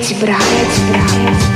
Έτσι 0.00 0.14
μπράβο, 0.14 0.44
έτσι 0.64 1.49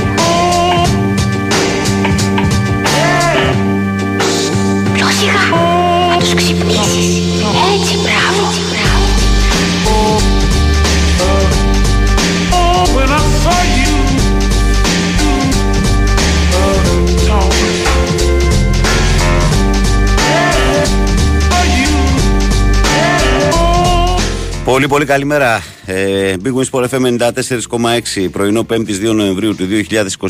Πολύ 24.74 24.88
πολύ 24.88 25.04
καλημέρα. 25.04 25.62
Ε, 25.84 26.34
Big 26.44 26.48
Wings 26.48 26.70
Sport 26.70 26.88
FM 26.88 27.18
94,6 27.18 28.28
πρωινό 28.32 28.66
5η 28.70 29.10
2 29.10 29.14
Νοεμβρίου 29.14 29.54
του 29.56 29.66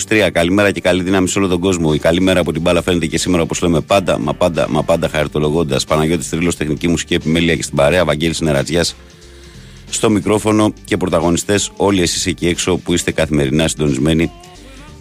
2023. 0.09 0.31
Καλημέρα 0.33 0.71
και 0.71 0.81
καλή 0.81 1.03
δύναμη 1.03 1.29
σε 1.29 1.39
όλο 1.39 1.49
τον 1.49 1.61
κόσμο. 1.61 1.91
Η 1.95 1.99
καλή 1.99 2.21
μέρα 2.21 2.41
από 2.41 2.53
την 2.53 2.61
μπάλα 2.61 2.83
φαίνεται 2.83 3.07
και 3.07 3.19
σήμερα 3.19 3.43
όπως 3.43 3.63
λέμε 3.63 3.81
πάντα, 3.81 4.19
μα 4.19 4.35
πάντα, 4.35 4.69
μα 4.71 4.83
πάντα 4.83 5.09
χαριτολογώντα. 5.09 5.81
Παναγιώτης 5.89 6.29
Τρίλο, 6.29 6.55
τεχνική 6.55 6.89
μουσική 6.89 7.15
επιμέλεια 7.15 7.57
και 7.57 7.63
στην 7.63 7.77
παρέα. 7.77 8.05
Βαγγέλης 8.05 8.41
Νερατζιάς 8.41 8.97
στο 9.91 10.11
μικρόφωνο 10.11 10.73
και 10.85 10.97
πρωταγωνιστές 10.97 11.71
όλοι 11.77 12.03
εσείς 12.03 12.27
εκεί 12.27 12.47
έξω 12.47 12.77
που 12.77 12.93
είστε 12.93 13.13
καθημερινά 13.13 13.69
συντονισμένοι 13.69 14.31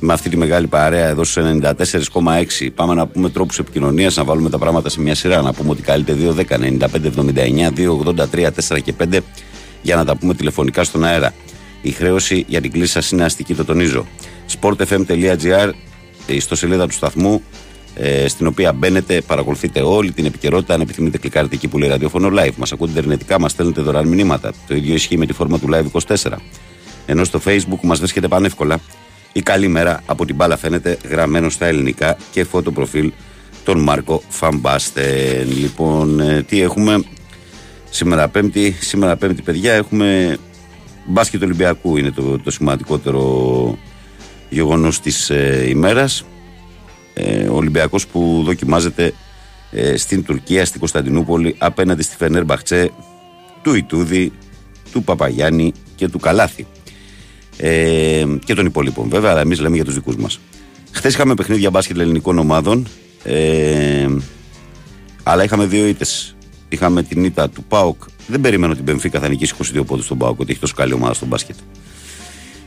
με 0.06 0.14
αυτή 0.14 0.30
τη 0.30 0.38
μεγάλη 0.38 0.68
παρέα 0.68 1.08
εδώ 1.08 1.24
στους 1.24 1.44
94,6. 1.44 2.70
Πάμε 2.76 2.94
να 2.94 3.08
πούμε 3.08 3.30
τρόπους 3.30 3.60
επικοινωνίας, 3.60 4.16
να 4.16 4.24
βάλουμε 4.24 4.50
τα 4.50 4.58
πράγματα 4.58 4.90
σε 4.90 5.02
μια 5.02 5.16
σειρά. 5.16 5.42
Να 5.42 5.54
πούμε 5.54 5.70
ότι 5.70 5.82
καλείτε 5.82 6.14
2, 6.14 6.34
10, 6.34 6.58
95, 6.58 7.10
79, 7.10 7.72
2, 7.72 7.90
83, 7.90 8.52
4 8.52 8.80
και 8.84 8.94
5 8.94 9.20
για 9.82 9.96
να 9.96 10.06
τα 10.06 10.16
πούμε 10.16 10.34
τηλεφωνικά 10.34 10.84
στον 10.84 11.04
αέρα. 11.04 11.34
Η 11.82 11.92
χρέωση 11.92 12.46
για 12.48 12.62
την 12.62 12.72
κλίση 12.72 12.92
σας 12.92 13.12
είναι 13.12 13.24
αστική, 13.24 13.56
το 13.56 13.66
τονίζω. 13.66 14.06
sportfm.gr, 14.60 15.72
η 16.28 16.36
ιστοσελίδα 16.36 16.88
του 16.88 16.94
σταθμού, 16.94 17.42
ε, 17.96 18.28
στην 18.28 18.48
οποία 18.48 18.74
μπαίνετε, 18.74 19.22
παρακολουθείτε 19.22 19.82
όλη 19.82 20.12
την 20.12 20.26
επικαιρότητα. 20.26 20.74
Αν 20.74 20.82
επιθυμείτε, 20.82 21.18
κλικάρετε 21.18 21.56
εκεί 21.56 21.68
που 21.68 21.78
λέει 21.78 21.90
ραδιόφωνο 21.90 22.30
live. 22.40 22.56
Μας 22.56 22.72
ακούτε 22.72 22.92
ιντερνετικά, 22.92 23.40
μας 23.40 23.52
στέλνετε 23.52 23.82
δωρεάν 23.82 24.08
μηνύματα. 24.08 24.52
Το 24.68 24.76
ίδιο 24.76 24.94
ισχύει 24.94 25.18
με 25.18 25.26
τη 25.26 25.34
φόρμα 25.34 25.60
του 25.60 25.70
live 25.72 25.86
24. 25.92 26.42
Ενώ 27.06 27.24
στο 27.24 27.42
facebook 27.46 27.80
μας 27.82 28.00
βρίσκεται 28.00 28.28
πανεύκολα 28.28 28.80
η 29.34 29.42
καλή 29.42 29.68
μέρα 29.68 30.02
από 30.06 30.26
την 30.26 30.36
μπάλα 30.36 30.58
φαίνεται 30.58 30.98
γραμμένο 31.10 31.50
στα 31.50 31.66
ελληνικά 31.66 32.18
και 32.32 32.44
φωτοπροφίλ 32.44 33.12
τον 33.64 33.80
Μάρκο 33.80 34.22
Φαμπάστεν. 34.30 35.52
Λοιπόν, 35.58 36.20
ε, 36.20 36.44
τι 36.44 36.62
έχουμε; 36.62 37.04
Σήμερα 37.94 38.28
πέμπτη, 38.28 38.76
σήμερα 38.80 39.16
πέμπτη 39.16 39.42
παιδιά 39.42 39.74
έχουμε 39.74 40.38
μπάσκετ 41.06 41.44
Ολυμπιακού 41.44 41.98
είναι 41.98 42.12
το, 42.12 42.40
το 42.40 42.52
σημαντικότερο 42.52 43.78
γεγονός 44.50 45.00
της 45.00 45.30
ε, 45.30 45.66
ημέρας. 45.70 46.26
Ε, 47.14 47.48
ο 47.48 47.56
Ολυμπιακός 47.56 48.08
που 48.08 48.42
δοκιμάζεται 48.46 49.14
ε, 49.72 49.98
στην 49.98 50.24
Τουρκία, 50.24 50.66
στην 50.66 50.80
Κωνσταντινούπολη 50.80 51.56
απέναντι 51.58 52.04
στη 52.04 52.16
Φενέρ 52.16 52.44
Μπαχτσέ 52.46 52.92
του 53.62 53.74
Ιτούδη, 53.74 54.32
του 54.92 55.04
Παπαγιάννη 55.04 55.74
και 55.96 56.08
του 56.08 56.20
Καλάθη 56.20 56.66
ε, 57.58 58.26
και 58.46 58.54
των 58.54 58.66
υπόλοιπων 58.66 59.10
βέβαια, 59.10 59.32
αλλά 59.32 59.42
εμείς 59.42 59.60
λέμε 59.60 59.76
για 59.76 59.86
τους 59.86 59.94
δικούς 59.94 60.16
μας. 60.16 60.40
Χθες 60.92 61.14
είχαμε 61.14 61.34
παιχνίδια 61.34 61.70
μπάσκετ 61.70 62.00
ελληνικών 62.00 62.38
ομάδων, 62.38 62.88
ε, 63.24 64.08
αλλά 65.24 65.44
είχαμε 65.44 65.66
δύο 65.66 65.88
ήττες. 65.88 66.36
Είχαμε 66.70 67.04
την 67.04 67.24
ήττα 67.24 67.50
του 67.50 67.64
Πάοκ. 67.64 68.04
Δεν 68.28 68.42
περίμενα 68.42 68.76
την 68.76 68.84
Πενφύκα 68.84 69.20
θα 69.20 69.30
νικήσει 69.30 69.54
22 69.58 69.84
πόντους 69.86 70.06
στον 70.06 70.18
Πάοκ, 70.18 70.40
ότι 70.40 70.52
έχει 70.52 70.60
τόσο 70.60 70.74
καλή 70.74 70.94
ομάδα 70.94 71.14
στο 71.14 71.26
μπάσκετ. 71.26 71.56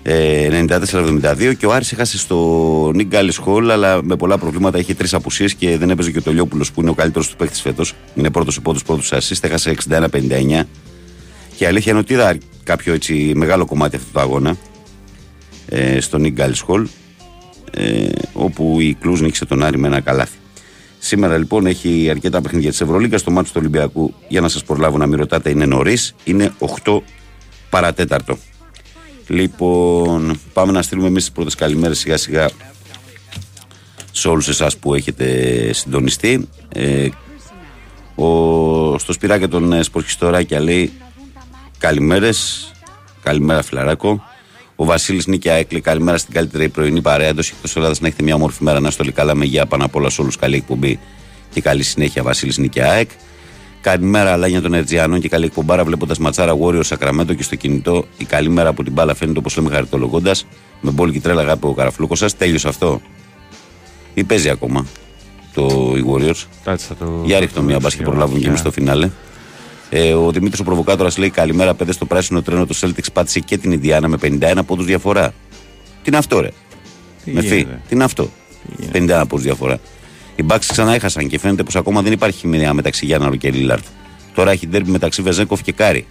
Ε, 0.02 0.64
94-72 0.68 1.54
και 1.58 1.66
ο 1.66 1.72
Άρης 1.72 1.92
έχασε 1.92 2.18
στο 2.18 2.90
Νίκ 2.94 3.06
Γκάλι 3.06 3.34
Χολ, 3.34 3.70
αλλά 3.70 4.02
με 4.02 4.16
πολλά 4.16 4.38
προβλήματα. 4.38 4.78
Είχε 4.78 4.94
τρεις 4.94 5.14
απουσίες 5.14 5.54
και 5.54 5.78
δεν 5.78 5.90
έπαιζε 5.90 6.10
και 6.10 6.18
ο 6.18 6.22
Τολιόπουλο 6.22 6.64
που 6.74 6.80
είναι 6.80 6.90
ο 6.90 6.94
καλύτερος 6.94 7.28
του 7.28 7.36
παίχτη 7.36 7.60
φέτος. 7.60 7.92
Είναι 8.14 8.30
πρώτος 8.30 8.54
σε 8.54 8.60
πόντους, 8.60 8.82
πρώτος 8.82 9.12
assist. 9.12 9.38
Έχασε 9.40 9.70
61-59. 9.70 10.66
Και 11.56 11.64
η 11.64 11.66
αλήθεια 11.66 11.92
είναι 11.92 12.00
ότι 12.00 12.12
είδα 12.12 12.36
κάποιο 12.62 12.92
έτσι 12.94 13.32
μεγάλο 13.34 13.66
κομμάτι 13.66 13.96
αυτού 13.96 14.10
του 14.12 14.20
αγώνα 14.20 14.56
ε, 15.68 16.00
στο 16.00 16.18
Νίκ 16.18 16.38
Χολ 16.64 16.88
ε, 17.70 18.08
όπου 18.32 18.80
η 18.80 18.94
Κλούζ 19.00 19.20
νίκησε 19.20 19.44
τον 19.44 19.62
Άρη 19.62 19.78
με 19.78 19.86
ένα 19.86 20.00
καλάθι. 20.00 20.36
Σήμερα 20.98 21.38
λοιπόν 21.38 21.66
έχει 21.66 22.10
αρκετά 22.10 22.40
παιχνίδια 22.40 22.70
της 22.70 22.80
Ευρωλίγκας. 22.80 23.22
Το 23.22 23.30
μάτι 23.30 23.46
του 23.46 23.54
Ολυμπιακού, 23.58 24.14
για 24.28 24.40
να 24.40 24.48
σας 24.48 24.64
προλάβω 24.64 24.98
να 24.98 25.06
μην 25.06 25.18
ρωτάτε, 25.18 25.50
είναι 25.50 25.66
νωρίς. 25.66 26.14
Είναι 26.24 26.52
8 26.84 27.02
παρατέταρτο. 27.70 28.38
Λοιπόν, 29.26 30.40
πάμε 30.52 30.72
να 30.72 30.82
στείλουμε 30.82 31.08
εμείς 31.08 31.22
τις 31.22 31.32
πρώτες 31.32 31.54
καλημέρες 31.54 31.98
σιγά 31.98 32.16
σιγά 32.16 32.50
σε 34.12 34.28
όλους 34.28 34.48
εσάς 34.48 34.76
που 34.76 34.94
έχετε 34.94 35.72
συντονιστεί. 35.72 36.48
Ε, 36.68 37.08
ο, 38.14 38.98
στο 38.98 39.12
σπυράκι 39.12 39.48
των 39.48 39.72
ε, 39.72 39.82
Σπορχιστοράκια 39.82 40.60
λέει 40.60 40.92
Καλημέρες. 41.78 42.70
Καλημέρα, 43.22 43.62
φιλαράκο. 43.62 44.22
Ο 44.76 44.84
Βασίλης 44.84 45.26
Νίκια 45.26 45.52
έκλει. 45.52 45.80
Καλημέρα 45.80 46.18
στην 46.18 46.34
καλύτερη 46.34 46.68
πρωινή 46.68 47.00
παρέα. 47.00 47.28
Εντός 47.28 47.50
εκτός 47.50 47.76
Ελλάδας 47.76 48.00
να 48.00 48.06
έχετε 48.06 48.22
μια 48.22 48.34
όμορφη 48.34 48.64
μέρα. 48.64 48.80
Να 48.80 48.88
είστε 48.88 49.02
όλοι 49.02 49.12
καλά. 49.12 49.34
Με 49.34 49.44
υγεία 49.44 49.66
πάνω 49.66 49.84
απ' 49.84 49.96
όλα 49.96 50.10
σε 50.10 50.20
όλους. 50.20 50.36
Καλή 50.36 50.56
εκπομπή 50.56 50.98
και 51.50 51.60
καλή 51.60 51.82
συνέχεια. 51.82 52.22
Βασίλης 52.22 52.58
Νίκια 52.58 52.90
ΑΕΚ. 52.90 53.10
Καλημέρα, 53.80 54.32
Αλάνια 54.32 54.60
των 54.60 54.74
Ερτζιανών 54.74 55.20
και 55.20 55.28
καλή 55.28 55.44
εκπομπάρα. 55.44 55.84
Βλέποντας 55.84 56.18
ματσάρα 56.18 56.56
Warrior 56.62 56.84
Σακραμέντο 56.84 57.34
και 57.34 57.42
στο 57.42 57.56
κινητό. 57.56 58.04
Η 58.16 58.24
καλή 58.24 58.48
μέρα 58.48 58.68
από 58.68 58.82
την 58.82 58.92
μπάλα 58.92 59.14
φαίνεται 59.14 59.38
όπως 59.38 59.56
λέμε 59.56 59.70
χαριτολογώντας. 59.70 60.46
Με 60.80 60.90
μπόλ 60.90 61.12
και 61.12 61.20
τρέλα 61.20 61.40
αγάπη 61.40 61.66
ο 61.66 61.72
καραφλούκος 61.72 62.18
σας. 62.18 62.36
Τέλειωσε 62.36 62.68
αυτό. 62.68 63.00
Ή 64.14 64.24
παίζει 64.24 64.48
ακόμα 64.48 64.86
το 65.54 65.94
οι 65.96 66.04
Warriors. 66.12 66.44
το... 66.98 67.22
Για 67.24 67.38
ρίχνω 67.38 67.62
μια 67.62 67.78
μπας 67.78 67.88
και 67.88 68.02
προλάβουμε 68.02 68.38
και 68.38 68.46
εμείς 68.46 68.60
στο 68.60 68.70
φινάλε. 68.70 69.10
Ε, 69.90 70.12
ο 70.12 70.30
Δημήτρης 70.30 70.60
ο 70.60 70.64
Προβοκάτορας 70.64 71.18
λέει: 71.18 71.30
Καλημέρα, 71.30 71.74
παίδες. 71.74 71.92
Στο 71.92 72.04
πράσινο 72.04 72.42
τρένο 72.42 72.66
το 72.66 72.74
Celtics 72.80 73.12
πάτησε 73.12 73.40
και 73.40 73.58
την 73.58 73.72
Ινδιάνα 73.72 74.08
με 74.08 74.16
51 74.22 74.58
πόντους 74.66 74.84
διαφορά. 74.86 75.28
Τι 75.28 76.04
είναι 76.04 76.16
αυτό, 76.16 76.40
ρε; 76.40 76.48
Τι 77.24 77.30
με 77.32 77.40
φύ. 77.40 77.56
γίνεται; 77.56 77.80
Τι 77.88 77.94
είναι 77.94 78.04
αυτό; 78.04 78.30
Τι 78.76 78.86
51 78.92 79.22
πόντους 79.28 79.44
διαφορά. 79.44 79.78
Οι 80.36 80.44
Bucks 80.48 80.64
ξανά 80.66 80.94
έχασαν 80.94 81.28
και 81.28 81.38
φαίνεται 81.38 81.62
πως 81.62 81.76
ακόμα 81.76 82.02
δεν 82.02 82.12
υπάρχει 82.12 82.38
χημεία 82.38 82.72
μεταξύ 82.74 83.06
Γιάννη 83.06 83.36
και 83.36 83.50
Λίλαρντ. 83.50 83.84
Τώρα 84.34 84.50
έχει 84.50 84.66
ντέρμπι 84.68 84.90
μεταξύ 84.90 85.22
Βεζένκοφ 85.22 85.62
και 85.62 85.72
Κάρι. 85.72 86.06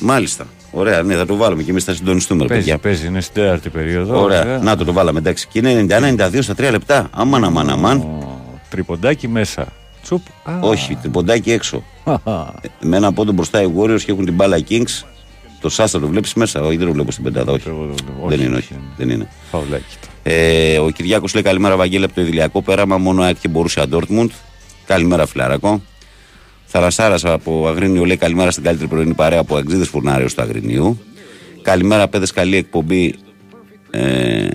Μάλιστα. 0.00 0.46
Ωραία, 0.70 1.02
ναι, 1.02 1.14
θα 1.14 1.26
το 1.26 1.36
βάλουμε 1.36 1.62
και 1.62 1.70
εμείς 1.70 1.84
θα 1.84 1.94
συντονιστούμε, 1.94 2.42
ρε 2.42 2.48
Παίζει, 2.48 2.62
παιδιά. 2.64 2.78
παίζει, 2.78 3.06
είναι 3.06 3.20
στην 3.20 3.34
τέταρτη 3.42 3.68
περίοδο. 3.68 4.22
Ωραία, 4.22 4.42
βέβαια. 4.42 4.58
να 4.58 4.76
το 4.76 4.84
το 4.84 4.92
βάλαμε 4.92 5.18
εντάξει. 5.18 5.46
Και 5.52 5.58
είναι 5.58 5.86
91-92 5.88 6.38
στα 6.40 6.54
3 6.58 6.70
λεπτά. 6.70 7.08
Αμάν, 7.10 7.44
αμάν, 7.44 7.70
αμάν. 7.70 7.98
Ο, 7.98 8.40
Τριποντάκι 8.70 9.28
μέσα. 9.28 9.66
Τσουπ. 10.02 10.22
Α, 10.42 10.58
Όχι, 10.60 10.94
τριποντάκι 10.96 11.50
έξω. 11.52 11.82
χαχα. 12.04 12.54
Με 12.80 12.96
ένα 12.96 13.12
πόντο 13.12 13.32
μπροστά 13.32 13.62
οι 13.62 13.66
Warriors 13.78 14.00
και 14.04 14.12
έχουν 14.12 14.24
την 14.24 14.34
μπάλα 14.34 14.56
οι 14.56 14.64
Kings. 14.68 15.04
Το 15.60 15.68
Σάστα 15.68 16.00
το 16.00 16.06
βλέπεις 16.06 16.34
μέσα. 16.34 16.60
Όχι, 16.62 16.76
δεν 16.76 16.86
το 16.86 16.92
βλέπω 16.92 17.10
στην 17.10 17.24
πεντάδα. 17.24 17.52
Όχι. 17.52 17.68
Εγώ 17.68 17.86
το- 17.96 18.04
δεν 18.28 18.38
όχι, 18.38 18.46
είναι, 18.46 18.56
όχι. 18.56 18.72
όχι. 18.72 18.82
Δεν 18.96 19.10
είναι. 19.10 19.28
Φαουλάκι 19.50 19.84
το. 20.00 20.06
Ε, 20.22 20.78
ο 20.78 20.90
Κυριάκος 20.90 21.34
λέει 21.34 21.42
καλημέρα, 21.42 21.76
Βαγγέλη, 21.76 22.04
από 22.04 22.14
το 22.14 22.20
Ιδηλιακό 22.20 22.62
πέραμα. 22.62 22.98
Μόνο 22.98 23.22
ΑΕΚ 23.22 23.36
και 23.40 23.48
μπορούσε 23.48 23.86
Ντόρτμουντ. 23.86 24.30
Καλημέρα, 24.86 25.26
φιλαρακό. 25.26 25.82
Θαρασάρα 26.64 27.16
από 27.22 27.68
Αγρίνιο 27.68 28.04
λέει 28.04 28.16
καλημέρα 28.16 28.50
στην 28.50 28.62
καλύτερη 28.62 28.88
πρωινή 28.88 29.14
παρέα 29.14 29.40
από 29.40 29.56
Αγγλίδες 29.56 29.88
Φουρνάριο 29.88 30.26
του 30.26 30.42
Αγρινίου. 30.42 31.00
Καλημέρα, 31.62 32.08
παιδες, 32.08 32.30
καλή 32.32 32.56
εκπομπή. 32.56 33.14
Ε, 33.90 34.48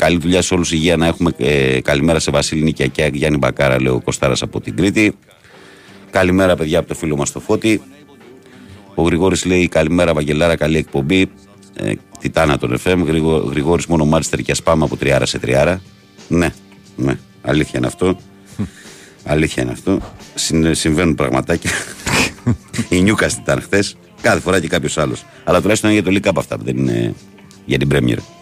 καλή 0.00 0.18
δουλειά 0.18 0.42
σε 0.42 0.54
όλους. 0.54 0.72
Υγεία 0.72 0.96
να 0.96 1.06
έχουμε. 1.06 1.30
Ε, 1.36 1.80
καλημέρα 1.80 2.18
σε 2.18 2.30
Βασίλη 2.30 2.62
Νίκια 2.62 2.86
και 2.86 3.10
Γιάννη 3.12 3.38
Μπακάρα, 3.38 3.80
λέει 3.80 3.92
ο 3.92 4.00
Κοστάρα 4.00 4.34
από 4.40 4.60
την 4.60 4.76
Κρήτη. 4.76 5.12
Καλημέρα, 6.10 6.56
παιδιά, 6.56 6.78
από 6.78 6.88
το 6.88 6.94
φίλο 6.94 7.16
μας 7.16 7.32
το 7.32 7.40
Φώτη. 7.40 7.82
Ο 8.94 9.02
Γρηγόρης 9.02 9.44
λέει 9.44 9.68
καλημέρα, 9.68 10.14
Βαγγελάρα, 10.14 10.56
καλή 10.56 10.76
εκπομπή. 10.76 11.30
Ε, 11.74 11.92
Τιτάνα 12.18 12.58
τον 12.58 12.78
FM. 12.84 13.02
Γρηγο, 13.06 13.36
Γρηγόρης 13.36 13.86
μόνο 13.86 14.04
Μάριστερ 14.04 14.40
και 14.40 14.52
Ασπάμα 14.52 14.84
από 14.84 14.96
τριάρα 14.96 15.26
σε 15.26 15.38
τριάρα. 15.38 15.80
Ναι, 16.28 16.52
ναι, 16.96 17.18
αλήθεια 17.42 17.78
είναι 17.78 17.86
αυτό. 17.86 18.16
αλήθεια 19.24 19.62
είναι 19.62 19.72
αυτό. 19.72 19.98
Συν, 20.34 20.74
συμβαίνουν 20.74 21.14
πραγματάκια. 21.14 21.70
Η 22.88 23.02
Νιούκαστ 23.02 23.38
ήταν 23.38 23.60
χθες. 23.60 23.96
Κάθε 24.22 24.40
φορά 24.40 24.60
και 24.60 24.68
κάποιος 24.68 24.98
άλλος. 24.98 25.24
Αλλά 25.44 25.60
τουλάχιστον 25.60 25.90
είναι 25.90 26.00
για 26.00 26.10
το 26.10 26.18
League 26.18 26.28
Cup 26.28 26.38
αυτά, 26.38 26.56
δεν 26.56 26.76
είναι 26.76 27.14
για 27.64 27.78
την 27.78 27.88
Premier. 27.92 28.39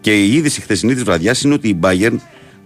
Και 0.00 0.24
η 0.24 0.32
είδηση 0.32 0.60
χθεσινή 0.60 0.94
της 0.94 1.02
βραδιάς 1.02 1.42
είναι 1.42 1.54
ότι 1.54 1.68
η 1.68 1.78
Bayern 1.82 2.16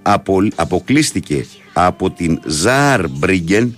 απο, 0.02 0.48
αποκλείστηκε 0.54 1.46
από 1.72 2.10
την 2.10 2.40
Ζαρ 2.46 3.08
Μπρίγκεν. 3.08 3.76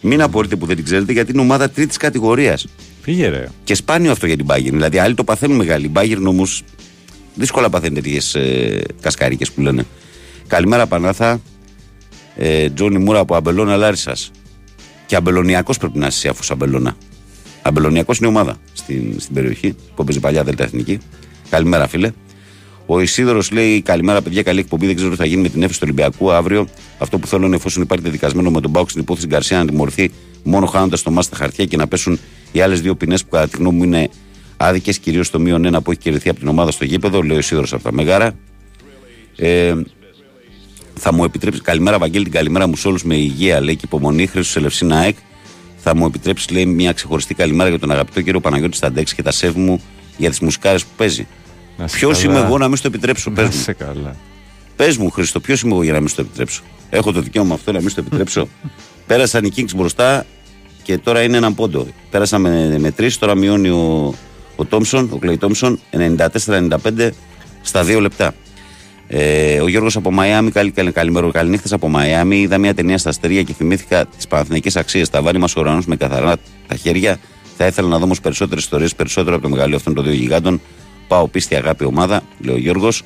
Μην 0.00 0.22
απορείτε 0.22 0.56
που 0.56 0.66
δεν 0.66 0.76
την 0.76 0.84
ξέρετε, 0.84 1.12
γιατί 1.12 1.32
είναι 1.32 1.40
ομάδα 1.40 1.70
τρίτης 1.70 1.96
κατηγορίας. 1.96 2.66
Φύγε 3.02 3.28
ρε. 3.28 3.48
Και 3.64 3.74
σπάνιο 3.74 4.10
αυτό 4.10 4.26
για 4.26 4.36
την 4.36 4.46
Bayern. 4.48 4.70
Δηλαδή, 4.70 4.98
άλλοι 4.98 5.14
το 5.14 5.24
παθαίνουν 5.24 5.56
μεγάλη. 5.56 5.86
Η 5.86 5.92
Bayern 5.94 6.24
όμως 6.26 6.62
δύσκολα 7.34 7.70
παθαίνει 7.70 7.94
τέτοιες 7.94 8.34
ε, 8.34 8.82
κασκαρίκες 9.00 9.52
που 9.52 9.60
λένε. 9.60 9.86
Καλημέρα, 10.46 10.86
Πανάθα. 10.86 11.40
Ε, 12.36 12.70
Τζόνι 12.70 12.98
Μούρα 12.98 13.18
από 13.18 13.36
Αμπελώνα 13.36 13.76
Λάρισας. 13.76 14.30
Και 15.06 15.16
αμπελωνιακός 15.16 15.78
πρέπει 15.78 15.98
να 15.98 16.06
είσαι 16.06 16.16
εσύ, 16.16 16.28
αφού 16.28 16.40
είσαι 16.42 16.52
αμπελώνα. 16.52 16.96
Αμπελωνιακός 17.62 18.18
είναι 18.18 18.26
ομάδα 18.26 18.56
στην, 18.72 19.14
στην 19.18 19.34
περιοχή 19.34 19.74
που 19.94 20.02
έπαιζε 20.02 20.20
παλιά 20.20 20.44
Δελτα 20.44 20.64
Εθνική. 20.64 20.98
Καλημέρα, 21.48 21.88
φίλε. 21.88 22.12
Ο 22.86 23.00
Ισίδωρος 23.00 23.50
λέει: 23.50 23.82
Καλημέρα, 23.82 24.22
παιδιά. 24.22 24.42
Καλή 24.42 24.60
εκπομπή. 24.60 24.86
Δεν 24.86 24.94
ξέρω 24.94 25.10
τι 25.10 25.16
θα 25.16 25.26
γίνει 25.26 25.42
με 25.42 25.48
την 25.48 25.62
έφεση 25.62 25.78
του 25.78 25.86
Ολυμπιακού 25.88 26.32
αύριο. 26.32 26.68
Αυτό 26.98 27.18
που 27.18 27.26
θέλω 27.26 27.46
είναι 27.46 27.56
εφόσον 27.56 27.82
υπάρχει 27.82 28.10
δικασμένο 28.10 28.50
με 28.50 28.60
τον 28.60 28.70
Μπάουκ 28.70 28.90
στην 28.90 29.02
υπόθεση 29.02 29.26
Γκαρσία 29.26 29.58
να 29.58 29.66
τιμωρηθεί 29.66 30.10
μόνο 30.42 30.66
χάνοντας 30.66 31.02
το 31.02 31.10
μάτι 31.10 31.26
στα 31.26 31.36
χαρτιά 31.36 31.64
και 31.64 31.76
να 31.76 31.88
πέσουν 31.88 32.18
οι 32.52 32.60
άλλες 32.60 32.80
δύο 32.80 32.94
ποινές 32.94 33.22
που 33.24 33.30
κατά 33.30 33.48
τη 33.48 33.56
γνώμη 33.56 33.76
μου 33.76 33.84
είναι 33.84 34.08
άδικες, 34.56 34.98
κυρίως 34.98 35.30
το 35.30 35.38
μείον 35.38 35.64
ένα 35.64 35.82
που 35.82 35.90
έχει 35.90 36.00
κερδιθεί 36.00 36.28
από 36.28 36.38
την 36.38 36.48
ομάδα 36.48 36.70
στο 36.70 36.84
γήπεδο. 36.84 37.22
Λέει 37.22 37.36
ο 37.36 37.40
Ισίδωρος 37.40 37.72
από 37.72 37.82
τα 37.82 37.92
Μεγάρα. 37.92 38.32
Ε, 39.36 39.74
θα 40.94 41.12
μου 41.12 41.24
επιτρέψεις. 41.24 41.62
Καλημέρα, 41.62 41.98
Βαγγέλη, 41.98 42.24
την 42.24 42.32
καλημέρα 42.32 42.66
μου 42.66 42.76
σε 42.76 42.88
όλους 42.88 43.04
με 43.04 43.14
υγεία, 43.14 43.60
λέει 43.60 43.76
και 43.76 43.84
υπομονή. 43.84 44.26
Χρήσο 44.26 44.58
Ελευσίνα 44.58 44.98
ΑΕΚ. 44.98 45.16
Θα 45.76 45.96
μου 45.96 46.06
επιτρέψεις, 46.06 46.50
λέει, 46.50 46.66
μια 46.66 46.92
ξεχωριστή 46.92 47.34
καλημέρα 47.34 47.68
για 47.68 47.78
τον 47.78 47.90
αγαπητό 47.90 48.20
κύριο 48.20 48.40
Παναγιώτη 48.40 48.76
Σταντέξη 48.76 49.14
και 49.14 49.22
τα 49.22 49.30
σέβη 49.30 49.60
μου 49.60 49.82
για 50.16 50.30
τις 50.30 50.40
μουσικάρες 50.40 50.84
που 50.84 50.90
παίζει. 50.96 51.26
Να 51.76 51.84
είσαι 51.84 51.96
Ποιος 51.96 52.22
καλά. 52.22 52.32
είμαι 52.38 52.46
εγώ 52.46 52.58
να 52.58 52.68
μην 52.68 52.76
στο 52.76 52.86
επιτρέψω, 52.86 53.30
πες 53.30 53.44
Να 53.44 53.50
μου. 53.50 53.56
είσαι 53.60 53.72
καλά. 53.72 54.16
Πες 54.76 54.96
μου, 54.96 55.10
Χρήστο, 55.10 55.40
ποιος 55.40 55.60
είμαι 55.60 55.72
εγώ 55.72 55.82
για 55.82 55.92
να 55.92 55.98
μην 56.00 56.08
στο 56.08 56.20
επιτρέψω. 56.20 56.62
Έχω 56.90 57.12
το 57.12 57.20
δικαίωμα 57.20 57.54
αυτό 57.54 57.72
να 57.72 57.80
μην 57.80 57.88
στο 57.88 58.00
επιτρέψω. 58.00 58.48
Πέρασαν 59.06 59.44
οι 59.44 59.50
Kings 59.56 59.74
μπροστά 59.76 60.26
και 60.82 60.98
τώρα 60.98 61.22
είναι 61.22 61.36
έναν 61.36 61.54
πόντο. 61.54 61.86
Πέρασαν 62.10 62.40
με, 62.40 62.78
με 62.78 62.90
τρεις, 62.90 63.18
τώρα 63.18 63.34
μειώνει 63.34 63.68
ο, 63.68 64.14
ο 64.56 64.64
Τόμψον, 64.64 65.08
ο 65.12 65.16
Κλέι 65.16 65.36
Τόμψον, 65.36 65.80
94-95 66.46 67.08
στα 67.62 67.84
δύο 67.84 68.00
λεπτά. 68.00 68.34
Ε, 69.08 69.60
ο 69.60 69.68
Γιώργος 69.68 69.96
από 69.96 70.10
Μαϊάμι, 70.10 70.50
καλή, 70.50 70.70
καλή, 70.70 70.92
καλημέρα, 70.92 71.30
καληνύχτα 71.30 71.74
από 71.74 71.88
Μαϊάμι. 71.88 72.40
Είδα 72.40 72.58
μια 72.58 72.74
ταινία 72.74 72.98
στα 72.98 73.08
αστέρια 73.08 73.42
και 73.42 73.52
θυμήθηκα 73.52 74.06
τις 74.06 74.26
παναθηνικέ 74.26 74.78
αξίες. 74.78 75.10
Τα 75.10 75.22
βάρη 75.22 75.38
μας 75.38 75.56
ο 75.56 75.60
ουρανός 75.60 75.86
με 75.86 75.96
καθαρά 75.96 76.36
τα 76.66 76.76
χέρια. 76.76 77.18
Θα 77.56 77.66
ήθελα 77.66 77.88
να 77.88 77.98
δω 77.98 78.04
όμως 78.04 78.20
περισσότερες 78.20 78.62
ιστορίες, 78.64 78.94
περισσότερο 78.94 79.34
από 79.34 79.44
το 79.44 79.50
μεγαλείο 79.50 79.76
αυτών 79.76 79.94
των 79.94 80.04
δύο 80.04 80.12
γιγάντων. 80.12 80.60
Πάω 81.08 81.28
πίστη, 81.28 81.54
αγάπη, 81.54 81.84
ομάδα, 81.84 82.22
λέει 82.38 82.54
ο 82.54 82.58
Γιώργος. 82.58 83.02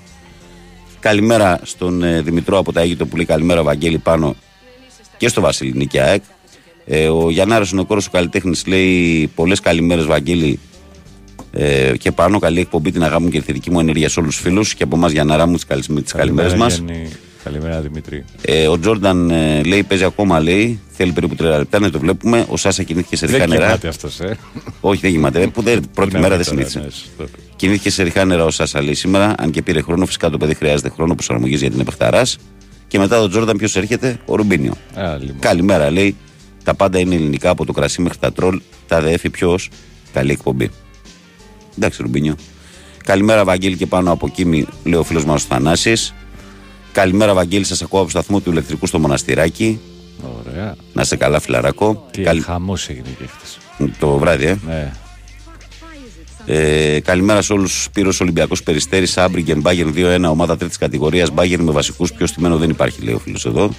Καλημέρα 1.01 1.61
στον 1.63 2.03
ε, 2.03 2.21
Δημητρό 2.23 2.59
από 2.59 2.73
τα 2.73 2.81
Αίγυπτο 2.81 3.07
που 3.07 3.17
λέει 3.17 3.25
καλημέρα 3.25 3.63
Βαγγέλη 3.63 3.99
πάνω 3.99 4.37
και 5.17 5.29
στο 5.29 5.41
Βασίλη 5.41 5.73
Νίκη 5.75 5.99
ΑΕΚ. 5.99 6.23
Ε, 6.87 7.09
ο 7.09 7.31
Γιαννάρο 7.31 7.67
είναι 7.73 7.81
ο 7.81 7.85
κόρος 7.85 8.05
του 8.05 8.11
καλλιτέχνης, 8.11 8.67
λέει 8.67 9.27
πολλές 9.35 9.61
καλημέρες 9.61 10.07
Βαγγέλη 10.07 10.59
ε, 11.53 11.97
και 11.97 12.13
πάνω. 12.13 12.39
Καλή 12.39 12.61
εκπομπή 12.61 12.91
την 12.91 13.03
αγάπη 13.03 13.23
μου 13.23 13.29
και 13.29 13.39
τη 13.39 13.45
θετική 13.45 13.71
μου 13.71 13.81
ενέργεια 13.81 14.09
σε 14.09 14.21
όλους 14.21 14.35
τους 14.35 14.45
φίλους 14.45 14.75
και 14.75 14.83
από 14.83 14.97
εμάς 14.97 15.13
Γιαννάρα 15.13 15.47
μου 15.47 15.57
τις 15.57 16.13
καλημέρες 16.13 16.55
μας. 16.55 16.83
Γιάννη. 17.51 17.59
Καλημέρα 17.59 17.81
Δημήτρη. 17.81 18.25
Ε, 18.43 18.67
ο 18.69 18.79
Τζόρνταν 18.79 19.31
ε, 19.31 19.63
λέει 19.63 19.83
παίζει 19.83 20.05
ακόμα, 20.05 20.41
λέει. 20.41 20.81
Θέλει 20.91 21.13
περίπου 21.13 21.35
3 21.35 21.41
λεπτά, 21.41 21.81
ναι, 21.81 21.91
το 21.91 21.99
βλέπουμε. 21.99 22.47
Ο 22.49 22.57
Σάσα 22.57 22.83
κινήθηκε 22.83 23.17
σε 23.17 23.27
ριχά 23.27 23.39
Δεν 23.39 23.49
νερά. 23.49 23.65
κοιμάται 23.65 23.89
αυτός, 23.89 24.21
ε. 24.21 24.37
Όχι, 24.81 25.01
δεν 25.01 25.11
κοιμάται. 25.11 25.43
Ε, 25.43 25.47
που 25.47 25.63
δεν, 25.63 25.83
πρώτη 25.95 26.11
Είναι 26.11 26.21
μέρα 26.21 26.37
δεν 26.37 26.47
αργότερα, 26.49 26.69
συνήθισε. 26.69 26.79
ναι, 26.79 26.91
σωστό. 26.91 27.39
Κινήθηκε 27.57 27.91
σε 27.91 28.03
ριχά 28.03 28.25
νερά 28.25 28.45
ο 28.45 28.51
Σάσα 28.51 28.83
λέει 28.83 28.95
σήμερα, 28.95 29.35
αν 29.39 29.51
και 29.51 29.63
πήρε 29.63 29.83
χρόνο. 29.83 30.07
Φυσικά 30.07 30.31
το 30.31 30.37
παιδί 30.39 30.55
χρειάζεται 30.55 30.89
χρόνο 30.89 31.15
προσαρμογής 31.15 31.61
γιατί 31.61 31.75
είναι 31.75 31.85
παιχταρά. 31.85 32.23
Και 32.89 32.99
μετά 32.99 33.21
τον 33.21 33.31
Τζόρνταν 33.31 33.57
ποιος 33.57 33.77
έρχεται, 33.77 34.19
ο 34.25 34.37
Ρουμπίνιο. 34.37 34.73
Α, 34.95 35.17
λοιπόν. 35.21 35.39
Καλημέρα, 35.41 35.91
λέει. 35.91 36.17
Τα 36.65 36.75
πάντα 36.75 36.99
είναι 36.99 37.15
ελληνικά 37.15 37.51
από 37.51 37.65
το 37.65 37.73
κρασί 37.73 38.03
μέχρι 38.03 38.19
τα 38.19 38.33
τρόλ. 38.33 38.61
Τα 38.87 39.01
ΔΕΦ 39.01 39.23
ποιος; 39.31 39.71
Καλή 40.13 40.33
εκπομπή. 40.33 40.71
Εντάξει, 41.77 42.03
Ρουμπίνιο. 42.03 42.35
Καλημέρα, 43.05 43.45
Βαγγέλη, 43.45 43.77
και 43.77 43.87
πάνω 43.87 44.13
από 44.13 44.29
Κίμη, 44.29 44.67
λέει 44.85 45.01
ο 45.01 45.03
φίλος 45.03 45.25
μας 45.25 45.43
ο 45.45 45.47
Θανάσης. 45.49 46.15
Καλημέρα, 46.99 47.35
Βαγγέλη, 47.35 47.65
σας 47.65 47.83
ακούω 47.83 48.01
από 48.01 48.11
σταθμό 48.11 48.41
του 48.41 48.51
ηλεκτρικού 48.51 48.87
στο 48.87 48.99
μοναστηράκι. 48.99 49.81
Ωραία. 50.47 50.77
Να 50.93 51.05
σε 51.05 51.17
καλά, 51.17 51.41
φιλαράκο. 51.41 52.07
Τι 52.11 52.23
Καλη- 52.23 52.45
χαμός 52.45 52.89
έγινε 52.89 53.09
και 53.19 53.25
χτες. 53.27 53.59
Το 53.99 54.19
βράδυ, 54.19 54.45
ε. 54.47 54.59
Ναι. 54.67 54.93
Ε, 56.47 57.01
καλημέρα 57.01 57.43
σε 57.43 57.53
όλους. 57.53 57.89
Πύρος 57.93 58.21
Ολυμπιακός 58.21 58.63
Περιστέρης, 58.63 59.19
Άμπριγκεν, 59.19 59.61
Μπάγκεν 59.61 59.93
2-1, 59.93 60.31
ομάδα 60.31 60.57
τρίτης 60.57 60.77
κατηγορίας. 60.79 61.31
Μπάγκεν 61.31 61.61
με 61.61 61.73
βασικούς. 61.73 62.13
Πιο 62.13 62.27
στημένο 62.27 62.57
δεν 62.57 62.71
υπάρχει, 62.71 63.03
λέει 63.03 63.15
ο 63.15 63.19
φίλος 63.19 63.47
εδώ. 63.47 63.71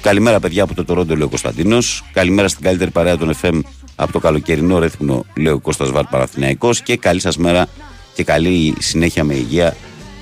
Καλημέρα, 0.00 0.40
παιδιά 0.40 0.62
από 0.62 0.74
το 0.74 0.84
Τωρόντο, 0.84 1.14
λέει 1.14 1.24
ο 1.24 1.28
Κωνσταντίνος. 1.28 2.04
Καλημέρα 2.12 2.48
στην 2.48 2.62
καλύτερη 2.62 2.90
παρέα 2.90 3.16
των 3.16 3.34
FM 3.42 3.60
από 3.96 4.12
το 4.12 4.18
καλοκαιρινό 4.18 4.78
ρέθμινο, 4.78 5.24
λέει 5.36 5.52
ο 5.52 5.58
Κώστας 5.58 5.90
Βάρ 5.90 6.04
Παραθυναϊκός. 6.04 6.80
Και 6.82 6.96
καλή 6.96 7.20
σας 7.20 7.36
μέρα 7.36 7.66
και 8.14 8.24
καλή 8.24 8.74
συνέχεια 8.78 9.24
με 9.24 9.34
υγεία, 9.34 9.76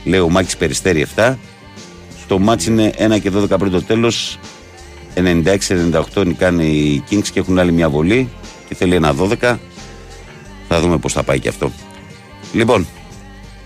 λέει 0.05 0.21
ο 0.21 0.29
Μάκης 0.29 0.57
Περιστέρη 0.57 1.01
7. 1.01 1.39
Το 2.31 2.39
μάτς 2.39 2.67
είναι 2.67 2.93
1 2.99 3.21
και 3.21 3.31
12 3.35 3.59
πριν 3.59 3.71
το 3.71 3.83
τέλος. 3.83 4.39
96-98 6.15 6.27
νικάνε 6.27 6.63
οι 6.63 7.05
Kings 7.11 7.29
και 7.33 7.39
έχουν 7.39 7.59
άλλη 7.59 7.73
μια 7.73 7.91
βολή 7.91 8.29
και 8.69 8.75
θέλει 8.75 8.95
ένα 8.95 9.15
12. 9.41 9.57
Θα 10.69 10.81
δούμε 10.81 10.99
πώς 10.99 11.13
θα 11.13 11.23
πάει 11.23 11.41
και 11.41 11.49
αυτό. 11.49 11.73
Λοιπόν, 12.53 12.87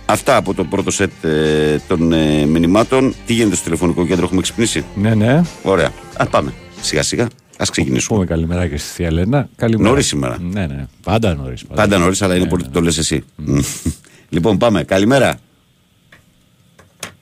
αυτά 0.06 0.36
από 0.36 0.54
το 0.54 0.64
πρώτο 0.64 0.90
σετ 0.90 1.24
ε, 1.24 1.80
των 1.88 2.12
ε, 2.12 2.46
μηνυμάτων. 2.46 3.14
Τι 3.26 3.32
γίνεται 3.32 3.54
στο 3.54 3.64
τηλεφωνικό 3.64 4.06
κέντρο, 4.06 4.24
έχουμε 4.24 4.40
ξυπνήσει; 4.40 4.84
Ναι, 4.94 5.14
ναι. 5.14 5.42
Ωραία. 5.62 5.92
Α 6.16 6.26
πάμε. 6.26 6.52
Σιγά 6.80 7.02
σιγά. 7.02 7.24
Α 7.56 7.64
ξεκινήσουμε. 7.70 8.18
Πούμε 8.18 8.30
καλημέρα 8.30 8.68
και 8.68 8.76
στη 8.76 8.88
Θεία 8.88 9.12
Λένα. 9.12 9.48
Καλημέρα. 9.56 9.88
Νωρίς 9.88 10.06
σήμερα. 10.06 10.38
Ναι, 10.40 10.66
ναι. 10.66 10.86
Πάντα 11.02 11.34
νωρίς. 11.34 11.64
Πάντα 11.74 11.98
νωρίς, 11.98 12.22
αλλά 12.22 12.36
είναι 12.36 12.46
πολύ 12.46 12.68
το 12.68 12.80
λες 12.80 12.98
εσύ. 12.98 13.24
λοιπόν, 14.28 14.58
πάμε. 14.58 14.84
Καλημέρα. 14.84 15.38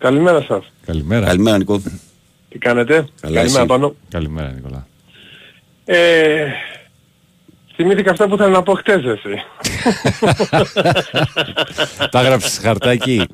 Καλημέρα 0.02 0.42
σας. 0.42 0.72
Καλημέρα. 0.86 1.26
Καλημέρα, 1.26 1.58
Νικό. 1.58 1.82
Τι 2.48 2.58
κάνετε; 2.58 2.94
Καλά, 2.94 3.34
Καλημέρα 3.34 3.58
εσύ. 3.58 3.66
πάνω. 3.66 3.94
Καλημέρα, 4.10 4.50
Νικολά. 4.52 4.86
Ε, 5.84 6.46
θυμήθηκα 7.74 8.10
αυτά 8.10 8.28
που 8.28 8.34
ήθελα 8.34 8.48
να 8.50 8.62
πω 8.62 8.74
χτες 8.74 9.02
εσύ. 9.04 9.42
Τα 12.10 12.20
έγραψες 12.20 12.58
χαρτάκι. 12.58 13.26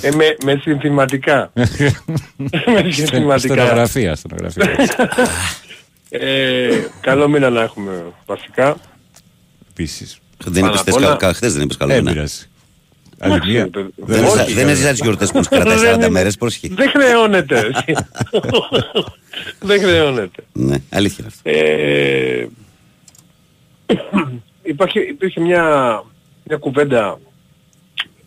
ε, 0.00 0.10
με, 0.14 0.36
με 0.44 0.58
συνθηματικά. 0.62 1.50
με 1.54 2.90
συνθηματικά. 2.90 3.54
Στενογραφία, 3.54 4.14
στενογραφία. 4.16 4.88
ε, 6.08 6.68
καλό 7.00 7.28
μήνα 7.28 7.50
να 7.50 7.62
έχουμε 7.62 8.04
βασικά. 8.26 8.76
Επίσης. 9.70 10.18
Δεν 10.44 10.62
Πάνω 10.62 10.66
είπες 10.74 10.94
απ' 10.94 10.94
όλα- 11.02 11.16
κα, 11.16 11.32
χθες 11.34 11.52
δεν 11.52 11.62
είπες 11.62 11.76
καλό 11.76 11.92
Δεν 11.92 12.04
μήνα. 12.04 12.28
Πειράζει. 13.18 13.40
Άλλη 13.40 13.50
μία. 13.52 13.60
Εντάξει, 13.62 13.90
παιδί. 13.96 14.12
Δεν, 14.12 14.24
Όχι, 14.24 14.38
έζα- 14.40 14.54
δεν 14.54 14.68
έζησα 14.68 14.90
τις 14.90 15.00
γιορτές 15.00 15.30
που 15.32 15.40
κρατάει 15.48 15.76
40 16.06 16.08
μέρες, 16.10 16.36
πρόσχη. 16.36 16.68
Δεν 16.68 16.90
χρεώνεται. 16.90 17.58
εσύ. 17.58 17.96
δεν 19.60 19.80
χρεώνεται. 19.80 20.42
Ναι, 20.52 20.76
αλήθεια 20.90 21.16
είναι 21.18 21.28
αυτό. 21.28 21.50
Ε, 21.50 22.46
υπάρχει, 24.62 25.00
υπήρχε 25.00 25.40
μια, 25.40 25.62
μια 26.44 26.56
κουβέντα 26.56 27.18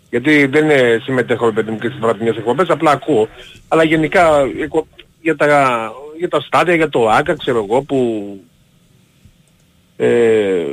γιατί 0.10 0.46
δεν 0.46 0.70
ε, 0.70 1.00
συμμετέχω 1.04 1.46
ρε 1.46 1.52
παιδί 1.52 1.72
μου 1.72 1.78
και 1.80 1.88
στις 1.88 2.00
βραδινές 2.00 2.36
εκπομπές, 2.38 2.70
απλά 2.70 2.92
ακούω. 2.92 3.28
Αλλά 3.68 3.84
γενικά 3.84 4.40
εκο- 4.62 4.88
για 5.22 5.36
τα, 5.36 5.92
για 6.18 6.30
τα 6.30 6.40
στάδια, 6.42 6.76
για 6.76 6.90
το 6.90 7.10
ΆΚΑ, 7.10 7.36
ξέρω 7.38 7.64
εγώ, 7.64 7.82
που... 7.82 8.40
Ε, 9.98 10.64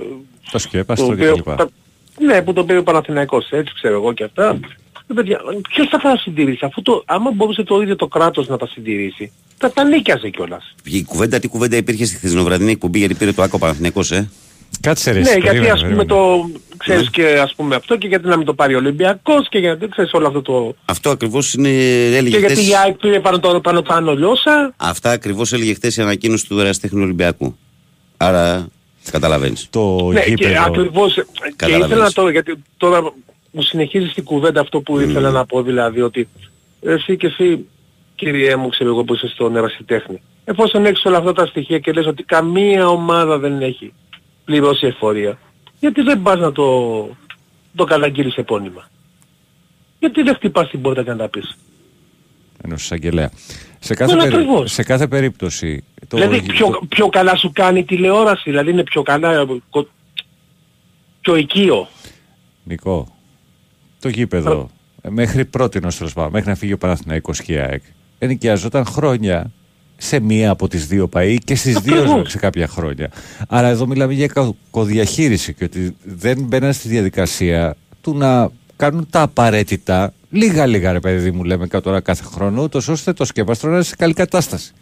Το 0.50 0.59
σκέπαστο 0.59 1.04
οποίο- 1.07 1.16
και 1.16 1.43
τα 1.43 1.52
λοιπά. 1.52 1.69
Τα- 2.19 2.25
ναι, 2.35 2.43
που 2.43 2.53
το 2.53 2.65
πήρε 2.65 2.79
ο 2.79 2.83
Παναθηναϊκός, 2.83 3.49
έτσι 3.51 3.73
ξέρω 3.75 3.95
εγώ 3.95 4.13
και 4.13 4.25
αυτά. 4.25 4.59
Ε, 5.11 5.15
παιδιά, 5.15 5.41
ποιος 5.69 5.89
θα 5.89 5.99
τα 5.99 6.17
συντηρήσει, 6.17 6.65
αφού 6.65 6.83
το, 6.83 7.03
άμα 7.07 7.31
μπορούσε 7.31 7.63
το 7.63 7.81
ίδιο 7.81 7.97
το 7.97 8.07
κράτος 8.07 8.49
να 8.49 8.57
τα 8.57 8.67
συντηρήσει, 8.67 9.33
θα 9.59 9.71
τα 9.73 9.85
νίκιαζε 9.85 10.29
κιόλας. 10.29 10.75
Η 10.85 11.05
κουβέντα, 11.05 11.39
τι 11.39 11.49
κουβέντα 11.49 11.77
υπήρχε 11.77 12.05
στη 12.05 12.17
χθεσινοβραδινή 12.17 12.71
εκπομπή 12.71 12.99
γιατί 12.99 13.15
πήρε 13.15 13.33
το 13.33 13.43
Άκο 13.43 13.59
Παναθηναϊκός, 13.59 14.11
ε; 14.11 14.29
Κάτσε 14.81 15.11
ρε. 15.11 15.19
Ναι, 15.19 15.29
εσύ, 15.29 15.39
γιατί 15.41 15.47
περίμενε, 15.47 15.73
ας 15.73 15.81
πούμε 15.81 16.05
περίμενε. 16.05 16.09
το, 16.09 16.51
ξέρεις 16.77 17.11
και 17.11 17.39
ας 17.43 17.55
πούμε 17.55 17.75
αυτό 17.75 17.97
και 17.97 18.07
γιατί 18.07 18.27
να 18.29 18.37
μην 18.37 18.47
το 18.47 18.55
πάρει 18.55 18.75
ο 18.75 18.77
Ολυμπιακός 18.79 19.49
και 19.49 19.59
γιατί 19.59 19.89
ξέρεις 19.89 20.13
όλο 20.13 20.27
αυτό 20.27 20.43
το... 20.43 20.75
Αυτό 20.85 21.11
ακριβώς 21.11 21.55
είναι, 21.55 21.69
έλεγε 22.17 22.31
Και 22.31 22.39
γιατί 22.39 22.55
χθες, 22.55 22.69
η 22.69 22.75
ΑΕΚ 22.77 22.95
πήρε 22.97 23.21
πάνω, 23.21 23.39
το, 23.39 23.61
πάνω, 23.61 23.83
πάνω 23.83 24.15
λιώσα. 24.17 24.75
αυτά 24.77 25.11
ακριβώς 25.11 25.53
έλεγε 25.53 25.75
χθες 25.75 25.97
η 25.97 26.01
ανακοίνωση 26.03 26.47
του 26.47 26.59
Εραστέχνου 26.61 27.03
Ολυμπιακού. 27.03 27.57
Άρα, 28.17 28.69
καταλαβαίνεις. 29.11 29.67
Το 29.71 30.11
Ναι, 30.12 30.21
και 30.21 30.31
γήπεδο. 30.31 30.62
ακριβώς. 30.62 31.15
Και 31.15 31.25
Καταλαβαίνεις. 31.57 31.87
ήθελα 31.87 32.05
να 32.05 32.12
το, 32.12 32.29
γιατί 32.29 32.62
τώρα 32.77 33.03
μου 33.50 33.62
συνεχίζεις 33.62 34.15
την 34.15 34.25
κουβέντα 34.25 34.61
αυτό 34.61 34.81
που 34.81 35.00
ήθελα 35.00 35.31
να 35.31 35.47
πω 35.47 35.62
δηλαδή 35.62 36.00
ότι 36.00 36.29
εσύ 36.83 37.17
και 37.17 37.27
εσύ 37.27 37.67
κύριε 38.15 38.57
μου 38.57 38.69
ξέρω 38.69 38.91
εγώ 38.91 39.05
που 39.05 39.15
είσαι 39.15 39.29
στον 39.29 39.57
ερασιτέχνη. 39.57 40.23
Εφόσον 40.45 40.85
έχεις 40.87 41.05
όλα 41.05 41.19
αυτά 41.19 41.33
τα 41.33 41.47
στοιχεία 41.47 41.79
και 41.79 41.93
λες 41.93 42.07
ότι 42.07 42.23
καμία 42.23 42.88
ομάδα 42.88 43.38
δεν 43.38 43.62
έχει 43.62 43.93
πληρώσει 44.45 44.87
εφορία, 44.87 45.38
γιατί 45.81 46.03
δεν 46.03 46.23
πας 46.23 46.38
να 46.38 46.53
το, 46.53 46.93
το 47.75 47.85
καταγγείλεις 47.85 48.35
επώνυμα; 48.35 48.88
Γιατί 49.99 50.23
δεν 50.23 50.35
χτυπάς 50.35 50.69
την 50.71 50.83
πόρτα 50.83 51.03
και 51.03 51.11
να 51.11 51.17
τα 51.17 51.29
πεις; 51.29 51.57
ενός 52.65 52.83
εισαγγελέα. 52.83 53.31
Σε 53.80 53.94
κάθε, 53.94 54.14
Ναι, 54.14 54.20
περί- 54.23 54.35
ακριβώς. 54.35 54.73
σε 54.73 54.82
κάθε 54.82 55.06
περίπτωση. 55.06 55.85
Το, 56.08 56.16
δηλαδή 56.16 56.42
το- 56.42 56.52
πιο, 56.52 56.80
πιο 56.88 57.08
καλά 57.08 57.37
σου 57.37 57.50
κάνει 57.54 57.78
η 57.78 57.85
τηλεόραση, 57.85 58.42
δηλαδή 58.50 58.70
είναι 58.70 58.82
πιο 58.82 59.02
καλά, 59.02 59.32
ε, 59.32 59.44
κο- 59.70 59.88
πιο 61.20 61.37
οικείο. 61.37 61.88
Νικό, 62.64 63.08
το 64.00 64.08
γήπεδο 64.08 64.70
ε, 65.02 65.08
μέχρι 65.08 65.44
πρώτη 65.44 65.80
τέλος 65.80 66.12
πάντων, 66.12 66.32
μέχρι 66.32 66.49
να 66.49 66.54
φύγει 66.54 66.73
ο 66.73 66.78
Παναθηναϊκός 66.78 67.42
και 67.42 67.52
η 67.52 67.56
ΑΕΚ, 67.56 67.82
ενοικιαζόταν 68.18 68.85
χρόνια 68.85 69.50
σε 69.97 70.20
μία 70.20 70.50
από 70.50 70.68
τις 70.68 70.87
δύο 70.87 71.08
ΠΑΗ 71.08 71.38
και 71.38 71.54
στις 71.54 71.78
δύο 71.78 72.00
Ακριβώς. 72.00 72.30
σε 72.30 72.38
κάποια 72.38 72.68
χρόνια. 72.68 73.11
Άρα 73.49 73.68
εδώ 73.68 73.87
μιλάμε 73.87 74.12
για 74.12 74.26
κακοδιαχείριση 74.26 75.54
και 75.54 75.64
ότι 75.64 75.97
δεν 76.04 76.42
μπαίναν 76.42 76.73
στη 76.73 76.88
διαδικασία 76.88 77.76
του 78.00 78.12
του 78.12 78.18
να 78.18 78.50
κάνουν 78.76 79.06
τα 79.11 79.23
απαραίτητα 79.23 80.12
λίγα 80.30 80.66
λίγα 80.66 80.92
ρε 80.92 81.00
παιδί 81.00 81.30
μου 81.30 81.44
λέμε 81.44 81.66
κα- 81.66 81.80
τώρα 81.80 82.00
κάθε 82.00 82.23
χρόνο 82.25 82.62
ούτως 82.62 82.88
ώστε 82.88 83.12
το 83.12 83.25
σκεπαστρό 83.25 83.68
να 83.68 83.75
είναι 83.75 83.85
σε 83.85 83.97
καλή 83.97 84.12
κατάσταση. 84.12 84.73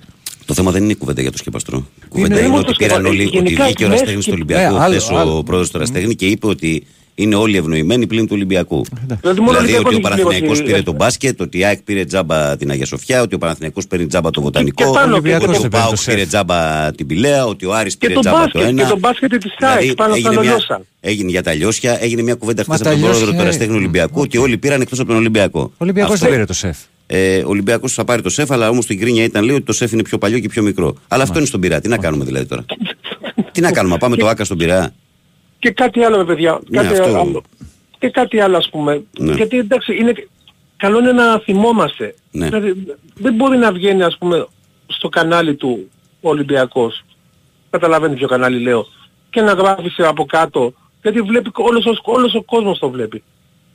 Το 0.44 0.54
θέμα 0.54 0.70
δεν 0.70 0.82
είναι 0.82 0.92
η 0.92 0.96
κουβέντα 0.96 1.20
για 1.22 1.30
το 1.30 1.36
σκεπαστρό. 1.38 1.86
Η 2.04 2.08
κουβέντα 2.08 2.34
είναι 2.34 2.38
είναι, 2.38 2.48
όμως 2.48 2.60
ότι 2.60 2.70
το 2.70 2.76
πήραν 2.78 2.90
σκεπα- 2.94 3.10
όλοι, 3.12 3.22
ότι 3.26 3.36
γενικά 3.36 3.64
βγήκε 3.64 3.84
ο 3.84 3.88
μέσα 3.88 4.00
Ραστέχνη 4.00 4.22
και- 4.22 4.28
του 4.30 4.34
Ολυμπιακού 4.36 4.74
Ναι, 4.74 4.80
άλλο, 4.82 4.94
χθες 4.94 5.10
άλλο. 5.10 5.36
ο 5.38 5.42
πρόεδρος 5.42 5.70
του 5.70 5.78
Ραστέχνη 5.78 6.14
και 6.14 6.26
είπε 6.26 6.46
ότι 6.46 6.86
είναι 7.18 7.34
όλοι 7.34 7.56
ευνοημένοι 7.56 8.06
πλην 8.06 8.22
του 8.26 8.32
Ολυμπιακού. 8.34 8.84
Δηλαδή, 9.20 9.40
μόνο 9.40 9.58
ο 9.58 9.60
Δηλαδή 9.60 9.74
ότι 9.78 9.84
ο 9.84 9.88
Ολυμπιακός 9.88 9.92
έχει 9.92 10.00
Παναθηναϊκός 10.00 10.38
πληρώσει, 10.40 10.62
πήρε 10.62 10.78
ε, 10.78 10.82
τον 10.82 10.94
μπάσκετ, 10.94 11.40
ότι 11.40 11.58
η 11.58 11.64
ΑΕΚ 11.64 11.82
πήρε 11.82 12.04
τζάμπα 12.04 12.56
την 12.56 12.70
Αγία 12.70 12.86
Σοφιά, 12.86 13.22
ότι 13.22 13.34
ο 13.34 13.38
Παναθηναϊκός 13.38 13.86
παίρνει 13.86 14.06
τζάμπα 14.06 14.30
το 14.30 14.40
Βοτανικό, 14.40 14.84
και 14.84 14.90
πάνω, 14.98 15.16
ότι 15.16 15.28
και- 15.28 15.34
ο 15.36 15.38
και 15.52 15.58
το 15.58 15.68
ΠΑΟΚ 15.68 15.96
ΣΕΦ. 15.96 16.14
πήρε 16.14 16.26
τζάμπα 16.26 16.90
την 16.92 17.06
Πηλαία, 17.06 17.44
ότι 17.46 17.66
ο 17.66 17.74
Άρης 17.74 17.92
Και 17.96 17.98
πήρε 18.06 18.14
το 18.14 18.20
τζάμπα 18.20 18.36
το 18.36 18.42
μπάσκετ, 18.52 18.70
ένα. 18.70 18.82
και 18.82 18.88
το 18.88 18.98
μπάσκετ 18.98 19.30
της 19.36 19.52
ΑΕΚ, 19.58 19.78
Δηλαδή, 19.80 19.94
πάνω 19.94 20.14
στα 20.14 20.28
έγινε, 20.28 20.40
μια, 20.42 20.50
λιώσαν. 20.50 20.86
έγινε 21.00 21.30
για 21.30 21.42
τα 21.42 21.52
λιώσια, 21.54 22.02
έγινε 22.02 22.22
μια 22.22 22.34
κουβέντα 22.34 22.64
Μα 22.66 22.74
χθες 22.74 22.86
τα 22.86 22.92
από 22.92 23.00
τον 23.00 23.08
πρόεδρο 23.08 23.24
λιώσια, 23.26 23.38
του 23.42 23.46
ε, 23.46 23.50
Ραστέχνη 23.50 23.72
μ, 23.74 23.76
Ολυμπιακού, 23.76 24.20
ότι 24.20 24.38
όλοι 24.38 24.58
πήραν 24.58 24.80
εκτός 24.80 24.98
από 24.98 25.08
τον 25.08 25.16
Ολυμπιακό. 25.16 25.60
Ο 25.60 25.70
Ολυμπιακός 25.78 26.12
Αυτό- 26.12 26.24
δεν 26.26 26.34
πήρε 26.34 26.46
το 26.46 26.52
σεφ. 26.54 26.76
ε, 27.06 27.38
ο 27.38 27.48
Ολυμπιακός 27.48 27.92
θα 27.92 28.04
πάρει 28.04 28.22
το 28.22 28.30
σεφ, 28.30 28.50
αλλά 28.50 28.68
όμως 28.68 28.86
την 28.86 28.98
κρίνια 29.00 29.24
ήταν 29.24 29.44
λέει 29.44 29.56
ότι 29.56 29.64
το 29.64 29.72
σεφ 29.72 29.92
είναι 29.92 30.02
πιο 30.02 30.18
παλιό 30.18 30.38
και 30.38 30.48
πιο 30.48 30.62
μικρό. 30.62 30.94
Αλλά 31.08 31.22
αυτό 31.22 31.38
είναι 31.38 31.46
στον 31.46 31.60
πειρά. 31.60 31.80
Τι 31.80 31.88
να 31.88 31.96
κάνουμε 31.98 32.24
δηλαδή 32.24 32.46
τώρα; 32.46 32.64
Τι 33.52 33.60
να 33.60 33.72
κάνουμε, 33.72 33.96
πάμε 33.98 34.16
το 34.16 34.28
άκα 34.28 34.44
στον 34.44 34.56
πειρά; 34.56 34.92
Και 35.58 35.70
κάτι 35.70 36.02
άλλο, 36.04 36.16
ρε 36.16 36.24
παιδιά. 36.24 36.60
Ναι, 36.68 36.82
Κάτι 36.82 37.00
αυτό- 37.00 37.18
άλλο. 37.18 37.42
Και 37.98 38.08
κάτι 38.10 38.40
άλλο, 38.40 38.56
ας 38.56 38.68
πούμε. 38.70 39.02
Ναι. 39.18 39.32
Γιατί 39.34 39.58
εντάξει, 39.58 39.96
είναι, 39.96 40.12
καλό 40.76 40.98
είναι 40.98 41.12
να 41.12 41.38
θυμόμαστε. 41.38 42.14
Ναι. 42.30 42.44
Δηλαδή, 42.48 42.86
δεν 43.14 43.34
μπορεί 43.34 43.56
να 43.58 43.72
βγαίνει, 43.72 44.02
ας 44.02 44.16
πούμε, 44.18 44.46
στο 44.86 45.08
κανάλι 45.08 45.54
του 45.54 45.90
ο 46.20 46.28
Ολυμπιακός. 46.28 47.04
Καταλαβαίνεις 47.70 48.18
ποιο 48.18 48.28
κανάλι 48.28 48.58
λέω. 48.60 48.86
Και 49.30 49.40
να 49.40 49.52
γράφεις 49.52 49.92
σε 49.94 50.06
από 50.06 50.24
κάτω. 50.24 50.72
Γιατί 51.02 51.20
βλέπει 51.20 51.50
όλος, 51.54 51.84
ο- 51.86 52.12
όλος 52.12 52.34
ο 52.34 52.42
κόσμος 52.42 52.78
το 52.78 52.90
βλέπει. 52.90 53.22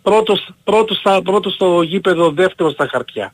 Πρώτος, 0.04 0.50
πρώτος, 0.64 0.98
στα, 0.98 1.22
πρώτος 1.22 1.54
στο 1.54 1.82
γήπεδο, 1.82 2.32
δεύτερος 2.32 2.74
στα 2.74 2.88
χαρτιά. 2.92 3.34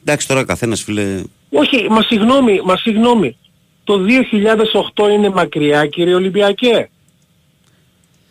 Εντάξει 0.00 0.28
τώρα 0.28 0.44
καθένας 0.44 0.82
φίλε. 0.82 1.22
Όχι, 1.50 1.86
μα 1.90 2.02
συγγνώμη, 2.02 2.60
μα 2.64 2.76
συγγνώμη. 2.76 3.36
Το 3.84 3.98
2008 3.98 5.08
είναι 5.08 5.28
μακριά 5.30 5.86
κύριε 5.86 6.14
Ολυμπιακέ. 6.14 6.90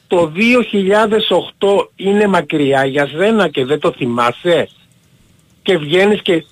Το 0.07 0.31
2008 0.35 1.88
είναι 1.95 2.27
μακριά 2.27 2.85
για 2.85 3.07
σένα 3.07 3.47
και 3.47 3.65
δεν 3.65 3.79
το 3.79 3.91
θυμάσαι; 3.91 4.69
Και 5.62 5.77
βγαίνεις 5.77 6.21
και... 6.21 6.45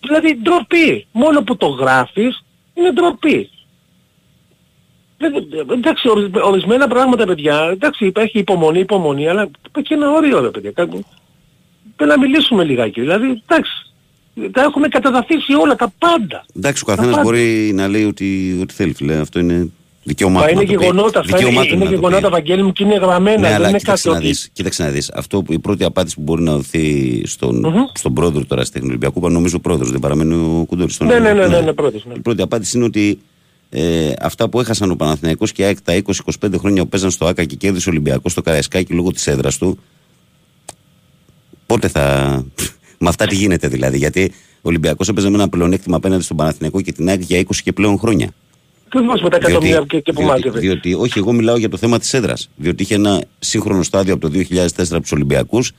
Δηλαδή 0.00 0.38
ντροπή. 0.42 1.06
Μόνο 1.12 1.42
που 1.42 1.56
το 1.56 1.66
γράφεις 1.66 2.44
είναι 2.74 2.92
ντροπή. 2.92 3.50
Δεν- 5.18 5.34
Εντάξει, 5.70 6.08
ορι- 6.08 6.36
ορισμένα 6.42 6.88
πράγματα 6.88 7.24
παιδιά, 7.26 7.68
εντάξει 7.72 8.06
υπάρχει 8.06 8.38
υπομονή, 8.38 8.78
υπομονή, 8.78 9.28
αλλά 9.28 9.50
υπάρχει 9.68 9.92
ένα 9.94 10.10
όριο 10.10 10.40
ρε 10.40 10.48
παιδιά. 10.50 10.70
Κάπου- 10.70 11.04
Πρέπει 11.96 12.10
να 12.12 12.18
μιλήσουμε 12.18 12.64
λιγάκι. 12.64 13.00
Δηλαδή, 13.00 13.42
εντάξει, 13.46 13.72
τα 14.52 14.62
έχουμε 14.62 14.88
καταδαφίσει 14.88 15.54
όλα, 15.54 15.74
τα 15.76 15.92
πάντα. 15.98 16.44
Εντάξει, 16.56 16.82
ο 16.82 16.86
Τα 16.86 16.92
καθένας 16.94 17.10
πάντα. 17.16 17.22
μπορεί 17.28 17.72
να 17.74 17.88
λέει 17.88 18.04
ότι, 18.04 18.58
ότι 18.62 18.74
θέλει, 18.74 18.92
φίλε. 18.94 19.14
Αυτό 19.16 19.38
είναι 19.38 19.70
δικαίωμά 20.08 20.40
Μα 20.40 20.46
του. 20.46 20.52
είναι 20.52 20.60
να 20.60 20.66
το 20.66 20.72
πει. 20.78 20.84
γεγονότα, 20.84 21.20
αυτά 21.20 21.36
Δικαίωμά 21.36 21.60
είναι, 21.60 21.68
του 21.70 21.74
είναι 21.74 21.84
να 21.84 21.90
το 21.90 21.96
πει. 21.96 22.00
γεγονότα, 22.00 22.30
Βαγγέλη 22.30 22.62
μου, 22.62 22.72
και 22.72 22.84
είναι 22.84 22.94
γραμμένα. 22.94 23.38
Ναι, 23.40 23.46
δεν 23.46 23.54
αλλά 23.56 23.68
είναι 23.68 23.78
κοίταξε 23.78 24.02
κάτι 24.08 24.14
να, 24.14 24.20
ότι... 24.22 24.26
δεις, 24.26 24.48
κοίταξε 24.52 24.82
να 24.82 24.88
δεις. 24.90 25.10
Αυτό 25.10 25.42
που 25.42 25.52
η 25.52 25.58
πρώτη 25.58 25.84
απάντηση 25.84 26.14
που 26.14 26.22
μπορεί 26.22 26.42
να 26.42 26.52
δοθεί 26.52 27.22
στον, 27.26 27.56
Μμμ. 27.58 27.84
στον 27.92 28.14
πρόεδρο 28.14 28.44
τώρα 28.44 28.64
στην 28.64 28.84
Ολυμπιακού, 28.84 29.20
που 29.20 29.28
νομίζω 29.30 29.56
ο 29.56 29.60
πρόεδρος, 29.60 29.90
δεν 29.90 30.00
παραμένει 30.00 30.34
ο 30.34 30.64
Κουντούρης. 30.68 30.94
στον 30.94 31.06
Ναι, 31.06 31.12
ναι, 31.14 31.20
ναι, 31.20 31.28
Ολυμπιακό. 31.28 31.50
ναι, 31.60 31.60
ναι, 31.66 31.72
πρώτος, 31.72 32.04
ναι. 32.06 32.14
Η 32.16 32.20
πρώτη 32.20 32.42
απάντηση 32.42 32.76
είναι 32.76 32.86
ότι 32.86 33.18
ε, 33.70 34.12
αυτά 34.20 34.48
που 34.48 34.60
έχασαν 34.60 34.90
ο 34.90 34.94
Παναθηναϊκός 34.96 35.52
και 35.52 35.62
η 35.62 35.64
ΑΕΚ 35.64 35.80
τα 35.82 36.02
20-25 36.46 36.58
χρόνια 36.58 36.82
που 36.82 36.88
παίζαν 36.88 37.10
στο 37.10 37.26
ΆΚΑ 37.26 37.44
και 37.44 37.56
κέρδισε 37.56 37.88
ο 37.88 37.92
Ολυμπιακός 37.92 38.32
στο 38.32 38.42
Καραϊσκάκι 38.42 38.92
λόγω 38.92 39.10
της 39.12 39.26
έδρας 39.26 39.58
του, 39.58 39.78
πότε 41.66 41.88
θα... 41.88 42.44
με 43.00 43.08
αυτά 43.08 43.26
τι 43.26 43.34
γίνεται 43.34 43.68
δηλαδή, 43.68 43.98
γιατί 43.98 44.32
ο 44.56 44.68
Ολυμπιακός 44.68 45.08
έπαιζε 45.08 45.28
με 45.28 45.34
ένα 45.36 45.48
πλεονέκτημα 45.48 45.96
απέναντι 45.96 46.22
στον 46.22 46.36
Παναθηναϊκό 46.36 46.80
και 46.80 46.92
την 46.92 47.08
ΑΕΚ 47.08 47.22
για 47.22 47.40
20 47.40 47.44
και 47.64 47.72
πλέον 47.72 47.98
χρόνια. 47.98 48.28
Και 48.90 49.00
μας 49.00 49.22
με 49.22 49.28
τα 49.28 49.36
εκατομμύρια 49.36 49.84
και, 49.88 50.00
και 50.00 50.12
που 50.12 50.20
διότι, 50.20 50.32
μάζευε. 50.32 50.58
διότι, 50.60 50.94
όχι, 50.94 51.18
εγώ 51.18 51.32
μιλάω 51.32 51.56
για 51.56 51.68
το 51.68 51.76
θέμα 51.76 51.98
της 51.98 52.14
έδρας. 52.14 52.48
Διότι 52.56 52.82
είχε 52.82 52.94
ένα 52.94 53.22
σύγχρονο 53.38 53.82
στάδιο 53.82 54.14
από 54.14 54.30
το 54.30 54.38
2004 54.38 54.66
από 54.90 55.00
τους 55.00 55.12
Ολυμπιακούς 55.12 55.72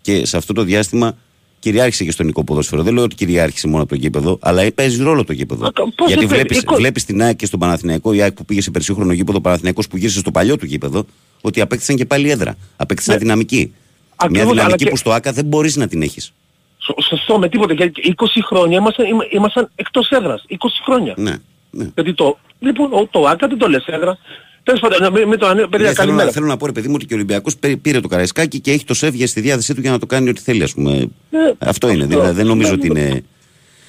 και 0.00 0.26
σε 0.26 0.36
αυτό 0.36 0.52
το 0.52 0.62
διάστημα 0.62 1.16
κυριάρχησε 1.58 2.04
και 2.04 2.10
στο 2.10 2.22
νοικό 2.22 2.44
ποδόσφαιρο. 2.44 2.82
Δεν 2.82 2.94
λέω 2.94 3.02
ότι 3.04 3.14
κυριάρχησε 3.14 3.66
μόνο 3.68 3.82
από 3.82 3.88
το 3.94 3.94
γήπεδο, 4.00 4.38
αλλά 4.40 4.72
παίζει 4.74 5.02
ρόλο 5.02 5.24
το 5.24 5.32
γήπεδο. 5.32 5.62
Μα 5.62 5.72
το- 5.72 5.92
πώς 5.96 6.06
Γιατί 6.06 6.26
δεν 6.26 6.34
βλέπει 6.34 6.48
παίζει, 6.48 6.66
βλέπεις 6.80 7.04
την 7.04 7.22
ΑΕΚ 7.22 7.36
και 7.36 7.46
στον 7.46 7.60
Παναθηναϊκό, 7.60 8.12
η 8.12 8.22
ΑΕΚ 8.22 8.32
που 8.32 8.44
πήγε 8.44 8.60
σε 8.62 8.70
περσύγχρονο 8.70 9.12
γήπεδο, 9.12 9.38
ο 9.38 9.40
Παναθηναϊκός 9.40 9.88
που 9.88 9.96
γύρισε 9.96 10.18
στο 10.18 10.30
παλιό 10.30 10.56
του 10.56 10.66
γήπεδο, 10.66 11.04
ότι 11.40 11.60
απέκτησαν 11.60 11.96
και 11.96 12.04
πάλι 12.04 12.30
έδρα. 12.30 12.56
Απέκτησαν 12.76 13.14
Ναι. 13.14 13.20
δυναμική. 13.20 13.56
Μια 13.56 13.72
Ακριβώς, 14.16 14.44
αλλά 14.44 14.52
δυναμική 14.54 14.84
και- 14.84 14.90
που 14.90 14.96
στο 14.96 15.10
ΆΚΑ 15.12 15.32
δεν 15.32 15.44
μπορείς 15.44 15.76
να 15.76 15.88
την 15.88 16.02
έχεις. 16.02 16.32
Σω- 16.78 17.02
Σωστό, 17.08 17.38
με 17.38 17.48
τίποτα. 17.48 17.74
Γιατί 17.74 18.00
20 18.08 18.42
χρόνια 18.42 18.78
ήμασταν, 18.78 19.06
είμα- 19.06 19.26
ήμασταν 19.30 19.70
εκτός 19.74 20.08
έδρας. 20.10 20.44
20 20.48 20.82
χρόνια. 20.84 21.14
Ναι. 21.16 21.36
Ναι. 21.72 21.86
Γιατί 21.94 22.14
το, 22.14 22.38
λοιπόν, 22.58 22.92
ο- 22.92 23.06
το 23.10 23.26
ΆΚΑ 23.26 23.46
δεν 23.48 23.58
το 23.58 23.68
λες 23.68 23.84
έδρα. 23.86 24.18
Τέλος 24.64 24.80
πάντων, 24.80 25.12
με, 25.12 25.24
με 25.24 25.36
το 25.36 25.46
ανέ... 25.46 25.66
παιδιά, 25.66 25.78
Ναι, 25.78 25.82
θέλω, 25.82 25.88
να, 25.92 25.94
καλημέρα. 25.94 26.30
θέλω 26.30 26.46
να 26.46 26.56
πω, 26.56 26.66
ρε 26.66 26.72
παιδί 26.72 26.88
μου, 26.88 26.94
ότι 26.96 27.06
και 27.06 27.12
ο 27.12 27.16
Ολυμπιακός 27.16 27.56
πήρε 27.82 28.00
το 28.00 28.08
Καραϊσκάκι 28.08 28.60
και 28.60 28.70
έχει 28.72 28.84
το 28.84 28.94
Σεύγια 28.94 29.26
στη 29.26 29.40
διάθεσή 29.40 29.74
του 29.74 29.80
για 29.80 29.90
να 29.90 29.98
το 29.98 30.06
κάνει 30.06 30.28
ό,τι 30.28 30.40
θέλει, 30.40 30.62
ας 30.62 30.74
πούμε. 30.74 30.90
Ναι, 31.30 31.52
αυτό 31.58 31.88
είναι. 31.88 32.04
αυτό. 32.04 32.16
Δηλαδή, 32.16 32.34
δεν 32.36 32.46
νομίζω 32.46 32.72
ότι 32.72 32.90
Ναι, 32.90 33.00
είναι. 33.00 33.24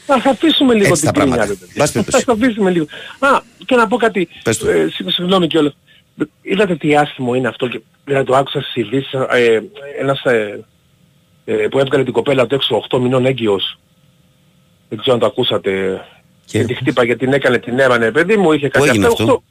Ας 0.07 0.25
αφήσουμε 0.25 0.73
λίγο 0.73 0.87
Έτσι 0.87 1.01
την 1.01 1.05
τα 1.05 1.11
πράγματα. 1.11 1.41
κρίνια, 1.41 1.57
ρε 1.59 1.65
παιδιά. 1.65 1.75
Μπας 1.83 1.91
περιπτώσει. 1.91 2.23
Ας 2.27 2.35
αφήσουμε 2.37 2.69
λίγο. 2.71 2.85
Α, 3.19 3.27
και 3.65 3.75
να 3.75 3.87
πω 3.87 3.97
κάτι. 3.97 4.27
Πες 4.43 4.57
το. 4.57 4.69
Ε, 4.69 4.87
συγ- 4.93 5.09
συγγνώμη 5.09 5.47
κιόλας. 5.47 5.75
Είδατε 6.41 6.75
τι 6.75 6.95
άσχημο 6.95 7.33
είναι 7.35 7.47
αυτό 7.47 7.67
και 7.67 7.81
δηλαδή 8.05 8.25
το 8.25 8.35
άκουσα 8.35 8.61
στις 8.61 8.75
ειδήσεις 8.75 9.13
ε, 9.13 9.61
ένας 9.99 10.21
ε, 10.23 10.63
ε, 11.45 11.53
που 11.53 11.79
έβγαλε 11.79 12.03
την 12.03 12.13
κοπέλα 12.13 12.47
του 12.47 12.55
έξω 12.55 12.85
8 12.89 12.99
μηνών 12.99 13.25
έγκυος. 13.25 13.79
Δεν 14.89 14.97
ξέρω 14.99 15.13
αν 15.13 15.19
το 15.19 15.25
ακούσατε. 15.25 16.01
Και- 16.45 16.59
Και 16.59 16.65
τη 16.65 16.73
χτύπαγε, 16.73 17.15
την 17.15 17.33
έκανε, 17.33 17.57
την 17.57 17.79
έβανε. 17.79 18.12
Παιδί 18.12 18.38
μου 18.38 18.51
είχε 18.51 18.67
κάτι 18.69 18.89
έγινε 18.89 19.05
αυτό; 19.07 19.23
οκτώ- 19.23 19.43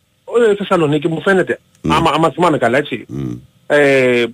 ε, 0.50 0.54
Θεσσαλονίκη 0.54 1.08
μου 1.08 1.20
φαίνεται. 1.20 1.61
Μμ. 1.82 1.92
Άμα, 1.92 2.11
άμα 2.14 2.30
θυμάμαι 2.30 2.58
καλά 2.58 2.78
έτσι. 2.78 3.04
Μμ. 3.08 3.32
Ε, 3.66 4.25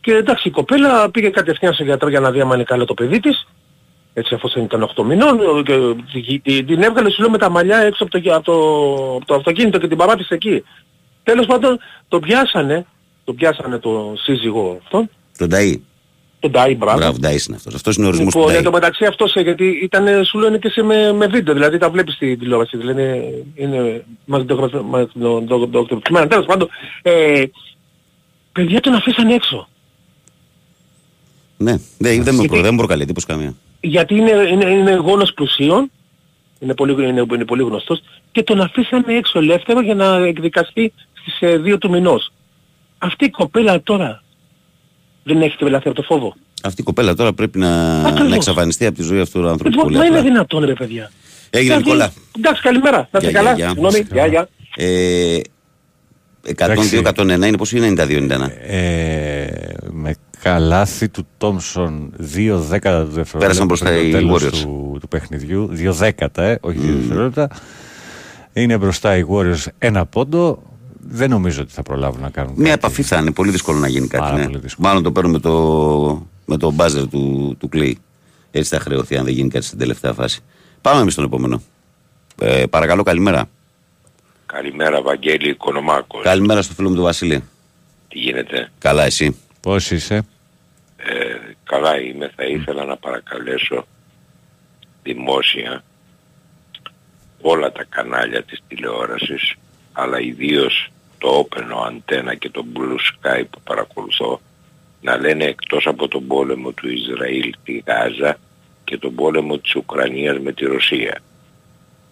και 0.00 0.12
εντάξει 0.14 0.48
η 0.48 0.50
κοπέλα 0.50 1.10
πήγε 1.10 1.28
κατευθείαν 1.30 1.72
στο 1.74 1.84
γιατρό 1.84 2.08
για 2.08 2.20
να 2.20 2.30
δει 2.30 2.40
άμα 2.40 2.54
είναι 2.54 2.64
καλό 2.64 2.84
το 2.84 2.94
παιδί 2.94 3.20
της. 3.20 3.46
Έτσι 4.14 4.34
αφού 4.34 4.48
ήταν 4.60 4.82
8 4.82 5.02
μηνών 5.04 5.64
και 5.64 5.78
τη- 6.12 6.38
τη- 6.40 6.64
την 6.64 6.82
έβγαλε 6.82 7.10
σου 7.10 7.20
λέω 7.20 7.30
με 7.30 7.38
τα 7.38 7.50
μαλλιά 7.50 7.78
έξω 7.78 8.04
από 8.04 8.20
το, 8.20 8.34
από 8.34 8.44
το, 8.44 8.52
από 9.16 9.24
το 9.26 9.34
αυτοκίνητο 9.34 9.78
και 9.78 9.88
την 9.88 9.96
παράτησε 9.96 10.34
εκεί. 10.34 10.64
Τέλος 11.22 11.46
πάντων 11.46 11.78
τον 12.08 12.20
πιάσανε, 12.20 12.86
τον 13.24 13.34
πιάσανε 13.34 13.78
το 13.78 14.14
σύζυγο 14.22 14.78
αυτόν, 14.84 15.10
Τον 15.38 15.48
Νταΐ. 15.54 15.74
Τον 16.42 16.50
Ντάι 16.50 16.74
Μπράβο. 16.74 16.98
Μπράβο, 16.98 17.16
Νταΐ 17.22 17.46
είναι 17.48 17.56
αυτός. 17.56 17.74
Αυτός 17.74 17.96
είναι 17.96 18.06
ο 18.06 18.08
ορισμός 18.08 18.34
Λοιπόν, 18.34 18.48
του 18.50 18.54
εν 18.54 18.60
Νταΐ. 18.60 18.64
τω 18.64 18.70
μεταξύ 18.70 19.04
αυτός 19.04 19.34
ε, 19.34 19.40
γιατί 19.40 19.64
ήταν, 19.82 20.24
σου 20.24 20.38
λένε 20.38 20.58
και 20.58 20.68
σε 20.68 20.82
με, 20.82 21.12
με 21.12 21.26
βίντεο, 21.26 21.54
δηλαδή 21.54 21.78
τα 21.78 21.90
βλέπεις 21.90 22.14
στην 22.14 22.38
τηλεόραση, 22.38 22.76
δηλαδή 22.76 23.00
είναι, 23.02 23.44
είναι 23.54 24.04
μαγνητογραφημένα. 24.24 26.26
Τέλος 26.28 26.46
πάντων, 26.46 26.68
ε, 27.02 27.42
παιδιά 28.52 28.80
τον 28.80 28.94
αφήσανε 28.94 29.34
έξω. 29.34 29.68
Ναι, 31.56 31.70
δεν, 31.98 31.98
δεν, 31.98 32.16
με 32.24 32.30
Γιατί- 32.30 32.48
προ, 32.48 32.60
δεν 32.60 32.70
μου 32.72 32.78
προκαλεί 32.78 33.02
εντύπωση 33.02 33.26
καμία. 33.26 33.54
γιατί 33.80 34.14
είναι, 34.14 34.30
είναι, 34.30 34.70
είναι 34.70 34.94
γόνος 34.94 35.32
πλουσίων, 35.32 35.90
είναι 36.58 36.74
πολύ, 36.74 36.92
είναι, 37.08 37.26
είναι 37.34 37.44
πολύ 37.44 37.62
γνωστός, 37.62 38.00
και 38.32 38.42
τον 38.42 38.60
αφήσανε 38.60 39.14
έξω 39.14 39.38
ελεύθερο 39.38 39.80
για 39.80 39.94
να 39.94 40.16
εκδικαστεί 40.16 40.92
στις 41.20 41.40
ε, 41.40 41.60
2 41.64 41.78
του 41.78 41.90
μηνός. 41.90 42.32
Αυτή 42.98 43.24
η 43.24 43.30
κοπέλα 43.30 43.82
τώρα 43.82 44.22
δεν 45.22 45.42
έχει 45.42 45.56
τρελαθεί 45.56 45.88
από 45.88 45.96
το 45.96 46.02
φόβο. 46.02 46.34
Αυτή 46.62 46.80
η 46.80 46.84
κοπέλα 46.84 47.14
τώρα 47.14 47.32
πρέπει 47.32 47.58
να, 47.58 48.00
Ακριβώς. 48.00 48.28
να 48.28 48.34
εξαφανιστεί 48.34 48.86
από 48.86 48.96
τη 48.96 49.02
ζωή 49.02 49.20
αυτού 49.20 49.40
του 49.40 49.48
άνθρωπου. 49.48 49.70
Λοιπόν, 49.70 49.84
πολύ 49.84 49.96
μα 49.98 50.04
είναι 50.04 50.18
απλά. 50.18 50.30
δυνατόν 50.30 50.64
ρε 50.64 50.72
παιδιά. 50.72 51.10
Έγινε, 51.50 51.74
Δηλαδή, 51.76 51.82
Νικόλα. 51.84 52.12
Εντάξει, 52.38 52.62
καλημέρα. 52.62 52.96
Να 53.10 53.18
είστε 53.18 53.30
Γεια, 53.30 53.38
καλά. 53.40 53.54
γεια, 53.54 53.64
γεια. 53.64 53.68
Συγγνώμη, 53.68 54.06
γεια, 54.12 54.26
γεια. 54.26 54.48
Ε, 54.76 55.40
Εντάξει. 56.44 57.02
102-101 57.04 57.46
είναι 57.46 57.56
πόσο 57.56 57.76
είναι 57.76 57.86
92-91. 57.88 58.50
Ε, 58.66 59.46
με 59.90 60.14
καλάθι 60.42 61.08
του 61.08 61.26
Τόμσον 61.38 62.12
2 62.36 62.54
δέκατα 62.68 63.04
του 63.04 63.10
δευτερόλεπτα. 63.10 63.38
Πέρασαν 63.38 63.66
μπροστά 63.66 63.88
πριν 63.90 64.00
το 64.00 64.06
οι 64.06 64.10
τέλος 64.20 64.42
Warriors. 64.44 64.50
Του, 64.62 64.96
του 65.00 65.08
παιχνιδιού. 65.08 65.70
2 65.72 65.90
δέκατα, 65.92 66.42
ε, 66.42 66.58
όχι 66.60 66.78
2 66.78 66.94
δευτερόλεπτα. 67.00 67.48
Είναι 68.52 68.78
μπροστά 68.78 69.16
οι 69.16 69.24
Warriors 69.30 69.64
ένα 69.78 70.06
πόντο. 70.06 70.62
Δεν 71.04 71.30
νομίζω 71.30 71.62
ότι 71.62 71.72
θα 71.72 71.82
προλάβουν 71.82 72.20
να 72.20 72.30
κάνουν 72.30 72.52
Μια 72.56 72.70
κάτι. 72.70 72.78
επαφή 72.78 73.02
θα 73.02 73.18
είναι 73.18 73.32
πολύ 73.32 73.50
δύσκολο 73.50 73.78
να 73.78 73.88
γίνει 73.88 74.06
κάτι. 74.06 74.22
Πάρα 74.22 74.36
ναι. 74.36 74.44
πολύ 74.44 74.58
δύσκολο. 74.58 74.88
Μάλλον 74.88 75.02
το 75.02 75.12
παίρνουμε 75.12 75.34
με 75.34 75.40
το, 75.40 76.26
με 76.44 76.56
το 76.56 76.70
μπάζερ 76.70 77.08
του, 77.08 77.56
του 77.58 77.68
Clay. 77.72 77.92
Έτσι 78.50 78.74
θα 78.74 78.80
χρεωθεί 78.80 79.16
αν 79.16 79.24
δεν 79.24 79.34
γίνει 79.34 79.48
κάτι 79.48 79.64
στην 79.64 79.78
τελευταία 79.78 80.12
φάση. 80.12 80.40
Πάμε 80.80 81.00
εμείς 81.00 81.12
στον 81.12 81.24
επόμενο. 81.24 81.62
Ε, 82.40 82.64
παρακαλώ, 82.70 83.02
καλημέρα. 83.02 83.48
Καλημέρα 84.46 85.02
Βαγγέλη 85.02 85.48
Οικονομάκος. 85.48 86.22
Καλημέρα 86.22 86.62
στο 86.62 86.74
φίλο 86.74 86.88
μου 86.88 86.94
τον 86.94 87.04
Βασίλη. 87.04 87.44
Τι 88.08 88.18
γίνεται; 88.18 88.70
Καλά, 88.78 89.04
εσύ; 89.04 89.36
Πώς 89.60 89.90
είσαι; 89.90 90.14
Ε, 90.96 91.36
καλά 91.64 92.00
είμαι. 92.00 92.32
Θα 92.36 92.44
ήθελα 92.44 92.84
να 92.84 92.96
παρακαλέσω 92.96 93.86
δημόσια 95.02 95.84
όλα 97.40 97.72
τα 97.72 97.84
κανάλια 97.88 98.42
της 98.42 98.62
τηλεόρασης 98.68 99.54
αλλά 99.92 100.20
ιδίως 100.20 100.88
το 101.18 101.48
Open 101.48 101.60
Antenna 101.88 102.38
και 102.38 102.50
το 102.50 102.64
Blue 102.74 102.96
Sky 102.96 103.42
που 103.50 103.60
παρακολουθώ 103.64 104.40
να 105.00 105.16
λένε 105.16 105.44
εκτός 105.44 105.86
από 105.86 106.08
τον 106.08 106.26
πόλεμο 106.26 106.70
του 106.72 106.88
Ισραήλ 106.88 107.52
στη 107.60 107.82
Γάζα 107.86 108.36
και 108.84 108.98
τον 108.98 109.14
πόλεμο 109.14 109.58
της 109.58 109.74
Ουκρανίας 109.74 110.38
με 110.38 110.52
τη 110.52 110.64
Ρωσία. 110.64 111.20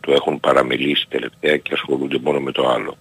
Το 0.00 0.12
έχουν 0.12 0.40
παραμελήσει 0.40 1.06
τελευταία 1.08 1.56
και 1.56 1.74
ασχολούνται 1.74 2.18
μόνο 2.22 2.40
με 2.40 2.52
το 2.52 2.68
άλλο. 2.68 2.96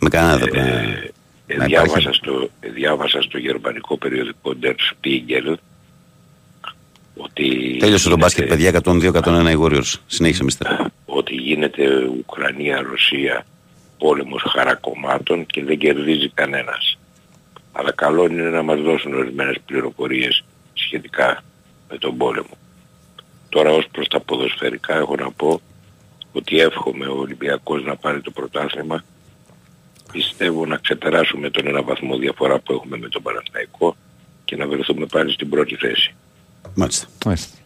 Με 0.00 0.08
κανένα 0.08 0.36
δεν 0.36 0.48
πρέπει. 0.48 0.68
Ε, 0.68 1.12
ε, 1.46 1.56
να 1.56 1.64
διάβασα, 1.64 1.98
υπάρχει. 1.98 2.16
στο, 2.18 2.48
ε, 2.60 2.68
διάβασα 2.68 3.22
στο 3.22 3.38
γερμανικό 3.38 3.96
περιοδικό 3.96 4.54
Der 4.62 4.74
Spiegel 4.74 5.54
ότι 7.16 7.76
Τέλειωσε 7.80 8.08
το 8.08 8.14
γίνεται- 8.14 8.16
μπάσκετ, 8.16 8.48
παιδιά. 8.48 8.68
102-101 8.68 9.50
οι 9.50 9.56
Warriors. 9.60 9.94
Συνέχισε, 10.06 10.44
μίστερ. 10.44 10.66
ότι 11.04 11.34
γίνεται 11.34 12.04
Ουκρανία-Ρωσία 12.18 13.46
πόλεμος 14.02 14.42
χαρακομμάτων 14.42 15.46
και 15.46 15.64
δεν 15.64 15.78
κερδίζει 15.78 16.28
κανένας. 16.28 16.98
Αλλά 17.72 17.92
καλό 17.92 18.24
είναι 18.24 18.50
να 18.50 18.62
μας 18.62 18.80
δώσουν 18.80 19.14
ορισμένες 19.14 19.56
πληροφορίες 19.66 20.44
σχετικά 20.72 21.42
με 21.90 21.98
τον 21.98 22.16
πόλεμο. 22.16 22.56
Τώρα 23.48 23.70
ως 23.70 23.86
προς 23.92 24.08
τα 24.08 24.20
ποδοσφαιρικά 24.20 24.94
έχω 24.94 25.16
να 25.16 25.30
πω 25.30 25.60
ότι 26.32 26.60
εύχομαι 26.60 27.06
ο 27.06 27.18
Ολυμπιακός 27.18 27.84
να 27.84 27.96
πάρει 27.96 28.20
το 28.20 28.30
πρωτάθλημα. 28.30 29.04
Πιστεύω 30.12 30.66
να 30.66 30.76
ξεπεράσουμε 30.76 31.50
τον 31.50 31.66
ένα 31.66 31.82
βαθμό 31.82 32.16
διαφορά 32.16 32.58
που 32.58 32.72
έχουμε 32.72 32.96
με 32.98 33.08
τον 33.08 33.22
Παναθηναϊκό 33.22 33.96
και 34.44 34.56
να 34.56 34.66
βρεθούμε 34.66 35.06
πάλι 35.06 35.32
στην 35.32 35.48
πρώτη 35.48 35.76
θέση. 35.76 36.14
Μάλιστα. 36.74 37.06
Μάλιστα. 37.24 37.58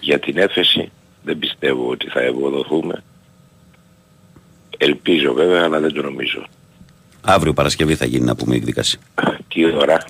Για 0.00 0.18
την 0.18 0.38
έφεση 0.38 0.90
δεν 1.22 1.38
πιστεύω 1.38 1.88
ότι 1.88 2.08
θα 2.08 2.20
ευοδοθούμε. 2.20 3.02
Ελπίζω 4.84 5.32
βέβαια 5.32 5.62
αλλά 5.64 5.80
δεν 5.80 5.92
το 5.92 6.02
νομίζω. 6.02 6.46
Αύριο 7.20 7.52
Παρασκευή 7.52 7.94
θα 7.94 8.04
γίνει 8.04 8.24
να 8.24 8.34
πούμε 8.34 8.54
η 8.54 8.58
εκδίκαση. 8.58 8.98
Τι 9.48 9.74
ώρα; 9.74 10.04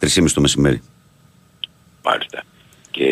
3.30 0.00 0.30
το 0.34 0.40
μεσημέρι. 0.40 0.82
μάλιστα. 2.04 2.42
Και 2.90 3.06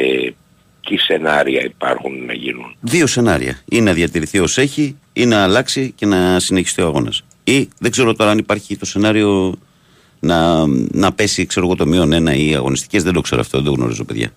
τι 0.86 0.96
σενάρια 0.96 1.64
υπάρχουν 1.64 2.24
να 2.24 2.32
γίνουν; 2.32 2.76
Δύο 2.80 3.06
σενάρια. 3.06 3.58
Ή 3.64 3.80
να 3.80 3.92
διατηρηθεί 3.92 4.38
ως 4.38 4.58
έχει, 4.58 4.96
ή 5.12 5.26
να 5.26 5.42
αλλάξει 5.42 5.92
και 5.96 6.06
να 6.06 6.40
συνεχιστεί 6.40 6.82
ο 6.82 6.86
αγώνας. 6.86 7.24
Ή 7.44 7.68
δεν 7.78 7.90
ξέρω 7.90 8.14
τώρα 8.14 8.30
αν 8.30 8.38
υπάρχει 8.38 8.76
το 8.76 8.86
σενάριο 8.86 9.58
να, 10.20 10.66
να 10.90 11.12
πέσει 11.12 11.46
ξέρω 11.46 11.66
εγώ, 11.66 11.74
το 11.74 11.86
μείον 11.86 12.12
ένα 12.12 12.34
ή 12.34 12.54
αγωνιστικές. 12.54 13.02
Δεν 13.02 13.12
το 13.12 13.20
ξέρω 13.20 13.40
αυτό, 13.40 13.58
δεν 13.58 13.66
το 13.66 13.72
γνωρίζω, 13.72 14.04
παιδιά. 14.04 14.30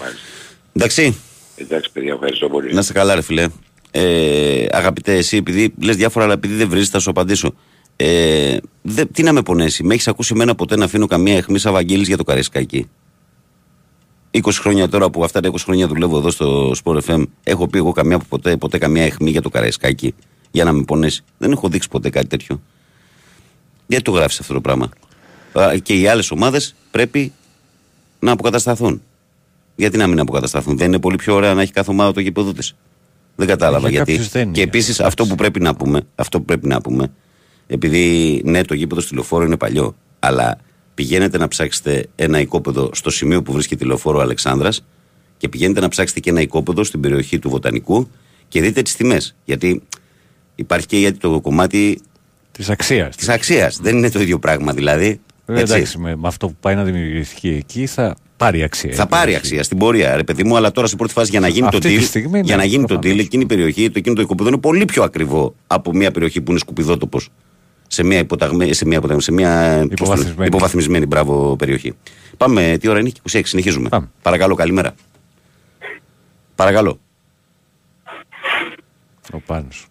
Μάλιστα. 0.00 0.26
Εντάξει, 0.72 1.16
Εντάξει 1.56 1.90
παιδιά 1.92 2.12
ευχαριστώ 2.12 2.48
πολύ. 2.48 2.72
να 2.74 2.80
είστε 2.80 2.92
καλά, 2.92 3.14
ρε 3.14 3.22
φιλέ. 3.22 3.48
Ε, 3.90 4.66
αγαπητέ, 4.70 5.14
εσύ, 5.16 5.36
επειδή 5.36 5.74
λες 5.82 5.96
διάφορα, 5.96 6.24
αλλά 6.24 6.34
επειδή 6.34 6.54
δεν 6.54 6.68
βρει, 6.68 6.84
θα 6.84 6.98
σου 6.98 7.10
απαντήσω. 7.10 7.54
Ε, 7.96 8.56
δε, 8.82 9.04
τι 9.04 9.22
να 9.22 9.32
με 9.32 9.42
πονέσει, 9.42 9.84
με 9.84 9.94
έχεις 9.94 10.08
ακούσει 10.08 10.32
εμένα 10.34 10.54
ποτέ 10.54 10.76
να 10.76 10.84
αφήνω 10.84 11.06
καμία 11.06 11.36
αιχμή 11.36 11.58
σαν 11.58 11.72
Βαγγέλης 11.72 12.08
για 12.08 12.16
το 12.16 12.24
Καραϊσκάκι; 12.24 12.88
20 14.30 14.40
χρόνια 14.52 14.88
τώρα 14.88 15.10
που 15.10 15.24
αυτά 15.24 15.40
τα 15.40 15.50
20 15.50 15.54
χρόνια 15.58 15.86
δουλεύω 15.86 16.18
εδώ 16.18 16.30
στο 16.30 16.72
Sport 16.84 17.00
FM, 17.06 17.22
έχω 17.44 17.68
πει 17.68 17.78
εγώ 17.78 17.92
καμιά, 17.92 18.18
ποτέ, 18.18 18.56
ποτέ 18.56 18.78
καμία 18.78 19.04
αιχμή 19.04 19.30
για 19.30 19.42
το 19.42 19.48
Καραϊσκάκι 19.48 20.14
για 20.50 20.64
να 20.64 20.72
με 20.72 20.82
πονέσει; 20.82 21.24
Δεν 21.38 21.52
έχω 21.52 21.68
δείξει 21.68 21.88
ποτέ 21.88 22.10
κάτι 22.10 22.26
τέτοιο. 22.26 22.62
Γιατί 23.86 24.04
το 24.04 24.10
γράφεις 24.10 24.40
αυτό 24.40 24.54
το 24.54 24.60
πράγμα; 24.60 24.88
Α, 25.52 25.76
Και 25.78 25.94
οι 25.94 26.06
άλλες 26.06 26.30
ομάδες 26.30 26.74
πρέπει 26.90 27.32
να 28.18 28.32
αποκατασταθούν. 28.32 29.02
Γιατί 29.76 29.96
να 29.96 30.06
μην 30.06 30.20
αποκατασταθούν; 30.20 30.76
Δεν 30.76 30.86
είναι 30.86 30.98
πολύ 30.98 31.16
πιο 31.16 31.34
ωραία 31.34 31.54
να 31.54 31.62
έχει 31.62 31.72
κάθε 31.72 31.90
ομάδα 31.90 32.12
το 32.12 32.20
γήπεδο 32.20 32.52
της. 32.52 32.74
Δεν 33.38 33.46
κατάλαβα 33.46 33.88
Για 33.88 33.90
γιατί. 33.90 34.12
κάποιους 34.12 34.28
δεν 34.32 34.52
Και 34.52 34.60
είναι. 34.60 34.68
επίσης 34.68 35.00
αυτός 35.00 35.28
που 35.28 35.34
πρέπει 35.34 35.60
να 35.60 35.74
πούμε, 35.74 36.00
αυτό 36.14 36.38
που 36.38 36.44
πρέπει 36.44 36.66
να 36.66 36.80
πούμε, 36.80 37.12
επειδή 37.66 38.40
ναι, 38.44 38.62
το 38.64 38.74
γήπεδο 38.74 39.00
στη 39.00 39.14
λεωφόρο 39.14 39.44
είναι 39.44 39.56
παλιό, 39.56 39.94
αλλά 40.18 40.58
πηγαίνετε 40.94 41.38
να 41.38 41.48
ψάξετε 41.48 42.06
ένα 42.16 42.40
οικόπεδο 42.40 42.90
στο 42.94 43.10
σημείο 43.10 43.42
που 43.42 43.52
βρίσκεται 43.52 43.84
η 43.84 43.86
λεωφόρο 43.86 44.18
Αλεξάνδρας 44.20 44.84
και 45.36 45.48
πηγαίνετε 45.48 45.80
να 45.80 45.88
ψάξετε 45.88 46.20
και 46.20 46.30
ένα 46.30 46.40
οικόπεδο 46.40 46.84
στην 46.84 47.00
περιοχή 47.00 47.38
του 47.38 47.48
Βοτανικού 47.50 48.08
και 48.48 48.60
δείτε 48.60 48.82
τις 48.82 48.96
τιμές. 48.96 49.34
Γιατί 49.44 49.82
υπάρχει 50.54 50.86
και 50.86 50.96
γιατί 50.98 51.18
το 51.18 51.40
κομμάτι 51.40 52.00
Της 52.52 52.70
αξίας. 52.70 53.16
της 53.16 53.28
αξίας. 53.28 53.76
Δεν 53.82 53.96
είναι 53.96 54.10
το 54.10 54.20
ίδιο 54.20 54.38
πράγμα 54.38 54.72
δηλαδή. 54.72 55.20
Βέβαια, 55.46 55.62
Έτσι. 55.62 55.74
εντάξει, 55.74 55.98
με, 55.98 56.16
με 56.16 56.28
αυτό 56.28 56.46
που 56.48 56.56
πάει 56.60 56.74
να 56.74 56.84
δημιουργηθεί 56.84 57.48
εκεί 57.54 57.86
θα 57.86 58.16
πάρει 58.38 58.62
αξία. 58.62 58.94
Θα 58.94 59.06
πάρει 59.06 59.34
αξία 59.34 59.62
στην 59.62 59.78
πορεία, 59.78 60.16
ρε 60.16 60.24
παιδί 60.24 60.44
μου, 60.44 60.56
αλλά 60.56 60.70
τώρα 60.72 60.86
σε 60.86 60.96
πρώτη 60.96 61.12
φάση 61.12 61.30
για 61.30 61.40
να 61.40 61.48
γίνει 61.48 61.66
Αυτή 61.66 61.78
το 61.80 61.88
τη 61.88 61.96
deal, 61.98 62.02
στιγμή, 62.02 62.30
ναι, 62.30 62.40
για 62.40 62.56
να 62.56 62.64
γίνει 62.64 62.84
το 62.84 62.94
προφανώς. 62.94 63.16
deal, 63.16 63.24
εκείνη 63.24 63.42
η 63.42 63.46
περιοχή, 63.46 63.86
το 63.90 63.98
εκείνο 63.98 64.14
το 64.14 64.20
οικοπεδό 64.22 64.48
είναι 64.48 64.58
πολύ 64.58 64.84
πιο 64.84 65.02
ακριβό 65.02 65.54
από 65.66 65.92
μια 65.92 66.10
περιοχή 66.10 66.40
που 66.40 66.50
είναι 66.50 66.60
σκουπιδότοπος 66.60 67.28
σε 67.86 68.02
μια, 68.04 68.18
υποταγμέ, 68.18 68.72
σε 68.72 68.86
μια, 68.86 68.96
υποταγμέ, 68.96 69.22
σε 69.22 69.32
μια 69.32 69.50
πώς 69.50 69.68
το 69.68 69.84
λένε, 69.84 69.92
Υποβαθμισμένη. 69.92 70.46
υποβαθμισμένη 70.48 71.06
μπράβο 71.06 71.56
περιοχή. 71.56 71.94
Πάμε, 72.36 72.76
τι 72.80 72.88
ώρα 72.88 72.98
είναι, 72.98 73.10
26, 73.32 73.40
συνεχίζουμε. 73.44 73.88
Πάμε. 73.88 74.10
Παρακαλώ, 74.22 74.54
καλημέρα. 74.54 74.94
Παρακαλώ. 76.54 76.98
Ο 79.32 79.38
Πάνος. 79.46 79.86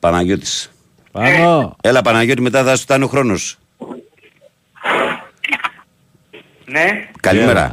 Παναγιώτης. 0.00 0.70
Πάνω. 1.12 1.76
Έλα, 1.80 2.02
Παναγιώτη, 2.02 2.40
μετά 2.42 2.64
θα 2.64 2.76
σου 2.76 2.82
φτάνει 2.82 3.04
ο 3.04 3.06
χρόνος. 3.06 3.58
Ναι, 6.64 7.08
Καλημέρα. 7.20 7.72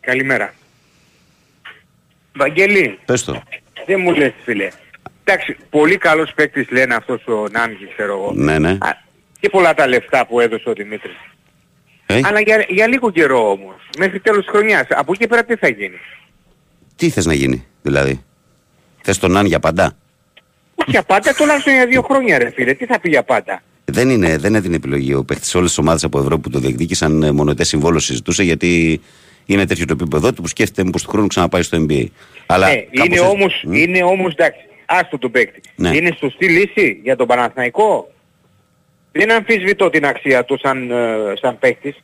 καλημέρα. 0.00 0.54
Βαγγέλη, 2.34 2.98
Πες 3.04 3.24
το. 3.24 3.42
δεν 3.86 4.00
μου 4.00 4.12
λες 4.14 4.32
φίλε. 4.44 4.68
Εντάξει, 5.24 5.56
πολύ 5.70 5.96
καλός 5.96 6.32
παίκτης 6.34 6.70
λένε 6.70 6.94
αυτός 6.94 7.26
ο 7.26 7.46
Νάνγκη, 7.50 7.88
ξέρω 7.96 8.12
εγώ. 8.12 8.32
Ναι, 8.34 8.58
ναι. 8.58 8.70
Α, 8.70 8.96
Και 9.40 9.48
πολλά 9.48 9.74
τα 9.74 9.86
λεφτά 9.86 10.26
που 10.26 10.40
έδωσε 10.40 10.68
ο 10.68 10.72
Δημήτρης. 10.72 11.16
Ε, 12.06 12.20
Αλλά 12.24 12.40
για, 12.40 12.64
για 12.68 12.86
λίγο 12.86 13.10
καιρό 13.10 13.50
όμως. 13.50 13.88
Μέχρι 13.98 14.20
τέλος 14.20 14.44
της 14.44 14.50
χρονιάς. 14.52 14.86
Από 14.90 15.12
εκεί 15.14 15.26
πέρα 15.26 15.44
τι 15.44 15.56
θα 15.56 15.68
γίνει; 15.68 15.98
τι 16.96 17.10
θες 17.10 17.26
να 17.26 17.34
γίνει, 17.34 17.66
δηλαδή; 17.82 18.24
Θες 19.02 19.18
τον 19.18 19.36
Αν 19.36 19.46
για 19.46 19.60
πάντα; 19.60 19.96
Όχι 20.74 20.90
για 20.90 21.02
πάντα, 21.02 21.34
τουλάχιστον 21.34 21.72
για 21.72 21.86
δύο 21.86 22.02
χρόνια 22.02 22.38
ρε 22.38 22.50
φίλε. 22.50 22.74
Τι 22.74 22.86
θα 22.86 23.00
πει 23.00 23.08
για 23.08 23.22
πάντα; 23.22 23.62
Δεν 23.92 24.10
είναι, 24.10 24.36
δεν 24.36 24.50
είναι 24.50 24.60
την 24.60 24.74
επιλογή. 24.74 25.14
Ο 25.14 25.24
παίχτη 25.24 25.46
σε 25.46 25.56
όλες 25.56 25.68
τις 25.68 25.78
ομάδες 25.78 26.04
από 26.04 26.18
Ευρώπη 26.18 26.42
που 26.42 26.50
το 26.50 26.58
διεκδίκησαν 26.58 27.22
ε, 27.22 27.30
μονοτέ 27.32 27.64
συμβόλο 27.64 27.98
συζητούσε 27.98 28.42
γιατί 28.42 29.00
είναι 29.46 29.66
τέτοιο 29.66 29.86
το 29.86 29.92
επίπεδο 29.92 30.32
του 30.32 30.42
που 30.42 30.48
σκέφτεται 30.48 30.84
μήπως 30.84 31.02
του 31.02 31.10
χρόνου 31.10 31.26
ξαναπάει 31.26 31.62
στο 31.62 31.86
NBA. 31.88 32.06
Αλλά 32.46 32.68
ε, 32.68 32.74
κάπως 32.76 33.06
είναι, 33.06 33.14
έτσι- 33.14 33.34
όμως, 33.34 33.62
Μμ. 33.66 33.72
είναι 33.72 34.02
όμως, 34.02 34.32
εντάξει, 34.32 34.60
άστο 34.86 35.18
τον 35.18 35.30
παίκτη. 35.30 35.60
Ναι. 35.76 35.96
Είναι 35.96 36.16
σωστή 36.18 36.48
λύση 36.48 37.00
για 37.02 37.16
τον 37.16 37.26
Παναθηναϊκό; 37.26 38.12
Δεν 39.12 39.32
αμφισβητώ 39.32 39.90
την 39.90 40.06
αξία 40.06 40.44
του 40.44 40.58
σαν, 40.62 40.90
ε, 40.90 40.96
σαν 41.40 41.58
παίκτης. 41.58 41.96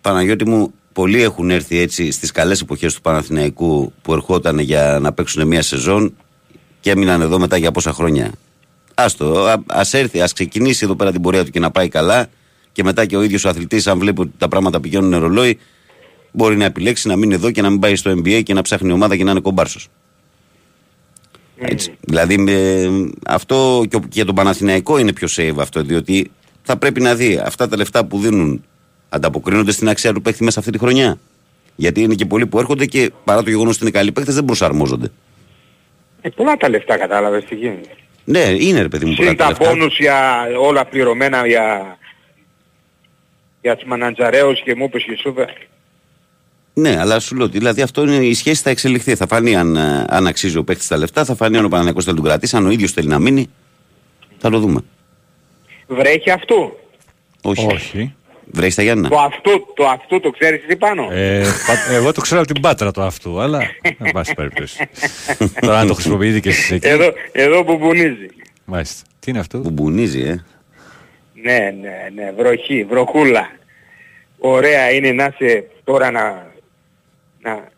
Παναγιώτη 0.00 0.48
μου, 0.48 0.72
πολλοί 0.92 1.22
έχουν 1.22 1.50
έρθει 1.50 1.78
έτσι 1.78 2.10
στις 2.10 2.30
καλές 2.30 2.60
εποχές 2.60 2.94
του 2.94 3.00
Παναθηναϊκού 3.00 3.92
που 4.02 4.12
ερχόταν 4.12 4.58
για 4.58 4.98
να 5.00 5.12
παίξουν 5.12 5.46
μια 5.46 5.62
σεζόν 5.62 6.16
και 6.80 6.90
έμειναν 6.90 7.20
εδώ 7.20 7.38
μετά 7.38 7.56
για 7.56 7.70
πόσα 7.70 7.92
χρόνια; 7.92 8.32
Άστο, 8.98 9.46
α 9.46 9.56
ας 9.66 9.94
έρθει, 9.94 10.20
ας 10.20 10.32
ξεκινήσει 10.32 10.84
εδώ 10.84 10.94
πέρα 10.96 11.12
την 11.12 11.20
πορεία 11.22 11.44
του 11.44 11.50
και 11.50 11.60
να 11.60 11.70
πάει 11.70 11.88
καλά 11.88 12.26
και 12.72 12.82
μετά 12.84 13.06
και 13.06 13.16
ο 13.16 13.22
ίδιος 13.22 13.44
ο 13.44 13.48
αθλητής, 13.48 13.86
αν 13.86 13.98
βλέπει 13.98 14.20
ότι 14.20 14.30
τα 14.38 14.48
πράγματα 14.48 14.80
πηγαίνουν 14.80 15.18
ρολόι, 15.20 15.58
μπορεί 16.32 16.56
να 16.56 16.64
επιλέξει 16.64 17.08
να 17.08 17.16
μείνει 17.16 17.34
εδώ 17.34 17.50
και 17.50 17.62
να 17.62 17.70
μην 17.70 17.78
πάει 17.78 17.96
στο 17.96 18.10
NBA 18.10 18.42
και 18.42 18.54
να 18.54 18.62
ψάχνει 18.62 18.92
ομάδα 18.92 19.16
και 19.16 19.24
να 19.24 19.30
είναι 19.30 19.40
κομπάρσος. 19.40 19.88
Έτσι. 21.58 21.94
Δηλαδή 22.00 22.38
με, 22.38 22.82
αυτό 23.26 23.84
και, 23.88 23.96
ο- 23.96 24.00
και 24.00 24.06
για 24.10 24.24
τον 24.24 24.34
Παναθηναϊκό 24.34 24.98
είναι 24.98 25.12
πιο 25.12 25.28
save 25.30 25.54
αυτό, 25.58 25.82
διότι 25.82 26.30
θα 26.62 26.76
πρέπει 26.76 27.00
να 27.00 27.14
δει 27.14 27.36
αυτά 27.44 27.68
τα 27.68 27.76
λεφτά 27.76 28.04
που 28.04 28.18
δίνουν 28.18 28.64
ανταποκρίνονται 29.08 29.72
στην 29.72 29.88
αξία 29.88 30.12
του 30.12 30.22
παίχτη 30.22 30.44
μέσα 30.44 30.58
αυτή 30.58 30.70
τη 30.72 30.78
χρονιά. 30.78 31.18
Γιατί 31.76 32.00
είναι 32.02 32.14
και 32.14 32.26
πολλοί 32.26 32.46
που 32.46 32.58
έρχονται 32.58 32.86
και 32.86 33.10
παρά 33.24 33.42
το 33.42 33.50
γεγονός 33.50 33.74
ότι 33.74 33.82
είναι 33.84 33.90
καλοί 33.92 34.12
παίχτε 34.12 34.32
δεν 34.32 34.44
προσαρμόζονται. 34.44 35.08
Ε, 36.20 36.28
πολλά 36.28 36.56
τα 36.56 36.68
λεφτά 36.68 36.96
κατάλαβες 36.98 37.44
τι 37.44 37.54
γίνεται. 37.54 37.88
Ναι, 38.28 38.38
είναι 38.58 38.82
ρε 38.82 38.88
παιδί 38.88 39.04
μου 39.04 39.14
πολλά 39.14 39.28
Συν 39.28 39.36
τα 39.38 39.44
τα 39.44 39.50
λεφτά. 39.50 39.68
πόνους 39.68 39.98
για 39.98 40.46
όλα 40.60 40.84
πληρωμένα 40.86 41.46
για, 41.46 41.96
για 43.62 43.76
τους 43.76 43.88
μανατζαρέους 43.88 44.62
και 44.62 44.74
μου 44.74 44.84
είπες 44.84 45.02
και 45.04 45.16
σου 45.16 45.28
είπε. 45.28 45.46
Ναι, 46.74 47.00
αλλά 47.00 47.20
σου 47.20 47.36
λέω 47.36 47.44
ότι 47.46 47.58
δηλαδή 47.58 47.82
αυτό 47.82 48.02
είναι 48.02 48.14
η 48.26 48.34
σχέση 48.34 48.62
θα 48.62 48.70
εξελιχθεί. 48.70 49.14
Θα 49.14 49.26
φανεί 49.26 49.56
αν, 49.56 49.76
ε, 49.76 50.04
αν 50.08 50.26
αξίζει 50.26 50.56
ο 50.58 50.64
παίχτη 50.64 50.86
τα 50.88 50.96
λεφτά, 50.96 51.24
θα 51.24 51.34
φανεί 51.34 51.56
αν 51.56 51.64
ο 51.64 51.68
Παναθηναϊκός 51.68 52.04
θέλει 52.04 52.16
να 52.16 52.22
τον 52.22 52.30
κρατήσει, 52.30 52.56
αν 52.56 52.66
ο 52.66 52.70
ίδιος 52.70 52.92
θέλει 52.92 53.08
να 53.08 53.18
μείνει. 53.18 53.50
Θα 54.38 54.50
το 54.50 54.58
δούμε. 54.58 54.80
Βρέχει 55.86 56.30
αυτού. 56.30 56.76
Όχι. 57.42 57.66
Όχι. 57.66 58.14
Βρέχει 58.52 58.70
στα 58.72 58.82
Γιάννα; 58.82 59.08
Το 59.08 59.18
αυτού, 59.18 59.66
το 59.74 59.86
αυτού 59.86 60.20
το 60.20 60.30
ξέρεις 60.30 60.60
τι 60.66 60.76
πάνω; 60.76 61.08
Ε, 61.12 61.40
πα- 61.66 61.94
εγώ 61.94 62.12
το 62.12 62.20
ξέρω 62.20 62.40
από 62.40 62.52
την 62.52 62.62
πάτρα 62.62 62.90
το 62.90 63.02
αυτού, 63.02 63.40
αλλά 63.40 63.60
εν 63.98 64.10
πάση 64.12 64.34
περιπτώσει. 64.34 64.88
Τώρα 65.60 65.78
αν 65.78 65.86
το 65.86 65.94
χρησιμοποιείτε 65.94 66.40
και 66.40 66.48
εσείς 66.48 66.70
εκεί. 66.70 66.86
Εδώ, 66.88 67.12
εδώ 67.32 67.64
που 67.64 67.76
μπουνίζει. 67.78 68.26
Μάλιστα. 68.64 69.02
Τι 69.20 69.30
είναι 69.30 69.40
αυτό; 69.40 69.58
Που 69.58 69.70
μπουνίζει, 69.70 70.20
ε. 70.20 70.44
Ναι, 71.42 71.58
ναι, 71.80 72.22
ναι, 72.22 72.32
βροχή, 72.36 72.84
βροχούλα. 72.84 73.48
Ωραία 74.38 74.90
είναι 74.90 75.12
να 75.12 75.32
είσαι 75.38 75.64
τώρα 75.84 76.10
να, 76.10 76.46
να 77.42 77.68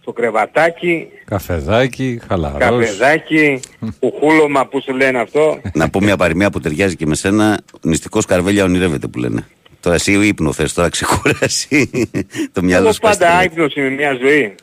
στο 0.00 0.12
κρεβατάκι, 0.12 1.08
Καφεδάκι, 1.24 2.20
χαλαρός. 2.28 2.58
καφεδάκι, 2.58 3.60
κουχούλωμα 4.00 4.66
που 4.66 4.80
σου 4.82 4.94
λένε 4.94 5.18
αυτό. 5.20 5.60
να 5.74 5.90
πω 5.90 6.00
μια 6.00 6.16
παροιμία 6.16 6.50
που 6.50 6.60
ταιριάζει 6.60 6.96
και 6.96 7.06
με 7.06 7.14
σένα. 7.14 7.60
Νηστικός 7.82 8.24
καρβέλια 8.24 8.64
ονειρεύεται 8.64 9.06
που 9.06 9.18
λένε. 9.18 9.46
Τώρα 9.80 9.94
εσύ 9.96 10.12
ύπνο 10.26 10.52
θες, 10.52 10.72
τώρα 10.72 10.88
ξεκουράσει 10.88 11.90
το 12.52 12.62
μυαλό 12.62 12.84
Εγώ 12.84 12.92
σου. 12.92 13.00
πας 13.00 13.16
πάντα 13.18 13.30
στη- 13.32 13.40
άϊπνος 13.40 13.74
είμαι 13.74 13.88
μια 13.88 14.14
ζωή. 14.14 14.54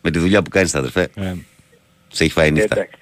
Με 0.00 0.10
τη 0.10 0.18
δουλειά 0.18 0.42
που 0.42 0.50
κάνεις 0.50 0.74
αδερφέ. 0.74 1.08
Ε, 1.14 1.32
Σε 2.08 2.24
έχει 2.24 2.32
φάει 2.32 2.50
νύχτα. 2.50 2.74
Εντάξει. 2.74 2.98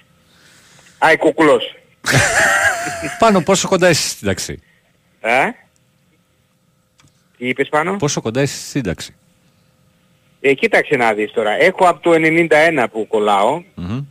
Άι 0.98 1.16
κουκλός. 1.16 1.76
πάνω 3.18 3.40
πόσο 3.42 3.68
κοντά 3.68 3.88
είσαι 3.90 4.08
στη 4.08 4.16
σύνταξη; 4.18 4.60
Ε; 5.20 5.44
Τι 7.38 7.48
είπες 7.48 7.68
πάνω; 7.68 7.96
Πόσο 7.96 8.20
κοντά 8.20 8.42
είσαι 8.42 8.56
στη 8.56 8.64
σύνταξη; 8.66 9.14
Ε, 10.40 10.52
κοίταξε 10.54 10.96
να 10.96 11.12
δεις 11.14 11.32
τώρα. 11.32 11.50
Έχω 11.62 11.88
από 11.88 12.00
το 12.00 12.10
91 12.14 12.86
που 12.92 13.06
κολλάω. 13.06 13.62
Μμμ. 13.74 14.04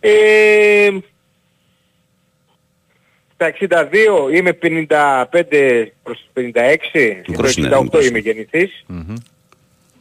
Ε, 0.00 0.88
στα 3.38 3.52
62 3.60 4.34
είμαι 4.34 4.52
55 4.62 5.86
προς 6.02 6.28
56. 6.34 6.76
Και 6.90 7.22
Μικρός 7.28 7.54
το 7.54 7.60
είναι, 7.62 7.76
68 7.76 7.82
μικρός 7.82 8.06
είμαι 8.06 8.18
είναι. 8.18 8.28
γεννηθής. 8.30 8.84
Μμμ. 8.86 9.14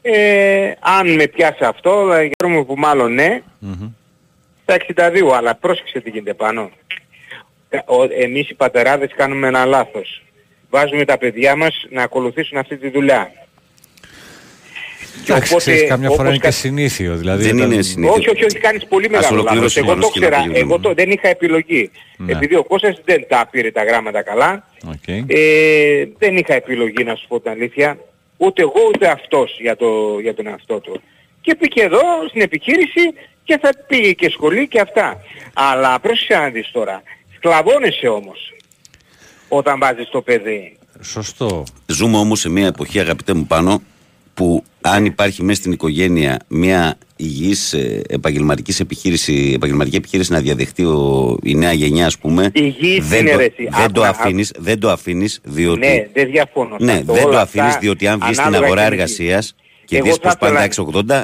Ε, 0.02 0.72
αν 0.80 1.16
με 1.16 1.28
πιάσει 1.28 1.64
αυτό, 1.64 2.14
ε, 2.14 2.30
χαίρομαι 2.40 2.64
που 2.66 2.76
μάλλον 2.78 3.14
ναι. 3.14 3.42
Μμμ. 3.60 3.90
Στα 4.64 4.74
62, 4.74 5.32
αλλά 5.36 5.56
πρόσεξε 5.56 6.00
τι 6.00 6.10
γίνεται 6.10 6.34
πάνω. 6.34 6.70
Ε, 7.70 7.78
ο- 7.86 8.08
Εμείς 8.24 8.50
οι 8.50 8.54
πατεράδες 8.54 9.12
κάνουμε 9.16 9.48
ένα 9.48 9.66
λάθος. 9.66 10.24
Βάζουμε 10.70 11.06
τα 11.06 11.18
παιδιά 11.18 11.56
μας 11.56 11.86
να 11.90 12.04
ακολουθήσουν 12.04 12.58
αυτή 12.58 12.78
τη 12.78 12.90
δουλειά. 12.90 13.32
Και 15.24 15.32
Εντάξει, 15.32 15.56
ξέρεις, 15.56 15.88
καμιά 15.88 16.10
φορά 16.10 16.20
όπως 16.22 16.28
είναι 16.30 16.38
και 16.38 16.44
κα- 16.44 16.52
συνήθιο. 16.52 17.16
Δηλαδή, 17.16 17.44
Δεν 17.44 17.56
όταν- 17.58 17.72
είναι 17.72 17.82
συνήθιο. 17.82 18.14
όχι, 18.14 18.30
όχι, 18.30 18.44
όχι, 18.46 18.58
κάνεις 18.58 18.86
πολύ 18.86 19.10
μεγάλο 19.10 19.40
ολοκληρώσει 19.40 19.78
λάθος. 19.78 19.78
ο 19.78 19.80
Εγώ 19.80 19.88
το 19.88 19.94
Γιάννος 20.00 20.12
και 20.12 20.20
να 20.20 20.26
ξέρα, 20.28 20.42
τελειώνουμε. 20.44 20.74
εγώ 20.74 20.80
το, 20.80 20.94
δεν 20.94 21.12
είχα 21.12 21.28
επιλογή. 21.28 21.92
Ναι. 22.18 22.32
Επειδή 22.32 22.56
ο 22.56 22.64
Κώστας 22.64 23.02
δεν 23.06 23.26
τα 23.28 23.48
πήρε 23.52 23.72
τα 23.72 23.84
γράμματα 23.84 24.22
καλά, 24.24 24.68
Οκ. 24.88 25.08
ε, 25.28 26.06
δεν 26.18 26.38
είχα 26.38 26.54
επιλογή 26.54 27.04
να 27.04 27.16
σου 27.16 27.28
πω 27.28 27.40
την 27.40 27.52
αλήθεια. 27.52 27.98
Ούτε 28.38 28.62
εγώ 28.62 28.80
ούτε 28.94 29.08
αυτός 29.08 29.58
για, 29.60 29.76
το, 29.76 30.20
για 30.22 30.34
τον 30.34 30.48
εαυτό 30.48 30.80
του. 30.80 31.02
Και 31.42 31.56
πήγε 31.56 31.84
εδώ 31.84 32.02
στην 32.30 32.42
επιχείρηση 32.42 33.02
και 33.44 33.58
θα 33.62 33.70
πήγε 33.88 34.12
και 34.12 34.30
σχολή 34.30 34.68
και 34.68 34.80
αυτά. 34.80 35.22
Αλλά 35.54 36.00
πρόσεχε 36.00 36.36
να 36.36 36.50
δεις 36.50 36.70
τώρα. 36.72 37.02
Σκλαβώνεσαι 37.36 38.08
όμως 38.08 38.54
όταν 39.48 39.80
βάζεις 39.80 40.10
το 40.10 40.22
παιδί. 40.22 40.78
Σωστό. 41.02 41.64
Ζούμε 41.86 42.18
όμως 42.18 42.40
σε 42.40 42.50
μια 42.50 42.68
εποχή 42.68 43.00
αγαπητέ 43.00 43.34
μου 43.34 43.46
πάνω 43.46 43.82
που 44.36 44.64
αν 44.82 45.06
υπάρχει 45.06 45.44
μέσα 45.44 45.60
στην 45.60 45.72
οικογένεια 45.72 46.40
μια 46.48 46.98
υγιής 47.16 47.74
ε, 47.74 48.02
επαγγελματικής 48.10 48.80
επιχείρηση, 48.80 49.52
επαγγελματική 49.56 49.96
επιχείρηση 49.96 50.32
να 50.32 50.40
διαδεχτεί 50.40 50.84
ο, 50.86 51.38
η 51.44 51.56
νέα 51.56 51.72
γενιά 51.74 52.06
ας 52.06 52.18
πούμε 52.18 52.50
Υγιής 52.54 53.08
δεν, 53.08 53.20
είναι, 53.20 53.32
το, 53.32 53.38
ρε, 53.38 53.44
εσύ. 53.44 53.54
δεν, 53.64 53.72
το 53.72 54.02
Άκουνα, 54.04 54.08
αφήνεις, 54.10 54.52
δεν 54.58 54.80
το 54.80 54.90
αφήνεις 54.92 55.40
διότι 55.44 55.80
Ναι, 55.88 56.08
δεν 56.14 56.32
διαφωνώ. 56.32 56.76
σε 56.80 56.86
ναι, 56.86 56.92
αυτό. 56.92 57.14
δεν 57.14 57.22
το 57.24 57.28
Όλα 57.30 57.42
αφήνεις 57.42 57.68
αυτά 57.68 57.80
διότι 57.80 58.08
αν 58.08 58.20
βγεις 58.20 58.36
στην 58.36 58.48
ανάλογα 58.48 58.66
αγορά 58.66 58.82
και 58.84 58.90
με- 58.90 58.96
εργασίας 58.96 59.56
και 59.86 59.96
Εγώ 59.98 60.06
δεις 60.06 60.16
θα 60.16 60.20
πως 60.22 60.36
πάνε 60.38 60.56
τα 60.58 60.64
ήθελα- 60.64 61.24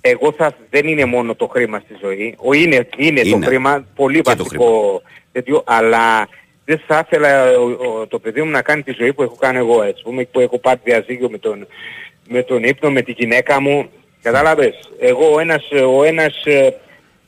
Εγώ 0.00 0.32
θα, 0.32 0.56
δεν 0.70 0.86
είναι 0.86 1.04
μόνο 1.04 1.34
το 1.34 1.46
χρήμα 1.46 1.78
στη 1.84 1.94
ζωή. 2.02 2.34
Ο, 2.38 2.52
είναι, 2.52 2.88
είναι, 2.96 3.20
Είναι. 3.24 3.38
το 3.40 3.46
χρήμα 3.46 3.84
πολύ 3.94 4.20
Και 4.20 4.22
το 4.34 4.36
βασικό 4.44 5.02
τέτοιο, 5.32 5.62
αλλά 5.66 6.28
δεν 6.64 6.80
θα 6.86 7.02
ήθελα 7.06 7.58
ο- 7.58 8.00
ο- 8.00 8.06
το 8.06 8.18
παιδί 8.18 8.42
μου 8.42 8.50
να 8.50 8.62
κάνει 8.62 8.82
τη 8.82 8.92
ζωή 8.98 9.12
που 9.12 9.22
έχω 9.22 9.34
κάνει 9.34 9.58
εγώ 9.58 9.82
έτσι. 9.82 10.02
Πούμε, 10.02 10.24
που 10.24 10.40
έχω 10.40 10.58
πάρει 10.58 10.80
διαζύγιο 10.84 11.30
με 11.30 11.38
τον, 11.38 11.66
με 12.28 12.42
τον 12.42 12.62
ύπνο, 12.64 12.90
με 12.90 13.02
τη 13.02 13.12
γυναίκα 13.12 13.60
μου. 13.60 13.88
Κατάλαβες; 14.22 14.74
Εγώ 15.00 15.34
ο 15.34 15.40
ένας, 15.40 15.62
ο 15.96 16.04
ένας 16.04 16.44
ε, 16.44 16.74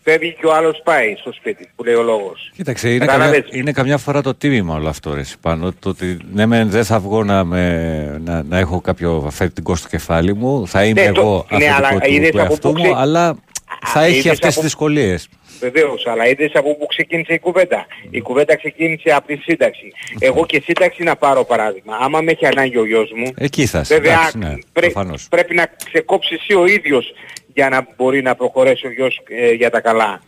φεύγει 0.03 0.37
και 0.41 0.47
ο 0.47 0.55
άλλος 0.55 0.81
πάει 0.85 1.15
στο 1.21 1.33
σπίτι 1.33 1.69
που 1.77 1.85
λέει 1.85 1.95
ο 1.95 2.03
λόγος. 2.03 2.51
Κοίταξε, 2.57 2.89
είναι 2.91 3.05
Κατάλαβες; 3.07 3.41
καμιά, 3.41 3.59
είναι 3.59 3.73
καμιά 3.73 3.97
φορά 3.99 4.23
το 4.23 4.35
τίμημα 4.35 4.75
όλο 4.75 4.89
αυτό 4.89 5.15
ρε, 5.15 5.23
πάνω. 5.41 5.73
Το 5.79 5.89
ότι 5.89 6.17
ναι, 6.33 6.47
μεν 6.47 6.71
δεν 6.71 6.85
θα 6.85 6.99
βγω 6.99 7.25
να, 7.25 7.45
με, 7.45 8.21
να, 8.25 8.43
να 8.43 8.59
έχω 8.59 8.81
κάποιο 8.81 9.25
αφεντικό 9.27 9.75
στο 9.77 9.89
κεφάλι 9.89 10.35
μου, 10.35 10.67
θα 10.67 10.85
είμαι 10.85 11.03
Ναι, 11.03 11.13
το- 11.13 11.21
εγώ 11.21 11.47
ναι, 11.59 11.69
αλλά 11.77 11.89
αφεντικό 11.89 12.15
είδες 12.15 12.31
του, 12.31 12.37
του 12.37 12.43
από 12.43 12.51
εαυτού 12.53 12.73
πού 12.73 12.79
μου, 12.79 12.83
ξε- 12.85 12.97
αλλά 12.99 13.37
θα 13.85 14.01
Α, 14.01 14.05
έχει 14.05 14.19
είδες 14.19 14.31
αυτές 14.33 14.45
από- 14.49 14.55
τις 14.55 14.63
δυσκολίες. 14.63 15.29
Βεβαίως, 15.61 16.07
αλλά 16.07 16.29
είδες 16.29 16.51
από 16.55 16.77
πού 16.77 16.87
ξεκίνησε 16.87 17.35
η 17.35 17.39
κουβέντα. 17.39 17.87
Η 18.11 18.21
κουβέντα 18.21 18.57
ξεκίνησε 18.57 19.11
από 19.11 19.27
τη 19.27 19.37
σύνταξη. 19.37 19.93
Εγώ 20.19 20.47
και 20.47 20.63
σύνταξη 20.65 21.03
να 21.03 21.17
πάρω 21.17 21.45
παράδειγμα. 21.45 21.97
Άμα 22.01 22.21
με 22.21 22.31
έχει 22.31 22.47
ανάγκη 22.47 22.79
ο 22.79 22.87
γιος 22.87 23.11
μου, 23.17 23.33
Εκεί 23.37 23.67
θα 23.67 23.79
είσαι, 23.81 23.95
βέβαια 23.95 24.13
εντάξει, 24.13 24.39
ναι, 24.39 24.47
πρέ- 24.73 24.93
προφανώς. 24.93 25.27
πρέπει 25.31 25.55
να 25.55 25.67
ξεκόψεις 25.85 26.39
εσύ 26.41 26.55
ο 26.55 26.67
ίδιος 26.67 27.13
για 27.55 27.69
να 27.69 27.87
μπορεί 27.97 28.23
να 28.23 28.35
προχωρέσει 28.35 28.87
ο 28.87 28.91
γιος 28.91 29.21
ε, 29.29 29.53
για 29.53 29.71
τα 29.71 29.81
καλά. 29.81 30.21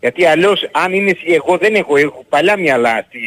Γιατί 0.00 0.24
αλλιώς 0.24 0.68
αν 0.72 0.92
είναι 0.92 1.10
εσύ, 1.10 1.32
εγώ 1.34 1.56
δεν 1.58 1.74
έχω, 1.74 1.96
έχω 1.96 2.24
παλιά 2.28 2.56
μυαλά 2.58 3.04
στη... 3.08 3.18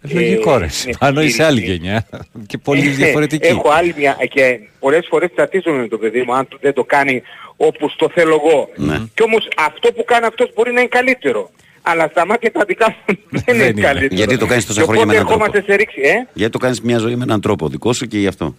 Λογικό 0.00 0.54
ε, 0.54 0.58
ρε, 0.58 0.68
στην 0.68 0.94
πάνω 0.98 1.22
είσαι 1.26 1.44
άλλη 1.44 1.58
επιχείρηση. 1.58 1.82
γενιά 1.82 2.06
και 2.50 2.58
πολύ 2.58 2.86
Ε, 2.88 2.90
διαφορετική. 2.90 3.46
Έχω 3.46 3.70
άλλη 3.70 3.94
μια 3.96 4.16
και 4.30 4.60
πολλές 4.78 5.06
φορές 5.08 5.30
τσατίζομαι 5.34 5.78
με 5.80 5.88
το 5.88 5.98
παιδί 5.98 6.22
μου 6.22 6.34
αν 6.34 6.48
το- 6.48 6.58
δεν 6.60 6.72
το 6.72 6.84
κάνει 6.84 7.22
όπως 7.56 7.94
το 7.96 8.10
θέλω 8.14 8.40
εγώ. 8.44 8.68
Ναι. 8.76 8.98
Και 9.14 9.22
όμως 9.22 9.48
αυτό 9.56 9.92
που 9.92 10.04
κάνει 10.04 10.26
αυτός 10.26 10.50
μπορεί 10.54 10.72
να 10.72 10.80
είναι 10.80 10.88
καλύτερο. 10.88 11.50
Αλλά 11.82 12.08
στα 12.10 12.26
μάτια 12.26 12.52
τα 12.52 12.64
δικά 12.66 12.88
μου 12.88 12.96
δεν, 13.30 13.42
Δεν 13.46 13.54
είναι 13.54 13.64
είναι. 13.64 13.80
καλύτερο. 13.80 14.14
Γιατί 14.14 14.36
το 14.36 14.46
κάνεις 14.46 14.66
τόσα 14.66 14.80
Και 14.80 14.86
χρόνια 14.86 15.06
με 15.06 15.12
οπότε 15.12 15.24
έναν 15.32 15.38
τρόπο; 15.38 15.44
ερχόμαστε 15.44 15.72
σε 15.72 15.78
ρήξη, 15.78 16.00
ε; 16.00 16.26
γιατί 16.32 16.52
το 16.52 16.58
κάνεις 16.58 16.80
μια 16.80 16.98
ζωή 16.98 17.16
με 17.16 17.22
έναν 17.22 17.40
τρόπο 17.40 17.68
δικό 17.68 17.92
σου 17.92 18.06
και 18.06 18.18
γι' 18.18 18.26
αυτό; 18.26 18.54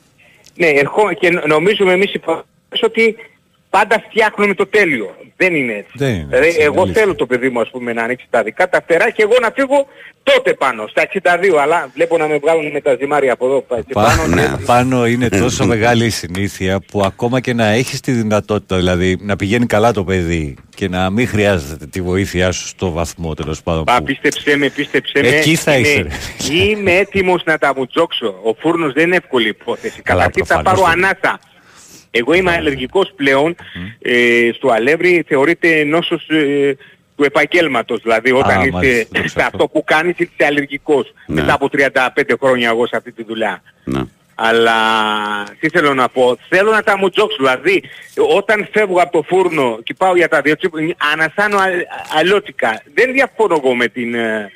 Ναι, 0.55 0.67
ερχό, 0.67 1.13
και 1.13 1.29
νο- 1.29 1.45
νομίζουμε 1.45 1.93
εμείς 1.93 2.13
οι 2.13 2.19
πατέρες 2.19 2.81
ότι 2.83 3.15
πάντα 3.69 4.03
φτιάχνουμε 4.09 4.53
το 4.53 4.67
τέλειο. 4.67 5.15
Δεν 5.37 5.55
είναι 5.55 5.73
έτσι. 5.73 5.91
Δεν 5.93 6.09
είναι 6.13 6.25
Δηλαδή, 6.29 6.45
έτσι, 6.47 6.57
είναι 6.59 6.65
εγώ 6.67 6.81
αλήθεια. 6.81 7.01
θέλω 7.01 7.15
το 7.15 7.25
παιδί 7.25 7.49
μου 7.49 7.59
ας 7.61 7.69
πούμε 7.69 7.93
να 7.93 8.03
ανοίξει 8.03 8.27
τα 8.29 8.43
δικά 8.43 8.69
τα 8.69 8.81
φτερά 8.83 9.09
και 9.09 9.21
εγώ 9.21 9.33
να 9.41 9.51
φύγω 9.55 9.87
τότε 10.23 10.53
πάνω, 10.53 10.87
στα 10.87 11.01
62. 11.13 11.57
Αλλά 11.61 11.89
βλέπω 11.93 12.17
να 12.17 12.27
με 12.27 12.37
βγάλουν 12.37 12.71
με 12.71 12.81
τα 12.81 12.95
ζυμάρια 12.99 13.33
από 13.33 13.45
εδώ 13.45 13.65
έτσι 13.77 13.93
πάνω. 13.93 14.07
Πάνω, 14.21 14.35
ναι. 14.35 14.47
πάνω 14.65 15.05
είναι 15.07 15.29
τόσο 15.29 15.65
μεγάλη 15.73 16.05
η 16.05 16.09
συνήθεια 16.09 16.79
που 16.91 17.01
ακόμα 17.05 17.39
και 17.39 17.53
να 17.53 17.65
έχεις 17.65 17.99
τη 17.99 18.11
δυνατότητα, 18.11 18.77
δηλαδή 18.77 19.17
να 19.21 19.35
πηγαίνει 19.35 19.65
καλά 19.65 19.91
το 19.91 20.03
παιδί 20.03 20.55
και 20.75 20.87
να 20.89 21.09
μην 21.09 21.27
χρειάζεται 21.27 21.85
τη 21.85 22.01
βοήθειά 22.01 22.51
σου 22.51 22.67
στο 22.67 22.91
βαθμό 22.91 23.33
τέλος 23.33 23.63
πάντων. 23.63 23.83
Πα, 23.83 23.97
που- 23.97 24.03
πίστεψέ 24.03 24.57
με, 24.57 24.69
πίστεψέ 24.69 25.19
με. 25.21 25.27
Εκεί 25.27 25.55
θα 25.55 25.77
είμαι, 25.77 25.87
είσαι, 25.87 26.01
ρε. 26.01 26.53
Είμαι 26.55 26.91
έτοιμος 26.95 27.41
να 27.45 27.57
τα 27.57 27.73
βουτζόξω. 27.73 28.27
Ο 28.43 28.55
φούρνος 28.59 28.93
δεν 28.93 29.05
είναι 29.05 29.15
εύκολη 29.15 29.47
υπόθεση. 29.47 30.01
Καλά, 30.01 30.19
Καταρχήν 30.19 30.45
θα 30.45 30.53
προφανώς 30.61 30.79
πάρω 30.81 30.89
δεν 30.91 30.97
είναι. 30.99 31.07
ανάσα. 31.21 31.39
Εγώ 32.17 32.33
είμαι 32.33 32.51
αλλεργικός 32.51 33.13
πλέον. 33.15 33.55
Ε, 34.01 34.49
στο 34.55 34.69
αλεύρι 34.69 35.23
θεωρείται 35.27 35.83
νόσος 35.83 36.27
ε, 36.29 36.77
του 37.15 37.23
επαγγέλματος. 37.23 38.01
Δηλαδή 38.01 38.31
όταν 38.31 38.59
Α, 38.59 38.63
είσαι 38.63 38.71
μάλιστα, 38.71 39.17
σε 39.17 39.23
αυτό. 39.25 39.41
αυτό 39.41 39.67
που 39.67 39.83
κάνεις 39.83 40.17
είσαι 40.17 40.45
αλλεργικός. 40.45 41.13
Ναι. 41.27 41.41
Μετά 41.41 41.53
από 41.53 41.69
35 41.71 42.33
χρόνια 42.41 42.69
εγώ 42.69 42.87
σε 42.87 42.95
αυτή 42.95 43.11
τη 43.11 43.23
δουλειά. 43.23 43.61
ναι. 43.83 44.01
Αλλά 44.39 44.73
τι 45.59 45.69
θέλω 45.69 45.93
να 45.93 46.09
πω, 46.09 46.37
θέλω 46.49 46.71
να 46.71 46.83
τα 46.83 46.97
μου 46.97 47.09
τζόξω. 47.09 47.35
Δηλαδή, 47.37 47.83
όταν 48.35 48.67
φεύγω 48.71 49.01
από 49.01 49.11
το 49.11 49.23
φούρνο 49.27 49.79
και 49.83 49.93
πάω 49.93 50.15
για 50.15 50.27
τα 50.27 50.41
δύο 50.41 50.55
τσίπ, 50.55 50.73
ανασάνω 51.13 51.57
α- 51.57 51.69
αλλιώτικα. 52.19 52.81
Δεν 52.93 53.11
διαφωνώ 53.11 53.61
εγώ 53.63 53.75
με 53.75 53.87
την, 53.87 54.13
ε, 54.15 54.51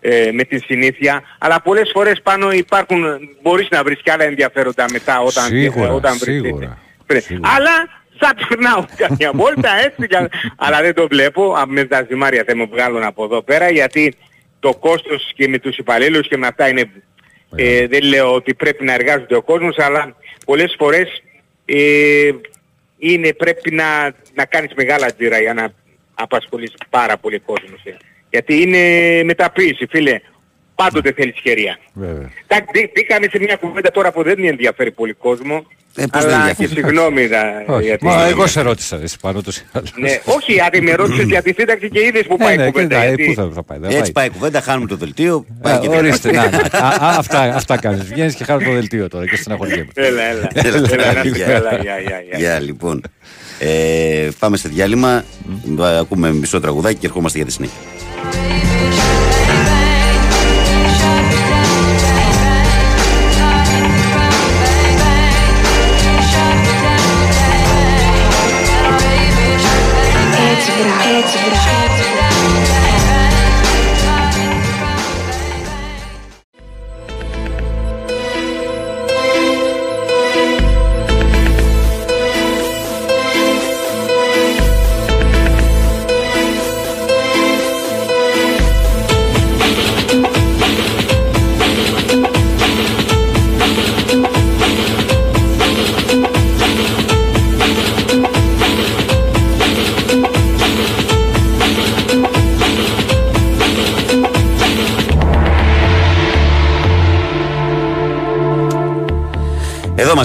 ε, 0.00 0.30
με 0.32 0.42
την 0.44 0.60
συνήθεια, 0.66 1.22
αλλά 1.38 1.60
πολλές 1.60 1.90
φορές 1.94 2.20
πάνω 2.22 2.52
υπάρχουν, 2.52 3.04
μπορείς 3.42 3.68
να 3.70 3.82
βρεις 3.82 4.00
και 4.02 4.10
άλλα 4.12 4.24
ενδιαφέροντα 4.24 4.84
μετά 4.92 5.20
όταν, 5.20 5.44
Σίγουρα, 5.44 5.92
όταν 5.92 6.18
βρεις. 6.18 6.40
σίγουρα, 6.42 6.78
Πρέ- 7.14 7.26
σίγουρα. 7.26 7.50
Αλλά 7.56 7.88
θα 8.18 8.34
περνάω 8.48 8.84
καμιά 8.96 9.30
βόλτα 9.34 9.70
έτσι, 9.84 10.06
για- 10.08 10.28
αλλά 10.56 10.82
δεν 10.82 10.94
το 10.94 11.08
βλέπω. 11.08 11.52
Α, 11.54 11.66
Με 11.66 11.84
τα 11.84 12.06
ζυμάρια 12.08 12.44
θα 12.46 12.56
με 12.56 12.64
βγάλουν 12.70 13.02
από 13.02 13.24
εδώ 13.24 13.42
πέρα 13.42 13.70
γιατί 13.70 14.14
το 14.60 14.74
κόστος 14.74 15.32
και 15.34 15.48
με 15.48 15.58
τους 15.58 15.76
υπαλλήλους 15.76 16.28
και 16.28 16.36
με 16.36 16.46
αυτά 16.46 16.68
είναι 16.68 16.90
ε, 17.56 17.86
δεν 17.86 18.02
λέω 18.02 18.34
ότι 18.34 18.54
πρέπει 18.54 18.84
να 18.84 18.92
εργάζεται 18.92 19.36
ο 19.36 19.42
κόσμος, 19.42 19.78
αλλά 19.78 20.16
πολλές 20.46 20.74
φορές 20.78 21.22
ε, 21.64 22.30
είναι, 22.98 23.32
πρέπει 23.32 23.70
να, 23.70 24.12
να 24.34 24.44
κάνεις 24.44 24.70
μεγάλα 24.76 25.14
τζίρα 25.14 25.38
για 25.40 25.54
να 25.54 25.68
απασχολείς 26.14 26.72
πάρα 26.90 27.16
πολύ 27.16 27.38
κόσμο. 27.38 27.76
ε. 27.84 27.90
Γιατί 28.30 28.60
είναι 28.62 29.22
μεταποίηση, 29.24 29.86
φίλε. 29.90 30.20
Πάντοτε 30.74 31.12
θέλεις 31.12 31.34
χέρια. 31.42 31.78
Βέβαια. 31.92 32.30
Τα, 32.46 32.56
μπή- 32.72 32.90
μπήκαμε 32.94 33.26
σε 33.30 33.38
μια 33.38 33.56
κουβέντα 33.56 33.90
τώρα 33.90 34.12
που 34.12 34.22
δεν 34.22 34.44
ενδιαφέρει 34.44 34.90
πολύ 34.90 35.12
κόσμο. 35.12 35.66
Ε, 35.96 36.04
πώς 36.12 36.22
δεν 36.24 36.30
αλλά 36.34 36.38
ενδιαφέρει; 36.40 36.68
και 36.68 36.74
συγγνώμη. 36.74 37.26
δα- 37.26 37.64
Όχι, 37.66 37.84
γιατί- 37.86 38.04
μα 38.04 38.26
εγώ 38.26 38.46
σε 38.46 38.60
ρώτησα 38.60 38.98
εσύ 39.02 39.16
πάνω 39.20 39.42
τους 39.42 39.56
ή 39.56 39.62
άλλους. 39.72 39.92
Ναι, 39.96 40.20
όχι, 40.24 40.60
αν 40.60 40.82
με 40.84 40.92
ρώτησες 40.94 41.24
για 41.26 41.42
τη 41.42 41.52
σύνταξη 41.58 41.88
και 41.90 42.00
είδες 42.00 42.22
που 42.26 42.36
Ναι, 42.38 42.44
πάει 42.44 42.54
η 42.54 42.56
ναι, 42.56 42.70
κουβέντα. 42.70 42.94
κοίτα, 42.94 43.02
ε, 43.02 43.08
γιατί- 43.08 43.24
πού 43.24 43.34
θα, 43.34 43.50
θα 43.54 43.62
πάει. 43.62 43.78
δεν 43.78 43.90
Έτσι 43.90 44.12
πάει 44.12 44.26
η 44.26 44.30
κουβέντα, 44.30 44.60
χάνουμε 44.60 44.86
το 44.88 44.96
δελτίο. 44.96 45.44
Πάει 45.62 45.78
και 45.78 45.86
Ε, 45.86 45.96
Ορίστε, 45.96 46.32
να, 46.32 46.50
να. 46.50 46.58
Α, 46.78 46.88
α, 46.88 47.16
αυτά, 47.18 47.40
αυτά 47.40 47.76
κάνεις. 47.78 48.04
Βγαίνεις 48.04 48.34
και 48.34 48.44
χάνεις 48.44 48.66
το 48.66 48.72
δελτίο 48.72 49.08
τώρα 49.08 49.26
και 49.26 49.36
στεναχωριέμαι. 49.36 49.86
Έλα, 49.94 50.22
έλα. 50.22 50.48
Έλα, 50.54 50.76
Έλα, 50.92 51.12
να 51.12 51.20
γεια. 51.22 51.22
είσαι 51.30 51.44
καλά. 51.52 51.76
Γεια, 51.82 51.98
γεια, 52.00 52.20
γεια. 52.28 52.38
Γεια, 52.38 52.60
λοιπόν. 52.60 53.02
Ε, 53.58 54.28
πάμε 54.38 54.56
σε 54.56 54.68
διάλειμμα. 54.68 55.24
Ακούμε 56.00 56.32
μισό 56.32 56.60
τραγουδάκι 56.60 56.98
και 56.98 57.06
ερχόμαστε 57.06 57.38
για 57.38 57.46
τη 57.46 57.52
συνέχεια. 57.52 57.78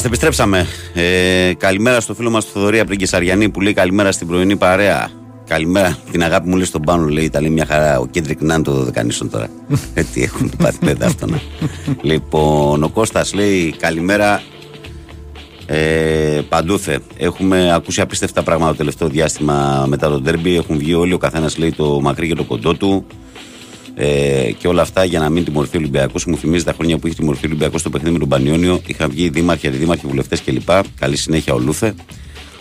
Επιστρέψαμε. 0.09 0.67
Ε, 0.93 1.53
καλημέρα 1.57 1.99
στο 1.99 2.13
φίλο 2.13 2.29
μας 2.29 2.45
του 2.45 2.51
Θοδωρή 2.51 2.79
από 2.79 2.89
την 2.89 2.99
Κεσαριανή 2.99 3.49
που 3.49 3.61
λέει 3.61 3.73
καλημέρα 3.73 4.11
στην 4.11 4.27
πρωινή 4.27 4.55
παρέα. 4.55 5.09
Καλημέρα, 5.47 5.97
την 6.11 6.23
αγάπη 6.23 6.49
μου 6.49 6.55
λέει 6.55 6.65
στον 6.65 6.81
πάνω, 6.81 7.07
λέει. 7.07 7.29
Τα 7.29 7.41
λέει 7.41 7.49
μια 7.49 7.65
χαρά. 7.65 7.99
Ο 7.99 8.05
Κέντρικ 8.05 8.41
Νάν 8.41 8.63
το 8.63 8.71
δωδεκανίσον 8.71 9.29
τώρα. 9.29 9.49
ε, 9.93 10.03
τι 10.03 10.23
έχουν 10.23 10.51
πάθει 10.57 10.77
πέντε 10.85 11.05
αυτό 11.05 11.25
να. 11.25 11.41
λοιπόν, 12.01 12.83
ο 12.83 12.89
Κώστας 12.89 13.33
λέει 13.33 13.75
καλημέρα. 13.79 14.41
Ε, 15.65 16.41
παντούθε. 16.49 16.99
Έχουμε 17.17 17.73
ακούσει 17.73 18.01
απίστευτα 18.01 18.43
πράγματα 18.43 18.71
το 18.71 18.77
τελευταίο 18.77 19.07
διάστημα 19.07 19.85
μετά 19.87 20.09
το 20.09 20.19
ντέρμπι. 20.21 20.55
Έχουν 20.55 20.77
βγει 20.77 20.93
όλοι, 20.93 21.13
ο 21.13 21.17
καθένας 21.17 21.57
λέει 21.57 21.71
το 21.71 21.99
μακρύ 22.01 22.27
και 22.27 22.35
το 22.35 22.43
κοντό 22.43 22.73
του. 22.73 23.05
Ε, 24.01 24.51
και 24.57 24.67
όλα 24.67 24.81
αυτά 24.81 25.03
για 25.03 25.19
να 25.19 25.29
μην 25.29 25.43
τιμωρηθεί 25.43 25.77
ο 25.77 25.79
Ολυμπιακός. 25.79 26.25
Μου 26.25 26.37
θυμίζει 26.37 26.63
τα 26.63 26.73
χρόνια 26.73 26.97
που 26.97 27.07
είχε 27.07 27.15
τιμωρηθεί 27.15 27.45
ο 27.45 27.49
Ολυμπιακός 27.49 27.79
στο 27.79 27.89
παιχνίδι 27.89 28.13
με 28.13 28.19
τον 28.19 28.29
Πανιόνιο. 28.29 28.81
Είχαν 28.85 29.09
βγει 29.09 29.29
δήμαρχοι, 29.29 29.67
αντιδήμαρχοι, 29.67 30.07
βουλευτές 30.07 30.41
κλπ. 30.41 30.69
Καλή 30.99 31.17
συνέχεια 31.17 31.53
ο 31.53 31.59
Λούθε. 31.59 31.93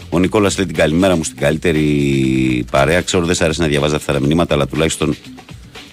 Ο 0.08 0.18
Νικόλας 0.18 0.56
λέει 0.56 0.66
την 0.66 0.76
καλημέρα 0.76 1.16
μου 1.16 1.24
στην 1.24 1.36
καλύτερη 1.36 2.64
παρέα. 2.70 3.00
Ξέρω 3.00 3.24
δεν 3.24 3.34
σ' 3.34 3.40
αρέσει 3.40 3.60
να 3.60 3.66
διαβάζει 3.66 3.94
αυτά 3.94 4.12
τα 4.12 4.20
μηνύματα, 4.20 4.54
αλλά 4.54 4.66
τουλάχιστον 4.66 5.16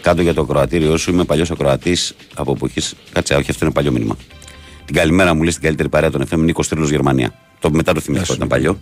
κάτω 0.02 0.22
για 0.22 0.34
το 0.34 0.42
ακροατήριό 0.42 0.98
σου. 0.98 1.12
Είμαι 1.12 1.24
παλιός 1.24 1.52
ακροατής 1.52 2.16
από 2.34 2.52
εποχή. 2.52 2.82
Κάτσε, 3.12 3.34
όχι, 3.34 3.52
αυτό 3.52 3.66
είναι 3.66 3.74
παλιό 3.74 3.92
μήνυμα. 3.92 4.18
Την 4.86 4.96
καλημέρα 4.96 5.34
μου 5.34 5.42
λέει 5.42 5.52
στην 5.52 5.64
καλύτερη 5.64 5.90
παρέα 5.90 6.12
των 6.12 6.28
FM 6.32 6.38
Νίκος 6.38 6.68
Τρίλος 6.68 6.90
Γερμανία. 6.90 7.34
Το 7.60 7.72
μετά 7.72 7.94
το 7.94 8.00
θυμηθώ 8.00 8.34
ήταν 8.34 8.48
παλιό. 8.48 8.80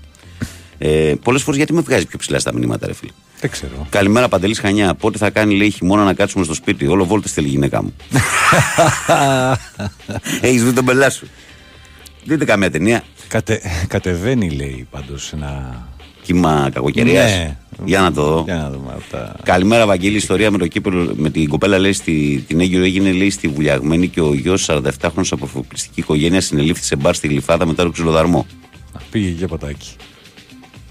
Ε, 0.78 1.14
Πολλές 1.24 1.42
φορές 1.42 1.58
γιατί 1.58 1.74
με 1.74 1.82
βγάζει 1.82 2.06
πιο 2.06 2.18
ψηλά 2.18 2.40
στα 2.40 2.54
μηνύματα, 2.54 2.88
ρε 2.88 2.94
φίλε; 2.94 3.12
Δεν 3.40 3.50
ξέρω. 3.50 3.88
Καλημέρα 3.90 4.28
Παντελής 4.28 4.60
Χανιά. 4.60 4.94
Πότε 4.94 5.18
θα 5.18 5.30
κάνει 5.30 5.56
λέει 5.56 5.70
χειμώνα 5.70 6.04
να 6.04 6.14
κάτσουμε 6.14 6.44
στο 6.44 6.54
σπίτι; 6.54 6.88
Όλο 6.88 7.06
βόλτε 7.06 7.28
θέλει 7.28 7.48
η 7.48 7.50
γυναίκα 7.50 7.84
μου. 7.84 7.94
Έχεις 10.42 10.64
δει 10.64 10.74
τον 10.74 10.86
πελά 10.86 11.10
σου; 11.10 11.28
Δείτε 12.24 12.46
καμία 12.46 12.72
ταινία. 12.72 13.04
Κατε, 13.28 13.62
κατεβαίνει, 13.88 14.50
λέει 14.50 14.88
πάντως 14.92 15.34
ένα. 15.34 15.82
Κύμα 16.24 16.70
κακοκαιρίας. 16.74 17.32
Ναι. 17.32 17.58
Για 17.86 18.02
να 18.02 18.12
το 18.12 18.24
δω. 18.24 18.42
Για 18.46 18.56
να 18.56 18.70
δούμε 18.70 18.94
αυτά. 18.98 19.36
Καλημέρα, 19.44 19.86
Βαγγέλη. 19.86 20.16
Ιστορία 20.16 20.52
με, 20.52 20.58
το 20.58 20.68
κύπελο, 20.68 21.14
με 21.16 21.30
την 21.30 21.50
κοπέλα 21.50 21.80
λέει, 21.80 21.94
στη, 21.94 22.44
την 22.48 22.60
Έγκυρο 22.60 22.84
έγινε 22.84 23.12
λέει, 23.12 23.30
στη 23.30 23.48
Βουλιαγμένη 23.48 24.08
και 24.08 24.22
ο 24.22 24.34
γιος 24.34 24.70
47χρονο 24.70 25.24
από 25.30 25.46
φοπλιστική 25.46 26.00
οικογένεια 26.00 26.42
συνελήφθη 26.42 26.84
σε 26.84 26.96
μπαρ 26.96 27.16
στη 27.16 27.28
Γλυφάδα 27.28 27.66
μετά 27.66 27.84
το 27.84 27.90
ξυλοδαρμό. 27.90 28.46
Πήγε 29.12 29.30
για 29.30 29.48
ποτάκι. 29.48 29.90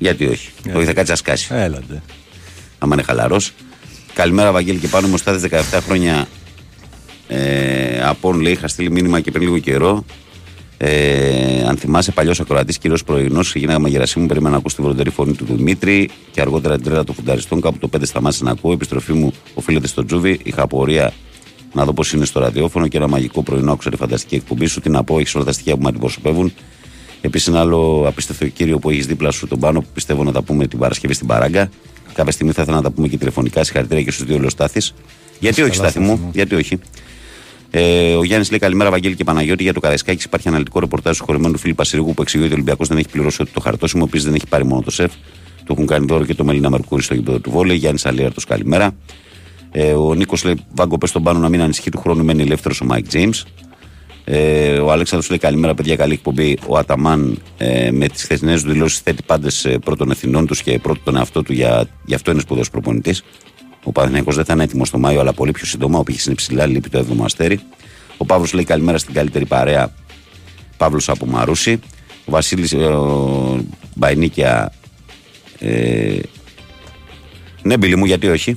Γιατί 0.03 0.27
όχι; 0.27 0.51
Γιατί. 0.63 0.79
Όχι, 0.79 0.87
θα 0.87 0.93
κάτσει 0.93 1.11
να 1.11 1.17
σκάσει. 1.17 1.49
Έλαντε. 1.51 2.03
άμα 2.79 2.95
είναι 2.95 3.03
χαλαρός. 3.03 3.53
Καλημέρα, 4.15 4.53
Βαγγέλη, 4.53 4.79
και 4.79 4.89
πάνω 4.89 5.09
μου 5.09 5.17
στάδε 5.17 5.49
17 5.73 5.79
χρόνια. 5.85 6.29
Ε, 7.29 8.03
από 8.05 8.33
λέει, 8.33 8.53
είχα 8.53 8.69
στείλει 8.69 8.91
μήνυμα 8.91 9.21
και 9.21 9.31
πριν 9.31 9.45
λίγο 9.45 9.59
καιρό. 9.59 10.05
Ε, 10.77 11.65
αν 11.67 11.77
θυμάσαι, 11.77 12.13
παλιός 12.13 12.41
ακροατής, 12.41 12.79
κύριος 12.79 13.05
πρωινός, 13.05 13.55
γίναγα 13.55 13.79
μαγειρασί 13.79 14.19
μου, 14.19 14.27
περίμενα 14.27 14.51
να 14.51 14.57
ακούσω 14.57 14.77
τη 14.77 14.83
βροντερή 14.83 15.11
φωνή 15.11 15.33
του 15.33 15.45
Δημήτρη 15.45 16.11
και 16.31 16.41
αργότερα 16.41 16.75
την 16.75 16.85
τρέλα 16.85 17.05
των 17.05 17.15
φουνταριστών. 17.15 17.61
Κάπου 17.61 17.79
το 17.79 17.89
5 17.99 18.01
σταμάτησα 18.03 18.45
να 18.45 18.51
ακούω. 18.51 18.73
Επιστροφή 18.73 19.13
μου 19.13 19.33
οφείλεται 19.55 19.87
στο 19.87 20.05
Τζούβι. 20.05 20.41
Είχα 20.43 20.63
απορία 20.63 21.13
να 21.73 21.85
δω 21.85 21.93
πώς 21.93 22.13
είναι 22.13 22.25
στο 22.25 22.41
ραδιόφωνο 22.41 22.89
και 22.89 22.97
ένα 22.97 23.09
μαγικό 23.09 23.43
πρωινό 23.43 23.73
άκουσα 23.73 23.91
τη 23.91 23.97
φανταστική 23.97 24.35
εκπομπή 24.35 24.67
σου. 24.67 24.81
Τι 24.81 24.91
να 24.91 25.05
πω, 25.05 25.19
έχεις 25.19 25.35
όλα 25.35 25.45
τα 25.45 25.53
στοιχεία 25.53 25.77
που 25.77 25.83
με 25.83 25.89
αντιπροσωπεύουν. 25.89 26.53
Επίσης, 27.25 27.49
ένα 27.49 27.61
άλλο 27.61 28.05
απίστευτο 28.07 28.47
κύριο 28.47 28.79
που 28.79 28.91
έχεις 28.91 29.07
δίπλα 29.07 29.31
σου 29.31 29.47
τον 29.47 29.59
πάνω 29.59 29.81
που 29.81 29.87
πιστεύω 29.95 30.25
να 30.25 30.33
τα 30.33 30.43
πούμε 30.43 30.67
την 30.67 30.79
Παρασκευή 30.79 31.15
στην 31.15 31.27
Παράγκα. 31.27 31.71
Κάποια 32.15 32.33
στιγμή 32.33 32.53
θα 32.53 32.63
ήθελα 32.63 32.77
να 32.77 32.83
τα 32.83 32.91
πούμε 32.91 33.09
και 33.09 33.17
τηλεφωνικά. 33.19 33.65
Συγχαρητήρια 33.65 34.03
και 34.03 34.11
στους 34.11 34.27
δύο 34.27 34.39
Λεωστάθης. 34.39 34.95
Γιατί 35.41 35.63
όχι, 35.63 35.71
καλά, 35.71 35.89
Στάθη 35.89 36.05
Στάθη 36.05 36.21
μου, 36.21 36.25
μου. 36.25 36.31
γιατί 36.33 36.55
όχι. 36.55 36.79
Ε, 37.71 38.15
ο 38.15 38.25
Γιάννης 38.25 38.51
λέει 38.51 38.59
καλημέρα, 38.59 38.91
Βαγγέλη 38.91 39.15
και 39.15 39.25
Παναγιώτη. 39.25 39.63
Για 39.63 39.73
το 39.73 39.81
Καραϊσκάκης 39.81 40.25
υπάρχει 40.25 40.49
αναλυτικό 40.49 40.81
ρεπορτάζ 40.81 41.19
του 41.19 41.25
συγχωρεμένου 41.25 41.59
φίλου 41.59 41.75
Πασιρίγου 41.75 42.15
που 42.15 42.23
εξηγεί 42.23 42.43
ότι 42.43 42.53
ο 42.53 42.55
Ολυμπιακός 42.55 42.89
δεν 42.89 42.99
έχει 42.99 43.09
πληρώσει 43.09 43.39
ούτε 43.43 43.51
το 43.55 43.61
χαρτόσημο. 43.61 44.05
Επίσης 44.09 44.25
δεν 44.25 44.35
έχει 44.35 44.47
πάρει 44.49 44.65
μόνο 44.65 44.83
το 44.83 44.91
ΣΕΦ. 44.91 45.13
Το 45.65 45.73
έχουν 45.73 45.87
κάνει 45.87 46.07
δώρο 46.09 46.25
και 46.25 46.35
το 46.35 46.45
Μελίνα 46.45 46.71
Μερκούρη 46.71 47.03
στο 47.03 47.15
γήπεδο 47.15 47.39
του 47.39 47.51
βόλεϊ. 47.51 47.75
Γιάννης 47.75 48.07
Αλίαρτο, 48.07 48.41
καλημέρα. 48.49 48.95
Ε, 49.71 49.93
ο 49.93 50.15
Νίκος 50.15 50.45
λέει: 50.45 50.65
Βάγκο, 50.75 50.99
πες 50.99 51.13
τον 51.13 51.23
πάνω 51.23 51.39
να 51.39 51.49
μην 51.49 51.61
ανησυχεί 51.61 51.91
του 51.91 51.99
χρόνου, 51.99 52.25
μένει 52.25 52.43
ελεύθερος 52.43 52.81
ο 52.81 52.85
Μάικ 52.85 53.07
Τζέιμς. 53.07 53.31
Ε, 54.25 54.79
ο 54.79 54.93
Αλέξανδρος 54.93 55.31
λέει: 55.31 55.39
Καλημέρα, 55.39 55.75
παιδιά, 55.75 55.97
καλή 55.97 56.13
εκπομπή. 56.13 56.59
Ο 56.67 56.77
Αταμάν 56.77 57.43
ε, 57.59 57.91
με 57.91 58.09
τις 58.09 58.23
χθεσινές 58.23 58.63
του 58.63 58.71
δηλώσεις 58.71 58.99
θέτει 58.99 59.23
πάντες 59.27 59.77
προ 59.85 59.98
των 59.98 60.11
ευθυνών 60.11 60.47
τους 60.47 60.63
και 60.63 60.79
πρώτον 60.79 61.03
τον 61.05 61.17
εαυτό 61.17 61.43
του, 61.43 61.53
για, 61.53 61.89
γι' 62.05 62.15
αυτό 62.15 62.31
είναι 62.31 62.41
σπουδαίος 62.41 62.71
προπονητής. 62.71 63.25
Ο 63.85 63.93
Παναθηναϊκός 63.93 64.37
δεν 64.37 64.45
θα 64.45 64.53
είναι 64.53 64.63
έτοιμος 64.63 64.91
το 64.91 64.99
Μάιο, 64.99 65.21
αλλά 65.21 65.33
πολύ 65.33 65.51
πιο 65.51 65.67
σύντομα. 65.67 65.99
Ο 65.99 66.03
πύχη 66.03 66.23
είναι 66.27 66.35
ψηλά, 66.35 66.67
λείπει 66.67 66.89
το 66.89 66.99
7ο 66.99 67.25
αστέρι. 67.25 67.61
Ο 68.17 68.25
Παύλος 68.25 68.53
λέει: 68.53 68.65
Καλημέρα 68.65 68.99
στην 68.99 69.15
καλύτερη 69.15 69.47
παρέα. 69.47 69.93
Παύλος 70.77 71.09
από 71.09 71.27
Μαρούση. 71.27 71.81
Ο 72.25 72.31
Βασίλης 72.31 72.73
ο 72.73 73.65
Μπαϊνίκια. 73.95 74.73
Ε, 75.59 76.19
ναι, 77.63 77.77
μπιλί 77.77 77.97
μου, 77.97 78.05
γιατί 78.05 78.29
όχι. 78.29 78.57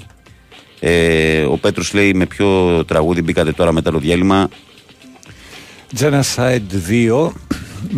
Ε, 0.80 1.42
ο 1.42 1.58
Πέτρος 1.58 1.94
λέει 1.94 2.14
με 2.14 2.26
ποιο 2.26 2.84
τραγούδι 2.86 3.22
μπήκατε 3.22 3.52
τώρα 3.52 3.72
μετά 3.72 3.92
το 3.92 3.98
διάλειμμα. 3.98 4.50
Genocide 6.00 6.62
2, 6.90 7.32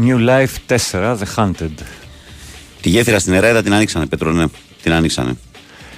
New 0.06 0.18
Life 0.30 0.76
4, 0.92 1.18
The 1.18 1.26
Hunted. 1.36 1.70
Τη 2.82 2.90
γέφυρα 2.90 3.20
στην 3.20 3.34
Ερέδα 3.34 3.64
την 3.64 3.74
ανοίξανε, 3.74 4.06
Πέτρο, 4.06 4.32
ναι. 4.32 4.46
Την 4.82 4.92
ανοίξανε. 4.94 5.36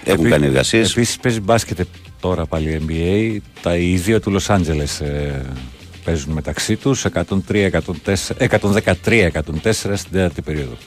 Έχουν 0.04 0.20
Επί- 0.26 0.32
κάνει 0.32 0.46
εργασίες. 0.46 0.92
Επίσης 0.92 1.18
παίζει 1.18 1.40
μπάσκετ 1.40 1.80
τώρα 2.20 2.46
πάλι 2.46 2.82
NBA. 2.88 3.38
Τα 3.62 3.76
οι 3.78 3.96
δύο 3.96 4.20
του 4.20 4.36
Los 4.40 4.56
Angeles 4.56 5.06
ε, 5.06 5.32
παίζουν 6.04 6.34
μεταξύ 6.34 6.76
τους 6.76 7.06
113-104 7.06 7.22
στην 9.72 10.12
τέταρτη 10.12 10.42
περίοδο. 10.42 10.78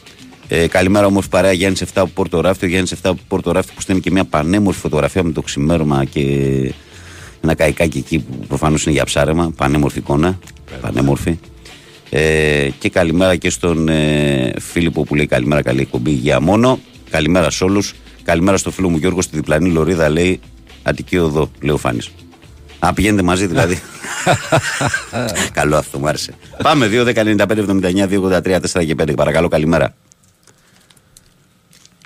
Ε, 0.49 0.67
καλημέρα, 0.67 1.07
όμορφη 1.07 1.29
παρέα. 1.29 1.53
Γιάννης 1.53 1.83
7 1.83 1.87
από 1.95 2.11
Πόρτο 2.15 2.41
Ράφτη. 2.41 2.65
Ο 2.65 2.69
Γιάννης 2.69 2.93
7 2.93 2.97
από 3.03 3.21
Πόρτο 3.29 3.53
Ράφτη 3.53 3.73
που 3.75 3.81
στέλνει 3.81 4.01
και 4.01 4.11
μια 4.11 4.25
πανέμορφη 4.25 4.81
φωτογραφία 4.81 5.23
με 5.23 5.33
το 5.33 5.43
ξημέρωμα 5.43 6.05
και 6.05 6.21
ένα 7.43 7.55
καϊκάκι 7.55 7.99
εκεί 7.99 8.19
που 8.19 8.47
προφανώς 8.47 8.85
είναι 8.85 8.95
για 8.95 9.05
ψάρεμα. 9.05 9.53
Πανέμορφη 9.57 9.99
εικόνα. 9.99 10.39
Πανέμορφη. 10.81 11.39
Ε, 12.11 12.69
και 12.79 12.89
καλημέρα 12.89 13.37
και 13.37 13.51
στον 13.51 13.89
ε, 13.89 14.53
Φίλιππο 14.59 15.05
που 15.05 15.15
λέει 15.15 15.27
καλημέρα, 15.27 15.63
καλή 15.63 15.81
εκπομπή 15.81 16.11
για 16.11 16.41
μόνο. 16.41 16.79
Καλημέρα 17.11 17.51
σε 17.51 17.65
όλους. 17.65 17.95
Καλημέρα 18.23 18.57
στο 18.57 18.71
φίλο 18.71 18.89
μου 18.89 18.97
Γιώργο 18.97 19.23
στη 19.23 19.37
διπλανή 19.37 19.71
Λωρίδα 19.71 20.09
λέει 20.09 20.41
Αττική 20.83 21.19
οδό, 21.19 21.51
λέει 21.61 21.75
ο 21.75 21.79
Φάνης. 21.79 22.11
Α, 22.79 22.93
πηγαίνετε 22.93 23.23
μαζί 23.23 23.47
δηλαδή. 23.47 23.83
Καλό 25.53 25.77
αυτό, 25.77 25.99
μου 25.99 26.09
άρεσε. 26.09 26.35
Πάμε 26.63 26.89
2, 26.93 27.07
10, 27.07 27.15
95, 27.15 27.47
79, 27.47 28.09
2, 28.09 28.43
83, 28.43 28.61
4 28.61 28.87
και 28.87 28.95
5. 28.99 29.17
Παρακαλώ, 29.17 29.49
καλημέρα. 29.49 29.95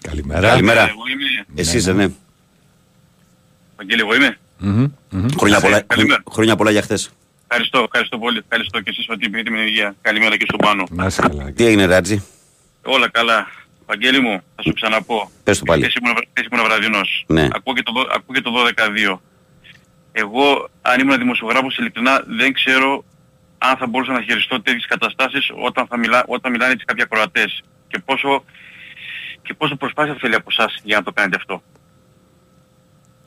Καλημέρα. 0.00 0.48
Καλημέρα. 0.48 0.80
Εγώ 0.80 1.02
είμαι. 1.12 1.46
Εσύ 1.54 1.76
είσαι, 1.76 1.92
ναι. 1.92 2.06
Βαγγέλη, 3.76 4.00
εγώ 4.00 4.14
είμαι. 4.14 4.38
Μμμ, 4.58 4.86
μμμ. 5.10 5.26
Χρόνια 5.38 5.56
Ε, 5.56 5.60
πολλά, 5.60 5.80
καλημέρα. 5.80 6.22
χρόνια 6.32 6.56
πολλά 6.56 6.70
για 6.70 6.82
χθες. 6.82 7.10
Ευχαριστώ, 7.48 7.78
ευχαριστώ 7.82 8.18
πολύ. 8.18 8.38
Ευχαριστώ 8.38 8.80
και 8.80 8.90
εσείς 8.90 9.06
ότι 9.08 9.26
επειδή 9.26 9.50
με 9.50 9.60
υγεία. 9.60 9.94
Καλημέρα 10.00 10.36
και 10.36 10.44
στον 10.48 10.58
πάνω. 10.58 10.86
Να 10.90 11.06
είσαι 11.06 11.20
καλά. 11.20 11.52
Τι 11.52 11.66
έγινε, 11.66 11.84
Ράτζι. 11.84 12.22
Όλα 12.84 13.08
καλά. 13.10 13.46
Βαγγέλη 13.86 14.20
μου, 14.20 14.42
θα 14.56 14.62
σου 14.62 14.72
ξαναπώ. 14.72 15.30
Πες 15.44 15.58
το 15.58 15.64
πάλι. 15.64 15.82
Χθες 15.82 15.94
ήμουν, 15.94 16.14
χθες 16.34 16.46
ήμουν 16.52 16.64
βραδινός. 16.64 17.24
Ναι. 17.26 17.48
Ακούω 17.52 17.74
και 17.74 17.82
το, 17.82 17.92
δο- 17.92 18.08
ακούω 18.12 18.34
και 18.34 18.40
το 18.40 18.50
12-2. 19.14 19.20
Εγώ, 20.12 20.68
αν 20.82 21.00
ήμουν 21.00 21.18
δημοσιογράφος, 21.18 21.76
ειλικρινά 21.78 22.22
δεν 22.26 22.52
ξέρω 22.52 23.04
αν 23.58 23.76
θα 23.76 23.86
μπορούσα 23.86 24.12
να 24.12 24.22
χειριστώ 24.22 24.62
τέτοιες 24.62 24.86
καταστάσεις 24.86 25.50
όταν, 25.64 25.86
θα 25.86 25.98
μιλά, 25.98 26.24
όταν 26.26 26.52
μιλάνε 26.52 26.72
έτσι 26.72 26.84
κάποιοι 26.84 27.02
ακροατές. 27.02 27.62
Και 27.88 27.98
πόσο, 28.04 28.44
και 29.42 29.54
πόσο 29.54 29.76
προσπάθεια 29.76 30.16
θέλει 30.20 30.34
από 30.34 30.48
εσάς 30.50 30.80
για 30.82 30.96
να 30.96 31.02
το 31.02 31.12
κάνετε 31.12 31.36
αυτό. 31.36 31.62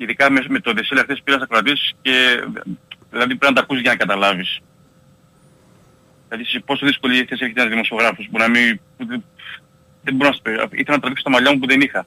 Ειδικά 0.01 0.31
με, 0.31 0.45
με 0.47 0.59
το 0.59 0.73
Δεσίλα 0.73 1.01
χθες 1.01 1.21
πήρας 1.23 1.41
ακροατής 1.41 1.93
και 2.01 2.43
δηλαδή 3.11 3.35
πρέπει 3.35 3.45
να 3.45 3.53
τα 3.53 3.61
ακούσεις 3.61 3.81
για 3.81 3.91
να 3.91 3.97
καταλάβεις. 3.97 4.59
Δηλαδή 6.27 6.49
σε 6.49 6.61
πόσο 6.65 6.85
δύσκολη 6.85 7.25
θέση 7.29 7.43
έχει 7.43 7.53
ένας 7.55 7.69
δημοσιογράφος 7.69 8.27
που 8.31 8.37
να 8.37 8.49
μην... 8.49 8.79
Που 8.97 9.05
δεν, 9.05 9.23
δεν 10.03 10.15
μπορώ 10.15 10.29
να 10.29 10.35
σου 10.35 10.41
πω. 10.41 10.51
Ήθελα 10.51 10.95
να 10.95 10.99
τραβήξω 10.99 11.23
τα 11.23 11.29
μαλλιά 11.29 11.51
μου 11.51 11.59
που 11.59 11.67
δεν 11.67 11.81
είχα. 11.81 12.05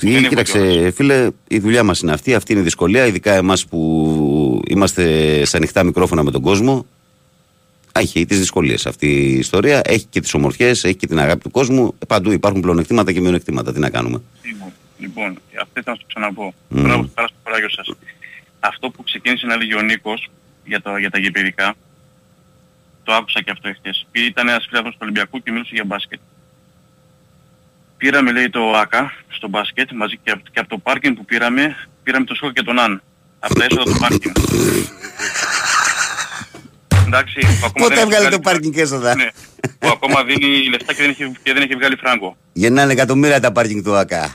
Δεν 0.00 0.14
έχω 0.16 0.28
Κοίταξε, 0.28 0.90
φίλε, 0.90 1.28
η 1.48 1.58
δουλειά 1.58 1.82
μας 1.82 2.00
είναι 2.00 2.12
αυτή. 2.12 2.34
Αυτή 2.34 2.52
είναι 2.52 2.60
η 2.60 2.64
δυσκολία. 2.64 3.06
Ειδικά 3.06 3.32
εμάς 3.32 3.66
που 3.66 4.62
είμαστε 4.68 5.44
σε 5.44 5.56
ανοιχτά 5.56 5.82
μικρόφωνα 5.82 6.22
με 6.22 6.30
τον 6.30 6.42
κόσμο. 6.42 6.86
Έχει 7.92 8.26
τις 8.26 8.38
δυσκολίες 8.38 8.86
αυτή 8.86 9.06
η 9.06 9.38
ιστορία. 9.38 9.80
Έχει 9.84 10.06
και 10.10 10.20
τις 10.20 10.34
ομορφιές, 10.34 10.84
έχει 10.84 10.96
και 10.96 11.06
την 11.06 11.18
αγάπη 11.18 11.42
του 11.42 11.50
κόσμου. 11.50 11.94
Παντού 12.08 12.32
υπάρχουν 12.32 12.60
πλεονεκτήματα 12.60 13.12
και 13.12 13.20
μειονεκτήματα. 13.20 13.72
Τι 13.72 13.78
να 13.78 13.90
κάνουμε. 13.90 14.22
Λοιπόν, 14.98 15.28
λοιπόν 15.28 15.40
αυτό 15.62 15.80
ήταν 15.80 15.94
να 15.94 16.00
σου 16.00 16.06
ξαναπώ. 16.08 16.54
Μμμ. 16.68 16.82
Μπράβο, 16.82 17.02
πάρα 17.14 17.28
στο 17.28 17.36
κουράγιο 17.42 17.70
σας. 17.70 17.86
Αυτό 18.60 18.90
που 18.90 19.02
ξεκίνησε 19.02 19.46
να 19.46 19.56
λέγει 19.56 19.74
ο 19.74 19.82
Νίκος 19.82 20.30
για, 20.64 20.80
το, 20.82 20.96
για 20.96 21.10
τα 21.10 21.18
γεπαιδικά, 21.18 21.74
το 23.02 23.12
άκουσα 23.14 23.42
και 23.42 23.50
αυτό 23.50 23.68
εχθές. 23.68 24.06
Πή- 24.10 24.26
Ήταν 24.26 24.48
ένας 24.48 24.66
φίλος 24.68 24.90
του 24.92 24.98
Ολυμπιακού 25.02 25.42
και 25.42 25.50
μιλούσε 25.50 25.70
για 25.74 25.84
μπάσκετ. 25.84 26.20
Πήραμε 27.96 28.32
λέει 28.32 28.50
το 28.50 28.70
ΆΚΑ 28.72 29.12
στο 29.28 29.48
μπάσκετ 29.48 29.90
μαζί 29.92 30.16
και, 30.24 30.30
από- 30.30 30.42
και 30.52 30.60
από 30.60 30.68
το 30.68 30.78
πάρκινγκ 30.78 31.16
που 31.16 31.24
πήραμε, 31.24 31.76
πήραμε 32.02 32.24
το 32.24 32.34
Σόκο 32.34 32.52
και 32.52 32.62
τον 32.62 32.78
Αν. 32.78 33.02
Από 33.38 33.54
τα 33.54 33.64
έσοδα 33.64 33.84
του 33.84 33.96
πάρκινγκ. 34.00 34.34
Εντάξει, 37.06 37.38
που 37.40 37.46
ακόμα 37.66 37.72
δεν 37.72 37.82
Πότε 37.82 37.92
έχει 37.94 38.02
έβγαλε 38.02 38.16
βγάλει- 38.18 38.32
το 38.32 38.38
πάρκινγκ 38.40 38.76
έσοδα; 38.76 39.14
Ναι. 39.14 39.28
που 39.78 39.88
ακόμα 39.88 40.24
δίνει 40.24 40.68
λεφτά 40.68 40.92
και 40.94 41.02
δεν 41.02 41.10
έχει, 41.10 41.32
και 41.42 41.52
δεν 41.52 41.62
έχει 41.62 41.74
βγάλει 41.74 41.96
φράγκο. 41.96 42.36
Γεννάνε 42.52 42.92
εκατομμύρια 42.92 43.40
τα 43.40 43.52
πάρκινγκ 43.52 43.84
του 43.84 43.94
ΑΚΑ. 43.96 44.34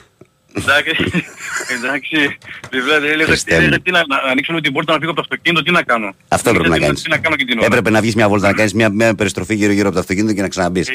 Εντάξει, 0.62 1.24
εντάξει, 1.72 2.38
δηλαδή 2.70 3.08
έλεγα 3.08 3.26
Χριστέ 3.26 3.56
έλεγα 3.56 3.72
μου. 3.72 3.78
τι 3.82 3.92
να, 3.92 4.04
να 4.08 4.18
ανοίξω 4.32 4.62
την 4.62 4.74
πόρτα 4.74 4.94
να 4.94 5.00
φύγω 5.00 5.12
από 5.12 5.22
το 5.22 5.28
αυτοκίνητο, 5.30 5.64
τι 5.64 5.72
να 5.72 5.84
κάνω. 5.84 6.14
Αυτό 6.28 6.50
έπρεπε 6.50 6.68
να 6.70 6.76
Τι 6.76 6.82
κάνεις. 6.82 7.02
Τι 7.02 7.10
να 7.10 7.18
κάνω 7.18 7.36
και 7.36 7.46
την 7.46 7.58
ώρα. 7.58 7.66
Έπρεπε 7.66 7.90
να 7.90 8.02
βγεις 8.02 8.16
μια 8.16 8.30
βόλτα, 8.30 8.48
να 8.48 8.54
κάνεις 8.54 8.74
μια, 8.74 8.90
μια 8.90 9.16
περιστροφή 9.16 9.56
γύρω-γύρω 9.56 9.86
από 9.86 9.96
το 9.96 10.02
αυτοκίνητο 10.02 10.34
και 10.34 10.42
να 10.42 10.48
ξαναμπείς. 10.48 10.88
Ε, 10.90 10.94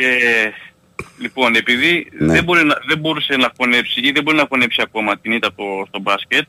λοιπόν, 1.19 1.55
επειδή 1.55 2.07
Ναι. 2.19 2.33
δεν, 2.33 2.45
μπορεί 2.45 2.65
να, 2.65 2.77
δεν 2.89 2.99
μπορούσε 2.99 3.37
να 3.37 3.53
χωνέψει 3.57 4.01
ή 4.01 4.11
δεν 4.11 4.23
μπορεί 4.23 4.37
να 4.37 4.47
χωνέψει 4.49 4.81
ακόμα 4.83 5.19
την 5.19 5.33
ήττα 5.33 5.49
το, 5.55 5.65
στο 5.89 5.99
μπάσκετ, 6.01 6.47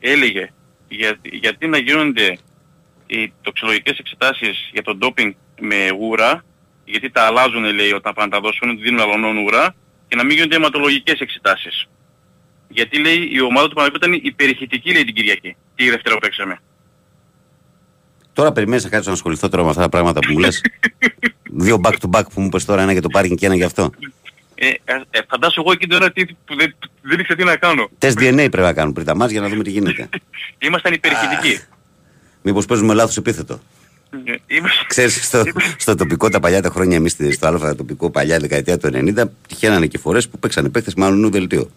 έλεγε 0.00 0.50
γιατί, 0.88 1.28
γιατί 1.32 1.66
να 1.66 1.78
γίνονται 1.78 2.38
οι 3.06 3.32
τοξολογικές 3.42 3.98
εξετάσεις 3.98 4.68
για 4.72 4.82
το 4.82 4.94
ντόπινγκ 4.94 5.32
με 5.60 5.76
ούρα, 6.00 6.44
γιατί 6.84 7.10
τα 7.10 7.22
αλλάζουν 7.22 7.64
λέει 7.74 7.92
όταν 7.92 8.12
πάνε 8.14 8.28
να 8.30 8.36
τα 8.36 8.40
δώσουν, 8.40 8.78
δίνουν 8.80 9.00
αλλονών 9.00 9.36
ούρα, 9.36 9.74
και 10.08 10.16
να 10.16 10.24
μην 10.24 10.36
γίνονται 10.36 10.56
αιματολογικές 10.56 11.18
εξετάσεις. 11.20 11.86
Γιατί 12.68 12.98
λέει 12.98 13.28
η 13.32 13.40
ομάδα 13.40 13.68
του 13.68 13.74
Παναγιώτου 13.74 14.06
ήταν 14.08 14.20
υπερηχητική 14.22 14.92
λέει 14.92 15.04
την 15.04 15.14
Κυριακή, 15.14 15.56
τη 15.74 15.90
Δευτέρα 15.90 16.14
που 16.14 16.20
παίξαμε. 16.20 16.58
Τώρα 18.32 18.52
περιμένεις 18.52 18.84
να 18.84 18.90
κάτσω 18.90 19.08
να 19.08 19.14
ασχοληθώ 19.14 19.48
τώρα 19.48 19.62
με 19.62 19.68
αυτά 19.68 19.82
τα 19.82 19.88
πράγματα 19.88 20.20
που 20.20 20.32
μου 20.32 20.38
λες. 20.38 20.60
Δύο 21.42 21.80
back 21.82 21.92
to 21.92 22.10
back 22.10 22.22
που 22.34 22.40
μου 22.40 22.46
είπες 22.46 22.64
τώρα, 22.64 22.82
ένα 22.82 22.92
για 22.92 23.02
το 23.02 23.08
πάρκινγκ 23.08 23.36
και 23.38 23.46
ένα 23.46 23.54
για 23.54 23.66
αυτό. 23.66 23.90
Ε, 24.54 24.66
ε, 24.68 24.74
ε, 25.10 25.18
φαντάσου 25.28 25.60
εγώ 25.60 25.72
εκεί 25.72 25.86
τώρα 25.86 26.12
τι, 26.12 26.24
που 26.26 26.56
δεν, 26.56 26.74
δεν 27.02 27.18
ήξερα 27.18 27.38
τι 27.38 27.44
να 27.44 27.56
κάνω. 27.56 27.88
Τεστ 27.98 28.18
DNA 28.20 28.34
πρέπει 28.34 28.56
να 28.56 28.72
κάνουν 28.72 28.92
πριν 28.92 29.06
τα 29.06 29.16
μάτς 29.16 29.32
για 29.32 29.40
να 29.40 29.48
δούμε 29.48 29.62
τι 29.62 29.70
γίνεται. 29.70 30.08
Ήμασταν 30.66 30.92
υπερηχητικοί. 30.92 31.60
Μήπως 32.42 32.66
παίζουμε 32.66 32.94
λάθος 32.94 33.16
επίθετο. 33.16 33.60
Ε, 34.24 34.34
Είμαστε... 34.56 34.84
Ξέρεις, 34.86 35.24
στο, 35.24 35.42
στο 35.76 35.94
τοπικό 35.94 36.28
τα 36.28 36.40
παλιά 36.40 36.62
τα 36.62 36.68
χρόνια 36.68 36.96
εμείς 36.96 37.12
στη- 37.12 37.32
στο 37.32 37.46
Α 37.46 37.74
τοπικό 37.74 38.10
παλιά 38.10 38.38
δεκαετία 38.38 38.78
του 38.78 38.90
90 38.92 39.24
τυχαίνανε 39.48 39.86
και 39.86 39.98
φορές 39.98 40.28
που 40.28 40.38
παίξανε 40.38 40.68
παίχτες 40.68 40.94
μάλλον 40.94 41.18
νου 41.20 41.30
δελτίο. 41.30 41.70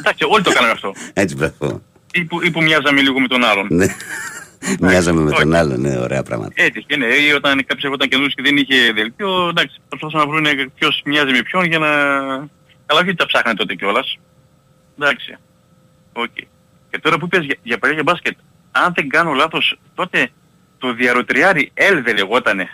Εντάξει, 0.00 0.24
όλοι 0.28 0.42
το 0.42 0.52
κάναμε 0.52 0.72
αυτό. 0.72 0.94
Έτσι 1.12 1.34
μπράβο. 1.34 1.82
Ή 2.12 2.24
που, 2.24 2.42
ή 2.42 2.50
που 2.50 2.62
μοιάζαμε 2.62 3.00
λίγο 3.00 3.20
με 3.20 3.28
τον 3.28 3.44
άλλον. 3.44 3.66
Ναι. 3.70 3.86
Μοιάζαμε 4.80 5.20
με 5.20 5.30
τον 5.30 5.52
όχι. 5.52 5.58
άλλο, 5.58 5.76
ναι, 5.76 5.98
ωραία 5.98 6.22
πράγματα. 6.22 6.52
Έτυχε, 6.54 6.96
ναι. 6.96 7.06
Ή 7.06 7.32
όταν 7.32 7.64
κάποιος 7.66 7.84
ερχόταν 7.84 8.08
καινούργιος 8.08 8.34
και 8.34 8.42
δεν 8.42 8.56
είχε 8.56 8.92
δελτίο, 8.92 9.48
εντάξει, 9.48 9.76
προσπαθούσαν 9.88 10.20
να 10.20 10.26
βρουν 10.26 10.72
ποιος 10.74 11.02
μοιάζει 11.04 11.32
με 11.32 11.42
ποιον 11.42 11.64
για 11.64 11.78
να... 11.78 11.88
Καλά, 12.86 13.00
όχι 13.00 13.08
ότι 13.08 13.14
τα 13.14 13.26
ψάχνανε 13.26 13.56
τότε 13.56 13.74
κιόλας. 13.74 14.18
Εντάξει. 14.98 15.36
Οκ. 16.12 16.34
Και 16.90 16.98
τώρα 16.98 17.18
που 17.18 17.24
είπες 17.24 17.44
για, 17.44 17.56
για 17.62 17.78
παλιά 17.78 17.94
για 17.94 18.04
μπάσκετ, 18.04 18.36
αν 18.70 18.92
δεν 18.94 19.08
κάνω 19.08 19.32
λάθος, 19.32 19.78
τότε 19.94 20.30
το 20.78 20.92
δυαροτριάρι 20.92 21.72
L 21.74 22.00
δεν 22.04 22.16
λεγότανε. 22.16 22.68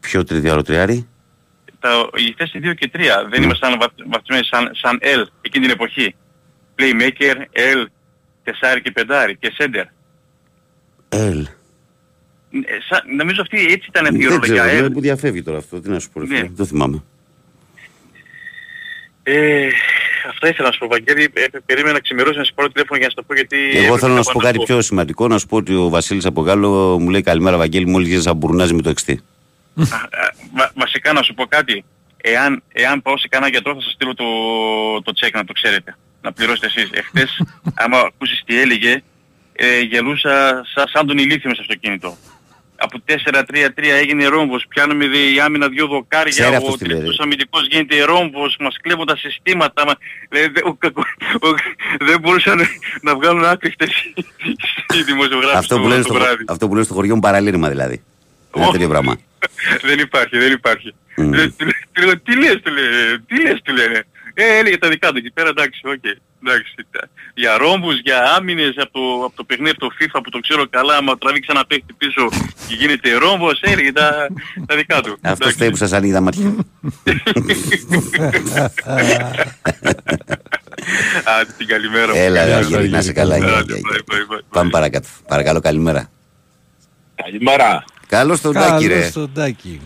Ποιο 0.00 0.24
δυαροτριάρι. 0.24 1.08
Τα, 1.80 1.90
η 2.14 2.34
θέση 2.36 2.60
2 2.62 2.74
και 2.76 2.90
3 2.94 3.00
δεν 3.30 3.42
ήμασταν 3.42 3.78
βαθ, 3.78 3.92
βαθμισμένοι 4.06 4.44
σαν, 4.44 4.70
σαν 4.72 4.98
L 5.02 5.26
εκείνη 5.40 5.66
την 5.66 5.74
εποχή. 5.74 6.14
Playmaker, 6.78 7.36
L, 7.76 7.84
τεσάρι 8.44 8.82
και 8.82 8.90
πεντάρι 8.90 9.36
και 9.36 9.52
center. 9.58 9.84
Ελ. 11.08 11.40
Ε, 12.50 12.76
σαν- 12.88 13.14
νομίζω 13.16 13.40
αυτή 13.42 13.58
έτσι 13.72 13.86
ήταν 13.88 14.04
αυτή 14.04 14.16
η 14.16 14.22
Δεν 14.22 14.26
ορολογία. 14.32 14.62
ξέρω, 14.64 14.78
Ε, 14.78 14.80
ναι, 14.80 14.90
που 14.90 15.00
διαφεύγει 15.00 15.42
τώρα 15.42 15.58
αυτό. 15.58 15.80
Τι 15.80 15.88
να 15.90 15.98
σου 15.98 16.10
πω, 16.10 16.20
ρε 16.20 16.26
Ναι. 16.26 16.36
φίλε, 16.36 16.48
δεν 16.52 16.66
θυμάμαι. 16.66 17.02
ε, 19.22 19.68
αυτά 20.28 20.48
ήθελα 20.48 20.66
να 20.68 20.72
σου 20.72 20.78
πω, 20.78 20.86
Βαγγέλη. 20.86 21.30
Ε, 21.32 21.44
περίμενα 21.66 21.92
να 21.92 22.00
ξημερώσει 22.00 22.38
να 22.38 22.44
σου 22.44 22.54
πάρω 22.54 22.68
τηλέφωνο 22.68 22.98
για 22.98 23.06
να 23.06 23.10
σου 23.10 23.16
το 23.16 23.22
πω 23.22 23.34
γιατί... 23.34 23.56
Εγώ 23.56 23.78
έπρεπε 23.78 23.98
θέλω 23.98 24.14
να 24.14 24.22
σου 24.22 24.32
πω 24.32 24.40
πάω 24.42 24.52
κάτι 24.52 24.64
πιο 24.64 24.80
σημαντικό. 24.82 25.28
Να 25.28 25.38
σου 25.38 25.46
πω 25.46 25.56
ότι 25.56 25.74
ο 25.74 25.88
Βασίλης 25.88 26.24
από 26.26 26.40
Γάλλο 26.40 26.98
μου 27.00 27.08
λέει 27.10 27.22
καλημέρα 27.22 27.56
Βαγγέλη, 27.56 27.86
μόλις 27.86 28.08
γύρισα 28.08 28.30
από 28.30 28.38
μπουρνάζι 28.38 28.74
με 28.74 28.82
το 28.82 28.88
εξτή. 28.90 29.20
Α, 29.76 29.82
α, 29.82 30.08
βα- 30.54 30.72
βασικά 30.74 31.12
να 31.12 31.22
σου 31.22 31.34
πω 31.34 31.44
κάτι. 31.46 31.84
Εάν, 32.16 32.62
εάν 32.72 33.02
πάω 33.02 33.18
σε 33.18 33.28
κανένα 33.28 33.50
γιατρό 33.50 33.74
θα 33.74 33.80
σας 33.80 33.92
στείλω 33.92 34.14
το, 34.14 34.24
το 35.02 35.12
τσεκ 35.12 35.34
να 35.34 35.44
το 35.44 35.52
ξέρετε. 35.52 35.96
Να 36.24 36.32
πληρώσετε 36.32 36.66
εσείς. 36.66 36.90
Εχθές, 36.92 37.40
άμα 37.74 37.98
ακούσεις 37.98 38.42
τι 38.46 38.60
έλεγε, 38.60 39.02
ε, 39.52 39.80
γελούσα 39.80 40.62
σαν, 40.74 40.86
σαν 40.92 41.06
τον 41.06 41.18
ηλίθιο 41.18 41.40
μες 41.50 41.52
στο 41.56 41.60
αυτοκίνητο. 41.68 42.16
Από 42.76 42.98
4-3-3 43.06 43.90
έγινε 44.00 44.26
ρόμβος, 44.26 44.64
πιάνουμε 44.68 45.08
δε 45.08 45.18
η 45.18 45.40
άμυνα 45.40 45.68
δύο 45.68 45.86
δοκάρια, 45.86 46.30
Ξέρει 46.30 46.54
ο 46.54 46.56
αυτός 46.56 46.76
τι 46.76 46.84
λέει, 46.86 46.96
τρίτος 46.98 47.16
ρε. 47.16 47.22
αμυντικός 47.22 47.66
γίνεται 47.70 48.04
ρόμβος, 48.04 48.56
μας 48.60 48.76
κλέβουν 48.80 49.06
τα 49.06 49.16
συστήματα, 49.16 49.84
μα, 49.86 49.92
δε- 50.28 50.48
δε- 50.48 50.60
ο 50.64 50.74
κακο- 50.74 51.04
ο- 51.40 52.04
δεν 52.04 52.20
μπορούσαν 52.20 52.60
να 53.02 53.14
βγάλουν 53.14 53.44
άκρη 53.44 53.70
χτες 53.70 53.90
οι 54.94 55.02
δημοσιογράφοι 55.02 55.56
Αυτό 55.56 55.74
το- 55.76 55.80
που, 55.82 55.88
λένε 55.88 56.02
το 56.02 56.08
στο, 56.08 56.14
βράδυ. 56.18 56.44
αυτό 56.48 56.66
που 56.68 56.72
λένε 56.72 56.84
στο 56.84 56.94
χωριό 56.94 57.14
μου 57.14 57.20
παραλήρημα 57.20 57.68
δηλαδή. 57.68 58.02
Ένα 58.56 58.66
Ω. 58.66 58.70
τέτοιο 58.70 58.88
πράγμα. 58.88 59.16
δεν 59.82 59.98
υπάρχει, 59.98 60.38
δεν 60.38 60.52
υπάρχει. 60.52 60.94
Μμ. 61.16 61.32
Ε, 61.34 61.48
του 61.56 61.64
λέ- 61.64 61.82
του 61.92 62.02
λέω, 62.04 62.18
τι 62.20 62.36
λες, 62.36 62.60
του 62.62 62.72
λέει, 62.72 63.18
τι 63.26 63.40
λες, 63.42 63.60
του 63.64 63.72
λένε. 63.74 64.06
Ε, 64.34 64.58
έλεγε 64.58 64.78
τα 64.78 64.88
δικά 64.88 65.10
του 65.10 65.16
εκεί 65.18 65.30
πέρα, 65.30 65.48
εντάξει, 65.48 65.80
οκ. 65.84 66.04
εντάξει. 66.42 66.74
τα- 66.90 67.08
Για 67.34 67.56
ρόμβους, 67.56 68.00
για 68.00 68.22
άμυνες 68.36 68.74
από 68.78 68.92
το, 68.92 69.24
από 69.24 69.36
το 69.36 69.44
παιχνίδι, 69.44 69.70
από 69.70 69.80
το 69.80 69.90
FIFA 70.00 70.20
που 70.22 70.30
το 70.30 70.38
ξέρω 70.38 70.68
καλά, 70.70 70.96
άμα 70.96 71.18
τραβήξει 71.18 71.50
ένα 71.52 71.64
παίχτη 71.66 71.92
πίσω 71.92 72.28
και 72.68 72.74
γίνεται 72.74 73.12
ρόμβος, 73.14 73.60
έλεγε 73.62 73.92
τα, 73.92 74.26
τα 74.66 74.76
δικά 74.76 75.00
του. 75.00 75.12
Αυτό 75.12 75.28
Εντάξει. 75.30 75.52
φταίει 75.52 75.70
που 75.70 75.76
σας 75.76 75.92
ανοίγει 75.92 76.12
τα 76.12 76.20
μάτια. 76.20 76.54
Άντε 81.24 81.52
την 81.58 81.66
καλημέρα 81.66 82.06
μου. 82.06 82.12
Έλα, 82.16 82.46
Γεια 82.46 82.56
ρε, 82.58 82.62
σου, 82.64 82.70
Βαγγέλη, 82.70 82.90
να 82.90 82.98
είσαι 82.98 83.12
Βαγγέλη. 83.12 83.40
καλά. 83.40 83.48
γεια, 83.50 83.58
Άντε, 83.58 83.74
γεια, 83.74 83.82
bye, 83.90 83.92
γεια. 83.92 84.02
bye, 84.30 84.34
bye. 84.38 84.44
Πάμε 84.50 84.70
παρακάτω. 84.70 85.08
Παρακαλώ, 85.28 85.60
καλημέρα. 85.60 86.10
Καλημέρα. 87.14 87.84
Καλώς 88.06 88.40
τον 88.40 88.52
Τάκη, 88.52 88.86
ρε. 88.86 88.94
Καλώς 88.94 89.12
τον 89.12 89.30
Τάκη. 89.34 89.80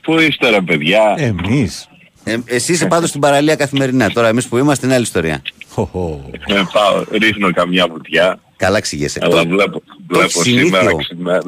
Πού 0.00 0.18
είστε 0.20 0.50
ρε 0.50 0.60
παιδιά; 0.60 1.14
Εμείς. 1.16 1.88
Ε, 2.28 2.38
εσύ 2.44 2.72
είσαι 2.72 2.86
πάντως 2.86 3.08
στην 3.08 3.20
παραλία 3.20 3.56
καθημερινά. 3.56 4.10
Τώρα 4.10 4.28
εμείς 4.28 4.46
που 4.48 4.56
είμαστε 4.58 4.86
είναι 4.86 4.94
άλλη 4.94 5.04
ιστορία. 5.04 5.42
Χοχο. 5.68 6.30
Ε, 6.46 6.62
πάω, 6.72 7.04
ρίχνω 7.10 7.52
καμιά 7.52 7.86
βουτιά. 7.88 8.38
Καλά 8.56 8.80
ξηγέσαι. 8.80 9.18
Αλλά 9.22 9.42
Το, 9.42 9.48
βλέπω, 9.48 9.72
το 9.72 9.82
βλέπω 10.06 10.24
έχεις 10.24 10.40
σήμερα 10.42 10.78
συνήθιο. 10.78 10.96
ξημέρα. 10.96 11.42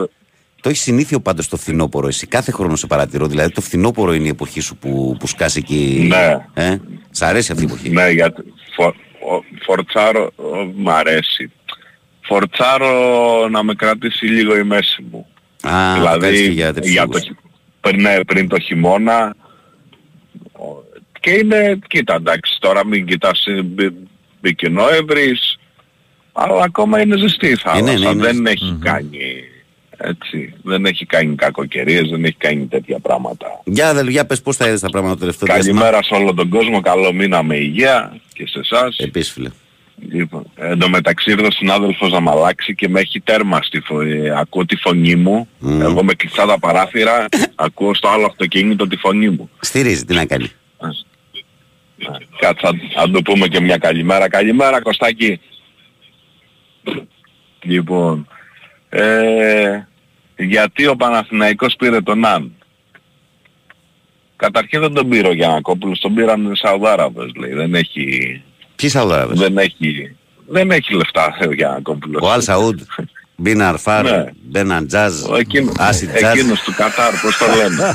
το 0.60 0.68
έχεις 0.68 0.80
συνήθιο 0.80 1.20
πάντως 1.20 1.48
το 1.48 1.56
φθινόπωρο. 1.56 2.06
Εσύ 2.08 2.26
κάθε 2.26 2.52
χρόνο 2.52 2.76
σε 2.76 2.86
παρατηρώ. 2.86 3.26
Δηλαδή 3.26 3.52
το 3.52 3.60
φθινόπωρο 3.60 4.12
είναι 4.14 4.26
η 4.26 4.28
εποχή 4.28 4.60
σου 4.60 4.76
που, 4.76 5.16
που 5.18 5.26
σκάσει 5.26 5.58
εκεί. 5.58 6.06
Ναι. 6.08 6.46
Ε; 6.64 6.76
Σ' 7.10 7.22
αρέσει 7.22 7.52
αυτή 7.52 7.64
η 7.64 7.66
εποχή; 7.70 7.90
Ναι, 7.90 8.08
γιατί 8.10 8.42
φο, 8.76 8.84
ο- 8.86 9.44
φορτσάρω, 9.64 10.30
ο, 10.36 10.42
μ' 10.76 10.90
αρέσει. 10.90 11.50
Φορτσάρω 12.20 13.48
να 13.50 13.62
με 13.62 13.74
κρατήσει 13.74 14.24
λίγο 14.26 14.56
η 14.56 14.62
μέση 14.64 15.04
μου. 15.10 15.26
Α, 15.62 15.94
το 16.02 16.18
κάνεις 16.20 16.40
και 16.40 16.46
για 16.46 16.72
τέτοιους 16.72 16.92
για 16.92 17.02
λόγους. 17.02 17.20
το, 17.20 17.26
χει- 17.26 17.36
πριν, 17.80 18.00
ναι, 18.00 18.24
πριν 18.24 18.48
το 18.48 18.58
χειμώνα. 18.60 19.34
Ο- 20.60 20.84
Και 21.20 21.30
είναι, 21.30 21.78
κοίτα 21.86 22.14
εντάξει, 22.14 22.56
τώρα 22.60 22.86
μην 22.86 23.06
κοιτάς, 23.06 23.44
ε, 23.46 23.62
μπη- 23.62 23.94
μπήκε 24.40 24.68
Νοέμβρης, 24.68 25.58
αλλά 26.32 26.62
ακόμα 26.62 27.00
είναι 27.00 27.16
ζεστή 27.16 27.46
η 27.48 27.54
θάλασσα. 27.56 27.82
ναι, 27.84 27.90
είναι 27.90 28.22
δεν 28.24 28.34
ζεστή. 28.34 28.50
έχει 28.50 28.76
κάνει, 28.80 29.18
έτσι, 29.96 30.54
δεν 30.62 30.84
έχει 30.84 31.06
κάνει 31.06 31.34
κακοκαιρίες, 31.34 32.08
δεν 32.10 32.24
έχει 32.24 32.36
κάνει 32.38 32.66
τέτοια 32.66 32.98
πράγματα. 32.98 33.46
Για, 33.64 33.94
δε, 33.94 34.10
για 34.10 34.26
πες 34.26 34.42
πώς 34.42 34.56
θα 34.56 34.66
είδες 34.66 34.80
τα 34.80 34.88
πράγματα 34.90 35.14
το 35.14 35.20
τελευταίο 35.20 35.48
διάστημα. 35.54 35.80
Καλημέρα 35.80 36.02
σε 36.02 36.14
όλο 36.14 36.34
τον 36.34 36.48
κόσμο, 36.48 36.80
καλό 36.80 37.12
μήνα 37.12 37.42
με 37.42 37.56
υγεία 37.56 38.16
και 38.32 38.46
σε 38.46 38.58
εσάς. 38.58 38.96
Επίσης 38.98 39.32
φίλε. 39.32 39.50
Λοιπόν, 40.08 40.44
εν 40.54 40.78
τω 40.78 40.88
μεταξύ 40.88 41.30
ήρθε 41.30 41.46
ο 41.46 41.50
συνάδελφος 41.50 42.12
να 42.12 42.20
μ' 42.20 42.28
αλλάξει 42.28 42.74
και 42.74 42.88
με 42.88 43.00
έχει 43.00 43.20
τέρμα 43.20 43.62
στη 43.62 43.80
φω... 43.80 44.00
ε, 44.00 44.38
ακούω 44.38 44.64
τη 44.66 44.76
φωνή 44.76 45.14
μου. 45.14 45.48
Μμμ. 45.58 45.80
Εγώ 45.80 46.04
με 46.04 46.14
κλειστά 46.14 46.46
τα 46.46 46.58
παράθυρα, 46.58 47.26
ακούω 47.54 47.94
στο 47.94 48.08
άλλο 48.08 48.26
αυτοκίνητο 48.26 48.86
τη 48.86 48.96
φωνή 48.96 49.28
μου. 49.28 49.50
Στηρίζει, 49.60 50.04
τι 50.04 50.14
να 50.14 50.26
κάνει. 50.26 50.50
Κάτσε 52.38 52.66
να- 52.94 53.06
να 53.06 53.10
του 53.12 53.22
πούμε 53.22 53.46
και 53.46 53.60
μια 53.60 53.76
καλημέρα. 53.76 54.28
Καλημέρα 54.28 54.80
Κωστάκη. 54.82 55.40
Λοιπόν, 57.62 58.26
ε, 58.88 59.80
γιατί 60.36 60.86
ο 60.86 60.96
Παναθηναϊκός 60.96 61.74
πήρε 61.78 62.00
τον 62.00 62.24
Αν. 62.24 62.52
Καταρχήν 64.36 64.80
δεν 64.80 64.92
τον 64.92 65.08
πήρε 65.08 65.28
ο 65.28 65.32
Γιανακόπουλος, 65.32 65.98
τον 66.00 66.14
πήραν 66.14 66.52
οι 66.52 66.56
Σαουδάραβες 66.56 67.30
λέει. 67.34 67.52
Δεν 67.52 67.74
έχει, 67.74 68.42
Ποιοι 68.80 68.88
Σαουδάραβες. 68.90 69.38
δεν 69.38 69.58
έχει, 69.58 70.16
δεν 70.48 70.70
έχει 70.70 70.94
λεφτά 70.94 71.36
ο 71.48 71.52
Γιανακόπουλος. 71.52 72.22
Ο 72.22 72.30
Αλ 72.32 72.40
Σαούντ, 72.42 72.80
Μπίν 73.36 73.62
Αρφάρ, 73.62 74.04
Ναι. 74.04 74.24
Μπέναν 74.42 74.86
Τζάζ, 74.86 75.22
Ο 75.22 75.36
εκείνο, 75.36 75.72
Άσι 75.76 76.06
Τζάζ. 76.06 76.36
εκείνος 76.38 76.60
του 76.60 76.74
Κατάρ, 76.76 77.12
πώς 77.20 77.36
το 77.38 77.44
λένε. 77.56 77.94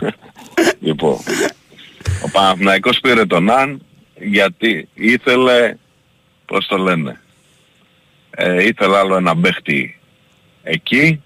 λοιπόν, 0.86 1.16
ο 2.24 2.30
Παναθηναϊκός 2.32 2.98
πήρε 3.00 3.26
τον 3.26 3.50
Αν 3.50 3.80
γιατί 4.20 4.88
ήθελε, 4.94 5.74
πώς 6.46 6.66
το 6.66 6.76
λένε, 6.76 7.20
ε, 8.30 8.66
ήθελε 8.66 8.96
άλλο 8.96 9.16
ένα 9.16 9.36
παίχτη 9.36 9.98
εκεί, 10.62 11.22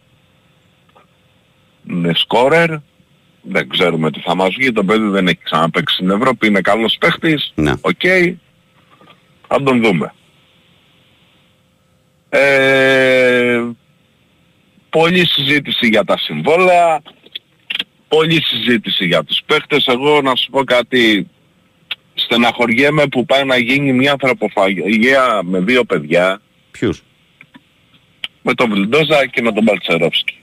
είναι 1.90 2.12
σκόρερ, 2.14 2.70
δεν 3.50 3.68
ξέρουμε 3.68 4.10
τι 4.10 4.20
θα 4.20 4.34
μας 4.34 4.54
βγει, 4.58 4.72
το 4.72 4.84
παιδί 4.84 5.08
δεν 5.08 5.26
έχει 5.26 5.38
ξαναπαίξει 5.42 5.94
στην 5.94 6.10
Ευρώπη, 6.10 6.46
είναι 6.46 6.60
καλός 6.60 6.96
παίχτης, 7.00 7.52
Ναι. 7.54 7.72
οκ, 7.80 8.00
θα 9.48 9.62
τον 9.62 9.82
δούμε. 9.82 10.12
Ε, 12.28 13.62
πολλή 14.90 15.26
συζήτηση 15.26 15.86
για 15.86 16.04
τα 16.04 16.18
συμβόλαια. 16.18 17.02
πολλή 18.08 18.42
συζήτηση 18.42 19.06
για 19.06 19.24
τους 19.24 19.40
παίχτες. 19.46 19.86
Εγώ 19.86 20.20
να 20.22 20.36
σου 20.36 20.50
πω 20.50 20.64
κάτι, 20.64 21.28
στεναχωριέμαι 22.14 23.06
που 23.06 23.24
πάει 23.24 23.44
να 23.44 23.56
γίνει 23.58 23.92
μια 23.92 24.10
ανθρωποφαγία 24.12 25.40
με 25.42 25.60
δύο 25.60 25.84
παιδιά, 25.84 26.40
Ποιους; 26.70 27.02
με 28.42 28.54
τον 28.54 28.70
Βιλντόζα 28.72 29.26
και 29.26 29.42
με 29.42 29.52
τον 29.52 29.64
Μπαλτσερόφσκι. 29.64 30.36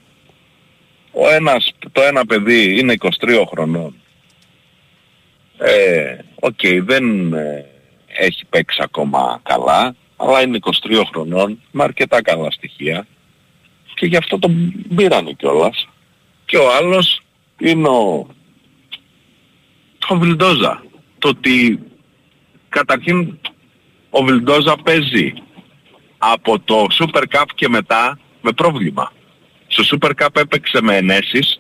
Ο 1.18 1.30
ένας, 1.30 1.72
το 1.92 2.02
ένα 2.02 2.26
παιδί 2.26 2.80
είναι 2.80 2.96
23 3.00 3.44
χρονών. 3.50 3.96
Ε, 5.58 6.18
οκ, 6.40 6.60
δεν 6.82 7.34
ε, 7.34 7.66
έχει 8.08 8.46
παίξει 8.46 8.80
ακόμα 8.84 9.40
καλά, 9.44 9.96
αλλά 10.16 10.42
είναι 10.42 10.60
23 10.62 11.02
χρονών, 11.12 11.62
με 11.72 11.84
αρκετά 11.84 12.22
καλά 12.22 12.52
στοιχεία 12.52 13.08
και 13.96 14.06
γι' 14.06 14.18
αυτό 14.18 14.40
τον 14.40 14.74
πήρανε 14.96 15.32
κιόλας. 15.32 15.88
Και 16.46 16.58
ο 16.58 16.76
άλλος 16.76 17.22
είναι 17.60 17.88
ο, 17.88 18.28
ο 20.08 20.18
Βιλντόζα. 20.18 20.84
Το 21.20 21.28
ότι 21.28 21.80
καταρχήν 22.70 23.40
ο 24.10 24.24
Βιλντόζα 24.24 24.76
παίζει 24.84 25.34
από 26.18 26.60
το 26.60 26.88
Super 26.92 27.24
Cup 27.32 27.46
και 27.56 27.70
μετά 27.70 28.20
με 28.42 28.52
πρόβλημα. 28.52 29.12
Στο 29.76 29.98
Super 30.02 30.12
Cup 30.24 30.28
έπαιξε 30.36 30.82
με 30.82 30.96
ενέσεις 30.98 31.60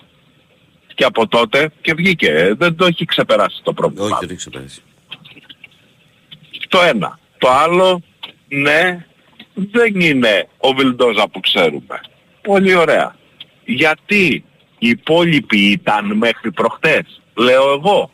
και 0.95 1.03
από 1.03 1.27
τότε 1.27 1.69
και 1.81 1.93
βγήκε. 1.93 2.27
Ε, 2.31 2.53
Δεν 2.53 2.75
το 2.75 2.85
έχει 2.85 3.05
ξεπεράσει 3.05 3.59
το 3.63 3.73
πρόβλημα. 3.73 4.03
Όχι, 4.05 4.13
δεν 4.19 4.27
το 4.27 4.33
έχει 4.33 4.35
ξεπεράσει. 4.35 4.81
Το 6.69 6.81
ένα. 6.81 7.19
Το 7.37 7.49
άλλο, 7.49 8.01
ναι, 8.47 9.05
δεν 9.53 9.99
είναι 9.99 10.47
ο 10.57 10.73
Βιλντόζα 10.73 11.27
που 11.29 11.39
ξέρουμε. 11.39 11.99
Πολύ 12.41 12.75
ωραία. 12.75 13.15
Γιατί 13.65 14.43
οι 14.79 14.87
υπόλοιποι 14.89 15.57
ήταν 15.71 16.17
μέχρι 16.17 16.51
προχτές. 16.51 17.21
Λέω 17.35 17.71
εγώ. 17.73 18.11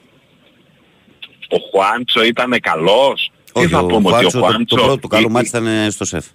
Ο 1.49 1.57
Χουάντσο 1.71 2.23
ήταν 2.23 2.59
καλός. 2.61 3.31
Τι 3.45 3.59
Όχι, 3.59 3.67
θα 3.67 3.79
ο 3.79 3.85
πούμε 3.85 4.09
ότι 4.15 4.25
ο 4.25 4.29
Χουάντσο, 4.29 4.39
το, 4.39 4.45
Χουάντσο... 4.45 4.75
το 4.75 4.83
πρώτο 4.83 5.07
καλό 5.07 5.27
ή- 5.27 5.31
μάτι 5.31 5.47
ήταν 5.47 5.67
ε, 5.67 5.89
στο 5.89 6.05
σεφ. 6.05 6.25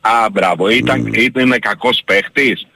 Α, 0.00 0.30
μπράβο. 0.32 0.68
Ήταν, 0.68 1.06
ήταν 1.14 1.58
κακός 1.58 2.02
παίχτης. 2.04 2.66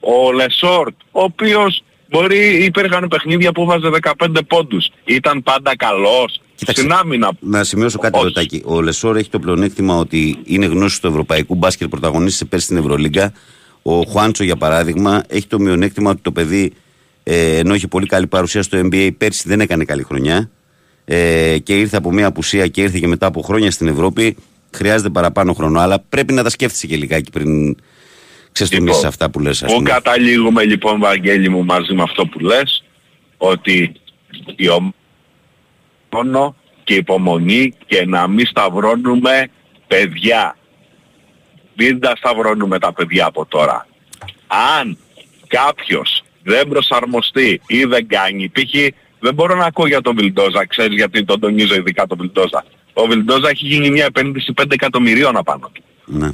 Ο 0.00 0.32
Λεσόρ, 0.32 0.94
ο 1.10 1.22
οποίος 1.22 1.82
μπορεί 2.08 2.64
υπήρχαν 2.64 3.08
παιχνίδια 3.08 3.52
που 3.52 3.64
βάζε 3.64 3.90
15 4.18 4.28
πόντους. 4.46 4.90
Ήταν 5.04 5.42
πάντα 5.42 5.76
καλός. 5.76 6.40
Κοίταξε. 6.54 6.80
Στην 6.80 6.92
άμυνα. 6.92 7.30
Να 7.40 7.64
σημειώσω 7.64 7.98
κάτι 7.98 8.16
Όχι. 8.16 8.24
ρωτάκι. 8.24 8.62
Ο 8.64 8.80
Λεσόρ 8.80 9.16
έχει 9.16 9.30
το 9.30 9.38
πλεονέκτημα 9.38 9.96
ότι 9.96 10.38
είναι 10.44 10.66
γνώστης 10.66 11.00
του 11.00 11.06
ευρωπαϊκού 11.06 11.54
μπάσκετ, 11.54 11.88
πρωταγωνίστησε 11.88 12.44
πέρσι 12.44 12.64
στην 12.64 12.76
Ευρωλίγκα. 12.76 13.32
Ο 13.82 14.02
Χουάντσο, 14.02 14.44
για 14.44 14.56
παράδειγμα, 14.56 15.22
έχει 15.28 15.46
το 15.46 15.58
μειονέκτημα 15.58 16.10
ότι 16.10 16.20
το 16.22 16.32
παιδί, 16.32 16.72
ε, 17.22 17.56
ενώ 17.56 17.74
έχει 17.74 17.88
πολύ 17.88 18.06
καλή 18.06 18.26
παρουσία 18.26 18.62
στο 18.62 18.78
NBA, 18.82 19.10
πέρσι 19.18 19.48
δεν 19.48 19.60
έκανε 19.60 19.84
καλή 19.84 20.02
χρονιά. 20.02 20.50
Ε, 21.04 21.58
και 21.58 21.78
ήρθε 21.78 21.96
από 21.96 22.12
μια 22.12 22.26
απουσία 22.26 22.66
και 22.66 22.82
ήρθε 22.82 22.98
και 22.98 23.06
μετά 23.06 23.26
από 23.26 23.42
χρόνια 23.42 23.70
στην 23.70 23.88
Ευρώπη. 23.88 24.36
Χρειάζεται 24.70 25.10
παραπάνω 25.10 25.52
χρόνο, 25.52 25.80
αλλά 25.80 26.00
πρέπει 26.08 26.32
να 26.32 26.42
τα 26.42 26.50
σκέφτεσαι 26.50 26.86
και 26.86 26.96
λιγάκι 26.96 27.30
πριν 27.30 27.76
ξεστομίσει 28.52 28.86
Λοιπόν, 28.94 29.06
αυτά 29.06 29.30
που 29.30 29.40
λες, 29.40 29.62
ας 29.62 29.70
Πού 29.72 29.76
πούμε. 29.78 29.90
καταλήγουμε 29.90 30.64
λοιπόν 30.64 30.98
Βαγγέλη 31.00 31.48
μου 31.48 31.64
μαζί 31.64 31.94
με 31.94 32.02
αυτό 32.02 32.26
που 32.26 32.38
λες 32.38 32.84
ότι 33.36 33.92
η 34.56 34.68
ομ- 34.68 34.92
μόνο 36.10 36.56
και 36.84 36.94
υπομονή 36.94 37.72
και 37.86 38.04
να 38.06 38.28
μην 38.28 38.46
σταυρώνουμε 38.46 39.48
παιδιά. 39.86 40.56
Μην 41.74 42.00
τα 42.00 42.12
σταυρώνουμε 42.16 42.78
τα 42.78 42.92
παιδιά 42.92 43.26
από 43.26 43.46
τώρα. 43.46 43.86
Αν 44.76 44.98
κάποιος 45.46 46.22
δεν 46.42 46.68
προσαρμοστεί 46.68 47.60
ή 47.66 47.84
δεν 47.84 48.06
κάνει, 48.08 48.48
π.χ. 48.48 48.74
δεν 49.18 49.34
μπορώ 49.34 49.54
να 49.56 49.64
ακούω 49.64 49.86
για 49.86 50.00
τον 50.00 50.16
Βιλντόζα, 50.16 50.66
ξέρεις 50.66 50.94
γιατί 50.96 51.24
τον 51.24 51.40
τονίζω 51.40 51.74
ειδικά 51.74 52.06
τον 52.06 52.18
Βιλντόζα. 52.18 52.64
Ο 52.92 53.06
Βιλντόζα 53.06 53.48
έχει 53.48 53.66
γίνει 53.66 53.90
μια 53.90 54.04
επένδυση 54.04 54.52
5 54.62 54.64
εκατομμυρίων 54.72 55.36
απάνω 55.36 55.70
του. 55.72 55.82
Ναι. 56.04 56.28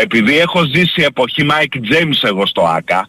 Επειδή 0.00 0.38
έχω 0.38 0.64
ζήσει 0.64 1.02
εποχή 1.02 1.46
Mike 1.50 1.76
James 1.76 2.18
εγώ 2.22 2.46
στο 2.46 2.62
ΆΚΑ, 2.62 3.08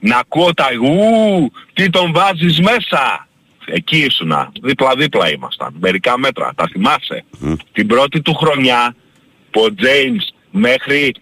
να 0.00 0.16
ακούω 0.16 0.54
τα 0.54 0.66
ου, 0.82 1.50
τι 1.72 1.90
τον 1.90 2.12
βάζεις 2.12 2.60
μέσα. 2.60 3.28
Εκεί 3.64 3.98
ήσουνα, 3.98 4.52
δίπλα-δίπλα 4.62 5.30
ήμασταν, 5.30 5.76
μερικά 5.80 6.18
μέτρα, 6.18 6.52
τα 6.56 6.68
θυμάσαι; 6.72 7.24
Μμ. 7.38 7.52
Την 7.72 7.86
πρώτη 7.86 8.20
του 8.20 8.34
χρονιά, 8.34 8.94
που 9.50 9.60
ο 9.60 9.74
James 9.78 10.34
μέχρι, 10.50 11.14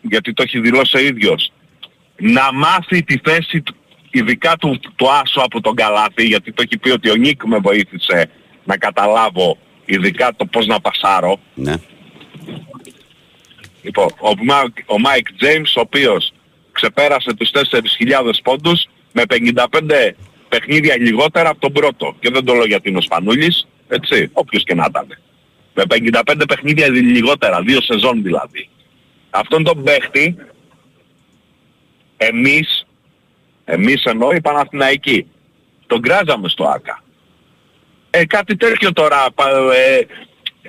γιατί 0.00 0.32
το 0.32 0.42
έχει 0.42 0.60
δηλώσει 0.60 0.96
ο 0.96 1.00
ίδιος, 1.00 1.52
να 2.16 2.52
μάθει 2.52 3.02
τη 3.02 3.18
θέση 3.24 3.62
του, 3.62 3.74
ειδικά 4.10 4.56
του, 4.56 4.80
του 4.96 5.10
Άσο 5.10 5.40
από 5.40 5.60
τον 5.60 5.74
Καλάθι, 5.74 6.24
γιατί 6.26 6.52
το 6.52 6.62
έχει 6.62 6.78
πει 6.78 6.90
ότι 6.90 7.10
ο 7.10 7.14
Νίκ 7.14 7.44
με 7.44 7.58
βοήθησε 7.58 8.30
να 8.64 8.76
καταλάβω 8.76 9.58
ειδικά 9.84 10.34
το 10.36 10.44
πώς 10.44 10.66
να 10.66 10.80
πασάρω. 10.80 11.38
ναι. 11.54 11.74
Λοιπόν, 13.84 14.06
ο, 14.20 14.34
Μάικ- 14.44 14.84
ο 14.86 14.98
Μάικ 15.00 15.26
Τζέιμς, 15.32 15.76
ο 15.76 15.80
οποίος 15.80 16.32
ξεπέρασε 16.72 17.34
τους 17.34 17.50
4.000 17.50 18.40
πόντους 18.42 18.84
με 19.12 19.22
55 19.28 20.14
παιχνίδια 20.48 20.96
λιγότερα 20.96 21.48
από 21.48 21.60
τον 21.60 21.72
πρώτο. 21.72 22.16
Και 22.20 22.30
δεν 22.30 22.44
το 22.44 22.54
λέω 22.54 22.64
γιατί 22.66 22.88
είναι 22.88 22.98
ο 22.98 23.00
Σπανούλης, 23.00 23.66
έτσι, 23.88 24.30
όποιος 24.32 24.64
και 24.64 24.74
να 24.74 24.86
ήταν. 24.88 25.06
Με 25.74 25.82
55 25.86 26.44
παιχνίδια 26.48 26.88
λιγότερα, 26.88 27.62
δύο 27.62 27.80
σεζόν 27.80 28.22
δηλαδή. 28.22 28.68
Αυτόν 29.30 29.64
τον 29.64 29.82
παίχτη, 29.82 30.36
εμείς, 32.16 32.86
εμείς 33.64 34.04
εννοώ 34.04 34.32
οι 34.32 34.40
Παναθηναϊκοί, 34.40 35.26
τον 35.86 36.00
κράζαμε 36.00 36.48
στο 36.48 36.64
ΆΚΑ. 36.64 37.02
Ε, 38.10 38.24
κάτι 38.24 38.56
τέτοιο 38.56 38.92
τώρα, 38.92 39.26
πα- 39.34 39.72
ε, 39.74 40.06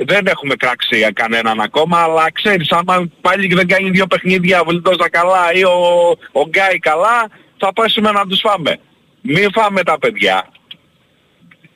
δεν 0.06 0.28
έχουμε 0.28 0.56
κράξει 0.56 0.98
για 0.98 1.12
κανέναν 1.12 1.60
ακόμα, 1.60 1.98
αλλά 1.98 2.32
ξέρεις, 2.32 2.72
άμα 2.72 3.10
πάλι 3.22 3.54
δεν 3.54 3.68
κάνει 3.68 3.90
δύο 3.90 4.08
παιχνίδια 4.08 4.62
ο 4.62 4.64
Βιλντόζα 4.68 5.10
καλά 5.10 5.54
ή 5.54 5.64
ο, 5.64 5.78
ο 6.32 6.42
Γκάι 6.48 6.80
καλά, 6.80 7.30
θα 7.58 7.74
πέσουμε 7.74 8.12
να 8.12 8.26
τους 8.28 8.40
φάμε. 8.40 8.80
Μην 9.22 9.52
φάμε 9.52 9.84
τα 9.84 10.00
παιδιά. 10.00 10.48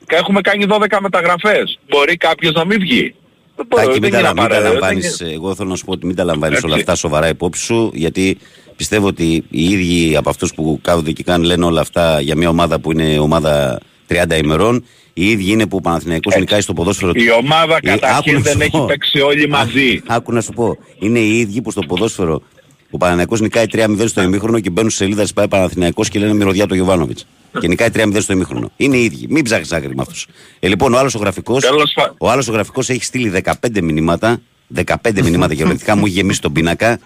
Και 0.06 0.16
Έχουμε 0.16 0.40
κάνει 0.40 0.66
12 0.68 0.98
μεταγραφές. 1.00 1.78
Μπορεί 1.88 2.16
κάποιος 2.16 2.52
να 2.52 2.64
μην 2.64 2.80
βγει. 2.80 3.14
Δεν 3.56 3.66
μπορεί, 3.68 3.84
Τάκη, 3.86 4.00
μην 4.00 4.10
δεν 4.10 4.10
τα, 4.10 4.18
είναι 4.18 4.28
μην 4.28 4.36
τα 4.36 4.42
απαραίτητο, 4.44 4.72
λαμβάνεις, 4.72 5.16
δεν 5.16 5.26
είναι- 5.26 5.36
εγώ 5.36 5.54
θέλω 5.54 5.68
να 5.68 5.76
σου 5.76 5.84
πω 5.84 5.92
ότι 5.92 6.06
μην 6.06 6.16
τα 6.16 6.24
λαμβάνεις 6.24 6.56
Έτσι. 6.56 6.68
όλα 6.68 6.76
αυτά 6.76 6.94
σοβαρά 6.94 7.28
υπόψη 7.28 7.64
σου, 7.64 7.90
γιατί 7.94 8.38
πιστεύω 8.76 9.06
ότι 9.06 9.44
οι 9.50 9.64
ίδιοι 9.64 10.16
από 10.16 10.30
αυτούς 10.30 10.54
που 10.54 10.78
κάθονται 10.82 11.12
και 11.12 11.22
κάνουν 11.22 11.46
λένε 11.46 11.64
όλα 11.64 11.80
αυτά 11.80 12.20
για 12.20 12.36
μια 12.36 12.48
ομάδα 12.48 12.80
που 12.80 12.92
είναι 12.92 13.18
ομάδα 13.18 13.80
30 14.08 14.36
ημερών, 14.42 14.84
οι 15.14 15.30
ίδιοι 15.30 15.50
είναι 15.50 15.66
που 15.66 15.76
ο 15.76 15.80
Παναθηναϊκός 15.80 16.36
νικάει 16.36 16.60
στο 16.60 16.72
ποδόσφαιρο. 16.72 17.12
Η 17.14 17.30
ομάδα 17.30 17.78
Ε, 17.82 17.90
άκου 17.92 18.00
καταρχήν 18.00 18.34
να 18.34 18.40
δεν 18.40 18.52
σου 18.52 18.60
έχει 18.60 18.70
πω. 18.70 18.84
παίξει 18.84 19.20
όλοι 19.20 19.48
μαζί. 19.48 19.94
Α, 20.06 20.14
Άκου 20.14 20.32
να 20.32 20.40
σου 20.40 20.52
πω, 20.52 20.76
είναι 20.98 21.18
οι 21.18 21.38
ίδιοι 21.38 21.60
που 21.62 21.70
στο 21.70 21.80
ποδόσφαιρο 21.80 22.42
ο 22.90 22.96
Παναθηναϊκός 22.96 23.40
νικάει 23.40 23.64
3-0 23.72 24.04
στο 24.08 24.22
ημίχρονο 24.22 24.60
και 24.60 24.70
μπαίνουν 24.70 24.90
σε 24.90 24.96
σελίδα 24.96 25.22
της 25.22 25.32
πάει 25.32 25.48
Παναθηναϊκός 25.48 26.08
και 26.08 26.18
λένε 26.18 26.32
μυρωδιά 26.34 26.66
το 26.66 26.74
Γιωβάνοβιτς. 26.74 27.26
Και 27.60 27.68
νικάει 27.68 27.88
3-0 27.94 28.20
στο 28.20 28.32
ημίχρονο. 28.32 28.70
Είναι 28.76 28.96
οι 28.96 29.04
ίδιοι. 29.04 29.26
Μην 29.30 29.44
ψάχνεις 29.44 29.72
άκρη 29.72 29.88
με 29.94 30.02
αυτούς. 30.02 30.26
Ε, 30.60 30.68
λοιπόν, 30.68 30.94
ο 30.94 30.98
άλλος 30.98 31.14
ο 31.14 31.18
γραφικός, 31.18 31.62
Τέλος 31.62 31.92
πα- 31.94 32.14
ο 32.18 32.30
άλλος 32.30 32.48
ο 32.48 32.52
γραφικός 32.52 32.88
έχει 32.88 33.04
στείλει 33.04 33.28
15 33.28 33.80
μηνύματα 33.82 34.40
15 34.74 35.22
μηνύματα 35.22 35.54
κυριολεκτικά 35.54 35.96
μου 35.96 36.04
έχει 36.06 36.14
γεμίσει 36.14 36.40
τον 36.40 36.52
πίνακα. 36.52 36.98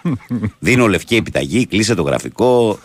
Δίνω 0.58 0.86
λευκή 0.86 1.16
επιταγή, 1.16 1.66
κλείσε 1.66 1.94
το 1.94 2.02
γραφικό. 2.02 2.78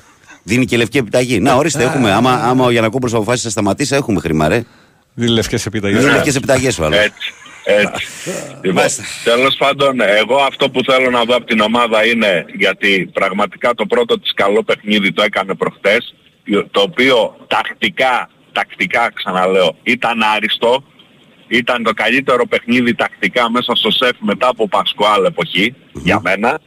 Δίνει 0.44 0.66
και 0.66 0.78
λευκή 0.78 0.98
επιταγή. 0.98 1.40
Να, 1.40 1.56
ορίστε, 1.56 1.84
έχουμε. 1.84 2.12
Άμα, 2.12 2.32
άμα 2.32 2.66
ο 2.66 2.72
Γιανακόπουλος 2.72 3.14
αποφάσισε 3.14 3.46
να 3.46 3.52
σταματήσει, 3.52 3.96
έχουμε 3.96 4.20
χρήμα, 4.20 4.48
ρε. 4.48 4.64
Δίνει 5.20 5.32
λευκές 5.32 5.66
επιταγές. 5.66 6.00
Δίνει 6.00 6.14
λευκές 6.14 6.36
επιταγές 6.36 6.80
ο 6.80 6.86
άλλος. 6.86 6.98
Έτσι. 6.98 7.34
Έτσι. 7.64 8.08
λοιπόν, 8.64 8.84
τέλος 9.24 9.56
πάντων, 9.56 10.02
εγώ 10.02 10.36
αυτό 10.36 10.70
που 10.70 10.84
θέλω 10.84 11.10
να 11.10 11.24
δω 11.24 11.36
από 11.36 11.46
την 11.46 11.60
ομάδα 11.60 12.06
είναι, 12.06 12.46
γιατί 12.56 13.10
πραγματικά 13.14 13.74
το 13.74 13.86
πρώτο 13.86 14.20
της 14.20 14.34
καλό 14.34 14.64
παιχνίδι 14.64 15.12
το 15.14 15.22
έκανε 15.22 15.54
προχτές, 15.54 16.16
το 16.72 16.82
οποίο 16.82 17.36
τακτικά, 17.48 18.30
τακτικά 18.52 19.12
ξαναλέω, 19.14 19.76
ήταν 19.84 20.22
άριστο, 20.36 20.84
ήταν 21.48 21.84
το 21.84 21.94
καλύτερο 21.94 22.46
παιχνίδι 22.46 22.96
τακτικά 22.96 23.52
μέσα 23.52 23.76
στο 23.76 23.92
σεφ 23.92 24.16
μετά 24.20 24.48
από 24.48 24.68
Πασκουάλ 24.68 25.26
εποχή, 25.26 25.76
για 25.94 26.20
μένα. 26.24 26.60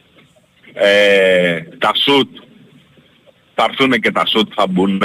Ε, 0.73 1.61
τα 1.77 1.91
σουτ, 1.95 2.29
θα 3.55 3.65
έρθουν 3.69 3.91
και 3.91 4.11
τα 4.11 4.25
σουτ 4.25 4.51
θα 4.55 4.67
μπουν, 4.67 5.01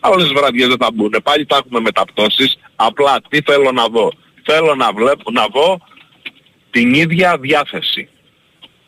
άλλες 0.00 0.28
βραδιές 0.32 0.68
δεν 0.68 0.76
θα 0.80 0.88
μπουν, 0.94 1.14
πάλι 1.22 1.44
θα 1.48 1.56
έχουμε 1.56 1.80
μεταπτώσεις, 1.80 2.58
απλά 2.76 3.20
τι 3.28 3.40
θέλω 3.42 3.72
να 3.72 3.88
δω. 3.88 4.12
Θέλω 4.44 4.74
να 4.74 4.92
βλέπω, 4.92 5.30
να 5.30 5.46
δω 5.52 5.78
την 6.70 6.94
ίδια 6.94 7.38
διάθεση. 7.38 8.08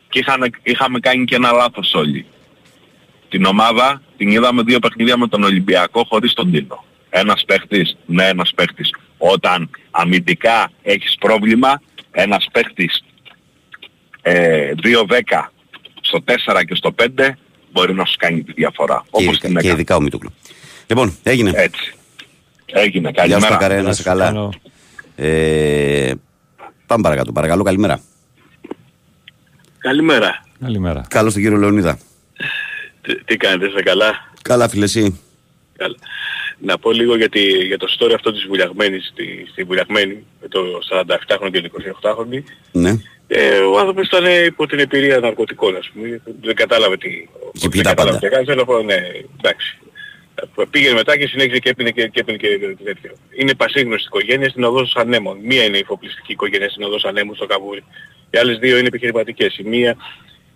Και 0.09 0.19
είχαν, 0.19 0.51
είχαμε 0.63 1.01
κάνει 1.01 1.25
και 1.25 1.35
ένα 1.35 1.53
λάθος 1.53 1.95
όλοι. 1.95 2.27
Την 3.29 3.45
ομάδα 3.45 4.03
την 4.17 4.31
είδαμε 4.31 4.63
δύο 4.63 4.79
παιχνίδια 4.79 5.17
με 5.17 5.29
τον 5.29 5.43
Ολυμπιακό 5.43 6.05
χωρίς 6.09 6.33
τον 6.33 6.51
Τίνο. 6.53 6.85
Ένας 7.11 7.45
παίχτης, 7.45 7.97
ναι 8.07 8.25
ένας 8.29 8.53
παίχτης. 8.55 8.91
Όταν 9.19 9.71
αμυντικά 9.91 10.71
έχεις 10.83 11.15
πρόβλημα, 11.21 11.83
ένας 12.11 12.47
παίχτης 12.53 13.05
ε, 14.23 14.73
2-10 14.83 15.53
στο 16.01 16.19
4 16.25 16.63
και 16.67 16.75
στο 16.75 16.95
5 17.17 17.29
μπορεί 17.73 17.95
να 17.95 18.05
σου 18.05 18.15
κάνει 18.19 18.43
τη 18.43 18.53
διαφορά. 18.53 19.03
Και, 19.05 19.09
Όπως 19.11 19.25
ειδικά- 19.27 19.41
την 19.41 19.53
και 19.53 19.59
έκανε. 19.59 19.73
ειδικά 19.75 19.97
ο 19.97 20.01
Μητούκλου. 20.01 20.33
Λοιπόν, 20.93 21.17
έγινε. 21.23 21.53
Έτσι. 21.55 21.95
Έγινε. 22.67 23.11
Γεια 23.11 23.25
σου, 23.25 23.31
Καλημέρα. 23.31 23.57
Καρέ, 23.57 23.83
να 23.83 23.91
είσαι 23.91 24.03
καλά. 24.03 24.25
Καλό. 24.25 24.53
Ε, 25.17 26.13
πάμε 26.87 27.03
παρακάτω. 27.03 27.33
Παρακαλώ, 27.33 27.63
καλημέρα. 27.63 28.01
Καλημέρα. 29.79 30.45
Καλημέρα. 30.61 31.05
Καλώς 31.09 31.33
τον 31.33 31.43
κύριο 31.43 31.59
Λεωνίδα. 31.59 31.99
Τι, 33.03 33.25
τι 33.25 33.37
κάνετε, 33.37 33.67
είστε 33.67 33.83
καλά; 33.83 34.33
Καλά, 34.43 34.69
φίλε, 34.69 34.85
εσύ; 34.85 35.21
καλά. 35.77 35.95
Να 36.59 36.79
πω 36.79 36.93
λίγο 36.93 37.17
για, 37.17 37.29
τη, 37.29 37.43
για 37.43 37.79
το 37.79 37.87
story 37.99 38.13
αυτό 38.15 38.33
της 38.33 38.45
βουλιαγμένης, 38.47 39.13
τη, 39.15 39.25
στη 39.51 39.63
βουλιαγμένη, 39.65 40.25
με 40.41 40.49
το 40.49 40.61
47χρονο 40.91 41.51
και 41.53 41.61
το 41.61 41.71
28χρονο. 42.03 42.43
Ναι. 42.73 42.97
Ε, 43.27 43.59
ο 43.59 43.79
άνθρωπος 43.79 44.07
ήταν 44.07 44.25
υπό 44.47 44.67
την 44.67 44.79
εμπειρία 44.79 45.19
ναρκωτικών, 45.19 45.77
ας 45.77 45.91
πούμε. 45.93 46.21
Δεν 46.43 46.55
κατάλαβε 46.55 46.97
τι... 46.97 47.09
Και 47.53 47.59
δεν 47.61 47.71
πει 47.71 47.81
τα 47.81 47.89
κατάλαβε 47.89 48.19
πάντα. 48.19 48.19
τι 48.19 48.27
έκανε, 48.27 48.45
θέλω 48.45 48.59
να 48.59 48.65
πω, 48.65 48.83
ναι, 48.83 48.97
εντάξει. 49.39 49.79
Ε, 50.57 50.63
Πήγαινε 50.71 50.95
μετά 50.95 51.17
και 51.19 51.27
συνέχισε 51.27 51.59
και 51.59 51.69
έπινε 51.69 51.91
και, 51.91 52.07
και, 52.09 52.21
έπινε 52.21 52.37
και 52.37 52.77
τέτοιο. 52.85 53.13
Είναι 53.39 53.55
πασίγνωστη 53.55 54.07
οικογένεια 54.07 54.49
στην 54.49 54.65
οδός 54.65 54.95
ανέμων. 54.97 55.39
Μία 55.43 55.65
είναι 55.65 55.77
η 55.77 55.81
υφοπλιστική 55.81 56.33
οικογένεια 56.33 56.69
στην 56.69 56.83
οδός 56.83 57.05
ανέμων 57.05 57.35
στο 57.35 57.47
Καβούρι. 57.47 57.85
Οι 58.31 58.39
άλλες 58.39 58.59
δύο 58.59 58.79
είναι 58.79 58.87
επιχειρηματικές. 58.87 59.59
Η 59.59 59.63
μία, 59.65 59.97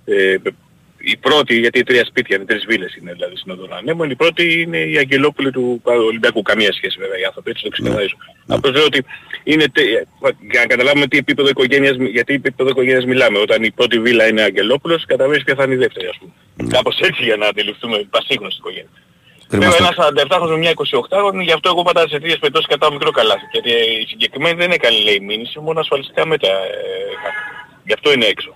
ε, 0.05 0.37
η 0.99 1.17
πρώτη, 1.17 1.59
γιατί 1.59 1.83
τρία 1.83 2.05
σπίτια 2.05 2.37
είναι, 2.37 2.45
τρεις 2.45 2.65
βίλες 2.69 2.97
είναι 2.97 3.13
δηλαδή 3.13 3.37
στην 3.37 3.53
οδό 3.53 3.69
ανέμων. 3.71 4.11
Η 4.11 4.17
πρώτη 4.17 4.61
είναι 4.61 4.79
η 4.79 4.97
Αγγελόπουλη 4.99 5.51
του 5.51 5.81
Ολυμπιακού. 5.85 6.43
Καμία 6.43 6.73
σχέση 6.73 6.97
βέβαια 7.01 7.19
οι 7.19 7.25
άνθρωποι, 7.25 7.51
έτσι 7.51 7.63
το 7.63 7.69
ξεκαθαρίζω. 7.69 8.17
Απλώς 8.47 8.75
λέω 8.75 8.85
ότι 8.85 9.05
είναι, 9.45 9.65
τε- 9.69 10.07
για 10.51 10.61
να 10.61 10.67
καταλάβουμε 10.67 11.07
τι 11.07 11.17
επίπεδο 11.19 11.49
οικογένειας, 11.49 11.97
γιατί 11.97 12.35
επίπεδο 12.35 12.71
οικογένειας 12.71 13.05
μιλάμε. 13.05 13.39
Όταν 13.39 13.63
η 13.63 13.71
πρώτη 13.71 14.01
βίλα 14.01 14.29
είναι 14.29 14.43
Αγγελόπουλος, 14.43 15.05
καταλαβαίνεις 15.05 15.45
ποια 15.45 15.55
θα 15.55 15.65
είναι 15.65 15.75
η 15.75 15.77
δεύτερη 15.77 16.07
ας 16.07 16.19
πούμε. 16.19 16.33
Κάπως 16.71 17.01
έτσι 17.01 17.23
για 17.23 17.37
να 17.37 17.47
αντιληφθούμε 17.47 18.07
πασίγνωστη 18.11 18.59
οικογένεια. 18.59 18.91
Βέβαια 19.49 19.69
Κρεμαστό. 19.71 20.03
ένας 20.03 20.27
47χρονος 20.29 20.51
με 20.55 20.59
μια 20.65 20.73
28χρονη, 20.75 21.43
γι' 21.49 21.53
αυτό 21.53 21.69
εγώ 21.73 21.83
πάντα 21.83 22.01
σε 22.01 22.19
τέτοιες 22.19 22.39
περιπτώσεις 22.39 22.69
κατά 22.69 22.93
μικρό 22.93 23.11
καλάθι. 23.11 23.47
Γιατί 23.53 23.71
ε, 23.71 23.81
η 24.03 24.05
συγκεκριμένη 24.09 24.57
δεν 24.63 24.71
έκανε 24.71 24.97
λέει 25.07 25.21
μήνυση, 25.21 25.59
μόνο 25.67 25.81
ασφαλιστικά 25.81 26.27
μέτρα. 26.27 26.51
Ε, 26.53 27.13
έκανε. 27.15 27.37
γι' 27.89 27.93
αυτό 27.93 28.13
είναι 28.13 28.25
έξω. 28.35 28.51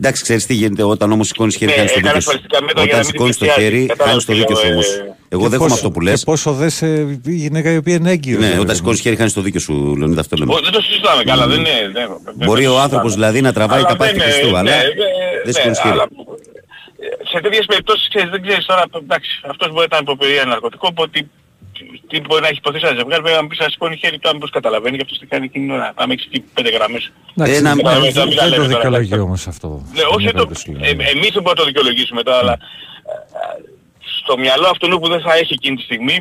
Εντάξει, 0.00 0.22
ξέρεις 0.22 0.46
τι 0.46 0.54
γίνεται 0.54 0.82
όταν 0.82 1.12
όμως 1.12 1.26
σηκώνεις 1.26 1.56
χέρι, 1.56 1.70
Ναι, 1.70 1.76
χάνει 1.76 1.88
το 1.88 1.94
έκανε 1.98 2.06
δίκιο 2.08 2.20
σου. 2.20 2.28
ασφαλιστικά 2.30 2.58
μέτρα 2.66 2.82
για 2.84 2.92
να 2.92 2.98
Όταν 2.98 3.04
μην 3.06 3.10
σηκώνεις 3.12 3.36
το 3.38 3.44
πλησιάζει. 3.44 3.70
χέρι, 3.70 3.86
Κατάλαβες 3.86 4.24
χάνει 4.24 4.38
το 4.38 4.44
τι 4.44 4.52
δίκιο 4.52 4.56
λέω, 4.56 4.64
σου 4.64 4.72
όμως. 4.72 4.86
ε. 4.94 5.16
Εγώ 5.34 5.42
Και 5.42 5.48
δέχομαι 5.48 5.68
πόσο- 5.68 5.74
αυτό 5.80 5.90
που 5.94 6.00
λες. 6.00 6.18
Και 6.18 6.24
πόσο 6.30 6.52
δε 6.52 6.68
σε 6.68 6.86
η 7.26 7.34
γυναίκα 7.44 7.68
η 7.72 7.76
οποία 7.76 7.94
είναι 7.94 8.10
έγκυος. 8.10 8.38
Ναι, 8.40 8.46
ρε 8.46 8.52
όταν 8.52 8.64
παιδί 8.66 8.76
σηκώνεις 8.78 8.96
μου. 8.98 9.02
χέρι, 9.04 9.16
χάνεις 9.16 9.32
το 9.32 9.40
δίκιο 9.40 9.60
σου, 9.60 9.74
Λεωνίδα, 9.98 10.20
αυτό 10.20 10.36
λέμε. 10.36 10.52
Ω, 10.54 10.58
Δεν 10.66 10.72
το 10.72 10.80
συζητάμε 10.80 11.22
καλά, 11.30 11.46
δεν 11.46 11.58
είναι... 11.58 11.76
δεν- 11.92 12.08
δεν 12.24 12.34
Μπορεί 12.46 12.64
το 12.64 12.72
ο 12.74 12.78
άνθρωπος 12.86 13.10
συζητάμε. 13.12 13.32
δηλαδή 13.32 13.40
να 13.40 13.52
τραβάει 13.52 13.78
Αλλά 13.78 13.88
τα 13.88 13.96
πάθη 13.96 14.10
δεν, 14.10 14.18
του 14.20 14.24
Χριστού, 14.28 14.46
ε, 14.46 14.58
αλλά 14.58 14.62
ναι, 14.62 14.70
ε, 14.70 14.82
δεν 15.44 15.44
ναι, 15.44 15.52
σηκώνει 15.52 15.76
χέρι. 15.82 15.98
Αλλά, 17.32 17.38
ε, 17.38 17.40
Σε 17.40 17.40
τέτοιες 17.40 17.66
περιπτώσεις 17.66 18.08
ξέρεις, 18.08 18.30
δεν 18.30 18.42
ξέρεις 18.46 18.64
τώρα, 18.66 18.82
εντάξει, 18.94 19.30
αυτός 19.52 19.68
μπορεί 19.72 19.86
να 19.90 19.96
ήταν 19.96 20.00
υποπηρία 20.02 20.44
ναρκωτικό, 20.44 20.86
οπότε 20.90 21.26
τι 22.08 22.20
μπορεί 22.20 22.40
να 22.42 22.48
έχει 22.48 22.58
υποθέσει 22.64 22.84
ένα 22.86 22.96
ζευγάρι, 22.98 23.22
πρέπει 23.22 23.36
να 23.40 23.46
μπει 23.46 23.56
να 23.58 23.68
σηκώνει 23.68 23.96
χέρι 23.96 24.18
του, 24.18 24.28
αν 24.28 24.38
πώς 24.38 24.50
καταλαβαίνει 24.50 24.96
και 24.96 25.02
αυτός 25.06 25.18
τι 25.18 25.26
κάνει 25.26 25.44
εκείνη 25.44 25.64
την 25.66 25.74
ώρα. 25.74 25.92
Να 25.98 26.02
μην 26.06 26.16
έχεις 26.18 26.26
εκεί 26.30 26.40
πέντε 26.54 26.70
γραμμές. 26.70 27.12
Εντάξει, 27.36 27.54
Ένα- 27.54 27.74
δεν- 27.74 28.00
Μην 28.00 28.12
δεν- 28.12 28.14
τα 28.14 28.24
Δεν 28.24 28.36
το 28.36 28.44
λέμε 28.44 28.56
τώρα, 28.56 28.66
δικαιολογεί 28.74 29.06
εντάξει. 29.12 29.24
όμως 29.28 29.46
αυτό. 29.46 29.68
Ναι, 29.96 30.02
όχι 30.14 30.22
Μια 30.26 30.32
το, 30.32 30.36
περίπτωση, 30.36 30.66
ε, 30.70 30.74
δηλαδή. 30.74 31.10
εμείς 31.14 31.30
δεν 31.36 31.42
μπορούμε 31.42 31.50
να 31.56 31.60
το 31.60 31.64
δικαιολογήσουμε 31.70 32.22
τώρα, 32.22 32.38
αλλά 32.38 32.52
ε, 32.52 32.58
ε, 33.40 33.62
στο 34.20 34.38
μυαλό 34.38 34.66
αυτού 34.74 34.98
που 35.00 35.08
δεν 35.08 35.20
θα 35.20 35.32
έχει 35.34 35.52
εκείνη 35.52 35.76
τη 35.76 35.82
στιγμή, 35.82 36.16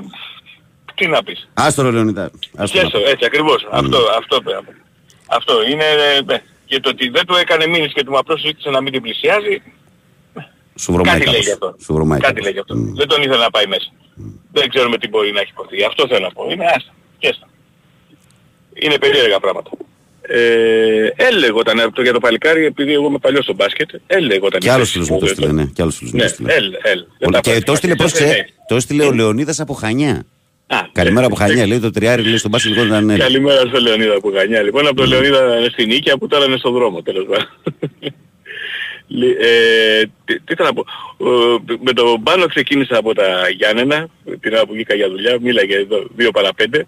τι 0.95 1.07
να 1.07 1.23
πεις. 1.23 1.49
Άστο 1.53 1.81
ρε 1.83 1.91
Λεωνίδα. 1.91 2.23
άστο 2.23 2.47
να 2.51 2.65
Σκέσο, 2.65 2.89
πω. 2.89 3.09
έτσι 3.09 3.25
ακριβώς. 3.25 3.67
Αυτό, 3.71 3.97
αυτό 4.19 4.41
πρέπει 4.41 4.57
να 4.59 4.63
πω. 4.63 4.71
Αυτό 5.37 5.53
είναι, 5.71 5.83
ε, 6.17 6.21
ναι. 6.25 6.37
Και 6.65 6.79
το 6.79 6.89
ότι 6.89 7.09
δεν 7.09 7.25
του 7.25 7.35
έκανε 7.35 7.67
μήνυση 7.67 7.93
και 7.93 8.03
του 8.03 8.17
απλώς 8.17 8.39
ζήτησε 8.41 8.69
να 8.69 8.81
μην 8.81 8.91
την 8.93 9.01
πλησιάζει, 9.01 9.55
Σου 9.55 9.61
βρωμάει 9.61 9.80
κάτι 11.03 11.17
λέει 11.17 11.25
κάπως. 11.25 11.45
γι' 11.45 11.51
αυτό. 11.51 11.75
Σου 11.85 11.93
βρωμάει 11.93 12.19
Κάτι 12.19 12.33
κάπως. 12.33 12.43
λέει 12.43 12.53
γι' 12.53 12.59
αυτό. 12.59 12.75
Μμ. 12.75 12.93
Δεν 12.95 13.07
τον 13.07 13.21
ήθελε 13.21 13.37
να 13.47 13.49
πάει 13.49 13.65
μέσα. 13.65 13.89
Δεν 14.51 14.69
ξέρουμε 14.69 14.97
τι 14.97 15.07
μπορεί 15.07 15.31
να 15.31 15.41
έχει 15.41 15.51
υποθεί. 15.57 15.83
Αυτό 15.83 16.07
θέλω 16.07 16.19
να 16.19 16.31
πω. 16.31 16.41
Είναι 16.51 16.65
άστα. 16.65 16.91
Και 17.19 17.27
άστα. 17.27 17.47
Είναι 18.73 18.97
περίεργα 18.97 19.39
πράγματα. 19.39 19.69
Ε, 20.21 21.07
έλεγε 21.15 21.51
όταν 21.53 21.79
αυτό 21.79 22.01
για 22.01 22.13
το 22.13 22.19
παλικάρι, 22.19 22.65
επειδή 22.65 22.93
εγώ 22.93 23.07
είμαι 23.07 23.17
παλιός 23.17 23.43
στο 23.43 23.53
μπάσκετ, 23.53 23.89
έλεγε 24.07 24.39
όταν 24.45 24.59
Κι 24.59 24.69
άλλος 24.69 24.95
ήρθε 24.95 25.05
φίλος 25.05 25.05
στη 25.05 25.13
μου 25.13 25.19
το 25.19 25.25
Σκούδο, 25.27 25.47
στείλε, 25.47 25.61
ναι. 25.61 25.69
Κι 25.75 25.81
άλλος 25.81 25.95
φίλος 25.95 26.11
μου 26.13 26.17
Ναι, 26.19 26.23
το 26.27 26.29
στείλε. 26.33 26.53
έλ, 26.53 26.65
έλ. 26.81 27.05
Δεν 27.19 27.29
Ο- 27.29 27.31
τα 27.31 27.39
Και 27.39 27.49
πάει. 27.49 27.61
το 27.61 27.75
στείλε, 27.75 27.91
Ναι. 27.91 27.97
πρόσεξε, 27.97 28.47
το 28.67 28.79
στείλε 28.79 29.05
ο 29.05 29.11
Λεωνίδας 29.11 29.59
από 29.59 29.73
Χανιά. 29.73 30.25
Α, 30.67 30.77
Καλημέρα 30.91 31.19
ναι. 31.19 31.25
από 31.25 31.35
Χανιά, 31.35 31.67
λέει 31.67 31.79
το 31.79 31.89
τριάρι, 31.91 32.23
λέει 32.23 32.37
στον 32.37 32.51
μπάσκετ 32.51 32.75
ήταν 32.75 33.05
ναι. 33.05 33.17
Καλημέρα 33.17 33.59
στο 33.67 33.79
Λεωνίδα 33.79 34.19
που 34.19 34.29
γανιά. 34.29 34.61
Λοιπόν, 34.61 34.87
από 34.87 34.95
τον 34.95 35.07
Λεωνίδα 35.07 35.69
στην 35.71 35.87
Νίκαια 35.87 36.17
που 36.17 36.27
τώρα 36.27 36.45
είναι 36.45 36.57
στον 36.57 36.73
δρόμο, 36.73 37.01
τέλος 37.01 37.25
πάντων. 37.29 37.47
Λι- 39.13 39.37
ε, 39.41 40.03
τι, 40.25 40.39
τι 40.39 40.55
θέλω 40.55 40.69
να 40.69 40.73
πω. 40.73 40.85
Ο, 41.25 41.29
με 41.83 41.93
τον 41.93 42.23
Πάνο 42.23 42.45
ξεκίνησα 42.45 42.97
από 42.97 43.13
τα 43.13 43.49
Γιάννενα, 43.57 44.07
την 44.39 44.53
ώρα 44.53 44.65
που 44.65 44.73
βγήκα 44.73 44.93
για 44.95 45.09
δουλειά, 45.09 45.37
μίλαγε 45.41 45.75
εδώ 45.77 46.03
δύο 46.15 46.31
παρά 46.31 46.53
πέντε. 46.53 46.85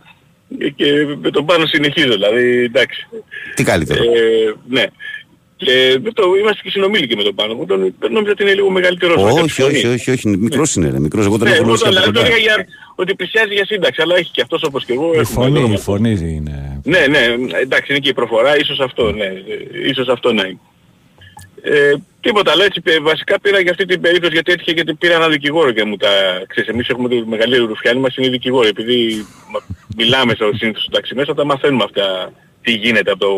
Ε, 0.59 0.69
Και 0.69 0.85
με 1.21 1.29
τον 1.31 1.45
Πάνο 1.45 1.65
συνεχίζω, 1.65 2.11
δηλαδή, 2.13 2.63
εντάξει. 2.63 3.07
Τι 3.55 3.63
καλύτερο. 3.63 4.03
Ε, 4.03 4.53
ναι. 4.69 4.83
Και 5.55 5.99
με 6.03 6.11
το, 6.11 6.23
είμαστε 6.39 6.61
και 6.63 6.69
συνομήλικοι 6.69 7.15
με 7.15 7.23
τον 7.23 7.35
Πάνο. 7.35 7.51
Εγώ 7.51 7.65
τον, 7.65 7.95
τον 7.99 8.11
νόμιζα 8.13 8.31
ότι 8.31 8.43
είναι 8.43 8.53
λίγο 8.53 8.69
μεγαλύτερος. 8.69 9.15
με 9.15 9.29
Όχι, 9.31 9.39
κάποια 9.39 9.65
όχι, 9.65 9.81
φωνή. 9.81 9.93
όχι, 9.93 10.11
όχι. 10.11 10.27
Μικρός 10.27 10.75
είναι, 10.75 10.89
ρε. 10.89 10.99
Μικρός. 10.99 11.25
Εγώ 11.25 11.37
τον 11.37 11.47
Ναι, 11.47 11.53
έχω 11.53 11.63
εγώ 11.63 11.73
γνωρίσει 11.73 11.83
τον 11.83 11.97
από 11.97 12.05
το 12.05 12.11
κοντά. 12.11 12.25
έλεγα 12.25 12.37
για 12.41 12.65
ότι 12.95 13.15
πλησιάζει 13.15 13.53
για 13.53 13.65
σύνταξη, 13.65 14.01
αλλά 14.01 14.15
έχει 14.15 14.31
και 14.31 14.41
αυτός 14.41 14.63
όπως 14.63 14.85
και 14.85 14.93
εγώ. 14.93 15.05
Η 15.13 15.17
έχουμε 15.17 15.23
φωνή, 15.43 15.59
δρόμο. 15.59 15.73
η 15.77 15.81
φωνή 15.81 16.09
είναι. 16.11 16.81
Ναι, 16.83 16.99
ναι, 17.09 17.35
εντάξει 17.61 17.91
είναι 17.91 17.99
και 17.99 18.09
η 18.09 18.13
προφορά, 18.13 18.57
ίσως 18.57 18.79
αυτό, 18.79 19.11
ναι, 19.11 19.25
ε, 19.25 19.89
ίσως 19.89 20.07
αυτό 20.07 20.33
να 20.33 20.45
είναι. 20.45 20.59
Ε, 21.61 21.93
τίποτα 22.25 22.51
άλλο 22.51 22.63
έτσι, 22.63 22.81
ε, 22.83 22.99
βασικά 22.99 23.39
πήρα 23.39 23.59
για 23.59 23.71
αυτή 23.71 23.85
την 23.85 24.01
περίπτωση 24.01 24.33
γιατί 24.33 24.51
έτυχε 24.51 24.71
γιατί 24.71 24.93
πήρα 24.93 25.13
ένα 25.15 25.27
δικηγόρο 25.29 25.71
και 25.71 25.83
μου 25.85 25.97
τα 25.97 26.07
ξέρεις, 26.47 26.69
εμείς 26.69 26.87
έχουμε 26.89 27.09
το 27.09 27.15
μεγαλύτερο 27.27 27.65
ρουφιάνι 27.65 27.99
μας 27.99 28.15
είναι 28.15 28.27
οι 28.27 28.29
δικηγόροι, 28.29 28.67
επειδή 28.67 29.25
μα- 29.51 29.63
μιλάμε 29.97 30.33
στο 30.33 30.49
συνήθως 30.53 30.81
στο 30.81 30.91
ταξί 30.91 31.15
μέσα, 31.15 31.33
τα 31.33 31.45
μαθαίνουμε 31.45 31.83
αυτά, 31.83 32.31
τι 32.61 32.71
γίνεται 32.71 33.11
από 33.11 33.19
το 33.19 33.31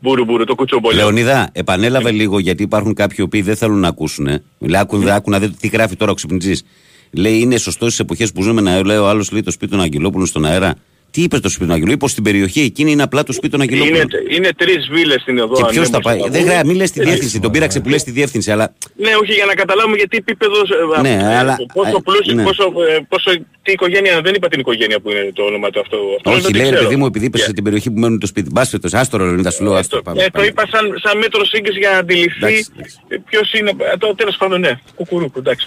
μπούρου 0.00 0.24
μπούρου, 0.24 0.44
το 0.44 0.54
κουτσομπολιό. 0.54 0.98
Λεωνίδα, 0.98 1.48
επανέλαβε 1.52 2.10
λίγο 2.10 2.38
γιατί 2.38 2.62
υπάρχουν 2.62 2.94
κάποιοι 2.94 3.16
οποίοι 3.22 3.42
δεν 3.42 3.56
θέλουν 3.56 3.78
να 3.80 3.88
ακούσουν. 3.88 4.26
Λέει, 4.58 4.80
άκου, 4.80 4.96
Ναι. 4.98 5.14
άκου 5.14 5.30
να 5.30 5.38
δείτε 5.38 5.54
τι 5.60 5.68
γράφει 5.68 5.96
τώρα 5.96 6.10
ο 6.10 6.14
ξυπνητζής. 6.14 6.64
Λέει, 7.10 7.38
είναι 7.38 7.56
σωστός 7.58 7.86
στις 7.92 8.00
εποχές 8.04 8.32
που 8.32 8.42
ζούμε 8.42 8.60
να 8.60 8.84
λέει 8.84 8.96
ο 8.96 9.08
άλλος 9.08 9.32
λέει 9.32 9.42
το 9.42 9.50
σπίτι 9.50 9.70
των 9.70 9.80
Αγγελόπουλων 9.80 10.26
στον 10.26 10.44
αέρα. 10.44 10.74
Τι 11.16 11.22
είπες 11.22 11.40
το 11.40 11.48
σπίτι 11.48 11.64
των 11.66 11.74
Αγγελόπουλων, 11.74 11.98
είπες 11.98 12.10
στην 12.10 12.22
περιοχή 12.24 12.60
εκείνη 12.60 12.90
είναι 12.90 13.02
απλά 13.02 13.22
το 13.22 13.32
σπίτι 13.32 13.56
των 13.56 13.60
Είναι, 13.60 13.72
Αγγελόπουλων. 13.82 14.08
είναι 14.36 14.50
τρεις 14.56 14.88
βίλες 14.90 15.20
στην 15.22 15.38
οδό 15.38 15.54
Και 15.54 15.62
ποιος 15.62 15.68
ανέμου 15.70 15.84
θα 15.84 15.90
στο 15.92 16.00
πάει; 16.00 16.16
Καβούρι. 16.18 16.38
Δεν 16.38 16.44
γράφει, 16.48 16.66
μην 16.66 16.76
λες 16.76 16.90
τη 16.90 17.00
Ε, 17.00 17.04
διεύθυνση. 17.04 17.40
Τον 17.40 17.50
πήραξε 17.50 17.80
που 17.80 17.88
λε 17.88 17.96
τη 17.96 18.10
διεύθυνση, 18.10 18.50
αλλά 18.50 18.72
Ναι, 18.96 19.10
όχι 19.22 19.32
για 19.32 19.44
να 19.44 19.54
καταλάβουμε 19.54 19.96
γιατί 19.96 20.16
επίπεδο, 20.16 20.58
ε, 20.96 21.00
Ναι, 21.00 21.14
ε, 21.32 21.36
αλλά- 21.38 21.56
πόσο 21.74 21.96
ε, 21.96 22.00
πλούσιο, 22.04 22.34
ναι. 22.34 22.42
πόσο, 22.42 22.64
ε, 22.64 22.98
πόσο, 23.08 23.30
τι 23.62 23.72
οικογένεια, 23.72 24.20
δεν 24.20 24.34
είπα 24.34 24.48
την 24.48 24.60
οικογένεια 24.60 25.00
που 25.00 25.10
είναι 25.10 25.30
το 25.34 25.42
όνομα 25.42 25.70
του 25.70 25.80
αυτό. 25.80 25.96
αυτό 26.16 26.30
όχι, 26.30 26.40
δεν 26.40 26.52
λέει 26.54 26.62
ρε 26.62 26.68
ξέρω. 26.70 26.82
παιδί 26.82 26.96
μου, 26.96 27.06
επειδή 27.06 27.24
είπες 27.24 27.40
Yeah. 27.40 27.44
σε 27.44 27.52
την 27.52 27.64
περιοχή 27.64 27.90
που 27.90 27.98
μένουν 28.00 28.18
το 28.18 28.26
σπίτι. 28.26 28.48
Μπάσε 28.52 28.78
το, 28.78 28.88
άστο 28.92 29.16
ρε 29.16 29.24
Λεωνίδα, 29.24 29.50
σου 29.50 29.62
λέω, 29.64 29.74
Ε, 29.74 29.78
άστο. 29.78 29.96
το, 29.96 30.02
πάμε, 30.02 30.20
ε, 30.22 30.24
το 30.24 30.30
πάμε. 30.32 30.46
είπα 30.46 30.64
σαν, 30.72 30.84
σαν 31.02 31.18
μέτρο 31.18 31.44
σύγκριση 31.44 31.78
για 31.78 31.90
να 31.90 31.98
αντιληφθεί 31.98 32.38
Εντάξει, 32.46 32.66
εντάξει. 32.76 32.96
ε, 33.08 33.16
ποιος 33.28 33.52
είναι. 33.52 33.70
ε, 33.92 33.96
Το 33.96 34.14
τέλος 34.14 34.36
πάντων, 34.36 34.60
ναι. 34.60 34.72
Κουκουρούκου, 34.94 35.38
εντάξει. 35.38 35.66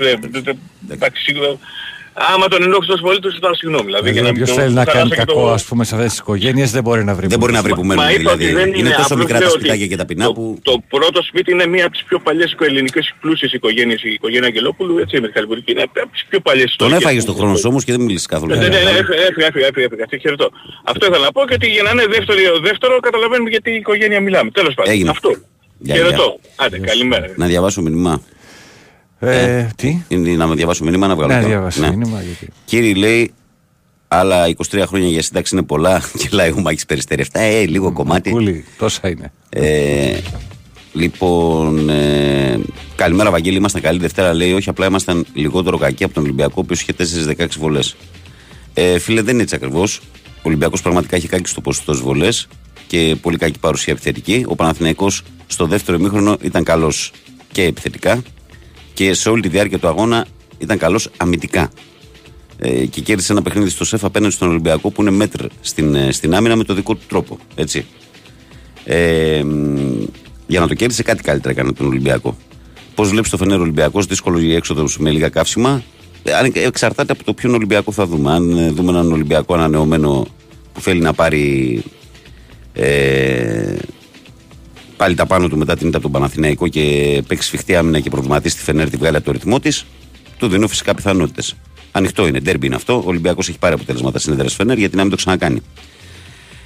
Ναι, 2.20 2.26
δε- 2.26 2.32
δε- 2.32 2.36
εντάξει, 2.36 2.36
σίγουρα. 2.36 2.36
Άμα 2.36 2.47
τον 2.47 2.61
ενόχλησε 2.63 2.91
τόσο 2.91 3.03
πολύ, 3.07 3.20
τους 3.20 3.34
ζητάω 3.34 3.53
συγγνώμη. 3.55 3.86
Δηλαδή, 3.89 4.03
για 4.03 4.11
Δηλαδή, 4.13 4.28
να 4.28 4.34
μην 4.34 4.43
ποιος 4.43 4.55
το 4.55 4.61
θέλει 4.61 4.74
να 4.74 4.84
χαλάσω 4.86 4.97
κάνει 4.97 5.09
και 5.09 5.15
κακό, 5.15 5.34
το- 5.45 5.51
ας 5.57 5.63
πούμε, 5.65 5.84
σε 5.86 5.95
αυτές 5.95 6.09
τις 6.11 6.20
οικογένειες 6.20 6.70
δεν 6.72 6.84
μπορεί 6.84 7.03
να 7.09 7.13
βρει. 7.17 7.28
Δεν 7.28 7.39
μπορεί 7.39 7.53
να 7.59 7.61
βρει 7.65 7.74
που 7.80 7.86
μένουν. 7.86 8.03
Μα 8.03 8.11
είπα 8.11 8.32
ότι 8.32 8.45
Δηλαδή. 8.45 8.63
δεν 8.72 8.80
Είναι 8.80 8.89
τόσο 8.89 9.01
απλώς 9.13 9.20
μικρά 9.24 9.34
τα 9.38 9.39
λέω 9.43 9.49
ότι 9.53 9.59
σπιτάκια 9.59 9.88
και 9.91 9.95
τα 10.01 10.05
πεινά 10.05 10.26
το, 10.26 10.34
που. 10.34 10.59
το 10.70 10.74
πρώτο 10.93 11.20
σπίτι 11.24 11.51
είναι 11.51 11.65
μία 11.74 11.84
από 11.88 11.93
τις 11.93 12.03
πιο 12.03 12.20
παλιές 12.20 12.55
ελληνικές 12.59 13.13
πλούσιες 13.22 13.51
οικογένειες, 13.53 14.03
η 14.03 14.09
οικογένεια 14.09 14.47
Αγγελόπουλου, 14.47 14.97
έτσι 14.97 15.22
με 15.22 15.28
τη 15.28 15.34
Χαλιβουργική. 15.34 15.72
Είναι 15.72 15.82
από 15.82 16.11
τις 16.11 16.26
πιο 16.30 16.39
παλιές 16.39 16.63
Τον 16.65 16.72
ιστορίες. 16.88 16.99
έφαγες 17.01 17.26
το 17.26 17.34
χρόνος 17.34 17.65
όμως 17.65 17.84
και 17.84 17.91
δεν 17.91 18.01
μίλησε 18.01 18.26
καθόλου. 18.30 18.51
Ναι, 18.55 18.59
ναι, 18.61 18.67
ναι, 18.67 18.76
έφυγε, 18.76 19.22
έφυγε, 19.30 19.45
έφυγε, 19.49 19.65
έφυγε, 19.65 19.86
έφυγε, 19.86 20.01
έφυγε, 20.03 20.22
χαιρετώ. 20.22 20.49
Αυτό 20.84 21.05
ήθελα 21.05 21.24
να 21.26 21.32
πω 21.32 21.41
και 21.47 21.53
ότι 21.53 21.67
για 21.67 21.84
να 21.84 21.89
είναι 21.91 22.05
δεύτερο, 22.15 22.39
δεύτερο 22.61 22.99
καταλαβαίνουμε 22.99 23.49
γιατί 23.49 23.72
η 23.72 23.76
οικογένεια 23.76 24.20
μιλάμε. 24.22 24.49
Τέλος 24.51 24.74
πάντων. 24.74 24.91
Έγινε. 24.93 25.09
Αυτό. 25.09 25.30
Γεια, 25.82 25.95
Χαιρετώ. 25.95 26.39
γεια. 26.41 26.65
Άντε, 26.65 26.78
καλημέρα. 26.80 27.26
Να 27.36 27.45
διαβάσω 27.45 27.82
μήνυμα. 27.82 28.22
Ε, 29.20 29.67
τι; 29.76 29.97
Είναι 30.07 30.30
να 30.30 30.47
με 30.47 30.55
διαβάσω 30.55 30.84
μήνυμα 30.84 31.07
να 31.07 31.15
βγάλω. 31.15 31.34
Ναι, 31.34 31.41
το- 31.41 31.47
διάβασε 31.47 31.80
Ναι. 31.82 31.89
μήνυμα. 31.89 32.22
Γιατί. 32.22 32.47
Κύριε 32.65 32.93
λέει, 32.93 33.34
άλλα 34.07 34.47
23 34.47 34.84
χρόνια 34.88 35.07
για 35.07 35.22
σύνταξη 35.22 35.55
είναι 35.55 35.63
πολλά 35.65 36.01
και 36.20 36.30
λέει 36.32 36.49
ο 36.49 36.59
Μάκης 36.61 36.86
Περιστέρη. 36.86 37.22
Αυτά, 37.22 37.39
ε, 37.39 37.65
λίγο 37.65 37.91
κομμάτι. 37.91 38.30
Κούλι, 38.30 38.65
τόσα 38.78 39.09
είναι. 39.09 39.32
Ε, 39.49 40.17
λοιπόν, 40.93 41.89
ε, 41.89 42.59
καλημέρα 42.95 43.32
Βαγγέλη, 43.32 43.57
ήμασταν 43.57 43.82
καλή 43.82 43.99
Δευτέρα. 43.99 44.34
Λέει, 44.34 44.53
όχι, 44.53 44.70
απλά 44.70 44.86
ήμασταν 44.86 45.26
λιγότερο 45.34 45.78
κακοί 45.78 46.03
από 46.03 46.13
τον 46.13 46.24
Ολυμπιακό, 46.24 46.53
ο 46.55 46.59
οποίος 46.59 46.82
είχε 46.82 46.93
4-16 46.93 47.57
βολές. 47.59 47.95
Ε, 48.74 48.99
φίλε, 48.99 49.22
δεν 49.22 49.34
είναι 49.34 49.43
έτσι 49.43 49.55
ακριβώς. 49.55 49.97
Ο 50.38 50.41
Ολυμπιακός 50.41 50.82
πραγματικά 50.82 51.15
έχει 51.15 51.28
κάκι 51.28 51.49
στο 51.49 51.61
ποσοστό 51.61 51.93
στι 51.93 52.03
βολές 52.03 52.47
και 52.88 53.15
πολύ 53.22 53.38
κακή 53.38 53.59
παρουσία 53.59 53.93
επιθετική. 53.93 54.45
Ο 54.47 54.55
Παναθηναϊκός 54.55 55.22
στο 55.47 55.65
δεύτερο 55.65 55.97
ημίχρονο 55.97 56.38
ήταν 56.41 56.63
καλός 56.63 57.11
και 57.51 57.63
επιθετικά 57.63 58.22
και 59.00 59.14
σε 59.14 59.30
όλη 59.30 59.41
τη 59.41 59.47
διάρκεια 59.47 59.80
του 59.80 59.88
αγώνα 59.88 60.26
ήταν 60.58 60.78
καλός 60.78 61.10
αμυντικά. 61.18 61.70
Ε, 62.58 62.86
και 62.86 63.02
κέρδισε 63.02 63.32
ένα 63.32 63.41
παιχνίδι 63.41 63.70
στο 63.70 63.86
ΣΕΦ 63.86 64.04
απέναντι 64.06 64.34
στον 64.34 64.50
Ολυμπιακό 64.50 64.89
που 64.91 65.02
είναι 65.02 65.12
μέτρ 65.12 65.45
στην, 65.62 65.95
ε, 65.95 66.12
στην 66.12 66.36
άμυνα 66.36 66.56
με 66.56 66.64
το 66.64 66.74
δικό 66.74 66.95
του 66.95 67.06
τρόπο. 67.08 67.38
Έτσι. 67.56 67.86
Ε, 68.84 69.43
μ, 69.43 70.04
για 70.47 70.60
να 70.60 70.68
το 70.68 70.74
κέρδισε 70.74 71.04
κάτι 71.04 71.24
καλύτερα 71.24 71.54
έκανε 71.54 71.74
τον 71.74 71.88
Ολυμπιακό. 71.88 72.38
Πώς 72.95 73.10
βλέπεις 73.10 73.30
το 73.30 73.38
Φενέρ 73.38 73.60
Ολυμπιακός, 73.60 74.06
δύσκολο 74.06 74.39
η 74.39 74.56
έξοδο 74.56 74.88
με 74.97 75.12
λίγα 75.12 75.30
καύσιμα. 75.30 75.84
Ε, 76.24 76.34
αν- 76.34 76.52
Εξαρτάται 76.56 77.12
από 77.12 77.24
το 77.24 77.34
ποιον 77.34 77.54
Ολυμπιακό 77.54 77.91
θα 77.91 78.06
δούμε. 78.06 78.32
Αν 78.32 78.58
ε, 78.58 78.70
δούμε 78.70 78.89
έναν 78.89 79.12
Ολυμπιακό 79.12 79.54
ανανεωμένο 79.54 80.28
που 80.74 80.82
θέλει 80.82 81.00
να 81.02 81.14
πάρει 81.14 81.84
ε, 82.74 83.76
πάλι 85.00 85.16
τα 85.16 85.26
πάνω 85.26 85.47
του 85.47 85.58
μετά 85.58 85.78
την 85.78 85.88
ήττα 85.88 85.97
από 85.97 86.06
τον 86.10 86.16
Παναθηναϊκό 86.16 86.68
και 86.68 86.84
παίξει 87.28 87.47
σφιχτή 87.47 87.76
άμυνα 87.76 88.00
και 88.00 88.10
προβληματίσει 88.10 88.56
τη 88.56 88.64
Φενέρ 88.64 88.89
τη 88.89 88.97
βγάλει 88.97 89.16
από 89.16 89.26
το 89.26 89.32
ρυθμό 89.32 89.60
της, 89.60 89.86
του 90.38 90.47
δίνω 90.47 90.68
φυσικά 90.68 90.93
πιθανότητες. 90.93 91.56
Ανοιχτό 91.91 92.28
είναι, 92.28 92.39
ντέρμπι 92.39 92.66
είναι 92.66 92.76
αυτό. 92.76 92.95
Ο 92.95 93.04
Ολυμπιακός 93.06 93.50
έχει 93.50 93.58
πάρει 93.60 93.74
αποτελέσματα 93.74 94.20
στην 94.20 94.34
έδρα 94.34 94.50
Φενέρ 94.50 94.78
γιατί 94.78 94.95
να 94.95 95.02
μην 95.02 95.12
το 95.12 95.18
ξανακάνει. 95.18 95.62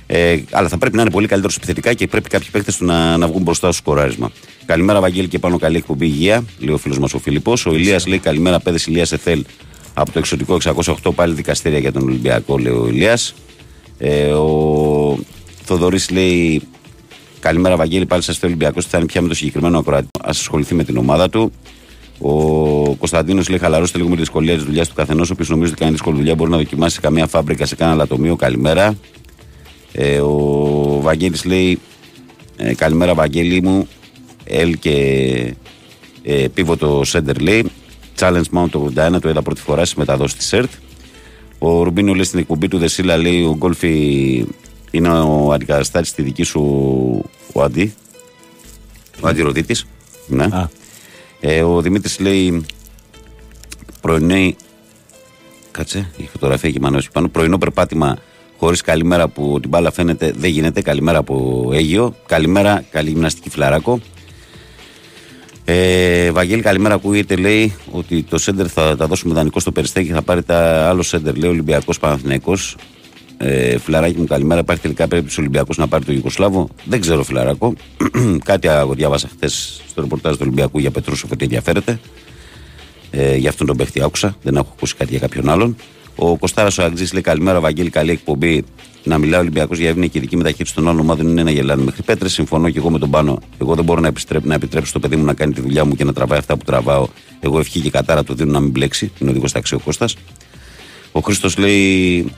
Ε, 0.07 0.39
αλλά 0.51 0.67
θα 0.67 0.77
πρέπει 0.77 0.95
να 0.95 1.01
είναι 1.01 1.11
πολύ 1.11 1.27
καλύτερος 1.27 1.55
επιθετικά 1.55 1.93
και 1.93 2.07
πρέπει 2.07 2.29
κάποιοι 2.29 2.47
παίκτες 2.51 2.77
του 2.77 2.86
να, 2.86 3.17
να 3.17 3.27
βγουν 3.27 3.41
μπροστά 3.41 3.71
στο 3.71 3.81
σκοράρισμα. 3.81 4.31
Καλημέρα, 4.65 4.99
Βαγγέλη, 4.99 5.27
και 5.27 5.39
πάνω 5.39 5.57
καλή 5.57 5.77
εκπομπή 5.77 6.05
υγεία, 6.05 6.43
λέει 6.59 6.73
ο 6.73 6.77
φίλος 6.77 6.99
μας 6.99 7.13
ο 7.13 7.19
Φιλιππό. 7.19 7.53
Ο 7.65 7.73
Ηλίας 7.73 8.07
λέει 8.07 8.19
καλημέρα, 8.19 8.59
παιδε 8.59 8.79
Ηλίας 8.86 9.11
Εθέλ 9.11 9.45
από 9.93 10.11
το 10.11 10.19
εξωτικό 10.19 10.57
608, 10.63 11.13
πάλι 11.15 11.34
δικαστήρια 11.34 11.79
για 11.79 11.91
τον 11.91 12.03
Ολυμπιακό, 12.03 12.57
λέει 12.57 12.73
ο 12.73 12.88
Ηλίας. 12.88 13.34
Ε, 13.97 14.25
ο 14.25 15.17
Θοδωρής 15.63 16.09
λέει 16.09 16.61
καλημέρα, 17.43 17.75
Βαγγέλη, 17.75 18.05
πάλι 18.05 18.21
σας 18.21 18.37
θέλει 18.37 18.53
Ολυμπιακός. 18.53 18.85
Θα 18.85 18.97
είναι 18.97 19.07
πια 19.07 19.21
με 19.21 19.27
το 19.27 19.33
συγκεκριμένο 19.33 19.77
ακροατή; 19.77 20.07
Α 20.19 20.29
ασχοληθεί 20.29 20.75
με 20.75 20.83
την 20.83 20.97
ομάδα 20.97 21.29
του. 21.29 21.51
Ο 22.19 22.31
Κωνσταντίνος 22.95 23.49
λέει: 23.49 23.59
Χαλαρώστε 23.59 23.97
λίγο 23.97 24.09
με 24.09 24.15
τη 24.15 24.21
δυσκολία 24.21 24.53
της 24.53 24.63
δουλειάς 24.63 24.87
του 24.87 24.93
καθενός. 24.93 25.29
Όποιο 25.29 25.45
νομίζει 25.49 25.71
ότι 25.71 25.79
κάνει 25.79 25.91
δύσκολη 25.91 26.17
δουλειά 26.17 26.35
μπορεί 26.35 26.49
να 26.49 26.57
δοκιμάσει 26.57 26.95
σε 26.95 27.01
καμία 27.01 27.27
φάμπρικα, 27.27 27.65
σε 27.65 27.75
κανένα 27.75 27.97
λατομείο. 27.97 28.35
Καλημέρα. 28.35 28.95
Ε, 29.91 30.19
ο 30.19 30.99
Βαγγέλης 31.01 31.45
λέει 31.45 31.79
ε, 32.57 32.73
καλημέρα 32.73 33.13
Βαγγέλη 33.13 33.61
μου 33.61 33.87
Ελ 34.43 34.79
και 34.79 35.55
ε, 36.23 36.47
πίβο 36.53 37.03
Σέντερ 37.03 37.41
λέει 37.41 37.65
Challenge 38.19 38.49
Mount 38.53 38.69
το 38.69 38.91
81 38.95 39.21
το 39.21 39.29
είδα 39.29 39.41
πρώτη 39.41 39.61
φορά 39.61 39.85
στη 39.85 39.99
μεταδόση 39.99 40.37
της 40.37 40.53
ΕΡΤ 40.53 40.71
ο 41.59 41.83
Ρουμπίνο 41.83 42.13
λέει 42.13 42.23
στην 42.23 42.39
εκπομπή 42.39 42.67
του 42.67 42.77
Δεσίλα 42.77 43.17
λέει 43.17 43.43
ο 43.43 43.55
Γκόλφι 43.57 44.45
είναι 44.93 45.09
ο 45.09 45.51
αντικαταστάτης 45.51 46.09
στη 46.09 46.21
δική 46.21 46.43
σου 46.43 46.61
ο 47.53 47.61
αντί 47.61 47.93
ο 49.21 49.27
αντιρροτήτης 49.27 49.85
ναι. 50.27 50.43
Α. 50.43 50.69
Ε, 51.39 51.61
ο 51.61 51.81
Δημήτρης 51.81 52.19
λέει 52.19 52.65
πρωινή 54.01 54.55
Κάτσε, 55.73 56.09
η 56.17 56.29
φωτογραφία 56.31 56.69
εκεί 56.69 56.79
πάνω, 56.79 56.99
πάνω. 57.11 57.27
Πρωινό 57.27 57.57
περπάτημα 57.57 58.17
χωρίς 58.57 58.81
καλημέρα 58.81 59.27
που 59.27 59.57
την 59.61 59.69
μπάλα 59.69 59.91
φαίνεται 59.91 60.33
δεν 60.37 60.49
γίνεται. 60.49 60.81
Καλημέρα 60.81 61.17
από 61.17 61.69
Αίγιο. 61.73 62.15
Καλημέρα, 62.25 62.83
καλή 62.91 63.09
γυμναστική 63.09 63.49
φλαράκο. 63.49 63.99
Ε, 65.65 66.31
Βαγγέλη, 66.31 66.61
καλημέρα. 66.61 66.93
Ακούγεται, 66.93 67.35
λέει 67.35 67.75
ότι 67.91 68.23
το 68.23 68.37
σέντερ 68.37 68.71
θα 68.73 68.95
τα 68.95 69.07
δώσουμε 69.07 69.33
δανεικό 69.33 69.59
στο 69.59 69.71
περιστέκι 69.71 70.07
και 70.07 70.13
θα 70.13 70.21
πάρει 70.21 70.43
τα 70.43 70.89
άλλο 70.89 71.01
σέντερ. 71.01 71.35
Λέει 71.35 71.49
Ολυμπιακός 71.49 71.99
Παναθυναϊκό. 71.99 72.57
Ε, 73.38 73.77
φιλαράκι 73.77 74.19
μου, 74.19 74.25
καλημέρα. 74.25 74.59
Υπάρχει 74.59 74.81
τελικά 74.81 75.07
περίπτωση 75.07 75.39
Ολυμπιακός 75.39 75.77
να 75.77 75.88
πάρει 75.88 76.05
το 76.05 76.11
Ιουγκοσλάβο. 76.11 76.69
Δεν 76.86 77.01
ξέρω, 77.01 77.23
φιλαράκο. 77.23 77.73
Κάτι 78.49 78.67
εγώ 78.67 78.93
διάβασα 78.93 79.27
χθες 79.36 79.81
στο 79.88 80.01
ρεπορτάζ 80.01 80.34
του 80.34 80.39
Ολυμπιακού 80.41 80.79
για 80.79 80.91
Πετρούσοφ 80.91 81.31
ότι 81.31 81.43
ενδιαφέρεται. 81.43 81.99
Ε, 83.11 83.36
για 83.36 83.49
αυτόν 83.49 83.67
τον 83.67 83.77
παίχτη 83.77 84.01
άκουσα. 84.01 84.36
Δεν 84.41 84.55
έχω 84.55 84.73
ακούσει 84.75 84.95
κάτι 84.95 85.09
για 85.09 85.19
κάποιον 85.19 85.49
άλλον. 85.49 85.75
Ο 86.15 86.38
Κοστάρα 86.38 86.69
ο 86.79 86.84
Αγγλή 86.84 87.07
λέει 87.13 87.21
καλημέρα, 87.21 87.59
Βαγγέλη, 87.59 87.89
καλή 87.89 88.11
εκπομπή. 88.11 88.63
Να 89.03 89.17
μιλάει 89.17 89.39
ο 89.39 89.41
Ολυμπιακός 89.41 89.77
για 89.77 89.89
εύνοια 89.89 90.07
και 90.07 90.17
ειδική 90.17 90.38
μεταχείριση 90.38 90.75
των 90.75 90.88
άλλων 90.88 90.99
ομάδων 90.99 91.27
είναι 91.27 91.43
να 91.43 91.51
γελάνε 91.51 91.84
μέχρι 91.84 92.01
πέτρες. 92.01 92.34
Συμφωνώ 92.34 92.69
και 92.69 92.77
εγώ 92.77 92.89
με 92.89 92.99
τον 92.99 93.09
πάνω. 93.09 93.39
Εγώ 93.61 93.75
δεν 93.75 93.84
μπορώ 93.84 94.01
να, 94.01 94.07
επιστρέψω, 94.07 94.47
να 94.47 94.53
επιτρέψω 94.53 94.93
το 94.93 94.99
παιδί 94.99 95.15
μου 95.15 95.25
να 95.25 95.34
κάνει 95.34 95.53
τη 95.53 95.61
δουλειά 95.61 95.86
μου 95.86 95.95
και 95.95 96.03
να 96.03 96.13
τραβάει 96.13 96.39
αυτά 96.39 96.57
που 96.57 96.63
τραβάω. 96.63 97.07
Εγώ 97.39 97.59
ευχή 97.59 97.79
και 97.79 97.89
κατάρα 97.89 98.23
του 98.23 98.34
δίνω 98.34 98.51
να 98.51 98.59
μην 98.59 98.69
μπλέξει. 98.69 99.11
Είναι 99.19 99.29
οδηγός 99.29 99.51
τάξη 99.51 99.75
ο 99.75 99.79
Κώστας. 99.79 100.15
Ο 101.11 101.19
Χρήστος 101.19 101.57
λέει 101.57 102.31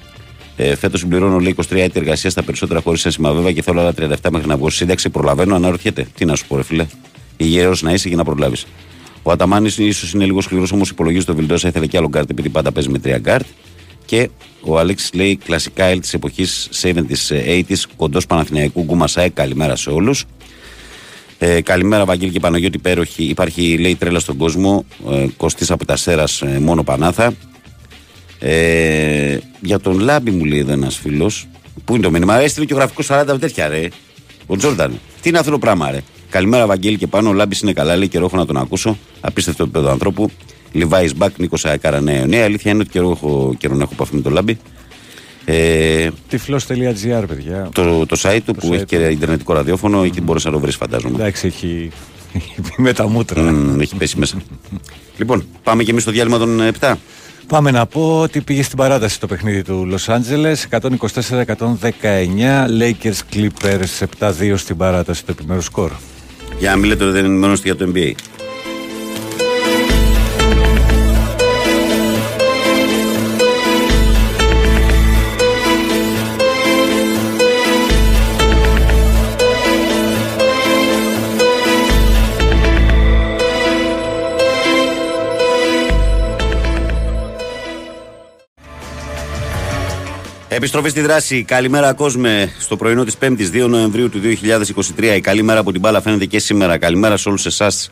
ε, 0.55 0.75
Φέτος 0.75 0.99
συμπληρώνω 0.99 1.39
λέει 1.39 1.55
23 1.57 1.75
έτη 1.75 1.99
εργασίας 1.99 2.31
στα 2.31 2.43
περισσότερα 2.43 2.81
χωρίς 2.81 3.05
ένσημα 3.05 3.33
βέβαια 3.33 3.51
και 3.51 3.61
θέλω 3.61 3.79
άλλα 3.79 3.93
37 3.99 4.15
μέχρι 4.31 4.47
να 4.47 4.57
βγω 4.57 4.69
στη 4.69 4.77
σύνταξη. 4.77 5.09
Προλαβαίνω, 5.09 5.55
αναρωτιέται. 5.55 6.07
Τι 6.15 6.25
να 6.25 6.35
σου 6.35 6.47
πω, 6.47 6.55
ρε 6.55 6.63
φίλε. 6.63 6.85
Υγιέρο 7.37 7.75
να 7.81 7.91
είσαι 7.91 8.09
και 8.09 8.15
να 8.15 8.23
προλάβεις. 8.23 8.65
Ο 9.23 9.31
Αταμάνης 9.31 9.77
ίσως 9.77 10.13
είναι 10.13 10.25
λίγο 10.25 10.41
σκληρός, 10.41 10.71
όμως 10.71 10.89
υπολογίζει 10.89 11.25
το 11.25 11.35
Βιλντόσα 11.35 11.67
ήθελε 11.67 11.87
και 11.87 11.97
άλλο 11.97 12.07
γκάρτ 12.07 12.29
επειδή 12.29 12.49
πάντα 12.49 12.71
παίζει 12.71 12.89
με 12.89 12.99
τρία 12.99 13.17
γκάρτ. 13.17 13.45
Και 14.05 14.29
ο 14.61 14.79
Αλέξη 14.79 15.15
λέει 15.15 15.35
κλασικά 15.35 15.85
ελ 15.85 15.99
της 15.99 16.13
εποχής 16.13 16.69
70s, 16.81 16.93
80s, 17.47 17.81
κοντός 17.95 18.25
Παναθηναϊκού 18.25 18.83
Γκουμασάε. 18.83 19.29
Καλημέρα 19.29 19.75
σε 19.75 19.89
όλους. 19.89 20.25
Ε, 21.37 21.61
καλημέρα, 21.61 22.05
Βαγγέλη 22.05 22.31
και 22.31 22.39
Παναγιώτη 22.39 22.77
Πέροχη. 22.77 23.23
Υπάρχει 23.23 23.77
λέει 23.77 23.95
τρέλα 23.95 24.19
στον 24.19 24.37
κόσμο. 24.37 24.85
Ε, 25.11 25.25
Κωστής 25.37 25.71
από 25.71 25.85
τα 25.85 25.95
Σέρας, 25.95 26.41
ε, 26.41 26.59
μόνο 26.59 26.83
Πανάθα. 26.83 27.33
Ε, 28.39 29.37
για 29.61 29.79
τον 29.79 29.99
Λάμπη 29.99 30.31
μου 30.31 30.45
λέει 30.45 30.59
εδώ 30.59 30.71
ένας 30.71 30.97
φίλος. 30.97 31.47
Πού 31.85 31.93
είναι 31.93 32.03
το 32.03 32.11
μήνυμα, 32.11 32.39
έστειλε 32.39 32.65
και 32.65 32.73
ο 32.73 32.77
γραφικός 32.77 33.07
40 33.11 33.23
με 33.27 33.37
τέτοια 33.37 33.67
ρε. 33.67 33.87
Ο 34.45 34.57
Τζόρνταν. 34.57 34.99
Τι 35.21 35.29
είναι 35.29 35.39
αυτό 35.39 35.51
το 35.51 35.59
πράγμα, 35.59 35.91
ρε. 35.91 36.01
Καλημέρα, 36.29 36.65
Βαγγέλη 36.65 36.97
και 36.97 37.07
πάνω. 37.07 37.29
Ο 37.29 37.33
Λάμπης 37.33 37.59
είναι 37.59 37.73
καλά, 37.73 37.95
λέει 37.95 38.07
καιρό 38.07 38.25
έχω 38.25 38.37
να 38.37 38.45
τον 38.45 38.57
ακούσω. 38.57 38.97
Απίστευτο 39.21 39.63
επίπεδο 39.63 39.89
ανθρώπου. 39.89 40.29
Λιβάη 40.71 41.09
Μπακ, 41.15 41.37
Νίκος 41.37 41.65
Αεκάρα, 41.65 42.01
ναι, 42.01 42.23
ναι. 42.27 42.41
Αλήθεια 42.41 42.71
είναι 42.71 42.81
ότι 42.81 42.89
καιρό 42.89 43.11
έχω, 43.11 43.55
καιρό 43.57 43.75
να 43.75 43.83
έχω 43.83 43.91
επαφή 43.93 44.15
με 44.15 44.21
τον 44.21 44.33
Λάμπη. 44.33 44.57
Ε, 45.45 46.09
Τυφλό.gr, 46.29 47.23
παιδιά. 47.27 47.69
το, 47.73 48.05
το 48.05 48.19
site 48.21 48.39
του 48.45 48.55
που 48.55 48.67
site 48.67 48.73
έχει 48.73 48.85
και 48.85 48.95
ιντερνετικό 48.95 49.53
ραδιόφωνο, 49.53 50.03
εκεί 50.03 50.21
μπορείς 50.21 50.45
να 50.45 50.51
το 50.51 50.59
βρεις, 50.59 50.75
φαντάζομαι. 50.75 51.15
Εντάξει, 51.15 51.47
έχει 51.47 51.91
έχει 52.37 52.61
πει 52.61 52.81
με 52.81 52.93
τα 52.93 53.07
μούτρα. 53.07 53.41
Μμμ, 53.41 53.79
έχει 53.79 53.95
πέσει 53.95 54.17
μέσα. 54.17 54.37
λοιπόν, 55.19 55.45
πάμε 55.63 55.83
και 55.83 55.91
εμείς 55.91 56.01
στο 56.03 56.11
διάλειμμα 56.11 56.37
των 56.37 56.61
7. 56.79 56.93
Πάμε 57.47 57.71
να 57.71 57.85
πω 57.85 58.19
ότι 58.19 58.41
πήγε 58.41 58.63
στην 58.63 58.77
παράταση 58.77 59.19
το 59.19 59.27
παιχνίδι 59.27 59.63
του 59.63 59.89
Los 59.91 60.15
Angeles 60.15 60.55
124-119 60.69 60.89
Lakers 62.79 63.19
Clippers 63.33 64.05
7-2 64.19 64.53
στην 64.55 64.77
παράταση 64.77 65.25
το 65.25 65.31
επιμέρους 65.39 65.65
σκορ. 65.65 65.91
Για 66.59 66.69
να 66.69 66.75
μην 66.75 66.89
λέτε 66.89 67.03
ότι 67.03 67.13
δεν 67.13 67.25
ενημερώνεστε 67.25 67.67
για 67.67 67.75
το 67.75 67.91
NBA. 67.95 68.11
Επιστροφή 90.55 90.89
στη 90.89 91.01
δράση. 91.01 91.43
Καλημέρα, 91.43 91.93
κόσμε. 91.93 92.51
Στο 92.59 92.75
πρωινό 92.75 93.03
της 93.03 93.17
5η 93.21 93.49
2 93.51 93.67
Νοεμβρίου 93.67 94.09
του 94.09 94.19
2023. 94.97 95.15
Η 95.15 95.21
καλή 95.21 95.43
μέρα 95.43 95.59
από 95.59 95.71
την 95.71 95.81
μπάλα 95.81 96.01
φαίνεται 96.01 96.25
και 96.25 96.39
σήμερα. 96.39 96.77
Καλημέρα 96.77 97.17
σε 97.17 97.29
όλους 97.29 97.45
εσάς, 97.45 97.89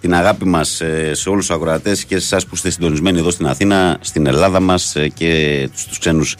την 0.00 0.14
αγάπη 0.14 0.44
μας, 0.44 0.82
σε 1.12 1.28
όλους 1.28 1.46
τους 1.46 1.56
ακροατέ 1.56 1.90
και 1.90 2.18
σε 2.18 2.24
εσάς 2.24 2.46
που 2.46 2.54
είστε 2.54 2.70
συντονισμένοι 2.70 3.18
εδώ 3.18 3.30
στην 3.30 3.46
Αθήνα, 3.46 3.98
στην 4.00 4.26
Ελλάδα 4.26 4.60
μας 4.60 4.96
και 5.14 5.68
στου 5.74 5.98
ξένους 5.98 6.36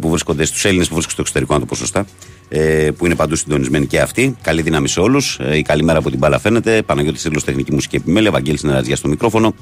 που 0.00 0.08
βρίσκονται, 0.10 0.44
στους 0.44 0.64
Έλληνες 0.64 0.88
που 0.88 0.94
βρίσκονται 0.94 1.12
στο 1.12 1.22
εξωτερικό, 1.22 1.54
να 1.54 1.60
το 1.60 1.66
πω 1.66 1.74
σωστά. 1.74 2.06
ε, 2.48 2.90
Που 2.96 3.06
είναι 3.06 3.14
παντού 3.14 3.36
συντονισμένοι 3.36 3.86
και 3.86 4.00
αυτοί. 4.00 4.36
Καλή 4.42 4.62
δύναμη 4.62 4.88
σε 4.88 5.00
όλους. 5.00 5.38
Η 5.52 5.62
καλή 5.62 5.82
μέρα 5.84 5.98
από 5.98 6.10
την 6.10 6.18
μπάλα 6.18 6.38
φαίνεται. 6.38 6.82
Παναγιώτης 6.82 7.20
Σύλλο 7.20 7.40
Τεχνική 7.44 7.72
Μουσική 7.72 7.96
Επιμέλεια. 7.96 8.30
Βαγγέλης 8.30 8.62
Νεραζιάς 8.62 8.98
στο 8.98 9.08
μικρόφωνο. 9.08 9.54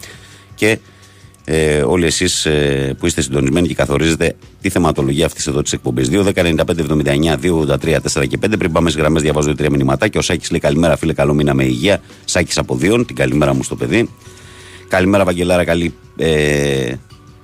Και 0.55 0.79
ε, 1.49 1.83
όλοι 1.83 2.07
εσείς 2.07 2.47
ε, 2.47 2.95
που 2.99 3.07
είστε 3.07 3.21
συντονισμένοι 3.21 3.69
και 3.69 3.75
καθορίζετε 3.75 4.37
τη 4.61 4.69
θεματολογία 4.69 5.27
αυτής 5.27 5.47
εδώ 5.47 5.63
της 5.63 5.73
εκπομπής. 5.73 6.09
2, 6.11 6.25
10, 6.25 6.33
95, 6.33 6.65
79, 6.65 7.37
2, 7.37 7.53
83, 7.53 8.01
4 8.13 8.27
και 8.27 8.39
5. 8.47 8.59
Πριν 8.59 8.73
πάμε 8.73 8.91
στις 8.91 9.01
γραμμές, 9.01 9.23
διαβάζω 9.23 9.55
τρία 9.55 9.71
μηνυματάκια. 9.71 10.21
Ο 10.21 10.23
Σάκης 10.23 10.51
λέει 10.51 10.61
καλημέρα, 10.61 10.97
φίλε, 10.97 11.13
καλό 11.13 11.35
μήνα 11.35 11.55
με 11.55 11.65
υγεία. 11.65 12.01
Σάκης 12.25 12.59
από 12.59 12.77
Δίον, 12.77 13.07
την 13.07 13.17
καλημέρα 13.17 13.55
μου 13.55 13.63
στο 13.63 13.77
παιδί. 13.77 14.11
Καλημέρα, 14.89 15.25
Βαγγελάρα, 15.25 15.65
καλή, 15.65 15.95
ε, 16.17 16.95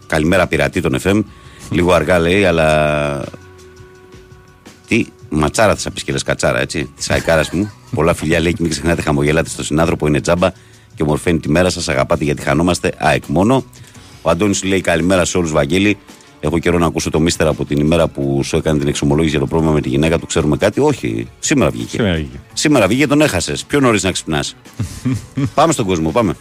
καλημέρα, 0.06 0.46
πειρατή 0.46 0.80
των 0.80 0.98
FM. 1.02 1.22
Λίγο 1.70 1.92
αργά 1.92 2.18
λέει, 2.18 2.44
αλλά. 2.44 3.24
Τι 4.88 5.06
ματσάρα 5.28 5.76
θα 5.76 5.90
πει 5.90 6.02
και 6.02 6.12
λε 6.12 6.18
κατσάρα, 6.24 6.60
έτσι. 6.60 6.90
Της 6.96 7.10
αεκάρα 7.10 7.44
μου. 7.52 7.72
Πολλά 7.94 8.14
φιλιά 8.14 8.40
λέει 8.40 8.52
και 8.52 8.58
μην 8.60 8.70
ξεχνάτε, 8.70 9.02
χαμογελάτε 9.02 9.48
στον 9.48 9.64
συνάνθρωπο, 9.64 10.06
είναι 10.06 10.20
τζάμπα 10.20 10.50
και 10.94 11.02
ομορφαίνει 11.02 11.38
τη 11.38 11.50
μέρα 11.50 11.70
σας. 11.70 11.88
Αγαπάτε 11.88 12.24
γιατί 12.24 12.42
χανόμαστε. 12.42 12.92
ΑΕΚ 12.98 13.26
μόνο. 13.26 13.64
Ο 14.22 14.30
Αντώνης 14.30 14.62
λέει 14.64 14.80
καλημέρα 14.80 15.24
σε 15.24 15.36
όλους, 15.38 15.52
Βαγγέλη. 15.52 15.98
Έχω 16.40 16.58
καιρό 16.58 16.78
να 16.78 16.86
ακούσω 16.86 17.10
το 17.10 17.20
μίστερ 17.20 17.46
από 17.46 17.64
την 17.64 17.78
ημέρα 17.80 18.08
που 18.08 18.40
σου 18.44 18.56
έκανε 18.56 18.78
την 18.78 18.88
εξομολόγηση 18.88 19.30
για 19.30 19.40
το 19.40 19.46
πρόβλημα 19.46 19.72
με 19.72 19.80
τη 19.80 19.88
γυναίκα 19.88 20.18
του. 20.18 20.26
Ξέρουμε 20.26 20.56
κάτι; 20.56 20.80
Όχι, 20.80 21.28
σήμερα 21.38 21.70
βγήκε. 21.70 21.88
Σήμερα 21.88 22.14
βγήκε. 22.14 22.40
Σήμερα 22.52 22.86
βγήκε, 22.86 23.06
τον 23.06 23.20
έχασες. 23.20 23.64
Πιο 23.64 23.80
νωρίς 23.80 24.02
να 24.02 24.10
ξυπνάς. 24.12 24.56
πάμε 25.54 25.72
στον 25.72 25.86
κόσμο, 25.86 26.10
πάμε. 26.10 26.34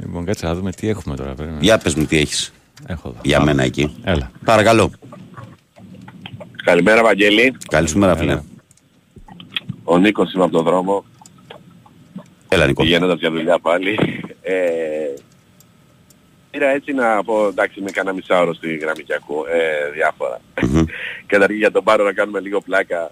Λοιπόν, 0.00 0.24
κάτσε 0.24 0.46
να 0.46 0.54
δούμε 0.54 0.72
τι 0.72 0.88
έχουμε 0.88 1.16
τώρα. 1.16 1.34
Περίμενε. 1.34 1.60
Για 1.62 1.78
πες 1.78 1.94
μου 1.94 2.04
τι 2.04 2.18
έχεις 2.18 2.52
Έχω 2.86 3.08
εδώ. 3.08 3.18
για 3.22 3.38
Πάμε. 3.38 3.50
μένα 3.50 3.62
εκεί. 3.64 3.96
Έλα. 4.04 4.30
Παρακαλώ. 4.44 4.90
Καλημέρα 6.64 7.02
Βαγγέλη. 7.02 7.56
Καλή 7.68 7.88
σου 7.88 7.98
μέρα, 7.98 8.16
φίλε. 8.16 8.32
Έλα. 8.32 8.44
Ο 9.84 9.98
Νίκος 9.98 10.32
είμαι 10.32 10.42
από 10.44 10.52
τον 10.52 10.64
δρόμο. 10.64 11.04
Έλα 12.48 12.66
Νικό. 12.66 12.82
πηγαίνοντας 12.82 13.18
για 13.18 13.30
δουλειά 13.30 13.58
πάλι. 13.58 13.98
Ε, 14.42 14.52
πήρα 16.52 16.68
έτσι 16.68 16.92
να 16.92 17.24
πω, 17.24 17.46
εντάξει, 17.46 17.80
με 17.80 17.90
κάνα 17.90 18.12
μισάωρο 18.12 18.54
στη 18.54 18.76
γραμμή 18.76 19.02
και 19.02 19.14
ακούω 19.14 19.44
ε, 19.48 19.90
διάφορα. 19.94 20.40
Μμμ. 20.62 20.84
Καταρχήν 21.32 21.56
για 21.58 21.70
τον 21.70 21.84
Πάρο 21.84 22.04
να 22.04 22.12
κάνουμε 22.12 22.40
λίγο 22.40 22.60
πλάκα. 22.60 23.10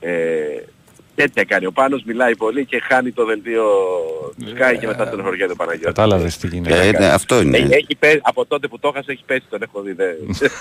Ε, 0.00 0.12
τέτοια 1.14 1.44
κάνει. 1.44 1.66
Ο 1.66 1.72
Πάνος 1.72 2.02
μιλάει 2.06 2.36
πολύ 2.36 2.64
και 2.64 2.80
χάνει 2.88 3.10
το 3.12 3.24
δελτίο 3.24 3.64
Sky 4.40 4.76
και 4.80 4.86
μετά 4.86 5.08
τον 5.08 5.22
χωριό 5.22 5.48
του 5.48 5.56
Παναγιώτη. 5.56 5.84
Κατάλαβες 5.86 6.36
τι 6.36 6.46
γίνεται. 6.46 6.86
Ε, 6.86 6.90
ναι, 6.98 7.06
αυτό 7.06 7.40
είναι. 7.40 7.56
Έχει, 7.58 7.72
έχει 7.74 7.96
πέσει, 7.98 8.20
από 8.22 8.44
τότε 8.46 8.68
που 8.68 8.78
το 8.78 8.88
έχασε 8.94 9.12
έχει 9.12 9.22
πέσει, 9.26 9.42
τον 9.50 9.62
έχω 9.62 9.80
δει. 9.82 9.92
δεν- 9.92 10.16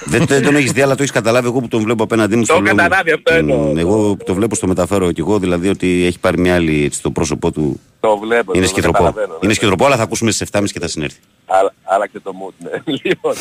Δεν, 0.06 0.26
δεν 0.26 0.44
τον 0.44 0.56
έχεις 0.56 0.72
δει, 0.72 0.82
αλλά 0.82 0.96
το 0.96 1.02
έχεις 1.02 1.14
καταλάβει 1.14 1.48
εγώ 1.48 1.60
που 1.60 1.68
τον 1.68 1.82
βλέπω 1.84 2.04
απέναντί 2.04 2.36
μου. 2.36 2.46
Το 2.46 2.54
στο 2.54 2.62
λέω- 2.62 2.76
καταλάβει, 2.76 3.12
αυτό 3.12 3.34
εννοώ. 3.34 3.58
Μ, 3.58 3.78
Εγώ 3.78 4.16
που 4.16 4.24
το 4.24 4.34
βλέπω 4.34 4.56
στο 4.56 4.68
μεταφέρω 4.68 5.12
και 5.12 5.22
εγώ, 5.22 5.40
δηλαδή 5.40 5.70
ότι 5.70 6.06
έχει 6.06 6.20
πάρει 6.20 6.38
μια 6.40 6.56
άλλη 6.56 6.84
έτσι, 6.86 7.02
το 7.02 7.12
πρόσωπό 7.12 7.52
του. 7.52 7.80
Το 8.02 8.18
βλέπω. 8.18 8.52
Είναι 8.56 8.64
το 8.64 8.70
σκητροπό. 8.70 8.98
καταλαβαίνω, 8.98 9.34
Είναι 9.38 9.48
ναι. 9.48 9.54
σκητροπό, 9.54 9.86
αλλά 9.86 9.96
θα 9.96 10.04
ακούσουμε 10.04 10.32
στις 10.32 10.50
7.30 10.52 10.64
και 10.72 10.80
θα 10.80 10.88
συνέρθει. 10.88 11.20
Άλλα- 11.46 11.74
Άλλαξε 11.84 12.20
το 12.20 12.32
mood, 12.42 12.54
ναι. 12.70 12.94
λοιπόν, 13.04 13.36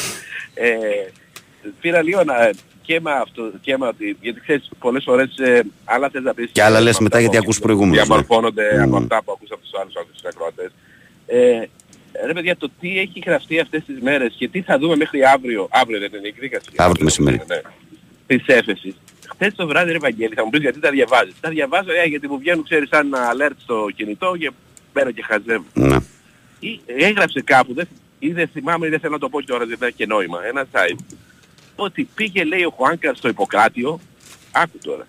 ε, 0.55 0.77
πήρα 1.81 2.03
λίγο 2.03 2.25
να, 2.25 2.51
και 2.83 3.01
με 3.01 3.13
αυτό, 3.13 3.51
και 3.61 3.77
με 3.79 3.87
ότι, 3.87 4.17
γιατί 4.21 4.41
ξέρεις, 4.41 4.71
πολλές 4.79 5.03
φορές 5.05 5.39
ε, 5.39 5.63
άλλα 5.85 6.09
θες 6.11 6.23
να 6.23 6.35
πεις... 6.35 6.51
Και 6.53 6.63
άλλα 6.63 6.79
ε, 6.79 6.81
λες 6.81 6.99
με 6.99 7.03
μετά 7.03 7.17
αυτά 7.17 7.21
γιατί 7.21 7.37
που 7.37 7.43
ακούς 7.43 7.59
προηγούμενους, 7.61 7.97
ναι. 7.99 8.05
Διαμορφώνονται 8.05 8.73
Μμμ. 8.75 8.83
από 8.83 8.97
αυτά 8.97 9.23
που 9.25 9.33
ακούς 9.33 9.51
από 9.51 9.61
τους 9.61 9.71
άλλους, 9.81 9.95
από 9.97 10.07
τους 10.13 10.25
ακροατές. 10.25 10.71
Ε, 11.27 11.69
ρε 12.27 12.33
παιδιά, 12.33 12.57
το 12.57 12.71
τι 12.81 12.99
έχει 12.99 13.23
γραφτεί 13.27 13.61
αυτές 13.61 13.83
τις 13.87 14.01
μέρες 14.01 14.35
και 14.39 14.49
τι 14.49 14.61
θα 14.63 14.79
δούμε 14.79 14.97
μέχρι 14.97 15.25
αύριο, 15.25 15.69
αύριο 15.71 15.99
δεν 15.99 16.09
είναι 16.15 16.27
η 16.27 16.29
εκδίκαση. 16.35 16.67
Αύριο 16.77 16.97
το 16.99 17.05
μεσημέρι. 17.05 17.43
Ναι, 17.47 17.61
της 18.27 18.43
έφεσης. 18.47 18.95
Χθες 19.43 19.55
το 19.55 19.67
βράδυ 19.67 19.93
ρε 19.93 19.99
Βαγγέλη, 19.99 20.35
θα 20.35 20.45
μου 20.45 20.51
πεις 20.51 20.61
γιατί 20.61 20.81
τα 20.81 20.91
διαβάζεις. 20.91 21.35
Τα 21.41 21.51
διαβάζω 21.51 21.91
ε, 21.91 22.09
γιατί 22.09 22.29
μου 22.29 22.39
βγαίνουν 22.39 22.65
ξέρεις 22.65 22.89
σαν 22.89 23.11
alert 23.33 23.55
στο 23.57 23.87
κινητό 23.95 24.37
και 24.39 24.51
παίρνω 24.93 25.11
και 25.11 25.23
χαζεύω 25.23 25.65
Ναι. 25.75 25.97
ή 26.61 26.81
έγραψε 26.87 27.41
κάπου, 27.43 27.75
δεν, 27.75 27.89
ή 28.19 28.33
δεν 28.33 28.49
θυμάμαι 28.49 28.87
ή 28.87 28.91
δεν 28.91 29.01
θέλω 29.01 29.13
να 29.13 29.19
το 29.19 29.29
πω 29.29 29.45
τώρα, 29.45 29.67
δεν 29.67 29.79
έχει 29.81 29.93
και 29.93 30.07
νόημα, 30.07 30.45
ένα 30.45 30.67
site, 30.73 30.99
ότι 31.77 32.09
πήγε 32.15 32.45
λέει 32.45 32.65
ο 32.65 32.71
Χουάνκαρ 32.71 33.17
στο 33.17 33.29
Ιπποκράτιο, 33.29 34.01
άκου 34.53 34.79
τώρα, 34.83 35.07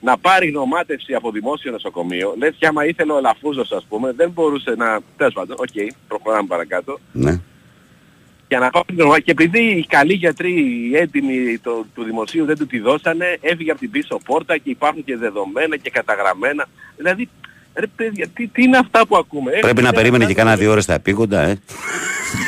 να 0.00 0.18
πάρει 0.18 0.48
γνωμάτευση 0.48 1.14
από 1.14 1.30
δημόσιο 1.30 1.70
νοσοκομείο, 1.72 2.34
λες 2.38 2.54
και 2.58 2.66
άμα 2.66 2.86
ήθελε 2.86 3.12
ο 3.12 3.16
Αλαφούζος 3.16 3.72
ας 3.72 3.86
πούμε, 3.88 4.12
δεν 4.12 4.30
μπορούσε 4.30 4.74
να, 4.76 5.00
τέλος 5.16 5.32
πάντων, 5.32 5.56
οκ, 5.58 5.92
προχωράμε 6.08 6.48
παρακάτω, 6.48 6.98
ναι. 7.12 7.40
Για 8.52 8.60
να 8.60 8.70
πάρει 8.70 8.84
γνωμάτευση, 8.96 9.22
και 9.24 9.30
επειδή 9.30 9.62
οι 9.62 9.86
καλοί 9.88 10.12
γιατροί, 10.14 10.52
οι 10.90 10.96
έντιμοι 10.96 11.58
το, 11.58 11.84
του 11.94 12.04
δημοσίου 12.04 12.44
δεν 12.44 12.56
του 12.58 12.66
τη 12.66 12.78
δώσανε, 12.78 13.38
έφυγε 13.40 13.70
από 13.70 13.80
την 13.80 13.90
πίσω 13.90 14.20
πόρτα 14.24 14.56
και 14.58 14.70
υπάρχουν 14.70 15.04
και 15.04 15.16
δεδομένα 15.16 15.76
και 15.76 15.90
καταγραμμένα, 15.90 16.66
δηλαδή, 16.96 17.28
ρε 17.74 17.86
παιδιά, 17.86 18.28
τι, 18.34 18.46
τι 18.46 18.62
είναι 18.62 18.76
αυτά 18.78 19.06
που 19.06 19.16
ακούμε. 19.16 19.50
Πρέπει 19.50 19.74
να 19.82 19.88
Έχουν 19.88 19.94
περίμενε 19.94 20.24
και 20.24 20.30
αυτά- 20.32 20.42
κάνα 20.44 20.56
δύο 20.56 20.70
ώρες 20.70 20.86
τα 20.86 20.94
επίγοντα, 20.94 21.40
ε. 21.40 21.58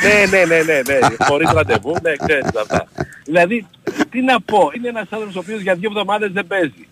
ναι, 0.03 0.37
ναι, 0.37 0.45
ναι, 0.45 0.61
ναι, 0.63 0.79
ναι. 0.87 0.99
Χωρίς 1.25 1.51
ραντεβού, 1.51 1.95
ναι, 2.01 2.13
ξέρεις 2.27 2.55
αυτά. 2.61 2.87
Δηλαδή, 3.25 3.67
τι 4.11 4.21
να 4.21 4.41
πω, 4.41 4.71
είναι 4.77 4.87
ένας 4.87 5.07
άνθρωπος 5.09 5.35
ο 5.35 5.39
οποίος 5.39 5.61
για 5.61 5.75
δύο 5.75 5.89
εβδομάδες 5.91 6.31
δεν 6.31 6.47
παίζει. 6.47 6.87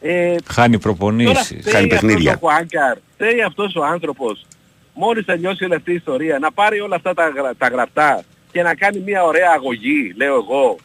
Ε, 0.00 0.36
Χάνει 0.46 0.78
τώρα 0.78 0.78
προπονήσεις. 0.78 1.48
χάνει 1.48 1.60
φταίει 1.62 1.82
αυτός 1.82 2.00
παιχνίδια. 2.00 2.32
ο 2.32 2.36
Χουάνκαρ, 2.40 2.96
φταίει 3.14 3.42
αυτός 3.42 3.74
ο 3.76 3.84
άνθρωπος, 3.84 4.46
μόλις 4.94 5.24
τελειώσει 5.24 5.64
όλη 5.64 5.74
αυτή 5.74 5.90
η 5.90 5.94
ιστορία, 5.94 6.38
να 6.38 6.52
πάρει 6.52 6.80
όλα 6.80 6.96
αυτά 6.96 7.14
τα, 7.14 7.28
γρα- 7.28 7.54
τα 7.58 7.68
γραπτά 7.68 8.22
και 8.52 8.62
να 8.62 8.74
κάνει 8.74 8.98
μια 8.98 9.22
ωραία 9.24 9.50
αγωγή, 9.54 10.12
λέω 10.16 10.34
εγώ, 10.34 10.76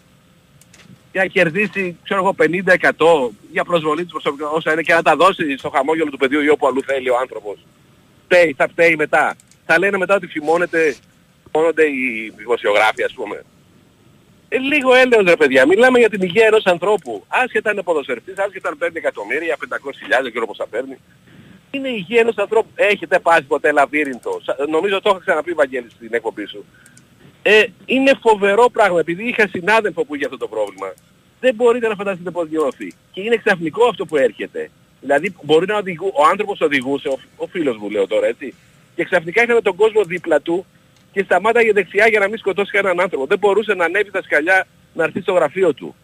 και 1.11 1.19
να 1.19 1.25
κερδίσει, 1.25 1.97
ξέρω 2.03 2.19
εγώ, 2.19 2.35
50% 3.27 3.31
για 3.51 3.63
προσβολή 3.63 4.01
της 4.03 4.11
προσωπικά 4.11 4.47
όσα 4.47 4.71
είναι 4.71 4.81
και 4.81 4.93
να 4.93 5.01
τα 5.01 5.15
δώσει 5.15 5.57
στο 5.57 5.69
χαμόγελο 5.69 6.09
του 6.09 6.17
παιδιού 6.17 6.41
ή 6.41 6.49
όπου 6.49 6.67
αλλού 6.67 6.83
θέλει 6.83 7.09
ο 7.09 7.17
άνθρωπος. 7.21 7.65
Φταίει, 8.25 8.53
θα 8.57 8.67
φταίει 8.67 8.95
μετά. 8.95 9.35
Θα 9.65 9.79
λένε 9.79 9.97
μετά 9.97 10.15
ότι 10.15 10.27
φημώνεται, 10.27 10.95
φημώνονται 11.51 11.85
οι 11.85 12.33
δημοσιογράφοι 12.37 13.03
ας 13.03 13.13
πούμε. 13.13 13.43
Ε, 14.49 14.57
λίγο 14.57 14.93
έλεος 14.93 15.23
ρε 15.23 15.35
παιδιά, 15.35 15.65
μιλάμε 15.65 15.99
για 15.99 16.09
την 16.09 16.21
υγεία 16.21 16.45
ενός 16.45 16.65
ανθρώπου. 16.65 17.23
Άσχετα 17.27 17.69
αν 17.69 17.75
είναι 17.75 17.83
ποδοσφαιριστής, 17.83 18.37
άσχετα 18.37 18.69
αν 18.69 18.77
παίρνει 18.77 18.97
εκατομμύρια, 18.97 19.57
500.000, 19.57 20.21
δεν 20.21 20.29
ξέρω 20.31 20.45
πώς 20.45 20.57
θα 20.57 20.67
παίρνει. 20.67 20.97
Είναι 21.71 21.87
η 21.89 21.95
υγεία 21.97 22.19
ενός 22.19 22.35
ανθρώπου. 22.37 22.69
Έχετε 22.75 23.19
πάσει 23.19 23.43
ποτέ 23.43 23.71
λαβύρινθο. 23.71 24.41
Σα- 24.45 24.67
Νομίζω 24.67 25.01
το 25.01 25.09
έχω 25.09 25.19
ξαναπεί 25.19 25.51
Βαγγέλη 25.53 25.89
στην 25.89 26.09
εκπομπή 26.11 26.45
σου. 26.45 26.65
Ε, 27.49 27.65
είναι 27.85 28.11
φοβερό 28.21 28.69
πράγμα, 28.69 28.99
επειδή 28.99 29.27
είχα 29.27 29.47
συνάδελφο 29.47 30.05
που 30.05 30.15
είχε 30.15 30.25
αυτό 30.25 30.37
το 30.37 30.47
πρόβλημα. 30.47 30.93
Δεν 31.39 31.55
μπορείτε 31.55 31.87
να 31.87 31.95
φανταστείτε 31.95 32.31
πώς 32.31 32.49
νιώθει. 32.49 32.93
Και 33.11 33.21
είναι 33.21 33.35
ξαφνικό 33.37 33.87
αυτό 33.87 34.05
που 34.05 34.17
έρχεται. 34.17 34.69
Δηλαδή 35.01 35.35
μπορεί 35.43 35.65
να 35.65 35.77
οδηγού, 35.77 36.11
ο 36.13 36.25
άνθρωπος 36.25 36.61
οδηγούσε, 36.61 37.07
ο, 37.07 37.19
ο 37.35 37.47
φίλος 37.47 37.77
μου 37.77 37.89
λέω 37.89 38.07
τώρα 38.07 38.27
έτσι, 38.27 38.53
και 38.95 39.03
ξαφνικά 39.03 39.43
είχαμε 39.43 39.61
τον 39.61 39.75
κόσμο 39.75 40.03
δίπλα 40.03 40.41
του 40.41 40.65
και 41.11 41.23
σταμάταγε 41.23 41.71
δεξιά 41.71 42.07
για 42.07 42.19
να 42.19 42.27
μην 42.27 42.37
σκοτώσει 42.37 42.71
κανέναν 42.71 42.99
άνθρωπο. 42.99 43.25
Δεν 43.25 43.37
μπορούσε 43.37 43.73
να 43.73 43.85
ανέβει 43.85 44.11
τα 44.11 44.21
σκαλιά 44.21 44.67
να 44.93 45.03
έρθει 45.03 45.21
στο 45.21 45.33
γραφείο 45.33 45.73
του. 45.73 45.95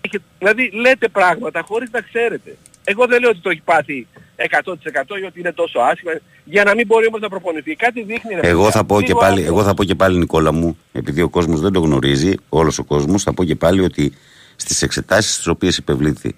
Είχε- 0.00 0.22
Δηλαδή 0.38 0.70
λέτε 0.70 1.08
πράγματα 1.08 1.62
χωρίς 1.62 1.90
να 1.90 2.00
ξέρετε. 2.00 2.56
Εγώ 2.84 3.06
δεν 3.06 3.20
λέω 3.20 3.30
ότι 3.30 3.40
το 3.40 3.50
έχει 3.50 3.62
πάθει 3.64 4.06
100% 4.36 5.18
ή 5.20 5.24
ότι 5.24 5.40
είναι 5.40 5.52
τόσο 5.52 5.78
άσχημα, 5.80 6.12
για 6.44 6.64
να 6.64 6.74
μην 6.74 6.86
μπορεί 6.86 7.06
όμως 7.06 7.20
να 7.20 7.28
προπονηθεί. 7.28 7.74
Κάτι 7.74 8.02
δείχνει 8.02 8.34
ρε 8.40 8.48
Εγώ 8.48 8.56
παιδιά. 8.64 8.70
θα 8.80 8.84
πω 8.84 9.00
και 9.00 9.06
Λίγο 9.06 9.18
πάλι, 9.18 9.40
άκρο. 9.40 9.52
εγώ 9.54 9.62
θα 9.62 9.74
πω 9.74 9.84
και 9.84 9.94
πάλι 9.94 10.18
Νικόλα 10.18 10.52
μου, 10.52 10.78
επειδή 10.92 11.22
ο 11.22 11.28
κόσμος 11.28 11.60
δεν 11.60 11.72
το 11.72 11.80
γνωρίζει, 11.80 12.34
όλος 12.48 12.78
ο 12.78 12.84
κόσμος, 12.84 13.22
θα 13.22 13.34
πω 13.34 13.44
και 13.44 13.54
πάλι 13.56 13.80
ότι 13.80 14.12
στις 14.56 14.82
εξετάσεις 14.82 15.36
τις 15.36 15.46
οποίες 15.46 15.76
υπευλήθη 15.76 16.34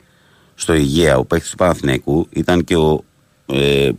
στο 0.55 0.74
Υγεία 0.74 1.16
ο 1.18 1.24
παίκτης 1.24 1.51
του 1.51 1.57
Παναθηναϊκού 1.57 2.26
ήταν 2.30 2.64
και 2.64 2.76
ο, 2.76 3.05
ε, 3.46 3.90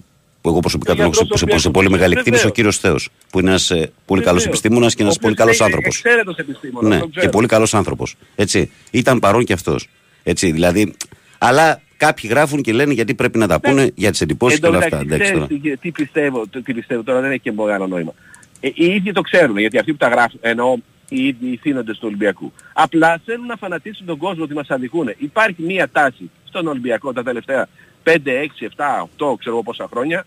που 0.42 0.50
εγώ 0.50 0.60
προσωπικά 0.60 0.92
Ο 0.92 0.96
τον 0.96 1.04
έχω 1.06 1.14
σε, 1.14 1.20
γιατρός 1.22 1.42
ο 1.42 1.46
σε, 1.46 1.52
σε 1.52 1.56
οποίος- 1.68 1.74
πολύ 1.74 1.90
μεγάλη 1.90 2.14
εκτίμηση, 2.14 2.46
ο 2.46 2.50
βεβαίως. 2.52 2.56
κύριος 2.56 2.78
Θεός, 2.78 3.10
που 3.30 3.40
είναι 3.40 3.50
ένας 3.50 3.72
ε, 3.72 3.92
πολύ 4.06 4.22
καλός 4.22 4.44
Βεβαίως. 4.44 4.46
επιστήμονας 4.46 4.96
και 4.96 5.02
Ο 5.02 5.06
ένας 5.06 5.18
πολύ 5.18 5.34
οποίος 5.34 5.46
καλός 5.48 5.58
είναι 5.60 5.66
άνθρωπος. 5.66 5.98
εξαίρετος 6.00 6.36
επιστήμονας, 6.38 6.90
Ναι, 6.90 7.00
τον 7.00 7.10
και 7.10 7.16
ξέρω. 7.18 7.32
πολύ 7.32 7.48
καλός 7.48 7.74
άνθρωπος. 7.74 8.16
Έτσι, 8.36 8.72
ήταν 8.92 9.20
παρόν 9.20 9.44
και 9.44 9.54
αυτός. 9.54 9.88
Έτσι, 10.24 10.52
δηλαδή, 10.52 10.94
αλλά 11.38 11.82
κάποιοι 12.00 12.30
γράφουν 12.34 12.62
και 12.62 12.74
λένε 12.74 12.94
γιατί 12.94 13.16
πρέπει 13.16 13.38
να 13.38 13.48
τα 13.48 13.60
πούνε 13.60 13.92
για 13.96 14.12
τις 14.12 14.22
εντυπώσεις 14.22 14.60
και 14.60 14.66
Εν 14.66 14.72
τω 14.72 14.78
όλα 14.78 14.86
αυτά. 14.86 14.98
μεταξύ, 15.04 15.32
Εντάξει, 15.32 15.48
ξέρεις 15.48 15.62
τώρα. 15.62 15.76
τι, 15.76 15.78
τι, 15.92 15.92
πιστεύω, 16.04 16.48
τι, 16.48 16.62
τι 16.62 16.74
πιστεύω 16.74 17.04
τώρα 17.04 17.22
δεν 17.22 17.32
έχει 17.32 17.40
και 17.40 17.52
μεγάλο 17.52 17.88
νόημα. 17.88 18.14
Ε, 18.60 18.68
οι 18.74 18.86
ίδιοι 18.86 19.12
το 19.12 19.22
ξέρουν 19.22 19.58
γιατί 19.58 19.78
αυτοί 19.78 19.92
που 19.92 19.98
τα 19.98 20.08
γράφουν 20.08 20.40
εννοώ 20.42 20.76
οι 21.10 21.28
ίδιοι 21.28 21.48
οι 21.52 21.58
θύνοντες 21.62 21.96
του 21.98 22.04
Ολυμπιακού. 22.08 22.54
Απλά 22.74 23.22
θέλουν 23.26 23.46
να 23.46 23.56
φανατίσουν 23.56 24.06
τον 24.06 24.18
κόσμο 24.18 24.44
ότι 24.44 24.54
μας 24.54 24.70
αδικούν. 24.70 25.14
Υπάρχει 25.18 25.62
μία 25.62 25.90
τάση 25.92 26.30
στον 26.44 26.68
Ολυμπιακό 26.68 27.14
τα 27.14 27.24
τελευταία 27.24 27.68
5, 28.04 28.10
6, 28.16 28.68
7, 28.76 29.02
8 29.02 29.36
ξέρω 29.40 29.56
εγώ 29.56 29.64
πόσα 29.64 29.88
χρόνια 29.92 30.26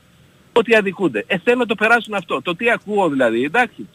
ότι 0.52 0.74
αδικούνται. 0.74 1.24
Ε, 1.26 1.38
θέλουν 1.44 1.58
να 1.58 1.66
το 1.66 1.74
περάσουν 1.74 2.14
αυτό. 2.14 2.42
Το 2.42 2.56
τι 2.56 2.70
ακούω 2.70 3.08
δηλαδή, 3.08 3.44
εντάξει. 3.44 3.88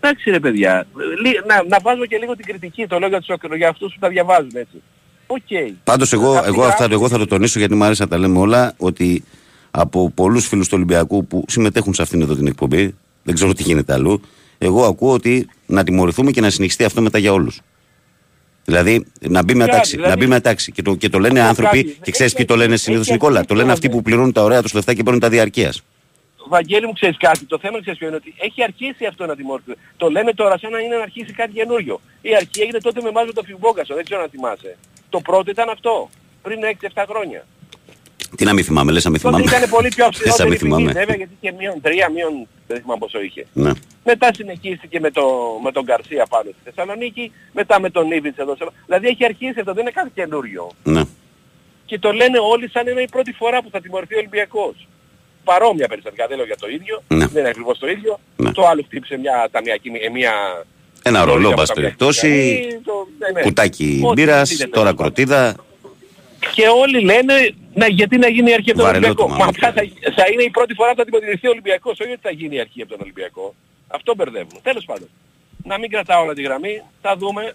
Εντάξει 0.00 0.30
ρε 0.30 0.40
παιδιά, 0.40 0.86
Λι- 1.22 1.46
να, 1.46 1.62
να 1.68 1.78
βάζω 1.82 2.06
και 2.06 2.16
λίγο 2.18 2.36
την 2.36 2.44
κριτική, 2.44 2.86
το 2.86 2.98
λέω 2.98 3.08
για, 3.08 3.20
τους, 3.20 3.36
για 3.56 3.68
αυτούς 3.68 3.92
που 3.92 3.98
τα 4.00 4.08
διαβάζουν 4.08 4.50
έτσι. 4.54 4.82
Οκ. 5.26 5.40
Πάντως 5.84 6.12
εγώ, 6.12 6.32
Αυτοί 6.32 6.46
εγώ, 6.48 6.62
αυτά, 6.62 6.76
γράφουν- 6.76 6.92
εγώ 6.92 7.08
θα 7.08 7.18
το 7.18 7.26
τονίσω 7.26 7.58
γιατί 7.58 7.74
μου 7.74 7.84
άρεσε 7.84 8.02
να 8.02 8.08
τα 8.08 8.18
λέμε 8.18 8.38
όλα 8.38 8.74
ότι 8.76 9.24
από 9.70 10.10
πολλούς 10.10 10.46
φίλους 10.46 10.66
του 10.68 10.72
Ολυμπιακού 10.76 11.26
που 11.26 11.44
συμμετέχουν 11.48 11.94
σε 11.94 12.02
αυτήν 12.02 12.20
εδώ 12.22 12.34
την 12.34 12.46
εκπομπή, 12.46 12.94
δεν 13.22 13.34
ξέρω 13.34 13.52
τι 13.52 13.62
γίνεται 13.62 13.92
αλλού, 13.92 14.20
εγώ 14.58 14.84
ακούω 14.84 15.12
ότι 15.12 15.48
να 15.66 15.84
τιμωρηθούμε 15.84 16.30
και 16.30 16.40
να 16.40 16.50
συνεχιστεί 16.50 16.84
αυτό 16.84 17.02
μετά 17.02 17.18
για 17.18 17.32
όλους. 17.32 17.60
Δηλαδή 18.64 19.04
να 19.20 19.42
μπει 19.44 19.54
με 19.54 19.64
Κάτι, 19.64 19.76
τάξη. 19.76 19.90
δηλαδή- 19.96 20.10
Να 20.10 20.16
μπει 20.18 20.26
με 20.26 20.40
τάξη. 20.40 20.72
Και 20.72 20.82
το, 20.82 20.94
και 20.94 21.08
το 21.08 21.18
λένε 21.18 21.38
Αυτό 21.38 21.48
άνθρωποι, 21.48 21.84
κάτι. 21.84 21.98
και 22.02 22.10
ξέρεις 22.10 22.32
Έχει 22.32 22.36
ποιοι 22.36 22.44
το 22.44 22.52
λένε 22.54 22.64
αρχίσει- 22.64 22.84
συνήθως 22.84 23.06
έχει 23.06 23.14
Νικόλα. 23.16 23.32
αρχίσει 23.38 23.48
Το 23.48 23.54
λένε 23.54 23.66
τώρα, 23.66 23.76
αυτοί 23.78 23.88
ναι. 23.88 23.94
που 23.94 24.02
πληρώνουν 24.02 24.32
τα 24.32 24.42
ωραία 24.42 24.62
τους 24.62 24.72
λεφτά 24.72 24.94
και 24.94 25.02
παίρνουν 25.02 25.20
τα 25.20 25.28
διαρκείας. 25.28 25.82
Βαγγέλη 26.48 26.86
μου 26.86 26.92
ξέρεις 26.92 27.16
κάτι, 27.16 27.44
το 27.44 27.58
θέμα 27.58 27.80
ξέρεις 27.80 27.98
ποιο 27.98 28.08
είναι 28.08 28.16
ότι 28.16 28.34
έχει 28.38 28.62
αρχίσει 28.62 29.04
αυτό 29.06 29.26
να 29.26 29.36
τιμωρηθεί. 29.36 29.72
Το 29.96 30.10
λέμε 30.10 30.32
τώρα 30.32 30.58
σαν 30.58 30.70
να 30.70 30.78
είναι 30.78 30.96
να 30.96 31.02
αρχίσει 31.02 31.32
κάτι 31.32 31.52
καινούριο. 31.52 32.00
Η 32.20 32.34
αρχή 32.34 32.60
έγινε 32.62 32.80
τότε 32.80 33.00
με 33.02 33.08
εμάς 33.08 33.26
με 33.26 33.32
τον 33.32 33.44
Φιμπόκασο, 33.44 33.94
δεν 33.94 34.04
ξέρω 34.04 34.20
να 34.20 34.28
θυμάσαι. 34.28 34.76
Το 35.10 35.20
πρώτο 35.20 35.50
ήταν 35.50 35.68
αυτό, 35.68 36.10
πριν 36.42 36.58
6-7 36.94 37.04
χρόνια. 37.08 37.46
Τι 38.36 38.44
να 38.44 38.52
μην 38.52 38.64
θυμάμαι, 38.64 38.92
λες 38.92 39.04
να 39.04 39.10
μην 39.10 39.20
Τότε 39.20 39.36
θυμάμαι. 39.36 39.56
ήταν 39.56 39.70
πολύ 39.70 39.88
πιο 39.88 40.04
Θες 40.12 40.24
να 40.24 40.30
αυστηρότερη 40.30 40.48
μην 40.50 40.58
ποινή 40.58 40.72
θυμάμαι. 40.74 40.92
βέβαια 40.92 41.16
γιατί 41.16 41.32
είχε 41.40 41.52
μείον 41.58 41.80
3, 41.84 42.12
μείον 42.14 42.48
δεν 42.66 42.80
θυμάμαι 42.80 42.98
πόσο 42.98 43.20
είχε. 43.20 43.46
Ναι. 43.52 43.70
Μετά 44.04 44.28
συνεχίστηκε 44.34 45.00
με, 45.00 45.10
το, 45.10 45.24
με 45.62 45.72
τον 45.72 45.84
Γκαρσία 45.84 46.26
πάνω 46.26 46.50
στη 46.50 46.60
Θεσσαλονίκη, 46.64 47.32
μετά 47.52 47.80
με 47.80 47.90
τον 47.90 48.10
Ήβιτς 48.10 48.38
εδώ. 48.38 48.56
σε- 48.56 48.66
Δηλαδή 48.86 49.06
έχει 49.08 49.24
αρχίσει 49.24 49.58
αυτό, 49.58 49.72
δεν 49.72 49.82
είναι 49.82 49.90
κάτι 49.90 50.10
καινούριο. 50.14 50.70
ναι. 50.82 51.02
Και 51.86 51.98
το 51.98 52.12
λένε 52.12 52.38
όλοι 52.38 52.70
σαν 52.70 52.86
είναι 52.86 53.00
η 53.00 53.08
πρώτη 53.10 53.32
φορά 53.32 53.62
που 53.62 53.68
θα 53.70 53.80
τιμωρηθεί 53.80 54.14
ο 54.14 54.18
Ολυμπιακός. 54.18 54.88
Παρόμοια 55.50 55.88
περιστατικά, 55.88 56.26
δεν 56.26 56.36
λέω 56.36 56.46
για 56.46 56.56
το 56.56 56.68
ίδιο, 56.68 57.02
Ναι. 57.08 57.26
δεν 57.26 57.40
είναι 57.40 57.48
ακριβώς 57.48 57.78
το 57.78 57.86
ίδιο. 57.88 58.20
Ναι. 58.36 58.52
Το 58.52 58.66
άλλο 58.66 58.82
χτύπησε 58.86 59.16
μια 59.18 59.48
ταμιακή, 59.50 59.88
ε, 60.06 60.08
μια... 60.08 60.32
Ένα 61.02 61.18
ιστορία 61.18 61.34
ρολό, 61.34 61.48
από 61.48 61.56
πας 61.56 61.68
ταμιακή 61.68 61.96
περιπτώσει. 61.96 62.28
γραμμή, 62.28 62.80
το- 62.84 63.08
ναι, 63.18 63.28
ναι. 63.30 63.40
Κουτάκι 63.42 64.00
Ό,τι 64.04 64.12
μπύρας, 64.22 64.50
γίνεται, 64.50 64.70
τώρα 64.70 64.94
τέλος 64.94 64.96
πάντων. 64.96 65.12
κροτίδα. 65.14 65.54
Και 66.54 66.66
όλοι 66.82 67.00
λένε 67.04 67.34
να, 67.74 67.86
γιατί 67.86 68.16
να 68.18 68.28
γίνει 68.28 68.50
η 68.50 68.54
αρχή 68.54 68.70
από 68.70 68.78
τον 68.78 68.86
Βαρελό 68.86 69.06
Ολυμπιακό; 69.06 69.28
το 69.28 69.28
Μα 69.32 69.36
μάμα. 69.38 69.50
αυτά 69.54 69.72
θα, 69.72 69.82
θα 70.18 70.24
είναι 70.32 70.42
η 70.42 70.50
πρώτη 70.50 70.74
φορά 70.74 70.90
που 70.90 70.96
θα 70.96 71.04
τιμωρηθεί 71.04 71.46
ο 71.46 71.50
Ολυμπιακός, 71.50 72.00
όχι 72.00 72.10
ότι 72.10 72.20
θα 72.22 72.30
γίνει 72.30 72.54
η 72.56 72.60
αρχή 72.60 72.80
από 72.82 72.90
τον 72.90 73.00
Ολυμπιακό. 73.02 73.54
Αυτό 73.88 74.14
μπερδεύουν. 74.14 74.58
Τέλος 74.62 74.84
πάντων. 74.84 75.08
Να 75.64 75.78
μην 75.78 75.90
κρατάω 75.90 76.22
όλα 76.22 76.34
τη 76.34 76.42
γραμμή, 76.42 76.82
θα 77.02 77.16
δούμε, 77.16 77.52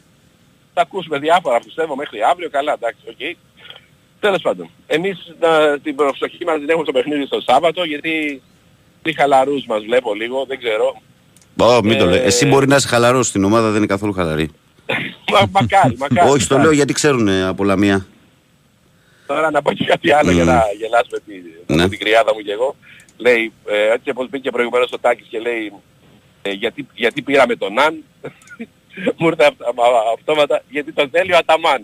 θα 0.74 0.82
ακούσουμε 0.82 1.20
διάφορα 1.20 1.60
πιστεύω 1.60 1.96
μέχρι 1.96 2.20
αύριο, 2.32 2.50
καλά 2.50 2.74
εντάξει, 2.74 3.02
οκ. 3.10 3.22
Τέλος 4.22 4.42
πάντων. 4.42 4.70
Εμείς 4.88 5.36
να, 5.40 5.80
την 5.80 5.96
προσοχή 5.96 6.46
μας 6.46 6.60
την 6.60 6.70
έχουμε 6.70 6.84
στο 6.84 6.92
παιχνίδι 6.94 7.26
στο 7.26 7.42
Σάββατο 7.42 7.84
γιατί 7.84 8.42
τι 9.02 9.14
χαλαρούς 9.14 9.66
μας 9.66 9.84
βλέπω 9.84 10.14
λίγο, 10.14 10.46
δεν 10.48 10.58
ξέρω. 10.58 11.02
Ω, 11.58 11.82
μην 11.84 11.98
το 11.98 12.06
Ε, 12.06 12.10
λέει. 12.10 12.20
Εσύ 12.26 12.46
μπορεί 12.46 12.68
να 12.68 12.76
είσαι 12.76 12.88
χαλαρός 12.88 13.28
στην 13.28 13.44
ομάδα, 13.44 13.68
δεν 13.68 13.78
είναι 13.78 13.86
καθόλου 13.86 14.14
χαλαρή. 14.14 14.50
Μα, 15.32 15.40
μακάρι, 15.52 15.96
μακάρι. 15.98 16.30
Όχι, 16.30 16.48
το 16.48 16.58
λέω 16.58 16.72
γιατί 16.72 16.94
ξέρουν 16.94 17.28
ε, 17.28 17.44
από 17.48 17.64
Λαμία. 17.64 18.06
Τώρα 19.28 19.52
να 19.52 19.62
πω 19.62 19.74
και 19.74 19.86
κάτι 19.86 20.12
άλλο 20.12 20.32
για 20.32 20.44
Μμ. 20.44 20.48
να 20.48 20.64
γελάσουμε 20.80 21.18
τη, 21.26 21.74
Ναι. 21.74 21.90
την 21.90 22.00
κρυάδα 22.00 22.34
μου 22.34 22.40
και 22.42 22.52
εγώ. 22.52 22.76
Λέει, 23.18 23.52
ε, 23.66 23.92
έτσι 23.94 24.10
όπως 24.10 24.30
μπήκε 24.30 24.50
προηγουμένως 24.52 24.92
ο 24.92 25.00
Τάκης 25.00 25.28
και 25.30 25.40
λέει 25.40 25.72
ε, 26.42 26.52
γιατί, 26.52 26.88
γιατί 26.94 27.22
πήραμε 27.22 27.56
τον 27.56 27.80
Αν. 27.80 28.04
Μου 29.18 29.28
ήρθε 29.28 29.44
αυ- 29.46 29.62
αυ- 29.70 30.18
αυτόματα 30.18 30.62
γιατί 30.70 30.92
τον 30.94 31.10
θέλει 31.12 31.34
ο 31.34 31.38
Αταμάν. 31.38 31.82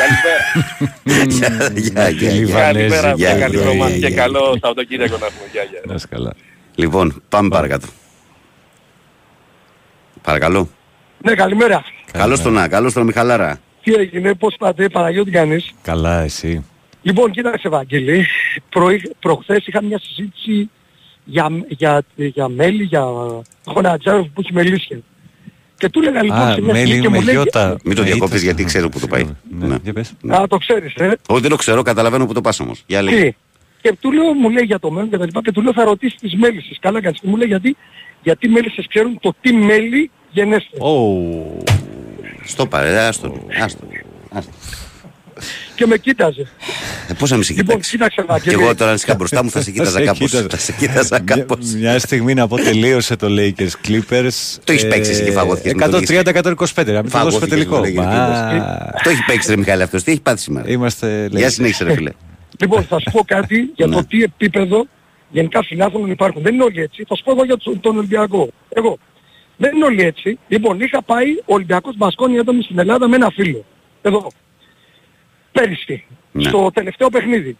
Καλημέρα. 0.00 0.42
Γεια, 1.76 2.08
γεια, 2.08 2.30
Λιβανέζοι, 2.32 2.44
γεια. 2.44 2.60
Καλημέρα, 2.60 3.12
γεια, 3.12 3.38
καλή 3.38 3.56
γεια, 3.56 3.60
εβδομάδα 3.64 3.90
γεια, 3.96 4.08
και 4.08 4.14
γεια. 4.14 4.22
καλό 4.22 4.44
Σαββατοκύριακο 4.60 5.16
να 5.18 5.26
έχουμε. 5.26 5.48
Γεια, 5.52 5.62
γεια. 5.62 5.80
Να 5.86 5.94
είσαι 5.94 6.06
καλά. 6.10 6.32
Λοιπόν, 6.74 7.22
πάμε 7.28 7.48
παρακάτω. 7.48 7.86
Παρακαλώ. 10.22 10.68
Ναι, 11.22 11.34
καλημέρα. 11.34 11.84
Καλώς 12.12 12.40
τον 12.42 12.52
Να, 12.52 12.68
καλώς 12.68 12.92
τον 12.92 13.04
Μιχαλάρα. 13.04 13.60
Τι 13.82 13.94
έγινε, 13.94 14.34
πώς 14.34 14.54
πάτε, 14.58 14.88
Παναγιώτη 14.88 15.30
κάνεις. 15.30 15.70
Καλά, 15.82 16.20
εσύ. 16.22 16.64
Λοιπόν, 17.02 17.30
κοίταξε 17.30 17.68
Βαγγέλη, 17.68 18.26
Προή- 18.68 19.12
προχθές 19.20 19.66
είχα 19.66 19.82
μια 19.82 19.98
συζήτηση 20.02 20.70
για, 21.24 21.48
για, 21.68 22.02
για 22.16 22.48
μέλη, 22.48 22.82
για 22.82 23.04
γονατζάρов 23.64 24.26
που 24.34 24.40
έχει 24.40 24.52
μελίσια. 24.52 24.98
Και 25.80 25.88
του 25.88 26.00
έλεγα 26.00 26.22
λοιπόν 26.22 26.38
Α, 26.40 26.52
σε 26.52 26.60
μια 26.60 26.72
μέλι 26.72 26.78
συζήτηση 26.86 27.00
και 27.02 27.08
με 27.08 27.16
μου 27.18 27.24
λέει... 27.24 27.34
γιώτα. 27.34 27.76
Μην 27.84 27.94
το 27.96 28.02
Με 28.02 28.08
διακόπτει 28.08 28.34
ήττα. 28.34 28.44
γιατί 28.44 28.64
ξέρω 28.64 28.88
που 28.88 29.00
το 29.00 29.06
πάει. 29.06 29.24
Ναι, 29.58 29.66
Ναι. 29.66 29.76
για 29.82 29.92
πες. 29.92 30.12
Α, 30.28 30.44
το 30.48 30.56
ξέρεις, 30.56 30.94
ε. 30.94 31.16
Όχι, 31.28 31.40
δεν 31.40 31.50
το 31.50 31.56
ξέρω, 31.56 31.82
καταλαβαίνω 31.82 32.26
που 32.26 32.32
το 32.32 32.40
πας 32.40 32.60
όμως. 32.60 32.82
Για 32.86 33.02
λέει. 33.02 33.22
Τι. 33.22 33.34
Και 33.80 33.96
του 34.00 34.12
λέω, 34.12 34.32
μου 34.34 34.50
λέει 34.50 34.64
για 34.64 34.78
το 34.78 34.90
μέλλον 34.90 35.10
και 35.10 35.18
τα 35.18 35.24
λοιπά 35.24 35.40
και 35.42 35.52
του 35.52 35.62
λέω 35.62 35.72
θα 35.72 35.84
ρωτήσεις 35.84 36.18
τις 36.20 36.34
μέλισσες. 36.36 36.78
Καλά 36.80 37.00
κάνεις. 37.00 37.20
Και 37.20 37.26
μου 37.28 37.36
λέει 37.36 37.46
γιατί, 37.46 37.76
γιατί 38.22 38.46
οι 38.46 38.50
μέλισσες 38.50 38.86
ξέρουν 38.88 39.18
το 39.20 39.34
τι 39.40 39.52
μέλη 39.52 40.10
γενέστε. 40.30 40.76
Ω, 40.84 41.62
Στο 42.44 42.66
παρέ, 42.66 42.98
άστο. 42.98 43.46
άστο. 43.62 43.84
Άστο. 45.80 45.84
Και 45.84 45.86
με 45.86 45.98
κοίταζε. 45.98 46.46
Ε, 47.08 47.12
πώς 47.18 47.30
να 47.30 47.36
μη 47.36 47.44
σε 47.44 47.52
Λοιπόν, 47.52 47.66
κοιτάξει. 47.66 47.90
κοίταξε 47.90 48.20
Και 48.20 48.26
Βαγγέλη. 48.26 48.62
εγώ 48.62 48.74
τώρα 48.74 48.90
αν 48.90 48.96
είχα 48.96 49.14
μπροστά 49.14 49.44
μου 49.44 49.50
θα 49.50 49.62
σε 49.62 49.70
κοίταζα 49.70 49.90
σε 49.98 50.04
κάπως. 50.04 50.18
κοίταζα. 50.30 50.46
Θα 50.50 50.56
σε 50.56 50.72
κοίταζα 50.72 51.22
Μια, 51.22 51.36
κάπως. 51.36 51.72
μια 51.74 51.98
στιγμή 51.98 52.34
να 52.34 52.48
πω 52.48 52.56
τελείωσε 52.56 53.16
το 53.16 53.26
Lakers 53.30 53.88
Clippers. 53.88 54.58
Το 54.64 54.72
έχεις 54.72 54.86
παίξει 54.88 55.10
εσύ 55.10 55.24
και 55.24 55.30
φαγώθηκες 55.30 55.72
με 55.72 55.88
το 55.88 55.96
130-125, 55.96 56.02
να 56.06 56.22
μην 56.22 56.64
το 56.84 56.92
δώσουμε 56.92 57.08
Φαγώθηκες 57.08 57.48
τελικό. 57.48 57.78
με 57.78 57.90
το 57.92 58.02
Lakers 58.02 58.04
Μα, 58.04 58.90
Το 59.02 59.10
έχει 59.10 59.24
παίξει 59.26 59.50
ρε 59.50 59.56
Μιχάλη 59.56 59.82
αυτός. 59.82 60.02
Τι 60.02 60.10
έχει 60.10 60.20
πάθει 60.20 60.38
σήμερα; 60.38 60.68
Είμαστε 60.70 61.28
Γεια 61.30 61.48
Lakers. 61.48 61.52
συνέχισε 61.52 61.84
ρε 61.84 61.94
φίλε. 61.94 62.10
Λοιπόν, 62.60 62.84
θα 62.84 62.98
σου 62.98 63.10
πω 63.12 63.22
κάτι 63.26 63.56
για 63.76 63.86
Ναι. 63.86 63.94
το 63.94 64.04
τι 64.04 64.22
επίπεδο 64.22 64.86
γενικά 65.30 65.62
φιλάθλων 65.62 66.10
υπάρχουν. 66.10 66.42
Δεν 66.42 66.54
είναι 66.54 66.62
όλοι 66.64 66.80
έτσι. 66.80 67.04
Θα 67.08 67.14
σου 67.16 67.22
πω 67.24 67.30
εγώ 67.32 67.44
για 67.44 67.56
τον- 67.56 67.80
τον 67.80 67.96
Ολυμπιακό. 67.96 68.50
Εγώ. 68.68 68.98
Δεν 69.56 69.74
είναι 69.76 69.84
όλοι 69.84 70.02
έτσι. 70.02 70.38
Λοιπόν, 70.48 70.80
είχα 70.80 71.02
πάει 71.02 71.26
ο 71.38 71.54
Ολυμπιακός 71.54 71.96
Μπασκόνη 71.96 72.36
έντομη 72.36 72.62
στην 72.62 72.78
Ελλάδα 72.78 73.08
με 73.08 73.16
ένα 73.16 73.30
φίλο. 73.30 73.64
Εδώ. 74.02 74.26
Πέρυσι. 75.52 76.04
Ναι. 76.32 76.48
Στο 76.48 76.70
τελευταίο 76.74 77.10
παιχνίδι. 77.10 77.56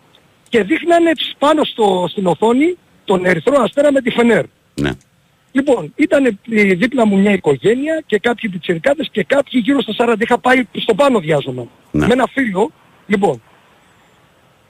Και 0.48 0.62
δείχνανε 0.62 1.10
πάνω 1.38 1.64
στο, 1.64 2.06
στην 2.10 2.26
οθόνη 2.26 2.76
τον 3.04 3.24
Ερυθρό 3.24 3.62
Αστέρα 3.62 3.92
με 3.92 4.00
τη 4.00 4.10
Φενέρ. 4.10 4.44
Ναι. 4.74 4.90
Λοιπόν, 5.52 5.92
ήταν 5.96 6.38
δίπλα 6.76 7.06
μου 7.06 7.18
μια 7.18 7.32
οικογένεια 7.32 8.02
και 8.06 8.18
κάποιοι 8.18 8.50
πιτσιρικάδες 8.50 9.08
και 9.12 9.24
κάποιοι 9.24 9.60
γύρω 9.64 9.80
στα 9.80 10.14
40. 10.14 10.20
Είχα 10.20 10.38
πάει 10.38 10.66
στο 10.72 10.94
πάνω 10.94 11.18
διάζωμα. 11.18 11.66
Ναι. 11.90 12.06
Με 12.06 12.12
ένα 12.12 12.26
φίλο. 12.26 12.70
Λοιπόν, 13.06 13.42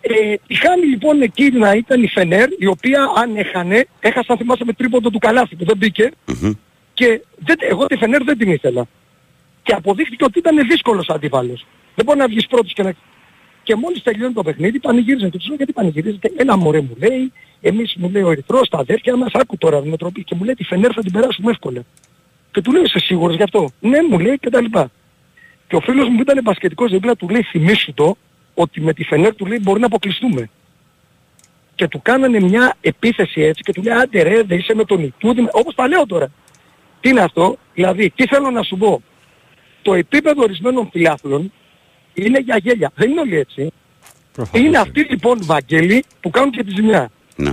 ε, 0.01 0.35
η 0.47 0.55
χάνη 0.55 0.87
λοιπόν 0.87 1.23
εκεί 1.23 1.51
να 1.51 1.73
ήταν 1.73 2.03
η 2.03 2.09
Φενέρ, 2.09 2.49
η 2.59 2.67
οποία 2.67 3.13
αν 3.17 3.37
έχανε, 3.37 3.87
έχασαν 4.01 4.37
θυμάσαι 4.37 4.65
με 4.65 4.73
τρίποντο 4.73 5.11
του 5.11 5.19
καλάθι 5.19 5.57
που 5.57 5.65
δεν 5.65 5.77
μπήκε 5.77 6.11
Μμμ. 6.27 6.53
και 6.95 7.21
δεν, 7.39 7.57
εγώ 7.61 7.87
τη 7.87 7.97
Φενέρ 7.97 8.25
δεν 8.25 8.39
την 8.39 8.51
ήθελα. 8.51 8.87
Και 9.63 9.73
αποδείχθηκε 9.73 10.25
ότι 10.25 10.39
ήταν 10.39 10.67
δύσκολος 10.69 11.09
αντίπαλος. 11.09 11.67
Δεν 11.95 12.05
μπορεί 12.05 12.19
να 12.19 12.27
βγεις 12.27 12.47
πρώτος 12.47 12.73
και 12.73 12.83
να... 12.83 12.93
Και 13.63 13.75
μόλις 13.75 14.03
τελειώνει 14.03 14.33
το 14.33 14.43
παιχνίδι 14.43 14.79
πανηγύριζαν 14.79 15.31
και 15.31 15.39
τους 15.39 15.47
λέω 15.47 15.57
γιατί 15.57 15.73
πανηγυρίζετε; 15.73 16.33
Ένα 16.37 16.57
μωρέ 16.57 16.81
μου 16.81 16.97
λέει, 16.99 17.33
εμείς 17.61 17.95
μου 17.99 18.11
λέει 18.11 18.23
ο 18.23 18.31
Ερυθρός, 18.31 18.69
τα 18.69 18.79
αδέρφια 18.79 19.17
μας, 19.17 19.33
άκου 19.33 19.57
τώρα 19.59 19.81
Δημητροπή 19.81 20.25
και 20.25 20.35
μου 20.35 20.45
λέει 20.45 20.55
τη 20.55 20.65
Φενέρ 20.65 20.91
θα 20.95 21.03
την 21.03 21.13
περάσουμε 21.13 21.51
εύκολα. 21.51 21.83
Και 22.51 22.61
του 22.61 22.73
λέω 22.73 22.83
είσαι 22.83 22.99
σίγουρος 22.99 23.37
γι' 23.37 23.43
αυτό; 23.43 23.71
Ναι 23.81 23.99
μου 24.11 24.19
λέει 24.19 24.39
και 24.39 24.51
τα 24.51 24.61
λοιπά. 24.61 24.91
Και 25.69 25.77
ο 25.77 25.81
φίλος 25.81 26.09
μου 26.09 26.17
που 26.17 26.23
ήταν 26.23 26.41
μπασκετικός 26.43 26.91
δίπλα 26.91 27.17
του 27.17 27.29
λέει 27.29 27.43
θυμήσου 27.43 27.95
το 27.95 28.17
ότι 28.55 28.81
με 28.81 28.93
τη 28.93 29.05
Φενέρ 29.05 29.35
του 29.35 29.47
λέει 29.47 29.59
μπορεί 29.63 29.81
να 29.81 29.87
αποκλειστούμε. 29.87 30.51
Και 31.75 31.89
του 31.89 32.03
κάνανε 32.03 32.41
μια 32.41 32.75
επίθεση 32.81 33.41
έτσι 33.41 33.63
και 33.63 33.73
του 33.73 33.83
λέει 33.83 33.95
άντε 33.95 34.23
ρε 34.23 34.43
δεν 34.43 34.59
είσαι 34.59 34.75
με 34.75 34.85
τον 34.85 35.03
Ιτούδη, 35.03 35.49
όπως 35.53 35.75
τα 35.75 35.89
λέω 35.89 36.07
τώρα. 36.07 36.31
Τι 37.01 37.09
είναι 37.09 37.21
αυτό, 37.21 37.57
δηλαδή 37.75 38.11
τι 38.11 38.27
θέλω 38.27 38.51
να 38.51 38.63
σου 38.63 38.77
πω; 38.77 39.03
Το 39.83 39.95
επίπεδο 39.95 40.43
ορισμένων 40.43 40.89
φιλάθλων 40.91 41.53
είναι 42.25 42.39
για 42.39 42.57
γέλια. 42.63 42.91
Δεν 42.95 43.11
είναι 43.11 43.21
όλοι 43.21 43.37
έτσι. 43.39 43.73
Προφανώς. 44.33 44.67
Είναι 44.67 44.79
αυτοί 44.79 45.01
λοιπόν 45.11 45.39
Βαγγέλη 45.43 46.05
που 46.21 46.31
κάνουν 46.31 46.51
και 46.51 46.65
τη 46.65 46.71
ζημιά. 46.75 47.11
Ναι. 47.37 47.53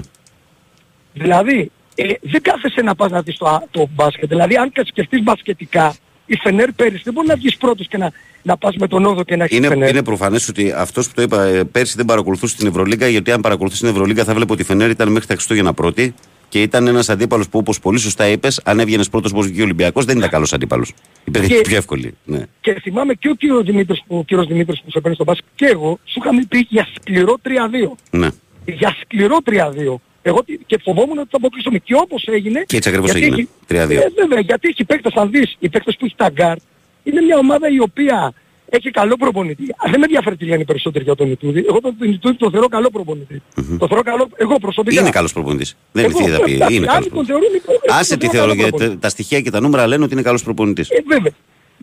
Δηλαδή, 1.13 1.71
ε, 1.95 2.03
δεν 2.21 2.41
κάθεσαι 2.41 2.81
να 2.81 2.95
πας 2.95 3.11
να 3.11 3.21
δεις 3.21 3.37
το, 3.37 3.45
α- 3.47 3.63
το 3.71 3.89
μπάσκετ. 3.95 4.29
Δηλαδή, 4.29 4.55
αν 4.57 4.71
και 4.71 4.83
σκεφτείς 4.87 5.23
μπασκετικά, 5.23 5.95
η 6.25 6.35
Φενέρ 6.35 6.71
πέρυσι 6.71 7.01
δεν 7.03 7.13
μπορεί 7.13 7.27
να 7.27 7.35
βγεις 7.35 7.57
πρώτος 7.57 7.87
και 7.87 7.97
να, 7.97 8.11
να 8.41 8.57
πας 8.57 8.75
με 8.75 8.87
τον 8.87 9.05
Όδο 9.05 9.23
και 9.23 9.35
να 9.35 9.43
έχεις 9.43 9.57
Είναι, 9.57 9.67
Φενέρ. 9.67 9.89
είναι 9.89 10.03
προφανές 10.03 10.47
ότι 10.49 10.71
αυτός 10.71 11.07
που 11.07 11.13
το 11.15 11.21
είπα 11.21 11.43
ε, 11.43 11.63
πέρσι 11.63 11.93
δεν 11.97 12.05
παρακολουθούσε 12.05 12.55
την 12.55 12.67
Ευρωλίγκα, 12.67 13.07
γιατί 13.07 13.31
αν 13.31 13.41
παρακολουθούσε 13.41 13.81
την 13.81 13.91
Ευρωλίγκα 13.93 14.23
θα 14.23 14.33
βλέπω 14.33 14.53
ότι 14.53 14.61
η 14.61 14.65
Φενέρ 14.65 14.89
ήταν 14.89 15.11
μέχρι 15.11 15.27
τα 15.27 15.33
Χριστούγεννα 15.33 15.73
πρώτη 15.73 16.13
και 16.49 16.61
ήταν 16.61 16.87
ένας 16.87 17.09
αντίπαλος 17.09 17.49
που 17.49 17.57
όπως 17.57 17.79
πολύ 17.79 17.99
σωστά 17.99 18.27
είπες, 18.27 18.61
αν 18.65 18.79
έβγαινες 18.79 19.09
πρώτος 19.09 19.31
όπω 19.31 19.41
βγήκε 19.41 19.59
ο 19.61 19.63
Ολυμπιακός, 19.63 20.05
δεν 20.05 20.17
ήταν 20.17 20.29
καλός 20.29 20.53
αντίπαλος. 20.53 20.93
Υπήρχε 21.25 21.55
Και- 21.55 21.61
πιο 21.61 21.77
εύκολη. 21.77 22.15
Ναι. 22.25 22.43
Και 22.61 22.73
θυμάμαι 22.81 23.13
και 23.13 23.29
ο 23.29 23.33
κύριος 23.33 23.63
Δημήτρης, 23.63 24.03
που- 24.07 24.17
ο 24.17 24.23
κύριος 24.23 24.47
Δημήτρης 24.47 24.81
που 24.81 24.91
σε 24.91 24.99
παίρνει 24.99 25.15
στο 25.15 25.23
μπάσκετ 25.23 25.45
και 25.55 25.65
εγώ, 25.65 25.99
σου 26.03 26.19
είχαμε 26.23 26.41
πει 26.49 26.65
για 26.69 26.87
σκληρό 26.95 27.37
3-2. 27.41 27.95
ναι. 28.11 28.27
Για 28.65 28.95
σκληρό 29.01 29.37
3-2. 29.43 30.01
Εγώ 30.21 30.43
τι- 30.43 30.57
και 30.65 30.79
φοβόμουν 30.83 31.17
ότι 31.17 31.27
θα 31.31 31.37
αποκλείσουμε. 31.37 31.77
Και 31.77 31.93
όπως 31.95 32.27
έγινε... 32.27 32.63
Και 32.67 32.75
έτσι 32.77 32.89
ακριβώς 32.89 33.11
γιατί 33.11 33.25
έγινε. 33.25 33.41
έχει- 33.41 33.49
3-2. 33.67 34.01
Ε, 34.01 34.07
βέβαια, 34.21 34.39
γιατί 34.39 34.67
έχει 34.67 34.83
παίκτες, 34.85 35.13
αν 35.15 35.31
δεις, 35.31 35.55
οι 35.59 35.69
παίκτες 35.69 35.95
που 35.99 36.05
έχει 36.05 36.15
τα 36.17 36.29
γκαρντ, 36.29 36.57
είναι 37.03 37.21
μια 37.21 37.37
ομάδα 37.37 37.69
η 37.69 37.79
οποία 37.79 38.33
έχει 38.69 38.91
καλό 38.91 39.15
προπονητή. 39.17 39.63
Α, 39.63 39.75
δεν 39.89 39.99
με 39.99 40.05
ενδιαφέρει 40.05 40.35
τι 40.37 40.45
λένε 40.45 40.61
οι 40.61 40.65
περισσότεροι 40.65 41.03
για 41.03 41.15
τον 41.15 41.31
Ιτούδη. 41.31 41.65
Εγώ 41.69 41.79
τον, 41.81 41.97
τον 41.97 42.09
Ιτούδη 42.11 42.35
τον 42.37 42.51
θεωρώ 42.51 42.67
καλό 42.67 42.89
προπονητή. 42.89 43.41
Το 43.77 43.87
θεωρώ 43.87 44.01
καλό, 44.03 44.27
εγώ 44.35 44.55
προσωπικά. 44.59 45.01
Είναι 45.01 45.09
καλός 45.09 45.33
προπονητής. 45.33 45.75
Δεν 45.91 46.03
είναι 46.03 46.13
Εγώ, 46.17 46.25
τι 46.25 46.31
θα 46.31 46.39
πει. 46.43 46.53
εντάξει, 46.53 46.75
Είναι 46.75 46.85
άλλοι 46.89 47.07
καλό 47.07 47.09
τον 47.09 47.25
προπονητής. 47.25 47.35
θεωρούν 47.35 47.55
υπο- 47.55 47.71
εγώ 47.83 47.97
Άσε 47.99 48.09
τον 48.09 48.19
τι 48.19 48.25
θεωρώ 48.25 48.37
θεωρώ, 48.37 48.47
καλό 48.49 48.61
γιατί 48.61 48.75
προπονητή. 48.77 49.01
τα 49.01 49.09
στοιχεία 49.09 49.41
και 49.41 49.49
τα 49.51 49.59
νούμερα 49.59 49.87
λένε 49.87 50.03
ότι 50.03 50.13
είναι 50.13 50.21
καλός 50.21 50.43
προπονητής. 50.43 50.89
Ε, 50.89 51.03
βέβαια. 51.07 51.31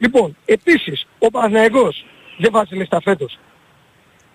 Λοιπόν, 0.02 0.36
επίσης, 0.44 1.06
ο 1.18 1.30
Παναγιώτος 1.30 2.04
δεν 2.38 2.50
βάζει 2.52 2.74
λεφτά 2.76 3.00
φέτος. 3.00 3.38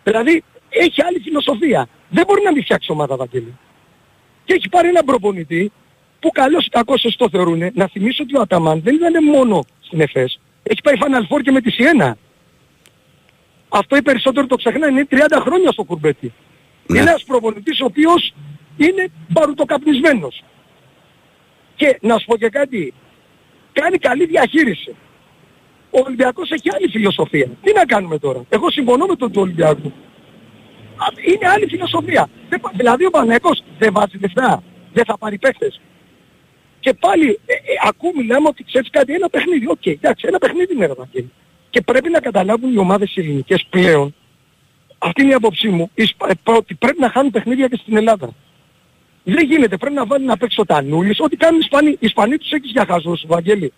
Δηλαδή, 0.03 0.43
έχει 0.69 1.01
άλλη 1.01 1.19
φιλοσοφία. 1.19 1.87
Δεν 2.09 2.23
μπορεί 2.27 2.41
να 2.43 2.51
μην 2.51 2.63
φτιάξει 2.63 2.91
ομάδα, 2.91 3.15
Βαγγέλη. 3.15 3.57
Και 4.45 4.53
έχει 4.53 4.69
πάρει 4.69 4.87
έναν 4.87 5.05
προπονητή 5.05 5.71
που 6.19 6.29
καλώς 6.31 6.65
ή 6.65 6.69
κακώς 6.69 7.03
όσοι 7.05 7.17
το 7.17 7.29
θεωρούν. 7.29 7.61
Να 7.73 7.87
θυμίσω 7.87 8.23
ότι 8.23 8.37
ο 8.37 8.41
Αταμάν 8.41 8.81
δεν 8.83 8.95
ήταν 8.95 9.23
μόνο 9.23 9.65
στην 9.81 10.01
ΕΦΕΣ. 10.01 10.39
Έχει 10.63 10.81
πάει 10.81 10.95
Final 10.99 11.35
Four 11.35 11.41
και 11.43 11.51
με 11.51 11.61
τη 11.61 11.71
Σιένα. 11.71 12.17
Αυτό 13.69 13.95
οι 13.95 14.01
περισσότεροι 14.01 14.47
το 14.47 14.55
ξεχνάνε. 14.55 14.91
Είναι 14.91 15.07
30 15.11 15.17
χρόνια 15.41 15.71
στο 15.71 15.83
κουρμπέτι. 15.83 16.33
Ναι. 16.87 16.99
Είναι 16.99 17.09
ένας 17.09 17.23
προπονητής 17.23 17.79
ο 17.81 17.85
οποίος 17.85 18.33
είναι 18.77 19.07
μπαρουτοκαπνισμένος. 19.27 20.43
Και 21.75 21.97
να 22.01 22.17
σου 22.17 22.25
πω 22.25 22.37
και 22.37 22.49
κάτι, 22.49 22.93
κάνει 23.73 23.97
καλή 23.97 24.25
διαχείριση. 24.25 24.95
Ο 25.91 25.99
Ολυμπιακός 26.05 26.51
έχει 26.51 26.69
άλλη 26.75 26.87
φιλοσοφία. 26.89 27.47
Τι 27.63 27.73
να 27.73 27.85
κάνουμε 27.85 28.19
τώρα; 28.19 28.45
Εγώ 28.49 28.71
συμφωνώ 28.71 29.05
με 29.05 29.15
τον 29.15 29.31
του 29.31 29.41
Ολυμπιακού. 29.41 29.87
Α, 30.95 31.05
Είναι 31.33 31.47
άλλη 31.47 31.65
φιλοσοφία. 31.67 32.29
Δεν 32.49 32.59
πα- 32.59 32.71
Δηλαδή 32.75 33.05
ο 33.05 33.09
Παναθηναϊκός 33.09 33.63
δεν 33.79 33.93
βάζει 33.93 34.17
λεφτά. 34.21 34.63
Δεν 34.93 35.05
θα 35.05 35.17
πάρει 35.17 35.37
παίχτες. 35.37 35.81
Και 36.79 36.93
πάλι 36.93 37.39
ε, 37.45 37.53
ε, 37.53 37.57
ακού 37.87 38.11
μιλάμε 38.15 38.47
ότι 38.47 38.63
ξέρεις 38.63 38.89
κάτι, 38.89 39.13
ένα 39.13 39.29
παιχνίδι. 39.29 39.67
Οκ, 39.67 39.85
εντάξει, 39.85 40.25
ένα 40.27 40.37
παιχνίδι 40.37 40.73
είναι 40.73 40.85
ρε 40.85 40.93
Βαγγέλη. 40.93 41.31
Και 41.69 41.81
πρέπει 41.81 42.09
να 42.09 42.19
καταλάβουν 42.19 42.73
οι 42.73 42.77
ομάδες 42.77 43.15
οι 43.15 43.19
ελληνικές 43.21 43.65
πλέον, 43.69 44.15
αυτή 44.97 45.21
είναι 45.21 45.31
η 45.31 45.33
άποψή 45.33 45.69
μου, 45.69 45.91
εις- 45.95 46.15
ε, 46.27 46.51
ότι 46.51 46.75
πρέπει 46.75 46.99
να 46.99 47.09
χάνουν 47.09 47.31
παιχνίδια 47.31 47.67
και 47.67 47.77
στην 47.81 47.97
Ελλάδα. 47.97 48.29
Δεν 49.23 49.45
γίνεται, 49.45 49.77
πρέπει 49.77 49.95
να 49.95 50.05
βάλει 50.05 50.25
να 50.25 50.37
παίξει 50.37 50.61
ο 50.61 50.65
Τανούλης, 50.65 51.19
ό,τι 51.19 51.35
κάνουν 51.35 51.55
οι 51.59 51.63
Ισπανοί. 51.63 51.89
Οι 51.89 51.97
Ισπανοί 51.99 52.37
τους 52.37 52.51
έχεις 52.51 52.71
για 52.71 52.85
χαζούς, 52.85 53.23
Βαγγέλη. 53.27 53.73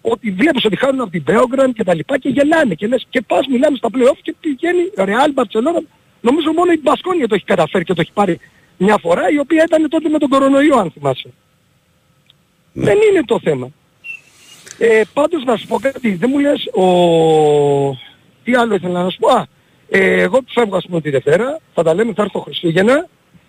Ότι 0.00 0.30
βλέπεις 0.30 0.64
ότι 0.64 0.76
χάνουν 0.76 1.00
από 1.00 1.10
την 1.10 1.22
Μπέογκραν 1.22 1.72
και 1.72 1.84
τα 1.84 1.94
λοιπά 1.94 2.18
και 2.18 2.28
γελάνε 2.28 2.74
και 2.74 2.86
λες 2.86 3.06
και 3.10 3.20
πας 3.20 3.46
μιλάμε 3.46 3.76
στα 3.76 3.88
play-off 3.92 4.18
και 4.22 4.34
πηγαίνει 4.40 4.90
Real 4.96 5.34
Barcelona. 5.34 5.82
Νομίζω 6.20 6.52
μόνο 6.52 6.72
η 6.72 6.80
Μπασκόνια 6.82 7.28
το 7.28 7.34
έχει 7.34 7.44
καταφέρει 7.44 7.84
και 7.84 7.94
το 7.94 8.00
έχει 8.00 8.12
πάρει 8.12 8.38
μια 8.78 8.98
φορά 9.00 9.30
η 9.30 9.38
οποία 9.38 9.64
ήταν 9.66 9.88
τότε 9.88 10.08
με 10.08 10.18
τον 10.18 10.28
κορονοϊό 10.28 10.76
αν 10.76 10.90
θυμάσαι. 10.90 11.30
Δεν 12.72 12.96
είναι 13.10 13.22
το 13.24 13.40
θέμα. 13.42 13.70
Ε, 14.84 15.00
πάντως 15.12 15.44
να 15.44 15.56
σου 15.56 15.66
πω 15.66 15.78
κάτι, 15.78 16.14
δεν 16.14 16.30
μου 16.32 16.38
λες 16.38 16.66
ο... 16.66 17.98
Τι 18.44 18.54
άλλο 18.54 18.74
ήθελα 18.74 19.02
να 19.02 19.10
σου 19.10 19.18
πω; 19.18 19.28
Α, 19.28 19.46
Ε, 19.88 20.20
εγώ 20.22 20.38
που 20.38 20.46
φεύγω 20.54 20.76
ας 20.76 20.84
πούμε 20.86 21.00
τη 21.00 21.10
Δευτέρα, 21.10 21.58
θα 21.74 21.82
τα 21.82 21.94
λέμε 21.94 22.12
θα 22.16 22.22
έρθω 22.22 22.40
Χριστούγεννα, 22.40 23.06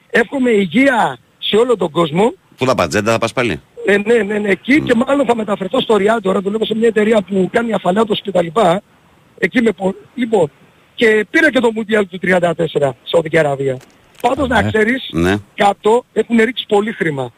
εύχομαι 0.10 0.50
υγεία 0.50 1.18
σε 1.38 1.56
όλο 1.56 1.78
τον 1.78 1.92
κόσμο. 1.92 2.34
Πού 2.58 2.66
θα 2.66 2.76
πατζέντα, 2.76 3.12
θα 3.12 3.18
πας 3.18 3.34
πάλι; 3.34 3.62
Ε, 3.86 3.98
ναι, 3.98 4.16
ναι, 4.16 4.38
ναι, 4.40 4.50
εκεί 4.50 4.82
και 4.82 4.94
μάλλον 5.08 5.26
θα 5.26 5.36
μεταφερθώ 5.36 5.82
στο 5.82 5.96
Ριάλ 5.98 6.22
τώρα, 6.22 6.40
δουλεύω 6.42 6.66
σε 6.66 6.76
μια 6.76 6.88
εταιρεία 6.88 7.22
που 7.22 7.50
κάνει 7.52 7.74
αφαλάτωση 7.74 8.22
και 8.22 8.32
τα 8.32 8.42
λοιπά. 8.42 8.82
Εκεί 9.38 9.62
με 9.62 9.72
πο... 9.72 9.96
Λοιπόν, 10.16 10.52
και 10.96 11.26
πήρα 11.30 11.52
και 11.52 11.60
το 11.60 11.72
Μουντιάλ 11.72 12.08
του 12.08 12.20
34, 12.24 12.90
Σαουδική 13.04 13.38
Αραβία. 13.38 13.78
Πάντως 14.22 14.48
να 14.48 14.62
Ναι. 14.62 14.68
ξέρεις, 14.70 15.10
Ναι. 15.12 15.36
κάτω 15.56 16.06
έχουν 16.14 16.38
ρίξει 16.38 16.66
πολύ 16.68 16.92
χρήμα. 16.92 17.32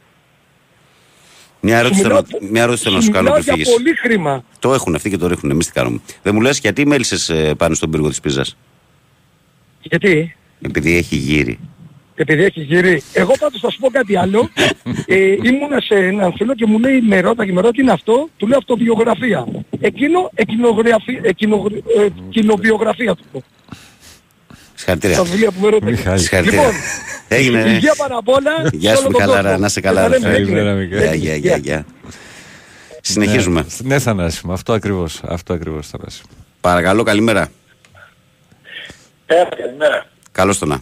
Μια 1.60 1.78
ερώτηση, 1.78 2.02
Σου 2.02 2.08
θέλω, 2.08 2.22
μιλάω- 2.32 2.52
μια 2.52 2.62
ερώτηση 2.62 2.84
θέλω 2.84 2.96
να 2.96 3.02
σου 3.02 3.08
σου 3.08 3.14
κάνω 3.14 3.30
μιλάω 3.30 3.44
πριν 3.44 3.56
για 3.56 3.66
φύγεις. 3.66 3.78
πολύ 3.84 3.96
χρήμα. 3.96 4.44
Το 4.60 4.74
έχουν 4.74 4.96
αυτοί 4.96 5.10
και 5.10 5.18
το 5.18 5.28
ρίχνουν. 5.28 5.52
Εμείς 5.52 5.66
τι 5.66 5.72
κάνουμε. 5.72 6.00
Δεν 6.24 6.36
μου 6.36 6.42
λες 6.42 6.60
γιατί 6.60 6.86
μέλησες 6.88 7.30
ε, 7.30 7.54
πάνω 7.58 7.74
στον 7.76 7.90
πύργο 7.92 8.10
της 8.10 8.20
πίζας; 8.20 8.58
Γιατί, 9.82 10.36
Επειδή 10.62 10.96
έχει 10.98 11.16
γύρι. 11.16 11.60
επειδή 12.16 12.44
έχει 12.44 12.62
γύρει. 12.62 13.02
Εγώ 13.14 13.34
πάντως 13.40 13.60
θα 13.60 13.70
σου 13.70 13.80
πω 13.80 13.90
κάτι 13.90 14.16
άλλο. 14.16 14.50
ε, 15.06 15.18
ήμουνα 15.44 15.82
σε 15.82 15.96
έναν 15.96 16.34
φίλο 16.38 16.56
και 16.56 16.66
μου 16.66 16.80
λέει 16.80 17.02
με 17.02 17.20
ρώτα 17.20 17.46
και 17.46 17.52
με 17.54 17.62
ρώτα 17.62 17.72
τι 17.74 17.82
είναι 17.82 17.92
αυτό; 17.92 18.30
Του 18.38 18.48
λέω 18.48 18.58
αυτοβιογραφία. 18.58 19.48
Εκείνο, 19.80 20.30
εκκινογραφία, 20.36 21.20
εκκινογρ- 21.24 21.76
ε, 22.00 22.08
κοινοβιογραφία 22.30 23.16
του. 23.16 23.44
Συγχαρητήρια. 24.76 25.16
Στα 25.16 25.24
βιβλία 25.26 25.52
που 25.52 25.60
με 25.62 25.70
ρώτα. 25.70 25.86
Μιχάλη. 25.86 26.20
Συγχαρητήρια. 26.20 26.60
Λοιπόν, 26.62 26.76
Έγινε. 27.28 27.60
υγεία 27.70 27.94
πάνω 27.98 28.18
απ' 28.18 28.28
όλα. 28.28 28.52
Γεια 28.74 28.90
σε 28.90 28.96
σου 28.96 29.02
όλο 29.06 29.12
τον 29.18 29.22
Μικαλάρα, 29.22 29.42
κόσμο. 29.50 29.58
να 29.62 29.70
σε 29.70 29.82
καλά. 29.82 30.02
Θα 30.02 30.08
ρε 30.08 30.14
λέμε, 30.20 30.26
φίλε. 30.34 30.38
έγινε. 30.38 30.58
Καλημέρα, 30.58 30.76
Μικάλη. 30.76 31.04
Γεια, 31.04 31.14
γεια, 31.16 31.36
γεια, 31.36 31.58
γεια. 31.58 31.86
Συνεχίζουμε. 33.02 33.66
Ναι, 33.82 33.94
ναι 33.94 34.00
Θανάση 34.00 34.48
μου, 34.48 34.54
αυτό 34.54 34.74
ακριβώς. 34.74 35.22
Αυτό 35.24 35.54
ακριβώς 35.54 35.88
Θανάση 35.88 36.22
μου. 36.30 36.36
Παρακαλώ, 36.62 37.04
καλημέρα. 37.04 37.50
Ε, 39.26 39.44
καλημέρα. 39.58 40.06
Καλώς 40.32 40.58
το 40.58 40.66
να. 40.66 40.82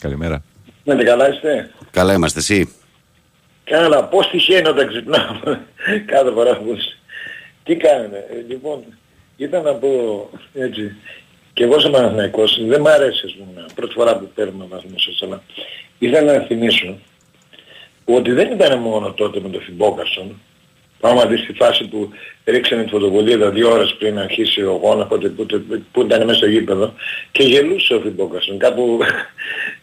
Καλημέρα. 0.00 0.42
Να 0.84 0.96
την 0.96 1.06
καλά 1.06 1.28
είστε; 1.34 1.70
Καλά 1.90 2.12
είμαστε 2.12 2.38
εσύ; 2.38 2.72
Καλά, 3.64 4.04
πώς 4.04 4.30
τυχαίνει 4.30 4.68
όταν 4.68 4.88
ξυπνάμε 4.88 5.66
κάθε 6.12 6.30
φορά 6.32 6.56
που... 6.56 6.76
Τι 7.64 7.76
κάνετε; 7.76 8.16
Ε, 8.16 8.44
λοιπόν, 8.48 8.84
ήταν 9.36 9.62
να 9.62 9.72
πω 9.72 9.88
έτσι. 10.54 10.96
Και 11.58 11.64
εγώ 11.64 11.76
είμαι 11.80 11.90
Παναθηναϊκός, 11.90 12.60
δεν 12.66 12.80
μ' 12.80 12.86
αρέσει 12.86 13.22
ας 13.26 13.34
πούμε, 13.38 13.66
πρώτη 13.74 13.92
φορά 13.92 14.16
που 14.18 14.30
παίρνουμε 14.34 14.64
βαθμούς 14.68 15.20
αλλά 15.24 15.42
ήθελα 15.98 16.38
να 16.38 16.44
θυμίσω 16.44 16.98
ότι 18.04 18.30
δεν 18.32 18.52
ήταν 18.52 18.78
μόνο 18.78 19.12
τότε 19.12 19.40
με 19.40 19.48
τον 19.48 19.62
Φιμπόκασον, 19.62 20.40
πράγματι 21.00 21.36
στη 21.36 21.52
φάση 21.52 21.84
που 21.84 22.10
ρίξανε 22.44 22.82
τη 22.82 22.88
φωτοβολίδα 22.90 23.50
δύο 23.50 23.70
ώρες 23.72 23.94
πριν 23.98 24.18
αρχίσει 24.18 24.62
ο 24.62 24.80
γόνα, 24.82 25.06
πότε, 25.06 25.28
που, 25.28 25.46
που 25.92 26.00
ήταν 26.00 26.24
μέσα 26.24 26.38
στο 26.38 26.46
γήπεδο 26.46 26.94
και 27.32 27.42
γελούσε 27.42 27.94
ο 27.94 28.00
Φιμπόκασον. 28.00 28.58
Κάπου... 28.58 28.98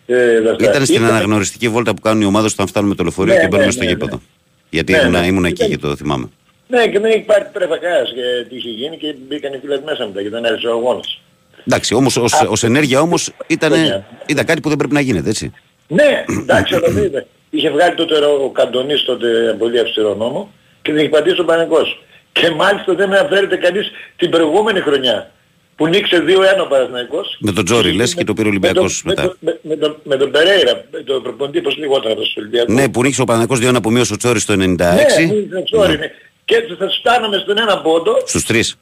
Ε, 0.07 0.39
δαστά. 0.39 0.69
Ήταν 0.69 0.86
στην 0.86 0.95
Ήταν- 1.01 1.09
αναγνωριστική 1.09 1.69
βόλτα 1.69 1.93
που 1.93 2.01
κάνουν 2.01 2.21
οι 2.21 2.26
ομάδες 2.26 2.51
όταν 2.53 2.67
φτάνουν 2.67 2.89
με 2.89 2.95
το 2.95 3.03
λεωφορείο 3.03 3.34
Ναι, 3.34 3.39
και 3.39 3.47
μπαίνουμε 3.47 3.65
ναι, 3.65 3.71
στο 3.71 3.84
ναι, 3.84 3.89
γήπεδο. 3.89 4.21
Γιατί 4.69 4.91
Ναι, 4.91 4.97
ήμουνα, 4.97 5.19
ναι. 5.19 5.28
ήμουνα 5.28 5.47
εκεί 5.47 5.63
Ήταν- 5.63 5.69
και 5.69 5.88
το 5.88 5.95
θυμάμαι. 5.95 6.30
Ναι, 6.67 6.88
και 6.88 6.99
δεν 6.99 7.11
υπάρχει 7.11 7.51
πρεφακάς 7.51 8.11
και 8.13 8.45
τι 8.49 8.55
είχε 8.55 8.69
γίνει 8.69 8.97
και 8.97 9.15
μπήκαν 9.28 9.53
οι 9.53 9.57
φίλες 9.57 9.82
μέσα 9.86 10.05
μετά 10.05 10.21
και 10.21 10.30
δεν 10.30 10.45
άρχισε 10.45 10.67
ο 10.67 10.71
αγώνας. 10.71 11.19
Εντάξει, 11.68 11.93
όμως 11.93 12.18
ως, 12.18 12.34
ως 12.49 12.63
ενέργεια 12.63 12.99
όμως 13.01 13.32
ήταν, 13.47 13.72
Ναι. 13.72 14.03
ήταν 14.26 14.45
κάτι 14.45 14.59
που 14.61 14.70
δεν 14.70 14.78
πρέπει 14.78 14.93
να 14.93 14.99
γίνεται, 14.99 15.30
έτσι. 15.30 15.51
Ναι, 15.88 16.24
εντάξει, 16.41 16.76
αλλά 16.76 16.89
δείτε. 16.89 17.28
Είχε 17.49 17.70
βγάλει 17.70 17.95
τότε 17.95 18.16
ο 18.26 18.49
Καντονής 18.49 19.03
τότε 19.03 19.55
πολύ 19.59 19.80
αυστηρό 19.80 20.16
νόμο 20.16 20.51
και 20.82 20.91
δεν 20.91 20.99
είχε 21.01 21.09
πατήσει 21.09 21.41
ο 21.41 21.45
Παναγικός. 21.45 22.03
Και 22.32 22.49
μάλιστα 22.49 22.93
δεν 22.93 23.13
αναφέρεται 23.13 23.55
κανείς 23.55 23.91
την 24.16 24.30
προηγούμενη 24.30 24.80
χρονιά 24.80 25.32
που 25.76 25.88
νίξε 25.88 26.24
2-1 26.28 26.61
ο 26.63 26.68
Παναθηναϊκός. 26.68 27.38
Με 27.39 27.51
τον 27.51 27.66
Τζόρι 27.66 27.91
λες 27.91 28.13
και 28.16 28.24
το 28.24 28.34
πήρε 28.34 28.47
ο 28.47 28.49
Ολυμπιακός 28.49 29.01
με, 29.05 29.13
μετά. 29.16 29.22
τον- 29.28 29.38
με, 29.39 29.59
με, 29.61 29.76
τον- 29.76 29.97
με 30.03 30.16
τον 30.18 30.32
Περέιρα, 30.32 30.86
με 30.91 30.99
τον 30.99 31.24
προποντή 31.24 31.61
πως 31.61 31.78
λιγότερο 31.78 32.13
από 32.13 32.22
τον 32.22 32.32
Ολυμπιακό. 32.38 32.74
Ναι, 32.74 32.89
που 32.89 33.01
νίκησε 33.03 33.22
ο 33.22 33.26
Παναγικός 33.26 33.59
2-1 33.61 33.82
που 33.82 33.91
μείωσε 33.91 34.13
ο 34.13 34.18
Τσόρις 34.18 34.41
στο 34.41 34.53
96. 34.53 34.57
Ναι, 34.57 35.26
ναι, 35.59 35.63
sorry, 35.72 35.97
ναι. 35.99 36.11
Και 36.45 36.55
έτσι 36.55 36.76
θα 36.80 36.89
φτάναμε 36.99 37.38
στον 37.38 37.57
ένα 37.57 37.82
πόντο 37.82 38.18
Στους 38.26 38.43
τρεις. 38.45 38.76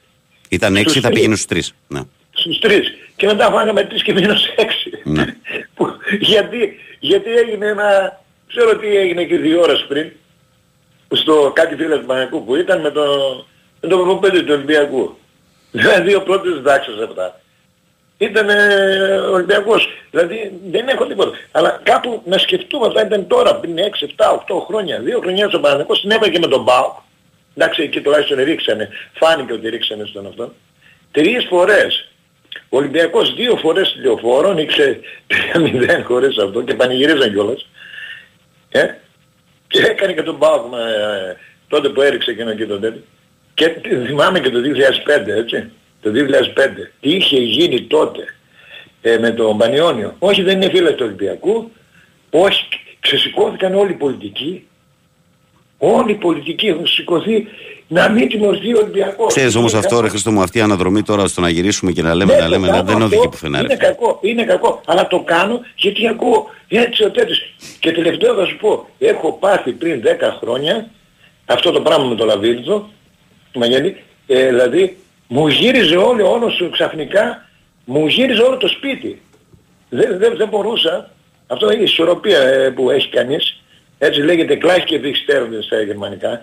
Ήταν 0.50 0.76
6, 0.76 0.80
Στους 0.80 0.94
θα 0.94 1.02
τρεις. 1.02 1.14
πήγαινε 1.14 1.36
στους 1.36 1.48
τρεις. 1.48 1.74
Ναι. 1.88 2.00
Στους 2.34 2.60
τρεις 2.60 2.94
και 3.16 3.26
μετά 3.26 3.52
φάγαμε 3.52 3.84
τρεις 3.84 4.04
και 4.04 4.14
μήνως 4.14 4.54
έξι. 4.56 4.92
Ναι. 5.04 5.26
Που- 5.76 5.98
γιατί, 6.20 6.80
γιατί 7.00 7.30
έγινε 7.36 7.66
ένα, 7.68 8.22
ξέρω 8.48 8.78
τι 8.78 8.98
έγινε 8.98 9.24
και 9.24 9.38
δύο 9.38 9.62
ώρες 9.62 9.86
πριν, 9.88 10.12
στο 11.12 11.52
κάτι 11.56 11.76
φίλες 11.76 12.00
του 12.00 12.06
Παναγικού 12.06 12.46
που 12.46 12.56
ήταν 12.56 12.82
με 12.82 12.92
το, 12.92 13.06
με 13.82 13.90
το 13.90 13.98
προπονητή 13.98 14.44
του 14.44 14.54
Ολυμπιακού. 14.54 15.18
Δηλαδή 15.72 16.10
δύο 16.10 16.22
πρώτες 16.22 16.62
δάξεις 16.62 17.02
αυτά. 17.02 17.42
Ήταν 18.18 18.50
ε, 18.50 18.56
Ολυμπιακός. 19.32 19.88
Δηλαδή 20.12 20.60
δεν 20.70 20.88
έχω 20.88 21.06
τίποτα. 21.06 21.32
Αλλά 21.52 21.80
κάπου 21.84 22.22
να 22.26 22.38
σκεφτούμε 22.38 22.88
αυτά 22.88 23.06
ήταν 23.06 23.28
τώρα, 23.28 23.56
πριν 23.56 23.76
6, 23.78 23.80
7, 24.24 24.56
8 24.56 24.66
χρόνια. 24.68 25.00
Δύο 25.00 25.20
χρονιά 25.20 25.48
στο 25.48 25.60
Παναγικός 25.60 26.00
συνέβη 26.00 26.30
και 26.32 26.40
με 26.40 26.48
τον 26.48 26.64
Μπάουκ. 26.64 26.94
Εντάξει, 27.56 27.82
εκεί 27.82 28.02
τουλάχιστον 28.02 28.44
ρίξανε. 28.44 28.90
Φάνηκε 29.14 29.54
ότι 29.54 29.70
ρίξανε 29.70 30.06
στον 30.06 30.28
αυτό. 30.28 30.54
Τρεις 31.12 31.46
φορές. 31.50 32.12
Ο 32.74 32.78
Ολυμπιακός 32.78 33.34
δύο 33.34 33.56
φορές 33.56 33.92
τηλεοφόρο, 33.92 34.54
νίξε 34.54 35.00
3-0 35.54 36.04
χωρίς 36.04 36.38
αυτό 36.38 36.62
και 36.62 36.74
πανηγυρίζαν 36.74 37.32
κιόλας. 37.32 37.70
Ε, 38.70 38.86
και 39.68 39.80
έκανε 39.80 40.14
και 40.14 40.22
τον 40.22 40.36
Μπάουκ 40.36 40.74
ε, 40.74 41.36
τότε 41.68 41.90
που 41.90 42.02
έριξε 42.02 42.32
εκείνο 42.32 42.54
και 42.54 42.66
τον 42.66 42.82
τέτοιο. 42.82 43.02
Και 43.54 43.76
θυμάμαι 44.06 44.40
και 44.40 44.50
το 44.50 44.60
2005 45.26 45.28
έτσι. 45.28 45.72
Το 46.02 46.12
2005. 46.16 46.18
Τι 47.00 47.10
είχε 47.10 47.40
γίνει 47.40 47.82
τότε 47.82 48.36
ε, 49.02 49.18
με 49.18 49.32
τον 49.32 49.58
Πανιόνιο. 49.58 50.16
Όχι 50.20 50.42
δεν 50.42 50.62
είναι 50.62 50.72
φίλες 50.72 50.96
του 50.96 51.06
Ολυμπιακού. 51.06 51.72
Όχι 52.30 52.68
ξεσηκώθηκαν 53.00 53.76
όλοι 53.76 53.92
οι 53.92 53.96
πολιτικοί. 53.96 54.68
Όλοι 55.78 56.12
οι 56.12 56.16
πολιτικοί 56.16 56.68
έχουν 56.68 56.88
σηκωθεί 56.88 57.48
να 57.94 58.10
μην 58.10 58.30
τιμωρηθεί 58.30 58.74
ο 58.76 58.80
Ολυμπιακός. 58.82 59.28
Ξέρεις 59.34 59.56
όμως 59.56 59.74
αυτό 59.74 60.00
ρε 60.02 60.08
Χριστό 60.10 60.32
μου, 60.32 60.42
αυτή 60.42 60.58
η 60.58 60.62
αναδρομή 60.62 61.02
τώρα 61.04 61.28
στο 61.28 61.42
να 61.42 61.50
γυρίσουμε 61.50 61.92
και 61.92 62.02
να 62.02 62.14
λέμε, 62.16 62.34
Ναι, 62.34 62.40
να 62.40 62.48
λέμε, 62.48 62.68
το 62.68 62.72
να, 62.74 62.78
κάνω 62.78 62.88
δεν 62.88 62.96
αυτό. 63.02 63.06
οδηγεί 63.16 63.30
πουθενά. 63.30 63.58
ρε. 63.62 63.64
Είναι 63.64 63.76
κακό, 63.76 64.20
είναι 64.22 64.44
κακό. 64.44 64.82
Αλλά 64.86 65.08
το 65.08 65.20
κάνω 65.20 65.60
γιατί 65.76 66.08
ακούω 66.08 66.50
έτσι 66.68 67.04
ο 67.04 67.12
τέτοιος. 67.12 67.56
Και 67.80 67.92
τελευταίο 67.92 68.36
θα 68.36 68.46
σου 68.46 68.58
πω, 68.58 68.88
έχω 69.00 69.32
πάθει 69.32 69.72
πριν 69.72 70.02
10 70.04 70.08
χρόνια 70.40 70.90
αυτό 71.46 71.72
το 71.72 71.82
πράγμα 71.82 72.06
με 72.06 72.16
το 72.16 72.26
Λαβύρινθο, 72.26 72.90
Μαγιάννη, 73.54 73.96
ε, 74.28 74.48
δηλαδή 74.48 74.98
μου 75.28 75.48
γύριζε 75.48 75.96
όλο, 75.96 76.32
όλο 76.32 76.50
σου 76.50 76.70
ξαφνικά, 76.70 77.46
μου 77.86 78.08
γύριζε 78.08 78.42
όλο 78.42 78.58
το 78.58 78.68
σπίτι. 78.68 79.22
Δεν, 79.90 80.18
δεν, 80.18 80.38
δεν 80.38 80.48
μπορούσα, 80.48 81.12
αυτό 81.48 81.72
είναι 81.72 81.82
η 81.82 81.84
ισορροπία 81.84 82.40
ε, 82.40 82.70
που 82.70 82.90
έχει 82.90 83.10
κανείς, 83.10 83.62
έτσι 83.98 84.22
λέγεται 84.22 84.58
Gleichgewichtstörung 84.62 85.64
στα 85.66 85.82
γερμανικά, 85.82 86.40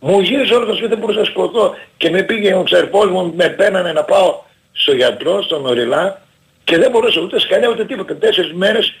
μου 0.00 0.20
γύριζε 0.20 0.54
όλο 0.54 0.66
το 0.66 0.72
σπίτι, 0.72 0.88
δεν 0.88 0.98
μπορούσα 0.98 1.18
να 1.18 1.24
σκοτώ 1.24 1.74
και 1.96 2.10
με 2.10 2.22
πήγε 2.22 2.54
ο 2.54 2.62
ξερπός 2.62 3.10
μου, 3.10 3.32
με 3.36 3.48
παίρνανε 3.48 3.92
να 3.92 4.04
πάω 4.04 4.42
στο 4.72 4.92
γιατρό, 4.92 5.42
στον 5.42 5.66
Οριλά 5.66 6.20
και 6.64 6.78
δεν 6.78 6.90
μπορούσα 6.90 7.20
ούτε 7.20 7.40
σκαλιά 7.40 7.68
ούτε 7.68 7.84
τίποτα. 7.84 8.16
Τέσσερις 8.16 8.52
μέρες 8.52 8.94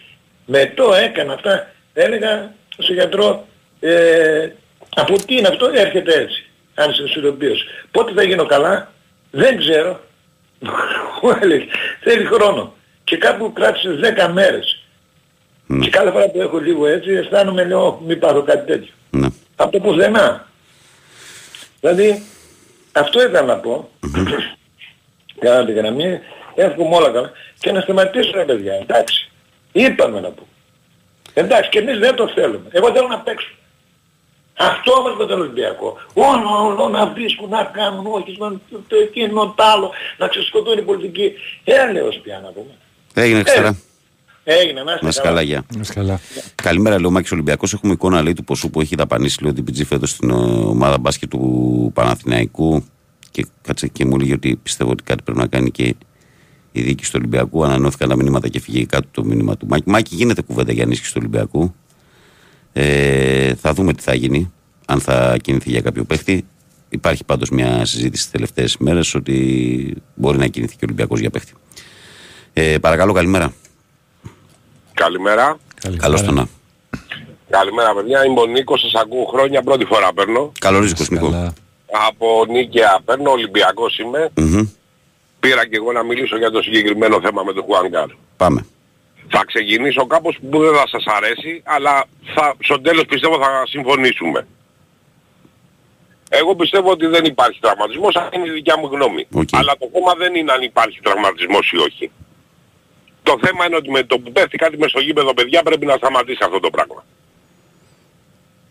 με 0.46 0.72
το 0.76 0.94
έκανα 0.94 1.32
αυτά. 1.32 1.70
Έλεγα 1.92 2.52
στον 2.78 2.94
γιατρό, 2.94 3.46
ε, 3.80 4.48
από 4.94 5.24
τι 5.26 5.36
είναι 5.36 5.48
αυτό, 5.48 5.70
έρχεται 5.74 6.14
έτσι. 6.14 6.46
Αν 6.74 6.90
είσαι 6.90 7.02
ισορροπίος. 7.02 7.64
Πότε 7.90 8.12
θα 8.12 8.22
γίνω 8.22 8.46
καλά, 8.46 8.92
δεν 9.30 9.58
ξέρω. 9.58 10.00
Μου 11.22 11.38
έλεγε, 11.42 11.64
θέλει 12.00 12.24
χρόνο. 12.24 12.74
Και 13.04 13.16
κάπου 13.16 13.52
κράτησες 13.52 14.00
10 14.26 14.30
μέρες. 14.32 14.82
Ναι. 15.66 15.84
Και 15.84 15.90
κάθε 15.90 16.10
φορά 16.10 16.28
που 16.28 16.40
έχω 16.40 16.58
λίγο 16.58 16.86
έτσι 16.86 17.10
αισθάνομαι 17.10 17.64
λέω 17.64 18.02
μη 18.06 18.16
πάθω 18.16 18.42
κάτι 18.42 18.66
τέτοιο. 18.66 18.92
Ναι. 19.10 19.28
Από 19.56 19.70
το 19.72 19.80
πουθενά. 19.80 20.47
Δηλαδή 21.80 22.22
αυτό 22.92 23.20
ήθελα 23.20 23.42
να 23.42 23.56
πω. 23.56 23.88
Κάνα 25.38 25.64
τη 25.64 25.72
γραμμή, 25.72 26.20
εύχομαι 26.54 26.96
όλα 26.96 27.10
καλά. 27.10 27.30
Και 27.58 27.72
να 27.72 27.80
σταματήσω 27.80 28.30
ρε 28.34 28.44
παιδιά, 28.44 28.74
εντάξει. 28.74 29.30
Είπαμε 29.72 30.20
να 30.20 30.30
πω. 30.30 30.46
Εντάξει 31.34 31.70
και 31.70 31.78
εμείς 31.78 31.98
δεν 31.98 32.14
το 32.14 32.28
θέλουμε. 32.28 32.68
Εγώ 32.70 32.92
θέλω 32.92 33.06
να 33.08 33.18
παίξω. 33.20 33.48
Αυτό 34.60 34.92
όμως 34.92 35.16
με 35.16 35.26
τον 35.26 35.40
Ολυμπιακό. 35.40 35.98
Όλο, 36.14 36.66
όλο 36.66 36.88
να 36.88 37.06
βρίσκουν, 37.06 37.48
να 37.48 37.64
κάνουν, 37.64 38.06
όχι, 38.06 38.36
να- 38.38 38.60
το 38.88 38.96
εκείνο, 38.96 39.54
το 39.56 39.62
άλλο, 39.62 39.90
να 40.16 40.28
ξεσκοτώνει 40.28 40.80
η 40.80 40.84
πολιτική. 40.84 41.32
Έλεος 41.64 42.16
πια 42.22 42.40
να 42.44 42.48
πούμε. 42.50 42.72
Έγινε 43.14 43.40
Χριστέρα. 43.42 43.76
Έγινε, 44.50 44.82
να 44.82 44.84
Να 44.84 44.92
είστε 44.92 45.08
είσαι 45.08 45.20
καλά, 45.20 45.42
γεια. 45.42 45.64
Να 45.74 45.80
είσαι 45.80 45.92
καλά. 45.92 46.20
Καλημέρα, 46.54 46.96
λέει 46.96 47.06
ο 47.06 47.10
Μάκης 47.10 47.32
Ολυμπιακός. 47.32 47.72
Έχουμε 47.72 47.92
εικόνα 47.92 48.22
λέει, 48.22 48.32
του 48.32 48.44
ποσού 48.44 48.70
που 48.70 48.80
έχει 48.80 48.96
δαπανίσει 48.96 49.42
λέει, 49.42 49.52
την 49.52 49.64
PG 49.68 49.84
φέτος 49.86 50.10
στην 50.10 50.30
ε, 50.30 50.32
ομάδα 50.34 50.98
μπάσκετ 50.98 51.30
του 51.30 51.90
Παναθηναϊκού. 51.94 52.84
Και 53.30 53.46
κάτσε 53.62 53.88
και 53.88 54.04
μου 54.04 54.18
λέει 54.18 54.32
ότι 54.32 54.56
πιστεύω 54.62 54.90
ότι 54.90 55.02
κάτι 55.02 55.22
πρέπει 55.22 55.38
να 55.38 55.46
κάνει 55.46 55.70
και 55.70 55.94
η 56.72 56.82
διοίκηση 56.82 57.10
του 57.10 57.16
Ολυμπιακού. 57.20 57.64
Ανανώθηκαν 57.64 58.08
τα 58.08 58.16
μηνύματα 58.16 58.48
και 58.48 58.60
φύγει 58.60 58.86
κάτω 58.86 59.08
το 59.10 59.24
μήνυμα 59.24 59.56
του 59.56 59.66
Μάκη. 59.66 59.90
Μάκη, 59.90 60.14
γίνεται 60.14 60.42
κουβέντα 60.42 60.72
για 60.72 60.82
ενίσχυση 60.82 61.12
του 61.12 61.18
Ολυμπιακού. 61.20 61.74
Ε, 62.72 63.54
θα 63.54 63.72
δούμε 63.72 63.92
τι 63.92 64.02
θα 64.02 64.14
γίνει, 64.14 64.52
αν 64.86 65.00
θα 65.00 65.36
κινηθεί 65.42 65.70
για 65.70 65.80
κάποιο 65.80 66.04
παίχτη. 66.04 66.46
Υπάρχει 66.88 67.24
πάντως 67.24 67.50
μια 67.50 67.84
συζήτηση 67.84 68.22
τις 68.22 68.30
τελευταίες 68.30 68.76
μέρες 68.76 69.14
ότι 69.14 69.96
μπορεί 70.14 70.38
να 70.38 70.46
κινηθεί 70.46 70.72
και 70.72 70.84
ο 70.84 70.86
Ολυμπιακός 70.86 71.20
για 71.20 71.30
παίχτη. 71.30 71.52
Ε, 72.52 72.78
παρακαλώ, 72.78 73.12
καλημέρα. 73.12 73.52
Καλημέρα. 74.98 75.58
Καλώς 75.96 76.22
το 76.22 76.32
να. 76.32 76.48
Καλημέρα 77.50 77.94
παιδιά, 77.94 78.24
είμαι 78.24 78.40
ο 78.40 78.46
Νίκος, 78.46 78.80
σας 78.80 78.94
ακούω 78.94 79.24
χρόνια, 79.24 79.62
πρώτη 79.62 79.84
φορά 79.84 80.12
παίρνω. 80.12 80.52
Καλό 80.58 80.78
ρίσκος, 80.80 81.08
Νίκο. 81.08 81.30
Καλά. 81.30 81.52
Από 82.08 82.44
Νίκαια 82.48 83.00
παίρνω, 83.04 83.30
Ολυμπιακός 83.30 83.98
είμαι. 83.98 84.30
Μμμ. 84.34 84.68
Πήρα 85.40 85.66
και 85.66 85.76
εγώ 85.76 85.92
να 85.92 86.02
μιλήσω 86.02 86.36
για 86.38 86.50
το 86.50 86.62
συγκεκριμένο 86.62 87.20
θέμα 87.20 87.42
με 87.42 87.52
τον 87.52 87.64
Χουάνκαρ. 87.64 88.06
Πάμε. 88.36 88.66
Θα 89.28 89.42
ξεκινήσω 89.46 90.06
κάπως 90.06 90.38
που 90.50 90.58
δεν 90.58 90.74
θα 90.74 90.84
σας 90.88 91.04
αρέσει, 91.06 91.62
αλλά 91.64 92.04
θα, 92.34 92.54
στο 92.58 92.80
τέλος 92.80 93.04
πιστεύω 93.08 93.38
θα 93.38 93.62
συμφωνήσουμε. 93.66 94.46
Εγώ 96.28 96.54
πιστεύω 96.54 96.90
ότι 96.90 97.06
δεν 97.06 97.24
υπάρχει 97.24 97.58
τραυματισμός, 97.60 98.16
αυτή 98.16 98.36
είναι 98.36 98.48
η 98.48 98.50
δικιά 98.50 98.78
μου 98.78 98.88
γνώμη. 98.92 99.26
Οκ. 99.32 99.48
Αλλά 99.50 99.76
το 99.78 99.88
θέμα 99.92 100.14
δεν 100.14 100.34
είναι 100.34 100.52
αν 100.52 100.62
υπάρχει 100.62 101.00
τραυματισμός 101.02 101.70
ή 101.70 101.76
όχι. 101.76 102.10
Το 103.30 103.38
θέμα 103.46 103.66
είναι 103.66 103.76
ότι 103.76 103.90
με 103.90 104.02
το 104.02 104.18
που 104.18 104.32
πέφτει 104.32 104.56
κάτι 104.56 104.78
μες 104.78 104.90
στο 104.90 105.00
γήπεδο 105.00 105.34
παιδιά 105.34 105.62
πρέπει 105.62 105.86
να 105.86 105.96
σταματήσει 105.96 106.42
αυτό 106.44 106.60
το 106.60 106.70
πράγμα. 106.70 107.04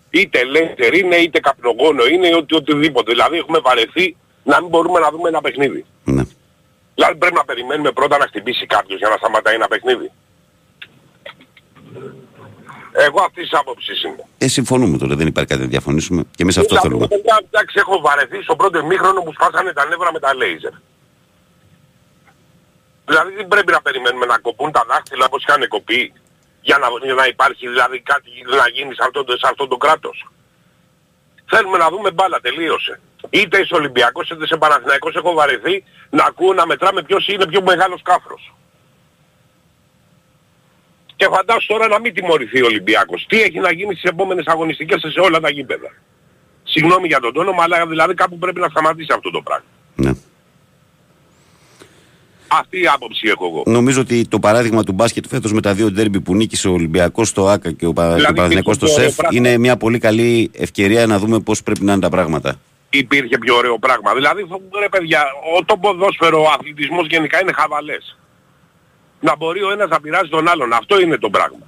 Είτε 0.10 0.40
ελεύθερ 0.40 0.94
είναι, 0.94 1.16
είτε 1.16 1.40
καπνογόνο 1.40 2.06
είναι, 2.06 2.28
είτε 2.28 2.56
οτιδήποτε. 2.56 3.12
Δηλαδή 3.12 3.38
έχουμε 3.38 3.60
βαρεθεί 3.60 4.16
να 4.44 4.60
μην 4.62 4.70
μπορούμε 4.70 5.00
να 5.00 5.10
δούμε 5.12 5.30
ένα 5.30 5.42
παιχνίδι. 5.42 5.86
Ναι. 6.04 6.24
Δηλαδή 6.96 7.16
πρέπει 7.18 7.36
να 7.36 7.46
περιμένουμε 7.46 7.92
πρώτα 7.92 8.18
να 8.18 8.26
χτυπήσει 8.26 8.66
κάποιος 8.66 9.00
για 9.00 9.10
να 9.10 9.18
σταματάει 9.18 9.56
ένα 9.56 9.68
παιχνίδι. 9.68 10.12
Εγώ 13.06 13.20
αυτής 13.28 13.50
της 13.50 13.60
άποψης 13.60 14.04
είμαι. 14.04 14.24
Ε, 14.38 14.48
συμφωνούμε 14.48 14.98
τώρα, 14.98 15.16
δεν 15.16 15.28
υπάρχει 15.28 15.50
κάτι 15.50 15.62
να 15.62 15.68
διαφωνήσουμε. 15.68 16.22
Και 16.36 16.44
εμείς 16.44 16.58
αυτό 16.58 16.68
Δηλαδή, 16.68 16.88
θέλουμε. 16.88 17.08
παιδιά, 17.08 17.42
Εντάξει, 17.52 17.76
έχω 17.80 18.00
βαρεθεί 18.00 18.42
στο 18.42 18.56
πρώτο 18.56 18.80
ημίχρονο 18.80 19.22
που 19.22 19.34
σπάσανε 19.34 19.74
τα 19.74 19.86
νεύρα 19.86 20.12
με 20.12 20.20
τα 20.20 20.36
λέιζερ. 20.36 20.72
Δηλαδή 23.10 23.34
δεν 23.36 23.48
πρέπει 23.48 23.72
να 23.72 23.82
περιμένουμε 23.82 24.26
να 24.26 24.38
κοπούν 24.38 24.72
τα 24.72 24.84
δάχτυλα 24.88 25.26
όπως 25.26 25.44
είχαν 25.44 25.68
κοπεί 25.68 26.14
για 26.62 26.78
να, 26.78 26.88
για 27.04 27.14
να 27.14 27.26
υπάρχει 27.26 27.68
δηλαδή 27.68 28.00
κάτι 28.02 28.30
να 28.62 28.70
γίνει 28.70 28.94
σε 28.96 29.02
αυτό, 29.06 29.24
το- 29.24 29.38
σε 29.38 29.48
αυτό 29.52 29.68
το 29.68 29.78
κράτος. 29.78 30.28
Θέλουμε 31.50 31.78
να 31.78 31.90
δούμε 31.90 32.12
μπάλα, 32.12 32.40
τελείωσε. 32.40 33.00
Είτε 33.30 33.60
είσαι 33.60 33.76
Ολυμπιακός 33.76 34.30
είτε 34.30 34.48
σε 34.48 34.58
Παναθηναϊκός 34.58 35.16
έχω 35.16 35.34
βαρεθεί 35.34 35.84
να 36.10 36.24
ακούω 36.26 36.54
να 36.54 36.66
μετράμε 36.66 37.04
ποιος 37.04 37.28
είναι 37.28 37.46
πιο 37.48 37.62
μεγάλος 37.62 38.02
κάφρος. 38.02 38.54
Και 41.16 41.28
φαντάσου 41.32 41.68
τώρα 41.68 41.88
να 41.88 42.00
μην 42.00 42.14
τιμωρηθεί 42.14 42.62
ο 42.62 42.66
Ολυμπιακός. 42.66 43.26
Τι 43.28 43.42
έχει 43.42 43.60
να 43.60 43.72
γίνει 43.72 43.96
στις 43.96 44.10
επόμενες 44.10 44.46
αγωνιστικές 44.48 45.02
σε 45.12 45.20
όλα 45.20 45.40
τα 45.40 45.50
γήπεδα. 45.50 45.92
Συγγνώμη 46.64 47.08
για 47.08 47.20
τον 47.20 47.34
τόνο, 47.34 47.56
αλλά 47.60 47.88
δηλαδή 47.88 48.14
κάπου 48.14 48.38
πρέπει 48.38 48.60
να 48.60 48.68
σταματήσει 48.70 49.14
αυτό 49.14 49.32
το 49.32 49.42
πράγμα. 49.42 49.66
Ναι. 49.96 50.12
Αυτή 52.48 52.82
η 52.82 52.88
άποψη 52.88 53.28
έχω 53.28 53.46
εγώ. 53.46 53.64
Νομίζω 53.66 54.02
ότι 54.02 54.28
το 54.28 54.40
παράδειγμα 54.40 54.84
του 54.84 54.92
μπάσκετ 54.92 55.26
φέτος 55.28 55.54
με 55.54 55.62
τα 55.62 55.74
δύο 55.74 55.92
ντέρμπι 55.92 56.20
που 56.20 56.36
νίκησε 56.36 56.68
ο 56.68 56.72
Ολυμπιακός 56.72 57.28
στο 57.28 57.48
ΆΚΑ 57.48 57.72
και 57.72 57.86
ο, 57.86 57.94
Πα... 57.94 58.14
Δηλαδή, 58.14 58.32
ο 58.32 58.34
Παναθηναϊκός 58.34 58.76
στο 58.76 58.86
υπήρχε 58.86 59.08
ΣΕΦ 59.08 59.16
πράγμα. 59.16 59.38
είναι 59.38 59.58
μια 59.58 59.78
πολύ 59.78 60.00
καλή 60.00 60.52
ευκαιρία 60.54 61.06
να 61.06 61.20
δούμε 61.20 61.40
πώς 61.40 61.64
πρέπει 61.64 61.84
να 61.84 61.92
είναι 61.92 62.02
τα 62.02 62.10
πράγματα. 62.10 62.60
Υπήρχε 62.90 63.38
πιο 63.38 63.56
ωραίο 63.56 63.78
πράγμα. 63.80 64.14
Δηλαδή, 64.14 64.48
ρε 64.80 64.90
παιδιά, 64.90 65.24
ο 65.58 65.66
το 65.66 65.78
ποδόσφαιρο, 65.78 66.42
ο 66.42 66.48
αθλητισμός 66.58 67.08
γενικά 67.08 67.42
είναι 67.42 67.52
χαβαλές. 67.54 68.18
Να 69.20 69.36
μπορεί 69.36 69.64
ο 69.64 69.72
ένας 69.72 69.90
να 69.90 70.02
πειράζει 70.02 70.30
τον 70.30 70.48
άλλον. 70.48 70.74
Αυτό 70.74 71.00
είναι 71.00 71.18
το 71.18 71.30
πράγμα. 71.30 71.66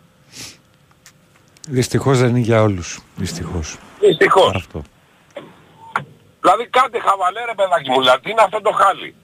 Δυστυχώς 1.67 2.19
δεν 2.19 2.29
είναι 2.29 2.39
για 2.39 2.61
όλους. 2.61 2.99
Δυστυχώς. 3.15 3.77
Δυστυχώς. 3.99 4.55
Αυτό. 4.55 4.81
Δηλαδή 6.41 6.67
κάντε 6.67 6.99
χαβαλέ 6.99 7.45
ρε 7.45 7.53
παιδάκι 7.55 7.89
μου, 7.89 7.99
δηλαδή 7.99 8.21
τι 8.21 8.29
είναι 8.31 8.41
αυτό 8.41 8.61
το 8.61 8.71
χάλι; 8.71 9.15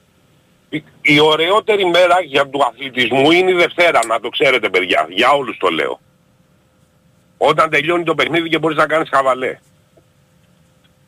Η, 0.76 0.84
η 1.02 1.20
ωραιότερη 1.20 1.84
μέρα 1.86 2.20
για 2.26 2.48
του 2.48 2.64
αθλητισμού 2.64 3.30
είναι 3.30 3.50
η 3.50 3.54
Δευτέρα, 3.54 4.00
να 4.06 4.20
το 4.20 4.28
ξέρετε 4.28 4.68
παιδιά. 4.68 5.06
Για 5.10 5.30
όλους 5.30 5.56
το 5.58 5.68
λέω. 5.68 6.00
Όταν 7.38 7.70
τελειώνει 7.70 8.04
το 8.04 8.14
παιχνίδι 8.14 8.48
και 8.48 8.58
μπορείς 8.58 8.76
να 8.76 8.86
κάνεις 8.86 9.08
χαβαλέ. 9.12 9.58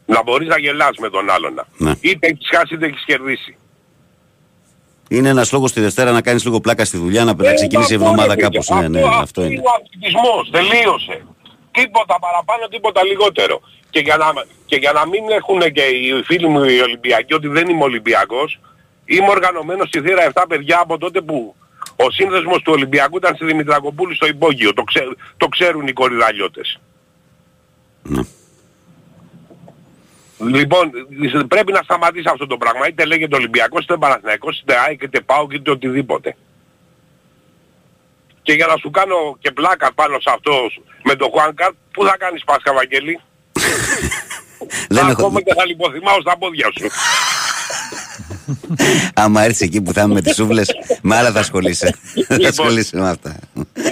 Να 0.07 0.23
μπορείς 0.23 0.49
να 0.49 0.59
γελάς 0.59 0.97
με 0.99 1.11
τον 1.11 1.31
άλλον. 1.31 1.67
Ναι. 1.77 1.93
Είτε 2.01 2.27
έχεις 2.27 2.49
χάσει 2.49 2.75
είτε 2.75 2.87
έχεις 2.87 3.05
κερδίσει. 3.05 3.57
Είναι 5.09 5.29
ένας 5.29 5.53
λόγος 5.53 5.73
τη 5.73 5.81
Δευτέρα 5.81 6.13
να 6.13 6.21
κάνεις 6.21 6.45
λίγο 6.45 6.61
πλάκα 6.61 6.85
στη 6.85 6.97
δουλειά, 6.97 7.25
να, 7.25 7.35
να 7.35 7.55
ξεκινήσει 7.55 7.93
η 7.93 7.97
αυτό, 7.97 8.09
εβδομάδα 8.09 8.35
ρε, 8.35 8.41
κάπως. 8.41 8.67
παιδιά. 8.67 8.89
Ναι, 8.89 9.01
ναι, 9.01 9.07
αυτό 9.21 9.45
είναι. 9.45 9.61
ο 9.61 9.71
αθλητισμός. 9.81 10.51
Τελείωσε. 10.51 11.27
Τίποτα 11.71 12.19
παραπάνω, 12.21 12.69
τίποτα 12.69 13.05
λιγότερο. 13.05 13.61
Και 13.91 14.01
για 14.01 14.17
να, 14.17 14.27
και 14.67 14.77
για 14.77 14.93
να 14.93 15.07
μην 15.07 15.31
έχουν 15.31 15.61
και 15.73 15.83
οι 15.83 16.23
φίλοι 16.25 16.49
μου 16.49 16.65
οι 16.65 16.81
Ολυμπιακοί 16.81 17.35
ότι 17.35 17.49
δεν 17.49 17.69
είμαι 17.69 17.85
Ολυμπιακός, 17.85 18.61
είμαι 19.09 19.29
οργανωμένος 19.29 19.89
στη 19.89 20.01
θύρα 20.01 20.33
7 20.33 20.45
παιδιά 20.49 20.79
από 20.81 20.99
τότε 20.99 21.21
που 21.21 21.55
ο 21.97 22.11
σύνδεσμος 22.11 22.63
του 22.63 22.73
Ολυμπιακού 22.73 23.17
ήταν 23.17 23.35
στη 23.35 23.45
Δημητρακοπούλη 23.45 24.15
στο 24.15 24.27
υπόγειο. 24.27 24.73
Το, 24.73 24.83
ξέ, 24.83 25.01
το 25.37 25.49
ξέρουν 25.49 25.87
οι 25.87 25.93
κορυδαλιώτες. 25.93 26.81
Ναι. 28.03 28.23
Λοιπόν, 30.39 30.91
πρέπει 31.49 31.73
να 31.73 31.83
σταματήσει 31.83 32.29
αυτό 32.31 32.47
το 32.47 32.57
πράγμα. 32.57 32.89
Είτε 32.89 33.05
λέγεται 33.05 33.37
Ολυμπιακός, 33.37 33.85
είτε 33.85 33.97
Παναθηναϊκός, 33.97 34.61
είτε 34.61 34.75
ΑΕΚ, 34.79 35.03
είτε 35.03 35.21
ΠΑΟΚ, 35.21 35.53
είτε 35.53 35.71
οτιδήποτε. 35.71 36.37
Και 38.43 38.53
για 38.53 38.67
να 38.67 38.77
σου 38.77 38.91
κάνω 38.91 39.37
και 39.41 39.51
πλάκα 39.51 39.93
πάνω 39.95 40.21
σε 40.21 40.31
αυτό 40.35 40.53
με 41.03 41.15
τον 41.15 41.31
Χουάνκαρ, 41.31 41.71
πού 41.93 42.05
θα 42.05 42.17
κάνεις 42.19 42.45
Πάσχα, 42.45 42.73
Βαγγέλη; 42.75 43.21
Δεν 44.89 45.09
έχω... 45.09 45.11
Ακόμα 45.11 45.43
και 45.43 45.55
θα 45.55 45.67
λιποθυμάω 45.67 46.21
στα 46.21 46.39
πόδια 46.39 46.69
σου. 46.77 46.87
Άμα 49.15 49.43
έρθεις 49.43 49.61
εκεί 49.61 49.83
που 49.83 49.93
θα 49.93 50.03
είμαι 50.03 50.15
με 50.15 50.21
τις 50.23 50.35
σούβλες, 50.35 50.69
με 51.03 51.17
άλλα 51.17 51.33
θα 51.33 51.41
ασχολείσαι. 51.41 51.87
θα 52.15 52.35
Λοιπόν. 52.35 52.47
ασχολείσαι 52.49 52.97
με 52.97 53.09
αυτά. 53.09 53.37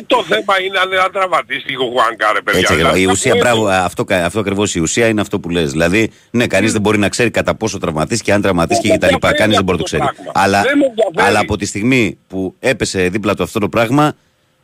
το 0.06 0.24
θέμα 0.28 0.60
είναι 0.66 0.78
αν 0.78 0.88
δεν 0.88 0.98
τραυματίσει 1.12 1.74
ο 1.76 1.84
Χουάνκαρ, 1.92 2.32
ρε 2.34 2.40
παιδιά. 2.42 2.60
Έτσι 2.60 2.72
ακριβώς. 2.72 2.92
Η 2.94 2.98
Δηλαδή, 2.98 3.12
ουσία, 3.12 3.32
αυτό 3.32 3.44
μπράβο, 3.44 3.62
είναι. 3.66 3.76
αυτό, 3.76 4.04
κα- 4.04 4.24
αυτό 4.24 4.40
ακριβώς 4.40 4.74
η 4.74 4.80
ουσία 4.80 5.06
είναι 5.06 5.20
αυτό 5.20 5.40
που 5.40 5.48
λες. 5.48 5.70
Δηλαδή, 5.70 6.10
ναι, 6.30 6.46
κανείς 6.46 6.72
δεν 6.72 6.80
μπορεί 6.80 6.98
να 6.98 7.08
ξέρει 7.08 7.30
κατά 7.30 7.54
πόσο 7.54 7.78
τραυματίσει 7.78 8.22
και 8.22 8.32
αν 8.32 8.42
τραυματίσει 8.42 8.80
και 8.80 8.88
Δεν 8.88 8.96
με 9.00 9.06
τα 9.06 9.12
λοιπά. 9.12 9.28
ενδιαφέρει 9.28 9.38
Κανείς 9.42 9.56
δεν 9.56 9.64
μπορεί 9.64 9.78
να 9.78 9.84
το 9.84 9.96
αυτό 9.96 10.06
ξέρει. 10.06 10.16
το 10.16 10.32
πράγμα. 10.32 10.56
Αλλά, 10.56 10.62
Δεν 10.68 10.78
με 10.78 10.84
ενδιαφέρει. 10.86 11.26
αλλά 11.28 11.38
από 11.40 11.56
τη 11.56 11.66
στιγμή 11.66 12.18
που 12.28 12.54
έπεσε 12.60 13.08
δίπλα 13.08 13.34
του 13.34 13.42
αυτό 13.42 13.58
το 13.58 13.68
πράγμα, 13.68 14.12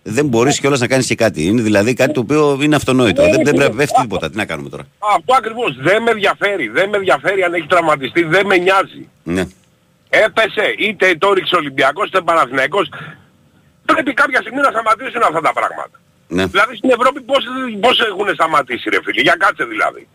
δεν 0.03 0.27
μπορείς 0.27 0.61
κιόλας 0.61 0.81
να 0.81 0.87
κάνεις 0.87 1.07
και 1.07 1.15
κάτι. 1.15 1.45
Είναι 1.45 1.63
δηλαδή 1.63 1.95
κάτι 1.95 2.13
το 2.13 2.21
οποίο 2.21 2.59
είναι 2.63 2.77
αυτονόητο. 2.77 3.23
Ναι, 3.23 3.31
δεν, 3.31 3.37
δεν 3.45 3.45
ναι, 3.45 3.59
πρέπει 3.59 3.59
να 3.59 3.69
ναι. 3.69 3.75
πέφτει 3.85 4.01
τίποτα. 4.01 4.31
Τι 4.31 4.37
να 4.37 4.45
κάνουμε 4.45 4.69
τώρα; 4.69 4.83
Αυτό 5.17 5.35
ακριβώς. 5.39 5.77
Δεν 5.81 6.03
με 6.03 6.11
ενδιαφέρει. 6.11 6.69
Δεν 6.69 6.89
με 6.89 6.97
ενδιαφέρει 6.97 7.43
αν 7.43 7.55
έχει 7.55 7.67
τραυματιστεί. 7.67 8.23
Δεν 8.23 8.47
με 8.47 8.57
νοιάζει. 8.57 9.09
Ναι. 9.23 9.45
Έπεσε 10.27 10.67
είτε 10.79 11.07
το 11.19 11.33
ρίξε 11.33 11.55
ο 11.55 11.59
Ολυμπιακός 11.59 12.07
είτε 12.09 12.21
Παναθηναϊκός. 12.21 12.87
Πρέπει 13.85 14.13
κάποια 14.15 14.41
στιγμή 14.41 14.61
να 14.61 14.71
σταματήσουν 14.75 15.23
αυτά 15.29 15.41
τα 15.41 15.53
πράγματα. 15.53 15.97
ναι. 16.29 16.45
Δηλαδή 16.47 16.77
στην 16.77 16.91
Ευρώπη 16.91 17.21
πώς, 17.21 17.43
πώς 17.81 17.97
έχουν 18.01 18.27
σταματήσει 18.35 18.91
ρε 18.91 18.99
φίλε. 19.05 19.21
Για 19.21 19.37
κάτσε 19.39 19.65
δηλαδή. 19.65 20.09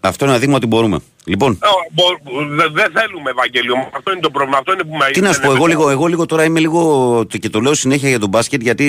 Αυτό 0.00 0.20
είναι 0.24 0.32
να 0.32 0.38
δείχνουμε 0.40 0.58
ότι 0.62 0.66
μπορούμε. 0.72 0.98
Λοιπόν, 1.24 1.52
Ε, 1.62 1.66
μπο- 1.92 2.18
δε- 2.56 2.68
Δεν 2.68 2.88
θέλουμε 2.96 3.30
Ευαγγέλιο. 3.30 3.76
μου. 3.76 3.88
Αυτό 3.96 4.12
είναι 4.12 4.20
το 4.20 4.30
πρόβλημα. 4.30 4.58
Αυτό 4.58 4.72
είναι 4.72 4.82
που 4.82 4.96
με 4.96 5.10
Τι 5.10 5.20
να 5.20 5.32
σου 5.32 5.40
πω, 5.40 5.52
εγώ 5.52 5.66
λίγο, 5.66 5.90
εγώ 5.90 6.06
λίγο 6.06 6.26
τώρα 6.26 6.44
είμαι 6.44 6.60
λίγο 6.60 6.82
και 7.40 7.48
το 7.50 7.60
λέω 7.60 7.74
συνέχεια 7.74 8.08
για 8.08 8.18
τον 8.18 8.28
μπάσκετ 8.28 8.60
γιατί 8.62 8.86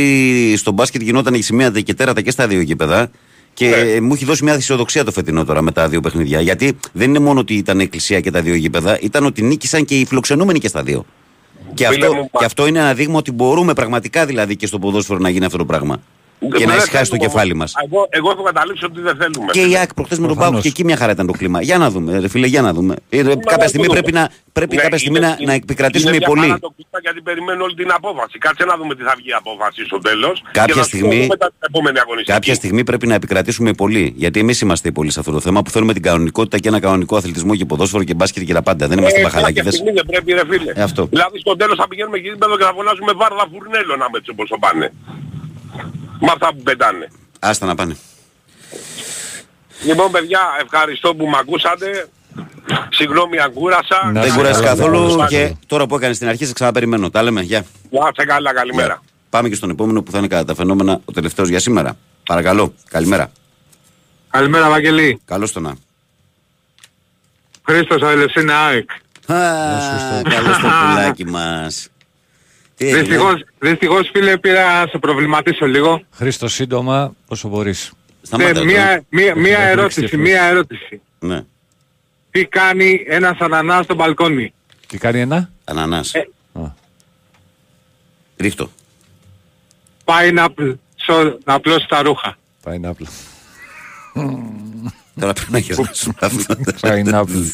στο 0.57 0.72
μπάσκετ 0.72 1.02
γινόταν 1.02 1.41
σημεία 1.41 1.69
και 1.69 1.94
τέρατα 1.94 2.22
και 2.22 2.32
στα 2.32 2.48
δύο 2.48 2.60
γήπεδα 2.61 3.10
και 3.56 3.68
Ναι. 3.68 4.02
μου 4.02 4.14
έχει 4.14 4.26
δώσει 4.26 4.44
μια 4.44 4.53
αισιοδοξία 4.53 5.03
το 5.03 5.11
φετινό 5.11 5.45
τώρα 5.45 5.61
με 5.61 5.72
τα 5.72 5.90
δύο 5.90 5.99
παιχνίδια. 6.02 6.41
Γιατί 6.41 6.77
δεν 6.94 7.10
είναι 7.10 7.19
μόνο 7.19 7.40
ότι 7.40 7.53
ήταν 7.53 7.80
εκκλησία 7.80 8.19
και 8.19 8.32
τα 8.32 8.41
δύο 8.41 8.56
γήπεδα, 8.56 8.99
ήταν 9.02 9.26
ότι 9.26 9.41
νίκησαν 9.41 9.86
και 9.86 9.99
οι 9.99 10.06
φιλοξενούμενοι 10.06 10.60
και 10.60 10.68
στα 10.68 10.84
δύο. 10.84 11.06
Και 11.73 11.88
Φίλε 11.88 12.06
αυτό, 12.06 12.18
μου, 12.18 12.30
και 12.40 12.45
αυτό 12.45 12.68
είναι 12.68 12.80
ένα 12.80 12.94
δείγμα 12.94 13.18
ότι 13.18 13.32
μπορούμε 13.32 13.73
πραγματικά 13.73 14.26
δηλαδή 14.26 14.56
και 14.56 14.68
στο 14.68 14.80
ποδόσφαιρο 14.80 15.19
να 15.19 15.30
γίνει 15.30 15.45
αυτό 15.45 15.57
το 15.57 15.65
πράγμα. 15.65 16.02
Και 16.40 16.48
να 16.66 16.72
Δεν 16.72 16.78
ησυχάσει 16.78 17.10
το 17.12 17.18
θέλουμε 17.18 17.18
κεφάλι 17.28 17.52
όμως. 17.52 17.74
μας. 17.74 17.84
Εγώ, 17.90 18.07
εγώ 18.10 18.30
έχω 18.32 18.44
καταλήξει 18.44 18.86
ότι 18.86 19.02
δεν 19.02 19.16
θέλουμε. 19.16 19.52
Και 19.52 19.60
η 19.60 19.64
φίλε. 19.64 19.78
ΑΕΚ 19.78 19.94
προχθές 19.94 20.20
με 20.20 20.28
τον 20.28 20.36
Προφανώς. 20.36 20.52
Πάουκ 20.62 20.64
και 20.64 20.82
εκεί 20.82 20.84
μια 20.90 20.98
χαρά 20.98 21.12
ήταν 21.12 21.26
το 21.28 21.34
κλίμα. 21.34 21.62
Για 21.62 21.78
να 21.78 21.90
δούμε, 21.90 22.20
ρε 22.20 22.28
φίλε, 22.28 22.48
για 22.48 22.62
να 22.62 22.74
δούμε. 22.74 22.95
Ε, 23.10 23.22
ρε, 23.22 23.36
κάποια 23.36 23.68
στιγμή 23.68 23.88
δούμε. 23.88 23.99
πρέπει, 23.99 24.12
να, 24.20 24.30
πρέπει 24.53 24.76
Ναι, 24.76 24.82
κάποια 24.82 24.98
στιγμή 24.98 25.18
είναι- 25.18 25.28
να, 25.28 25.34
να 25.36 25.41
είναι- 25.41 25.53
επικρατήσουμε 25.53 26.10
είναι 26.10 26.18
οι 26.18 26.20
μια 26.26 26.28
πολλοί. 26.28 26.48
χαρά 26.48 26.60
το 26.60 26.72
κλίμα 26.76 26.99
γιατί 27.02 27.22
περιμένω 27.22 27.64
όλη 27.64 27.74
την 27.76 27.91
απόφαση. 27.91 28.38
Κάτσε 28.38 28.66
να 28.66 28.78
δούμε 28.78 28.95
τι 28.95 29.03
θα 29.03 29.14
βγει 29.18 29.30
η 29.30 29.38
απόφαση 29.44 29.84
στο 29.86 29.99
τέλος. 29.99 30.44
Κάποια 30.52 30.74
και 30.74 30.80
να 30.80 30.84
σου 30.86 30.90
στιγμή- 30.90 31.20
πω 31.28 31.34
μετά 31.36 31.45
την 31.48 31.62
επόμενη 31.70 31.99
αγωνιστική. 31.99 32.32
Κάποια 32.32 32.53
στιγμή 32.56 32.84
πρέπει 32.84 33.07
να 33.07 33.14
επικρατήσουμε 33.14 33.70
οι 33.70 33.76
πολλοί. 33.76 34.14
Γιατί 34.16 34.40
εμείς 34.40 34.62
είμαστε 34.62 34.88
οι 34.90 34.91
πολλοί 34.91 35.12
σε 35.12 35.20
αυτό 35.20 35.32
το 35.32 35.40
θέμα 35.40 35.62
που 35.64 35.70
θέλουμε 35.70 35.94
την 35.94 36.02
κανονικότητα 36.02 36.57
και 36.60 36.68
ένα 36.68 36.80
κανονικό 36.80 37.16
αθλητισμό 37.18 37.56
και 37.56 37.66
ποδόσφαιρο 37.66 38.03
και 38.03 38.14
μπάσκετ 38.14 38.44
και 38.44 38.53
τα 38.53 38.62
πάντα. 38.62 38.88
Δεν 38.88 38.98
είμαστε 38.98 39.20
Ε, 39.20 39.24
μπαχαλάκιδε. 39.24 39.60
κάποια 39.60 39.72
στιγμή 39.78 39.91
δεν 39.91 40.06
πρέπει 40.06 40.32
ρε 40.34 40.44
φίλε. 40.49 40.72
Ε, 40.76 40.82
αυτό. 40.82 41.06
Δηλαδή 41.06 41.40
στο 41.40 41.56
τέλος 41.56 41.78
θα 41.78 41.88
πηγαίνουμε 41.88 42.18
και 42.20 42.30
γήπεδο 42.30 42.57
και 42.57 42.64
θα 42.64 42.74
φωνάζουμε 42.78 43.12
βάρδα 43.22 43.45
φουρνέλο 43.52 43.94
να 43.95 44.06
με 44.12 44.18
έτσι 44.18 44.30
όπως 44.30 44.49
το 44.49 44.57
πάνε. 44.60 44.91
Με 46.26 46.31
αυτά 46.34 46.53
που 46.53 46.61
πετάνε. 46.64 47.07
Άστα 47.39 47.65
να 47.65 47.76
πάνε. 47.76 47.97
Λοιπόν 49.85 50.11
παιδιά, 50.11 50.39
ευχαριστώ 50.64 51.15
που 51.15 51.26
με 51.27 51.38
ακούσατε. 51.38 52.07
Συγγνώμη 52.89 53.39
αν 53.39 53.53
κούρασα. 53.53 54.11
Να 54.14 54.22
Δεν 54.22 54.31
σε 54.31 54.38
κουράζει 54.38 54.53
καλά, 54.64 54.68
καθόλου 54.68 55.10
καλά. 55.10 55.27
και 55.27 55.56
τώρα 55.68 55.88
που 55.88 55.95
έκανες 55.95 56.15
στην 56.15 56.27
αρχή 56.27 56.45
σε 56.45 56.53
ξαναπεριμένω. 56.53 57.10
Τα 57.10 57.23
λέμε. 57.23 57.41
Γεια. 57.41 57.65
Να 57.89 58.07
είστε 58.10 58.26
καλά, 58.26 58.53
καλημέρα. 58.53 59.02
Πάμε 59.30 59.49
και 59.49 59.56
στον 59.56 59.69
επόμενο 59.69 60.02
που 60.03 60.11
θα 60.11 60.18
είναι 60.18 60.27
κατά 60.27 60.45
τα 60.45 60.56
φαινόμενα 60.56 60.99
ο 61.06 61.11
τελευταίος 61.11 61.49
για 61.49 61.60
σήμερα. 61.60 61.97
Παρακαλώ. 62.26 62.73
Καλημέρα. 62.89 63.31
Καλημέρα 64.30 64.69
Βαγγελή. 64.69 65.22
Καλώς 65.26 65.52
το 65.52 65.60
να. 65.60 65.76
Χρήστος 67.68 68.02
Αελεσίνα 68.02 68.60
ΑΕΚ. 68.65 68.89
Καλώς 70.30 70.57
το 70.61 70.68
πουλάκι 70.89 71.26
μας. 71.26 71.88
Τι 72.77 72.85
έγινε; 72.85 73.02
Δυστυχώς, 73.02 73.43
δυστυχώς 73.60 74.10
φίλε 74.14 74.38
πήρα 74.38 74.80
να 74.81 74.88
σε 74.88 74.97
προβληματίσω 74.97 75.65
λίγο. 75.65 76.02
Χρήστο, 76.11 76.47
σύντομα, 76.47 77.14
όσο 77.27 77.47
μπορείς. 77.47 77.91
Σταμάτα, 78.22 78.52
Ναι, 78.53 78.60
ρε, 78.60 78.65
μία, 78.65 79.03
μία, 79.10 79.35
μία 79.35 79.57
Έχεις 79.60 79.72
ερώτηση, 79.72 79.99
ρίξει 79.99 80.18
μία 80.18 80.43
ερώτηση. 80.43 81.02
Ναι. 81.19 81.43
Τι 82.31 82.45
κάνει 82.45 83.03
ένας 83.07 83.38
ανανάς 83.39 83.85
στο 83.85 83.95
μπαλκόνι; 83.95 84.53
Τι 84.88 84.97
κάνει 84.97 85.19
ένα; 85.19 85.49
Ανανάς. 85.64 86.14
Ε. 86.14 86.27
Ρίχτω. 88.38 88.69
Πάει 90.03 90.31
να, 90.31 90.49
πλ- 90.52 90.76
σω- 90.95 91.38
να 91.45 91.60
πλώσει 91.60 91.88
τα 91.88 92.02
ρούχα. 92.02 92.38
Pineapple. 92.64 93.07
Τώρα 95.20 95.34
πρέπει 95.34 95.52
να 95.52 95.58
γελάσουμε 95.58 96.14
αυτό. 96.20 96.56
Pineapple. 96.82 97.46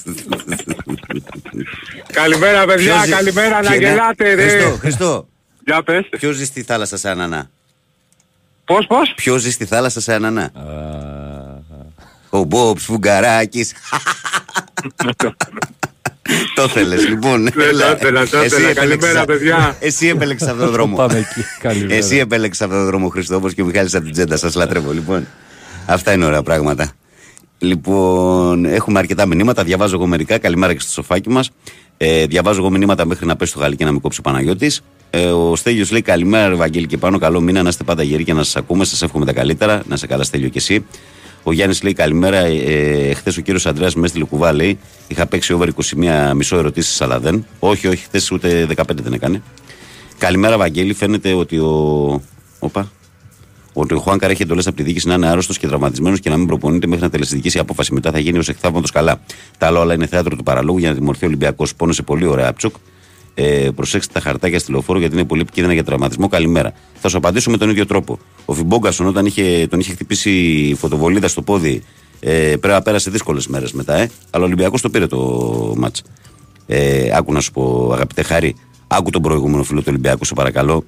Καλημέρα 2.12 2.66
παιδιά, 2.66 2.92
Ποιος 2.94 3.06
ζει- 3.06 3.12
καλημέρα 3.12 3.62
να 3.62 3.70
Ποιο- 3.70 3.80
ναι. 3.80 3.88
γελάτε 3.88 4.34
ρε. 4.34 4.48
Χριστό, 4.50 4.78
Χριστό. 4.80 5.28
Για 5.66 5.84
πες. 5.84 6.06
Ποιος 6.10 6.36
ζει 6.36 6.46
στη 6.46 6.64
θάλασσα 6.64 6.98
σε 6.98 7.10
ανανά. 7.10 7.50
Πώς, 8.66 8.86
πώς; 8.88 9.14
Ποιος 9.16 9.42
ζει 9.42 9.52
στη 9.52 9.66
θάλασσα 9.66 10.02
σε 10.02 10.14
ανανά. 10.14 10.52
Ο 12.30 12.44
Μπόμπς 12.44 12.84
Φουγκαράκης. 12.84 13.74
Το 16.56 16.68
θέλεις 16.68 17.08
λοιπόν. 17.08 17.44
Δεν 17.44 17.54
το 17.54 17.62
Έλα. 17.64 17.92
ήθελα, 17.96 18.28
το 18.28 18.38
Εσύ 18.38 18.46
ήθελα. 18.46 18.68
επέλεξες 18.70 19.00
Καλημέρα, 19.14 19.22
α- 19.22 19.26
παιδιά. 19.26 19.76
Εσύ 19.80 20.08
επέλεξες 20.08 20.48
αυτόν 20.52 20.64
τον 20.64 20.74
δρόμο. 20.74 20.96
Πάμε 20.96 21.18
εκεί. 21.18 21.46
Καλημέρα. 21.60 21.94
Εσύ 21.96 22.18
επέλεξες 22.18 22.62
αυτόν 22.62 22.78
τον 22.78 22.88
δρόμο 22.88 23.08
Χριστό 23.10 23.36
όπως 23.36 23.54
και 23.54 23.62
ο 23.62 23.66
Μιχάλης 23.66 23.94
από 23.96 24.04
την 24.04 24.14
Τζέντα. 24.14 24.38
Σας 24.38 24.56
λατρεύω 24.56 24.92
λοιπόν. 24.92 25.28
Αυτά 25.86 26.14
είναι 26.14 26.26
ωραία 26.26 26.44
πράγματα. 26.44 26.91
Λοιπόν, 27.58 28.66
έχουμε 28.66 28.99
αρκετά 28.99 29.26
μηνύματα. 29.26 29.64
Διαβάζω 29.64 29.95
εγώ 29.95 30.08
μερικά. 30.08 30.38
Καλημέρα 30.38 30.74
και 30.74 30.80
στο 30.80 30.91
σοφάκι 30.91 31.30
μας. 31.30 31.49
Ε, 31.98 32.26
διαβάζω 32.26 32.60
εγώ 32.60 32.70
μηνύματα 32.70 33.06
μέχρι 33.06 33.26
να 33.26 33.36
πέσει 33.36 33.53
το 33.53 33.60
γαλλί 33.60 33.76
και 33.76 33.86
να 33.86 33.91
με 33.91 33.99
κόψει 33.99 34.20
ο 34.20 34.22
Παναγιώτης. 34.22 34.82
Ε, 35.10 35.26
ο 35.26 35.56
Στέλιος 35.56 35.91
λέει: 35.91 36.02
Καλημέρα, 36.02 36.48
ρε 36.48 36.56
Βαγγέλη 36.56 36.88
και 36.88 36.98
πάνω. 36.98 37.18
Καλό 37.18 37.41
μήνα 37.41 37.62
να 37.64 37.70
είστε 37.70 37.84
πάντα 37.84 38.03
γεροί 38.03 38.24
και 38.24 38.34
να 38.34 38.44
σας 38.44 38.56
ακούμε. 38.56 38.86
Σας 38.86 39.02
εύχομαι 39.02 39.26
τα 39.26 39.34
καλύτερα. 39.34 39.82
Να 39.88 39.95
σε 39.95 40.08
καλά, 40.08 40.24
Στέλιο 40.24 40.49
και 40.49 40.58
εσύ. 40.58 40.86
Ο 41.44 41.52
Γιάννης 41.52 41.84
λέει: 41.84 41.94
Καλημέρα. 41.94 42.38
Ε, 42.38 43.14
χθες 43.14 43.38
ο 43.38 43.41
κύριος 43.41 43.66
Αντρέα 43.66 43.90
μες 43.95 44.03
έστειλε 44.06 44.26
κουβά, 44.26 44.53
λέει: 44.53 44.80
Είχα 45.08 45.26
παίξει 45.26 45.53
over 45.53 45.68
21 46.30 46.32
μισό 46.36 46.58
ερωτήσεις, 46.58 47.02
αλλά 47.02 47.20
δεν. 47.20 47.45
Όχι, 47.60 47.88
όχι, 47.88 48.03
χθες 48.03 48.32
ούτε 48.32 48.68
15 48.76 48.84
δεν 48.95 49.14
έκανε. 49.14 49.41
Καλημέρα, 50.18 50.58
Βαγγέλη. 50.58 50.94
Φαίνεται 50.94 51.34
ότι 51.34 51.58
ο. 51.58 52.22
Όπα. 52.60 52.91
Ότι 53.73 53.93
ο 53.93 53.99
Χουάνκαρ 53.99 54.30
έχει 54.30 54.41
εντολές 54.41 54.68
από 54.68 54.76
τη 54.76 54.84
διοίκηση 54.84 55.07
να 55.07 55.14
είναι 55.14 55.27
άρρωστος 55.27 55.57
και 55.57 55.68
τραυματισμένος 55.68 56.19
και 56.19 56.30
να 56.30 56.38
μην 56.38 56.48
προπονείται 56.48 56.88
μέχρι 56.88 57.03
να 57.03 57.10
τελεσυντικήσει 57.10 57.57
η 57.57 57.60
απόφαση. 57.60 57.93
Μετά 57.93 58.11
θα 58.11 58.19
γίνει 58.19 58.38
ως 58.38 58.49
εκθαύματος 58.49 58.91
καλά. 58.91 59.22
Τα 59.57 59.68
άλλα 59.68 59.80
όλα 59.80 59.93
είναι 59.93 60.07
θέατρο 60.07 60.35
του 60.35 60.43
παραλόγου 60.43 60.77
για 60.77 60.89
να 60.89 60.95
τιμωρηθεί 60.95 61.26
ο 61.26 61.27
Ολυμπιακός. 61.27 61.76
Πόνεσε 61.76 62.02
πολύ 62.02 62.26
ωραία 62.26 62.48
Άψογα. 62.48 62.76
Ε, 63.34 63.69
προσέξτε 63.76 64.14
τα 64.14 64.19
χαρτάκια 64.19 64.60
στη 64.60 64.72
λεωφόρο 64.72 64.99
γιατί 64.99 65.15
είναι 65.15 65.26
πολύ 65.26 65.41
επικίνδυνα 65.41 65.73
για 65.73 65.84
τραυματισμό. 65.84 66.27
Καλημέρα. 66.27 66.73
Θα 66.95 67.10
σου 67.10 67.18
απαντήσω 67.18 67.49
με 67.49 67.57
τον 67.57 67.69
ίδιο 67.69 67.85
τρόπο. 67.85 68.19
Ο 68.45 68.53
Φινμπόγκασον 68.53 69.08
όταν 69.07 69.26
είχε, 69.26 69.68
τον 69.69 69.80
είχε 69.80 69.91
χτυπήσει 69.91 70.31
η 70.31 70.76
φωτοβολίδα 70.76 71.27
στο 71.27 71.41
πόδι, 71.41 71.84
ε, 72.19 72.30
πρέπει 72.30 72.68
να 72.68 72.81
πέρασε 72.81 73.10
δύσκολες 73.10 73.48
μέρες 73.48 73.72
μετά, 73.72 73.95
ε. 73.95 74.10
Αλλά 74.30 74.43
ο 74.43 74.45
Ολυμπιακός 74.45 74.81
το 74.81 74.89
πήρε 74.89 75.07
το 75.07 75.18
ματς. 75.78 76.03
Ε, 76.65 77.10
άκου 77.14 77.34
να 77.34 77.39
σου 77.39 77.52
πω, 77.52 77.89
αγαπητέ 77.93 78.23
Χάρη, 78.23 78.56
άκου 78.88 79.10
τον 79.10 79.22
προηγούμενο 79.22 79.64
φίλο 79.64 79.80
του 79.80 79.85
Ολυμπιακού, 79.89 80.26
σε 80.26 80.34
παρακαλώ, 80.34 80.85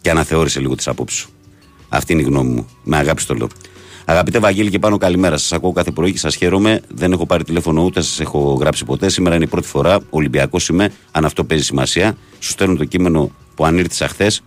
και 0.00 0.10
αναθεώρησε 0.10 0.60
λίγο 0.60 0.74
τις 0.74 0.88
απόψεις 0.88 1.18
σου. 1.18 1.28
Αυτή 1.96 2.12
είναι 2.12 2.22
η 2.22 2.24
γνώμη 2.24 2.50
μου. 2.50 2.66
Με 2.84 2.96
αγάπη 2.96 3.22
στο 3.22 3.34
λέω. 3.34 3.48
Αγαπητέ 4.04 4.38
Βαγγέλη 4.38 4.70
και 4.70 4.78
πάνω 4.78 4.96
καλημέρα. 4.96 5.36
Σας 5.36 5.52
ακούω 5.52 5.72
κάθε 5.72 5.90
πρωί 5.90 6.12
και 6.12 6.18
σας 6.18 6.34
χαίρομαι. 6.34 6.80
Δεν 6.88 7.12
έχω 7.12 7.26
πάρει 7.26 7.44
τηλέφωνο 7.44 7.82
ούτε 7.82 8.00
σας 8.00 8.20
έχω 8.20 8.56
γράψει 8.60 8.84
ποτέ. 8.84 9.08
Σήμερα 9.08 9.34
είναι 9.34 9.44
η 9.44 9.48
πρώτη 9.48 9.66
φορά. 9.66 10.00
Ολυμπιακός 10.10 10.68
είμαι, 10.68 10.92
αν 11.10 11.24
αυτό 11.24 11.44
παίζει 11.44 11.64
σημασία. 11.64 12.16
Σου 12.38 12.50
στέλνω 12.50 12.76
το 12.76 12.84
κείμενο 12.84 13.30
που 13.54 13.64
ανήρτησα 13.64 14.08
χθες. 14.08 14.42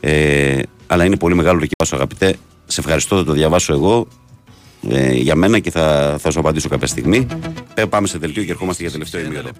Ε, 0.00 0.60
αλλά 0.86 1.04
είναι 1.04 1.16
πολύ 1.16 1.34
μεγάλο 1.34 1.60
το 1.60 1.66
κείμενο, 1.66 2.02
αγαπητέ. 2.02 2.36
Σε 2.66 2.80
ευχαριστώ, 2.80 3.16
θα 3.16 3.24
το 3.24 3.32
διαβάσω 3.32 3.72
εγώ 3.72 4.06
ε, 4.88 5.12
για 5.12 5.34
μένα 5.34 5.58
και 5.58 5.70
θα, 5.70 6.16
θα 6.20 6.30
σου 6.30 6.38
απαντήσω 6.38 6.68
κάποια 6.68 6.86
στιγμή. 6.86 7.26
Ε, 7.74 7.84
πάμε 7.84 8.06
σε 8.06 8.18
δελτίο 8.18 8.44
και 8.44 8.50
ερχόμαστε 8.50 8.82
για 8.82 8.92
τελευταίο 8.92 9.20
ημίωρο. 9.20 9.50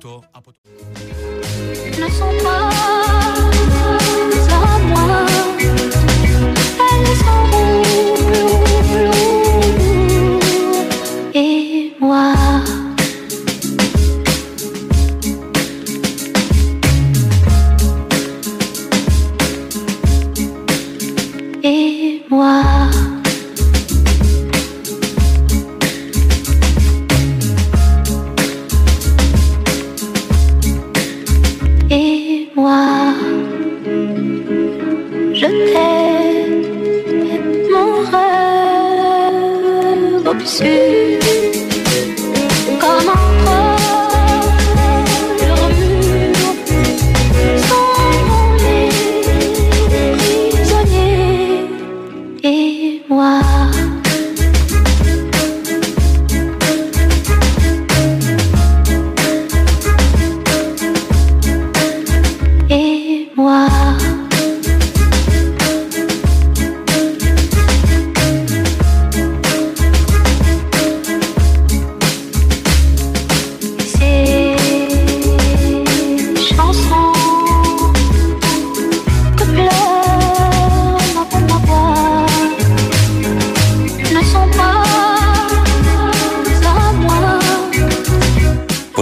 Et 31.91 32.51
moi. 32.55 33.06
music. 40.47 41.26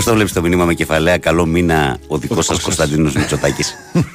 Πώ 0.05 0.11
θα 0.11 0.17
βλέπεις 0.17 0.33
το 0.33 0.43
μήνυμα 0.43 0.65
με 0.65 0.75
κεφαλαία 0.75 1.19
Καλό 1.19 1.47
μήνα 1.47 1.99
ο 2.07 2.19
δικός 2.19 2.45
σας 2.45 2.61
Κωνσταντίνος 2.61 3.15
Μητσοτάκης. 3.15 3.75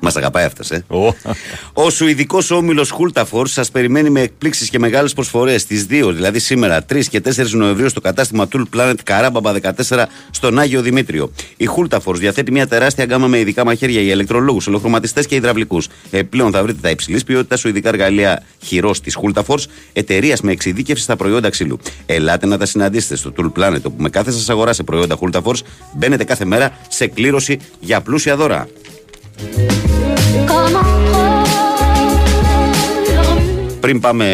Μας 0.00 0.16
αγαπάει 0.16 0.44
αυτός, 0.44 0.70
ε. 0.70 0.84
Ο 1.72 1.90
Σουηδικός 1.90 2.50
όμιλος 2.50 2.90
Χούλταφορ 2.90 3.48
σας 3.48 3.70
περιμένει 3.70 4.10
με 4.10 4.20
εκπλήξεις 4.20 4.70
και 4.70 4.78
μεγάλες 4.78 5.12
προσφορές. 5.12 5.66
Τι 5.66 5.86
2, 5.88 6.12
δηλαδή 6.12 6.38
σήμερα, 6.38 6.84
3 6.84 7.08
και 7.08 7.20
4 7.20 7.56
Νοεμβρίου, 7.56 7.88
στο 7.88 8.00
κατάστημα 8.00 8.48
Tool 8.52 8.62
Planet 8.76 8.94
Καράμπαμπα 9.04 9.52
14 9.52 10.06
στον 10.30 10.58
Άγιο 10.58 10.82
Δημήτριο. 10.82 11.32
Η 11.56 11.64
Χούλταφορ 11.64 12.18
διαθέτει 12.18 12.52
μια 12.52 12.66
τεράστια 12.66 13.04
γκάμα 13.04 13.26
με 13.26 13.38
ειδικά 13.38 13.64
μαχαίρια 13.64 14.00
για 14.00 14.12
ηλεκτρολόγους, 14.12 14.66
ολοχρωματιστές 14.66 15.26
και 15.26 15.34
υδραυλικούς. 15.34 15.88
Επιπλέον 16.10 16.52
θα 16.52 16.62
βρείτε 16.62 16.78
τα 16.82 16.90
υψηλής 16.90 17.24
ποιότητας 17.24 17.60
σουηδικά 17.60 17.88
εργαλεία 17.88 18.42
χειρός 18.64 19.00
της 19.00 19.14
Χούλταφορ, 19.14 19.60
εταιρείας 19.92 20.40
με 20.40 20.52
εξειδίκευση 20.52 21.02
στα 21.02 21.16
προϊόντα 21.16 21.50
ξύλου. 21.50 21.78
Ελάτε 22.06 22.46
να 22.46 22.58
τα 22.58 22.66
συναντήσετε 22.66 23.16
στο 23.16 23.32
Tool 23.36 23.52
Planet, 23.58 23.82
όπου 23.82 24.02
με 24.02 24.08
κάθε 24.08 24.30
σας 24.30 24.48
αγορά 24.48 24.72
σε 24.72 24.82
προϊόντα 24.82 25.14
Χούλταφορ 25.14 25.58
μπαίνετε 25.96 26.24
κάθε 26.24 26.44
μέρα 26.44 26.78
σε 26.88 27.06
κλήρωση 27.06 27.58
για 27.80 28.00
πλούσια 28.00 28.36
δώρα. 28.36 28.68
Comme 30.46 30.76
entre 30.76 31.20
Πριν 33.80 34.00
πάμε 34.00 34.26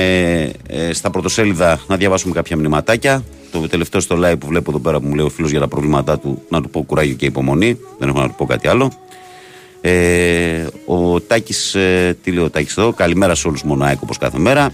ε, 0.67 0.93
στα 0.93 1.11
πρωτοσέλιδα 1.11 1.81
να 1.87 1.97
διαβάσουμε 1.97 2.35
κάποια 2.35 2.57
μηνυματάκια. 2.57 3.25
Το 3.53 3.69
τελευταίο 3.69 4.01
στο 4.01 4.17
live 4.23 4.39
που 4.39 4.47
βλέπω 4.47 4.71
εδώ 4.71 4.79
πέρα 4.79 5.01
που 5.01 5.07
μου 5.07 5.15
λέει 5.15 5.27
ο 5.27 5.29
φίλος 5.29 5.51
για 5.51 5.61
τα 5.61 5.69
προβλήματά 5.69 6.19
του, 6.19 6.43
να 6.49 6.63
του 6.63 6.71
πω 6.71 6.83
κουράγιο 6.83 7.15
και 7.15 7.27
υπομονή. 7.27 7.79
Δεν 7.99 8.09
έχω 8.09 8.21
να 8.21 8.29
του 8.29 8.35
πω 8.37 8.47
κάτι 8.47 8.69
άλλο. 8.69 8.93
Ε, 9.81 10.67
ο 10.87 11.21
Τάκης, 11.21 11.75
ε, 11.75 12.17
τι 12.23 12.31
λέει 12.31 12.45
ο 12.45 12.51
Τάκης 12.51 12.77
εδώ, 12.77 12.93
καλημέρα 12.93 13.35
σε 13.35 13.49
όλους 13.49 13.63
Μονάικ 13.63 14.03
όπως 14.03 14.19
κάθε 14.19 14.39
μέρα. 14.39 14.71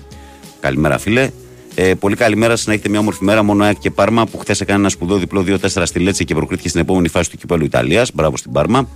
Καλημέρα, 0.61 0.99
φίλε. 0.99 1.31
Ε, 1.74 1.94
πολύ 1.94 2.16
καλημέρα 2.16 2.57
σα 2.57 2.69
να 2.69 2.74
έχετε 2.74 2.89
μια 2.89 2.99
όμορφη 2.99 3.24
μέρα. 3.24 3.43
Μόνο 3.43 3.65
ΑΕΚ 3.65 3.78
και 3.78 3.90
Πάρμα 3.90 4.27
που 4.27 4.39
χθες 4.39 4.61
έκανε 4.61 4.78
ένα 4.78 4.89
σπουδαίο 4.89 5.16
διπλό 5.16 5.44
2-4 5.47 5.82
στη 5.85 5.99
Λέτση 5.99 6.24
και 6.24 6.35
προκρίθηκε 6.35 6.69
στην 6.69 6.81
επόμενη 6.81 7.09
φάση 7.09 7.31
του 7.31 7.36
κυπέλου 7.36 7.65
Ιταλίας. 7.65 8.11
Μπράβο 8.15 8.36
στην 8.36 8.53
Πάρμα. 8.53 8.89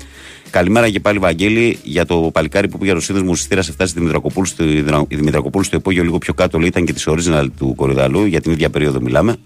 Καλημέρα 0.50 0.90
και 0.90 1.00
πάλι, 1.00 1.18
Βαγγέλη, 1.18 1.78
για 1.82 2.06
το 2.06 2.16
παλικάρι 2.32 2.68
που 2.68 2.78
πήγε 2.78 2.92
το 2.92 3.00
σύνδεσμο 3.00 3.34
στη 3.34 3.48
θύρα 3.48 3.62
7 3.62 3.86
στη 3.86 3.98
Δημητρακοπούλου. 3.98 4.46
στο- 4.46 4.64
Η 5.08 5.16
Δημητρακοπούλου 5.16 5.64
στο 5.64 5.76
υπόγειο 5.76 6.02
λίγο 6.02 6.18
πιο 6.18 6.34
κάτω 6.34 6.58
λέει, 6.58 6.68
ήταν 6.68 6.84
και 6.84 6.92
της 6.92 7.08
original 7.08 7.46
του 7.58 7.74
Κορυδαλού. 7.76 8.24
Για 8.24 8.40
την 8.40 8.52
ίδια 8.52 8.70
περίοδο 8.70 9.00
μιλάμε. 9.00 9.36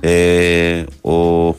Ε, 0.00 0.84
ο 1.00 1.56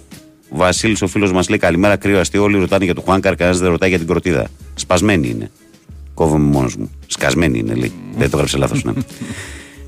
Βασίλης, 0.50 1.02
ο 1.02 1.08
φίλος 1.08 1.32
μας 1.32 1.50
λέει 1.50 1.58
καλημέρα, 1.58 1.96
κρύο 1.96 2.20
αστείο. 2.20 2.44
Όλοι 2.44 2.58
ρωτάνε 2.60 2.86
για 2.86 2.94
το 2.96 3.02
Χουάνκαρ, 3.02 3.36
κανένας 3.36 3.60
δεν 3.62 3.70
ρωτάει 3.70 3.90
για 3.90 3.98
την 3.98 4.08
κροτίδα. 4.08 4.48
Σπασμένη 4.76 5.28
είναι. 5.30 5.52
Κόβομαι 6.14 6.44
μόνος 6.46 6.76
μου. 6.76 6.92
Σκασμένη 7.08 7.60
είναι, 7.60 7.74
λέει. 7.74 7.92
δεν 8.18 8.30
το 8.30 8.36
έγραψε 8.38 8.58
λάθος, 8.58 8.84
ναι. 8.84 8.92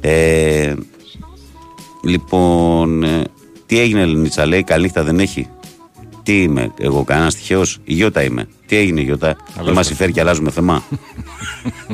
ε, 0.02 0.74
λοιπόν, 2.04 3.04
ε, 3.04 3.24
τι 3.66 3.80
έγινε, 3.80 4.02
Ελληνίτσα, 4.02 4.46
λέει, 4.46 4.64
καλή 4.64 4.84
νύχτα 4.84 5.04
δεν 5.04 5.20
έχει. 5.20 5.48
Τι 6.30 6.42
είμαι, 6.42 6.72
εγώ, 6.78 7.04
κανένας 7.04 7.36
τυχαίος; 7.36 7.78
Η 7.84 7.94
Γιώτα 7.94 8.24
είμαι. 8.24 8.48
Τι 8.66 8.76
έγινε, 8.76 9.02
Γιώτα; 9.02 9.36
Δεν 9.64 9.74
μα 9.74 9.82
υφέρει 9.82 10.12
και 10.12 10.20
αλλάζουμε 10.20 10.52
θέμα. 10.52 10.84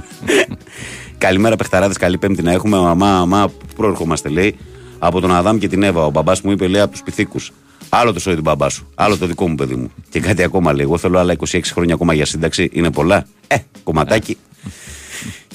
Καλημέρα, 1.17 1.55
παιχταράδες. 1.55 1.97
Καλή 1.97 2.17
Πέμπτη 2.17 2.41
να 2.41 2.51
έχουμε. 2.51 2.77
Μαμά, 2.77 3.25
μαμά, 3.25 3.47
πού 3.47 3.65
προερχόμαστε, 3.75 4.29
λέει. 4.29 4.55
Από 4.99 5.19
τον 5.19 5.35
Αδάμ 5.35 5.57
και 5.57 5.67
την 5.67 5.83
Εύα. 5.83 6.05
Ο 6.05 6.09
μπαμπάς 6.09 6.41
μου 6.41 6.51
είπε, 6.51 6.67
λέει, 6.67 6.81
από 6.81 6.91
τους 6.91 7.01
πυθίκους. 7.03 7.51
Άλλο 7.89 8.13
το 8.13 8.19
σώει 8.19 8.35
του 8.35 8.41
μπαμπάς 8.41 8.73
σου. 8.73 8.87
Άλλο 8.95 9.17
το 9.17 9.25
δικό 9.25 9.47
μου 9.47 9.55
παιδί 9.55 9.75
μου. 9.75 9.91
Και 10.09 10.19
κάτι 10.19 10.43
ακόμα 10.43 10.73
λέει. 10.73 10.85
Εγώ 10.85 10.97
θέλω 10.97 11.19
άλλα 11.19 11.35
26 11.37 11.59
χρόνια 11.73 11.93
ακόμα 11.93 12.13
για 12.13 12.25
σύνταξη. 12.25 12.69
Είναι 12.73 12.91
πολλά. 12.91 13.27
Ε, 13.47 13.55
κομματάκι. 13.83 14.37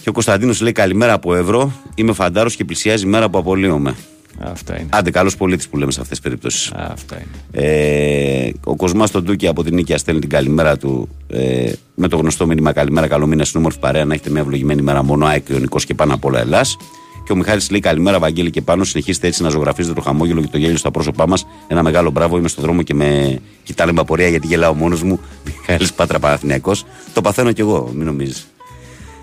και 0.03 0.09
ο 0.09 0.13
Κωνσταντίνος 0.13 0.61
λέει 0.61 0.73
καλημέρα 0.73 1.13
από 1.13 1.35
ευρώ. 1.35 1.73
Είμαι 1.95 2.13
φαντάρος 2.13 2.57
και 2.57 2.65
πλησιάζει 2.65 3.05
η 3.05 3.09
μέρα 3.09 3.29
που 3.29 3.39
απολύομαι. 3.39 3.95
Αυτά 4.39 4.81
είναι. 4.81 4.89
Άντε, 4.93 5.11
καλός 5.11 5.37
πολίτης 5.37 5.69
που 5.69 5.77
λέμε 5.77 5.93
σε 5.93 6.01
αυτές 6.01 6.19
τις 6.19 6.29
περιπτώσεις. 6.29 6.73
Αυτά 6.75 7.17
είναι. 7.17 7.67
Ε, 7.67 8.51
ο 8.65 8.77
Κοσμάς 8.77 9.11
τον 9.11 9.25
Τούκη 9.25 9.47
από 9.47 9.65
την 9.65 9.75
Νίκαια 9.75 9.99
στέλνει 9.99 10.21
την 10.21 10.29
καλημέρα 10.29 10.77
του 10.77 11.09
ε, 11.29 11.73
με 11.95 12.09
το 12.09 12.17
γνωστό 12.17 12.47
μήνυμα 12.47 12.73
Καλημέρα, 12.73 13.07
καλό 13.07 13.27
μήνα 13.27 13.45
στην 13.45 13.59
όμορφη 13.59 13.79
παρέα. 13.79 14.05
Να 14.05 14.15
έχετε 14.15 14.31
μια 14.31 14.41
ευλογημένη 14.41 14.83
μέρα 14.83 15.03
μόνο 15.03 15.27
ΑΕΚ 15.27 15.49
Ιωνικό 15.49 15.79
και 15.79 15.95
πάνω 15.95 16.15
απ' 16.15 16.25
όλα 16.25 16.41
Ελλάς. 16.41 16.77
Και 17.25 17.33
ο 17.33 17.37
Μιχάλης 17.37 17.71
λέει 17.71 17.81
καλημέρα, 17.81 18.19
Βαγγέλη 18.19 18.51
και 18.51 18.61
πάνω. 18.61 18.85
Συνεχίστε 18.85 19.27
έτσι 19.27 19.43
να 19.43 19.49
ζωγραφίζετε 19.49 19.95
το 19.95 20.01
χαμόγελο 20.01 20.41
και 20.41 20.49
το 20.51 20.59
γέλιο 20.59 20.77
στα 20.77 20.91
πρόσωπά 20.91 21.29
μας. 21.29 21.47
Ένα 21.69 21.83
μεγάλο 21.83 22.11
μπράβο. 22.11 22.37
Είμαι 22.39 22.49
στον 22.49 22.65
δρόμο 22.65 22.83
και 22.83 22.95
με 22.95 23.39
κοιτάνε 23.63 23.93
με 23.93 24.01
απορία 24.01 24.29
γιατί 24.29 24.47
γελάω 24.47 24.75
μόνος 24.75 25.03
μου. 25.03 25.21
Μιχάλης 25.47 25.93
Πάτρα 25.93 26.19
Παναθυνιακό. 26.19 26.73
Το 27.13 27.21
παθαίνω 27.21 27.53
κι 27.53 27.61
εγώ, 27.61 27.93
μην 27.95 28.07
νομίζεις. 28.07 28.47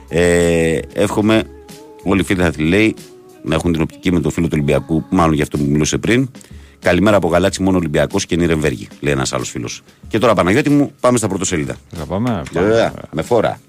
Ε, 0.10 0.80
εύχομαι 0.94 1.44
όλοι 2.04 2.22
οι 2.22 2.24
φίλοι 2.24 2.42
θα 2.42 2.52
τη 2.52 2.64
λέει 2.64 2.96
να 3.44 3.56
έχουν 3.56 3.72
την 3.72 3.82
οπτική 3.82 4.12
με 4.12 4.20
το 4.20 4.30
φίλο 4.30 4.46
του 4.46 4.54
Ολυμπιακού, 4.56 5.04
μάλλον 5.10 5.34
για 5.34 5.44
αυτό 5.44 5.58
που 5.58 5.64
μιλούσε 5.64 5.98
πριν. 5.98 6.30
Καλημέρα 6.80 7.18
από 7.18 7.28
Γαλάτσι, 7.28 7.64
μόνο 7.64 7.78
Ολυμπιακός 7.78 8.26
και 8.26 8.36
Νιρεμβέργη, 8.36 8.88
λέει 9.00 9.14
ένας 9.14 9.34
άλλος 9.34 9.50
φίλος. 9.50 9.82
Και 10.08 10.18
τώρα, 10.18 10.34
Παναγιώτη 10.34 10.70
μου, 10.70 10.92
πάμε 11.00 11.18
στα 11.18 11.28
πρωτοσέλιδα. 11.28 11.76
Θα 11.96 12.06
πάμε. 12.06 12.44
Βέβαια, 12.52 12.94
με 13.12 13.22
φόρα. 13.22 13.60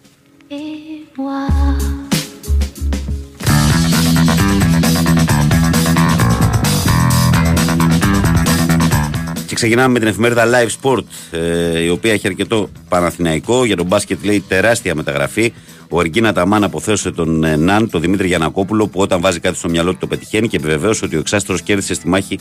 Και 9.47 9.55
ξεκινάμε 9.55 9.93
με 9.93 9.99
την 9.99 10.09
εφημερίδα 10.09 10.45
Live 10.47 10.69
Sport, 10.83 11.05
ε, 11.31 11.81
η 11.81 11.89
οποία 11.89 12.13
έχει 12.13 12.27
αρκετό 12.27 12.69
Παναθηναϊκό. 12.89 13.65
Για 13.65 13.77
τον 13.77 13.87
μπάσκετ 13.87 14.25
λέει 14.25 14.45
τεράστια 14.49 14.95
μεταγραφή. 14.95 15.53
Ο 15.91 16.01
Εργίνα 16.01 16.33
Ταμάν 16.33 16.65
αποθέωσε 16.65 17.11
τον 17.11 17.45
ε, 17.45 17.57
Ναν, 17.57 17.91
τον 17.91 18.01
Δημήτρη 18.01 18.27
Γιανακόπουλο, 18.27 18.87
που 18.87 19.01
όταν 19.01 19.21
βάζει 19.21 19.41
κάτι 19.41 19.57
στο 19.57 19.69
μυαλό 19.69 19.93
του 19.93 19.99
το 20.01 20.07
πετυχαίνει 20.07 20.49
και 20.49 20.57
επιβεβαίωσε 20.57 21.05
ότι 21.05 21.17
ο 21.17 21.19
Εξάστρος 21.19 21.63
κέρδισε 21.63 21.95
στη 21.95 22.09
μάχη 22.09 22.39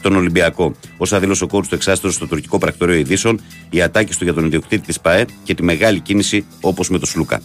τον 0.00 0.16
Ολυμπιακό. 0.16 0.74
Όσα 0.96 1.18
δήλωσε 1.18 1.44
ο 1.44 1.46
κόουτ 1.46 1.66
του 1.66 1.74
Εξάστρο 1.74 2.10
στο 2.10 2.26
τουρκικό 2.26 2.58
πρακτορείο 2.58 2.94
ειδήσεων, 2.94 3.40
οι 3.70 3.82
ατάκε 3.82 4.16
του 4.18 4.24
για 4.24 4.34
τον 4.34 4.44
ιδιοκτήτη 4.44 4.86
της 4.86 5.00
ΠαΕ 5.00 5.24
και 5.44 5.54
τη 5.54 5.62
μεγάλη 5.62 6.00
κίνηση 6.00 6.44
όπως 6.60 6.88
με 6.90 6.98
τον 6.98 7.08
Σλούκα. 7.08 7.42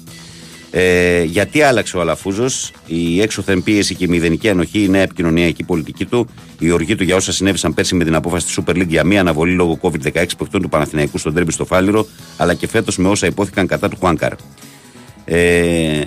Ε, 0.72 1.24
γιατί 1.24 1.62
άλλαξε 1.62 1.98
ο 1.98 2.02
Αλαφούζος, 2.02 2.72
η 2.86 3.22
έξωθεν 3.22 3.64
πίεση 3.64 3.96
και 3.96 4.04
η 4.04 4.08
μηδενική 4.08 4.50
ανοχή, 4.50 4.84
η 4.84 4.88
νέα 4.88 5.02
επικοινωνιακή 5.02 5.64
πολιτική 5.64 6.06
του, 6.06 6.28
η 6.60 6.72
οργή 6.72 6.96
του 6.96 7.04
για 7.04 7.16
όσα 7.16 7.32
συνέβησαν 7.32 7.74
πέρσι 7.74 7.96
με 7.96 8.04
την 8.04 8.16
απόφαση 8.16 8.46
της 8.46 8.60
Super 8.60 8.72
League 8.72 8.88
για 8.88 9.04
μία 9.04 9.20
αναβολή 9.20 9.54
λόγω 9.54 9.80
COVID-16 9.82 10.26
παιχτών 10.38 10.62
του 10.62 10.70
Παναθηναϊκού 10.70 11.18
στον 11.18 11.34
Τρέμπι 11.34 11.52
στο 11.52 11.66
Φάληρο, 11.66 12.08
αλλά 12.38 12.54
και 12.54 12.68
φέτος 12.68 12.98
με 12.98 13.08
όσα 13.08 13.28
υπόθηκαν 13.28 13.68
κατά 13.68 13.90
του 13.90 13.98
Χουάνκαρ. 14.00 14.34
Ε, 15.26 16.02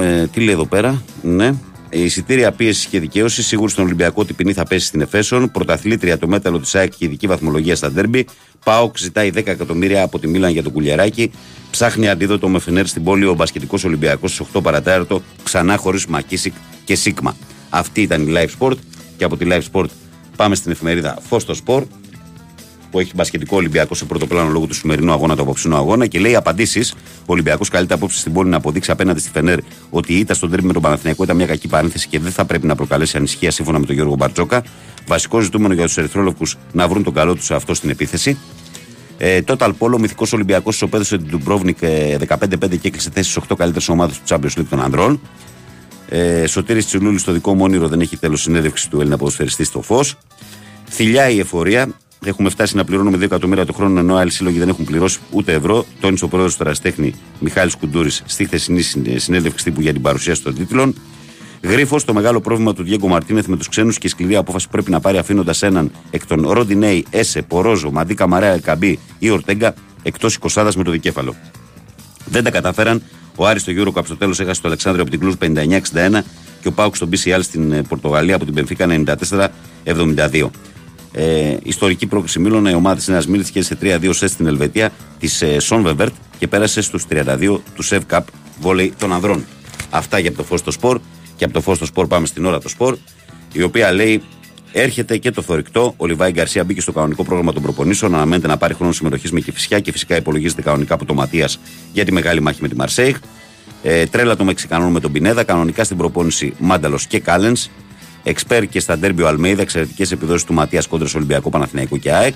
ε, 0.00 0.26
τι 0.26 0.40
λέει 0.40 0.54
εδώ 0.54 0.66
πέρα, 0.66 1.02
ναι. 1.22 1.54
Η 1.94 2.04
εισιτήρια 2.04 2.52
πίεσης 2.52 2.86
και 2.86 3.00
δικαίωσης 3.00 3.46
σίγουρο 3.46 3.68
στον 3.68 3.84
Ολυμπιακό 3.84 4.20
ότι 4.22 4.32
η 4.32 4.34
ποινή 4.34 4.52
θα 4.52 4.64
πέσει 4.64 4.86
στην 4.86 5.00
Εφέσον. 5.00 5.50
Πρωταθλήτρια 5.50 6.18
το 6.18 6.28
μέταλλο 6.28 6.58
της 6.58 6.74
ΑΕΚ 6.74 6.92
και 6.96 7.04
ειδική 7.04 7.26
βαθμολογία 7.26 7.76
στα 7.76 7.90
ντέρμπι. 7.90 8.26
ΠΑΟΚ 8.64 8.98
ζητάει 8.98 9.30
10 9.34 9.46
εκατομμύρια 9.46 10.02
από 10.02 10.18
τη 10.18 10.28
Μίλαν 10.28 10.50
για 10.52 10.62
τον 10.62 10.72
Κουλιαράκη. 10.72 11.30
Ψάχνει 11.70 12.08
αντίδοτο 12.08 12.48
με 12.48 12.58
φενέρ 12.58 12.86
στην 12.86 13.04
πόλη 13.04 13.26
ο 13.26 13.34
Μπασκετικός 13.34 13.84
Ολυμπιακός 13.84 14.34
στις 14.34 14.46
8 14.54 14.62
παρατέταρτο. 14.62 15.22
Ξανά 15.42 15.76
χωρίς 15.76 16.06
Μακίσικ 16.06 16.52
και 16.84 16.94
Σίγμα. 16.94 17.36
Αυτή 17.70 18.02
ήταν 18.02 18.28
η 18.28 18.32
Live 18.36 18.50
Sport. 18.58 18.76
Και 19.16 19.24
από 19.24 19.36
τη 19.36 19.46
Live 19.48 19.62
Sport 19.72 19.88
πάμε 20.36 20.54
στην 20.54 20.70
εφημερίδα 20.70 21.18
Φως 21.28 21.38
των 21.38 21.54
Σπορ 21.66 21.84
που 22.92 23.00
έχει 23.00 23.12
μπασκετικό 23.14 23.56
Ολυμπιακό 23.56 23.94
σε 23.94 24.04
πρώτο 24.04 24.26
πλάνο 24.26 24.50
λόγω 24.50 24.66
του 24.66 24.74
σημερινού 24.74 25.12
αγώνα, 25.12 25.36
του 25.36 25.42
αποψινού 25.42 25.76
αγώνα 25.76 26.06
και 26.06 26.18
λέει 26.18 26.36
απαντήσεις. 26.36 26.94
Ο 27.20 27.24
Ολυμπιακός 27.26 27.68
καλείται 27.68 27.94
απόψε 27.94 28.18
στην 28.18 28.32
Πόλη 28.32 28.50
να 28.50 28.56
αποδείξει 28.56 28.90
απέναντι 28.90 29.20
στη 29.20 29.30
Φενέρ 29.30 29.58
ότι 29.90 30.12
η 30.12 30.18
ήττα 30.18 30.34
στο 30.34 30.50
ντέρμπι 30.50 30.64
με 30.64 30.72
τον 30.72 30.82
Παναθηναϊκό 30.82 31.22
ήταν 31.24 31.36
μια 31.36 31.46
κακή 31.46 31.68
παρένθεση 31.68 32.08
και 32.08 32.18
δεν 32.18 32.32
θα 32.32 32.44
πρέπει 32.44 32.66
να 32.66 32.74
προκαλέσει 32.74 33.16
ανησυχία 33.16 33.50
σύμφωνα 33.50 33.78
με 33.78 33.86
τον 33.86 33.94
Γιώργο 33.94 34.14
Μπαρτζόκα. 34.14 34.62
Βασικό 35.06 35.40
ζητούμενο 35.40 35.74
για 35.74 35.84
τους 35.84 35.96
Ερυθρόλευκους 35.96 36.46
να 36.72 36.88
βρουν 36.88 37.02
τον 37.02 37.14
καλό 37.14 37.34
τους 37.34 37.44
εαυτό 37.44 37.74
στην 37.74 37.90
επίθεση. 37.90 38.38
Ε, 39.18 39.40
Total 39.46 39.70
Polo, 39.78 39.98
μυθικός 39.98 40.32
Ολυμπιακός, 40.32 40.74
ισοπέδωσε 40.74 41.18
την 41.18 41.26
Ντουμπρόβνικ 41.26 41.82
ε, 41.82 42.16
15-5 42.28 42.36
και 42.58 42.88
έκλεισε 42.88 43.10
θέση 43.12 43.30
στις 43.30 43.42
8 43.48 43.54
καλύτερες 43.56 43.88
ομάδες 43.88 44.16
του 44.16 44.22
Champions 44.28 44.58
League 44.60 44.66
των 44.70 44.82
ανδρών. 44.82 45.20
Ε, 46.08 46.46
Σωτήρης 46.46 46.86
Τσιλούλη 46.86 47.18
στο 47.18 47.32
δικό 47.32 47.54
μου 47.54 47.62
όνειρο 47.64 47.88
δεν 47.88 48.00
έχει 48.00 48.16
τέλος 48.16 48.42
συνέντευξη 48.42 48.90
του 48.90 49.00
Έλληνα 49.00 49.16
ποδοσφαιριστή 49.16 49.64
στο 49.64 49.82
φως. 49.82 50.16
Θηλιά 50.90 51.28
η 51.28 51.38
εφορία. 51.38 51.88
Έχουμε 52.24 52.50
φτάσει 52.50 52.76
να 52.76 52.84
πληρώνουμε 52.84 53.16
2 53.16 53.20
εκατομμύρια 53.22 53.66
το 53.66 53.72
χρόνο 53.72 53.98
ενώ 53.98 54.14
άλλοι 54.16 54.30
σύλλογοι 54.30 54.58
δεν 54.58 54.68
έχουν 54.68 54.84
πληρώσει 54.84 55.18
ούτε 55.30 55.52
ευρώ. 55.52 55.84
Τόνισε 56.00 56.24
ο 56.24 56.28
πρόεδρος 56.28 56.56
του 56.56 56.64
Ραστέχνη 56.64 57.14
Μιχάλης 57.40 57.74
Κουντούρης 57.74 58.22
στη 58.26 58.44
χθεσινή 58.44 58.80
συν- 58.82 59.20
συνέντευξη 59.20 59.64
τύπου 59.64 59.80
για 59.80 59.92
την 59.92 60.02
παρουσίαση 60.02 60.42
των 60.42 60.54
τίτλων. 60.54 60.94
Γρίφο, 61.62 62.00
το 62.04 62.14
μεγάλο 62.14 62.40
πρόβλημα 62.40 62.74
του 62.74 62.82
Διέγκο 62.82 63.08
Μαρτίνεθ 63.08 63.46
με 63.46 63.56
τους 63.56 63.68
ξένους 63.68 63.98
και 63.98 64.06
η 64.06 64.10
σκληρή 64.10 64.36
απόφαση 64.36 64.64
που 64.66 64.70
πρέπει 64.72 64.90
να 64.90 65.00
πάρει 65.00 65.18
αφήνοντας 65.18 65.62
έναν 65.62 65.90
εκ 66.10 66.26
των 66.26 66.50
Ροντινέη, 66.50 67.04
Έσε, 67.10 67.42
Πορόζο, 67.42 67.90
Μαντί 67.90 68.14
Καμαρέα, 68.14 68.58
Καμπή 68.58 68.98
ή 69.18 69.30
Ορτέγκα 69.30 69.74
εκτός 70.02 70.38
20 70.54 70.70
με 70.76 70.84
το 70.84 70.90
δικέφαλο. 70.90 71.34
Δεν 72.24 72.44
τα 72.44 72.50
καταφέραν. 72.50 73.02
Ο 73.36 73.46
Άρης 73.46 73.62
στο 73.62 73.72
Eurocup 73.76 74.04
στο 74.04 74.16
τέλος 74.16 74.40
έχασε 74.40 74.60
το 74.60 74.68
Αλεξάνδριο 74.68 75.02
από 75.02 75.10
την 75.10 75.20
Κλουζ 75.20 75.34
59-61 76.18 76.22
και 76.60 76.68
ο 76.68 76.72
Πάουκ 76.72 76.96
στο 76.96 77.08
BCL 77.12 77.38
στην 77.42 77.72
ε, 77.72 77.82
Πορτογαλία 77.82 78.34
από 78.34 78.44
την 78.44 78.54
Πενφύκα 78.54 78.86
94-72. 79.84 80.46
Ε, 81.12 81.56
ιστορική 81.62 82.06
πρόκληση 82.06 82.38
Μήλωνα, 82.38 82.70
η 82.70 82.74
ομάδα 82.74 82.96
της 82.96 83.08
Νέας 83.08 83.26
Μίλης 83.26 83.50
και 83.50 83.62
σε 83.62 83.78
3-2 83.82 84.12
σετ 84.12 84.30
στην 84.30 84.46
Ελβετία 84.46 84.92
της 85.18 85.42
ε, 85.42 85.58
Σόνβεβερτ 85.58 86.12
και 86.38 86.48
πέρασε 86.48 86.80
στους 86.80 87.04
32 87.10 87.58
του 87.74 87.82
Σεβ 87.82 88.02
Cup 88.10 88.20
βόλεϊ 88.60 88.92
των 88.98 89.12
ανδρών. 89.12 89.44
Αυτά 89.90 90.18
για 90.18 90.28
από 90.28 90.38
το 90.38 90.44
φως 90.44 90.60
στο 90.60 90.70
σπορ. 90.70 91.00
Και 91.36 91.44
από 91.44 91.52
το 91.52 91.60
φως 91.60 91.76
στο 91.76 91.86
σπορ 91.86 92.06
πάμε 92.06 92.26
στην 92.26 92.44
ώρα 92.44 92.60
το 92.60 92.68
σπορ, 92.68 92.96
η 93.52 93.62
οποία 93.62 93.92
λέει 93.92 94.22
Έρχεται 94.72 95.16
και 95.16 95.30
το 95.30 95.42
θορυκτό. 95.42 95.94
Ο 95.96 96.06
Λιβάη 96.06 96.30
Γκαρσία 96.30 96.64
μπήκε 96.64 96.80
στο 96.80 96.92
κανονικό 96.92 97.24
πρόγραμμα 97.24 97.52
των 97.52 97.62
προπονήσεων. 97.62 98.14
Αναμένεται 98.14 98.46
να 98.46 98.56
πάρει 98.56 98.74
χρόνος 98.74 98.96
συμμετοχής 98.96 99.32
με 99.32 99.40
Κυφυσιά 99.40 99.80
και 99.80 99.92
φυσικά 99.92 100.16
υπολογίζεται 100.16 100.62
κανονικά 100.62 100.94
από 100.94 101.04
το 101.04 101.14
Ματίας 101.14 101.58
για 101.92 102.04
τη 102.04 102.12
μεγάλη 102.12 102.40
μάχη 102.40 102.62
με 102.62 102.68
τη 102.68 102.76
Μαρσέιχ. 102.76 103.18
Ε, 103.82 104.06
τρέλα 104.06 104.36
των 104.36 104.46
Μεξικανών 104.46 104.90
με 104.90 105.00
τον 105.00 105.12
Πινέδα. 105.12 105.44
Κανονικά 105.44 105.84
στην 105.84 105.96
προπόνηση 105.96 106.54
Μάνταλος 106.58 107.06
και 107.06 107.20
Κάλενς. 107.20 107.68
Εξπέρ 108.22 108.66
και 108.66 108.80
στα 108.80 108.98
ντέρμπι 108.98 109.22
ο 109.22 109.28
Αλμέιδα. 109.28 109.62
Εξαιρετικές 109.62 110.12
επιδόσεις 110.12 110.44
του 110.44 110.52
Ματίας 110.54 110.86
κόντρα 110.86 111.08
Ολυμπιακό 111.16 111.50
Παναθηναϊκό 111.50 111.96
και 111.96 112.12
ΑΕΚ. 112.12 112.34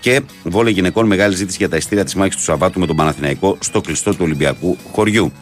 Και 0.00 0.20
βόλε 0.42 0.70
γυναικών 0.70 1.06
μεγάλη 1.06 1.34
ζήτηση 1.34 1.56
για 1.58 1.68
τα 1.68 1.76
ειστήρια 1.76 2.04
της 2.04 2.14
μάχης 2.14 2.36
του 2.36 2.42
Σαββάτου 2.42 2.80
με 2.80 2.86
τον 2.86 2.96
Παναθηναϊκό 2.96 3.56
στο 3.60 3.80
κλειστό 3.80 4.10
του 4.10 4.20
Ολυμπιακού 4.20 4.76
χωριού. 4.92 5.32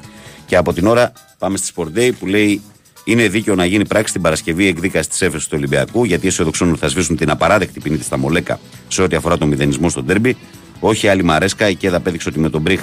Και 0.47 0.57
από 0.57 0.73
την 0.73 0.87
ώρα 0.87 1.13
πάμε 1.39 1.57
στη 1.57 1.73
Sport 1.77 1.99
Day 1.99 2.11
που 2.19 2.27
λέει 2.27 2.61
είναι 3.05 3.29
δίκαιο 3.29 3.55
να 3.55 3.65
γίνει 3.65 3.87
πράξη 3.87 4.13
την 4.13 4.23
Παρασκευή 4.23 4.67
εκδίκαση 4.67 5.09
της 5.09 5.23
έφεσης 5.23 5.49
του 5.49 5.55
Ολυμπιακού, 5.59 6.05
γιατί 6.05 6.27
αισιοδοξούν 6.27 6.71
ότι 6.71 6.79
θα 6.79 6.89
σβήσουν 6.89 7.17
την 7.17 7.31
απαράδεκτη 7.31 7.81
ποινή 7.81 7.97
της 7.97 8.07
στα 8.07 8.17
Μολέκα 8.19 8.61
σε 8.89 9.03
ό,τι 9.03 9.17
αφορά 9.17 9.39
τον 9.39 9.49
μηδενισμό 9.49 9.89
στο 9.89 10.03
ντέρμπι. 10.03 10.37
Όχι 10.81 11.09
άλλη 11.09 11.25
Μαρέσκα, 11.25 11.69
η 11.69 11.75
Κέδα 11.75 11.97
απέδειξε 11.97 12.29
ότι 12.29 12.39
με 12.39 12.51
τον 12.51 12.61
Μπριχ 12.61 12.81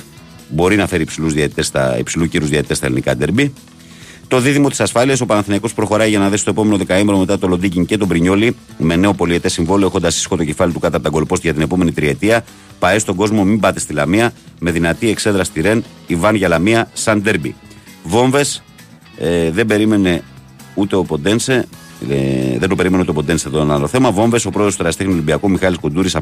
μπορεί 0.50 0.76
να 0.76 0.88
φέρει 0.88 1.02
υψηλούς 1.02 1.34
διαιτητές 1.34 1.66
στα- 1.66 1.98
υψηλού 2.00 2.28
κύρους 2.28 2.50
διαιτητές 2.50 2.78
στα 2.78 2.86
ελληνικά 2.86 3.16
ντέρμπι. 3.16 3.54
Το 4.30 4.40
δίδυμο 4.40 4.70
της 4.70 4.80
ασφάλειας, 4.80 5.22
ο 5.22 5.26
Παναθηναϊκός 5.26 5.74
προχωράει 5.74 6.10
για 6.10 6.20
να 6.20 6.30
δέσει 6.30 6.44
το 6.44 6.50
επόμενο 6.50 6.78
δεκαήμερο 6.78 7.18
μετά 7.18 7.40
το 7.40 7.48
Λοντίκιν 7.48 7.86
και 7.86 7.98
τον 7.98 8.08
Πρινιόλι 8.08 8.56
με 8.78 8.96
νέο 8.96 9.14
πολιετές 9.14 9.54
συμβόλαιο, 9.54 9.88
έχοντας 9.88 10.18
ίσχο 10.18 10.36
το 10.36 10.44
κεφάλι 10.44 10.74
του 10.74 10.80
κάτω 10.80 10.96
από 10.96 11.06
τα 11.06 11.10
γκολπόστη 11.10 11.46
για 11.46 11.54
την 11.54 11.62
επόμενη 11.62 11.92
τριετία. 11.92 12.44
Παέ 12.80 13.00
στον 13.00 13.16
κόσμο, 13.16 13.44
μην 13.44 13.60
πάτε 13.60 13.80
στη 13.80 13.94
Λαμία, 13.94 14.34
με 14.60 14.72
δυνατή 14.72 15.10
εξέδρα 15.10 15.44
στη 15.44 15.62
Ρεν, 15.62 15.84
Ιβάν 16.08 16.36
για 16.36 16.48
Λαμία, 16.48 16.90
σαν 16.94 17.22
ντέρμπι. 17.22 17.56
Βόμβες, 18.04 18.64
ε, 19.18 19.52
δεν 19.52 19.66
περίμενε 19.66 20.24
ούτε 20.74 20.96
ο 20.96 21.04
Ποντένσε, 21.04 21.68
ε, 22.10 22.58
δεν 22.60 22.70
το 22.70 22.76
περίμενε 22.76 23.02
ούτε 23.02 23.12
ο 23.12 23.14
Ποντένσε 23.14 23.48
εδώ 23.48 23.62
ένα 23.62 23.74
άλλο 23.74 23.88
θέμα. 23.88 24.12
Βόμβες, 24.12 24.46
ο 24.46 24.50
πρόεδρος 24.50 24.76
του 24.76 24.84
Ραστέχνη 24.84 25.14
Ολυμπιακού 25.14 25.50
Μιχάλης 25.50 25.78
Κοντούρης 25.78 26.18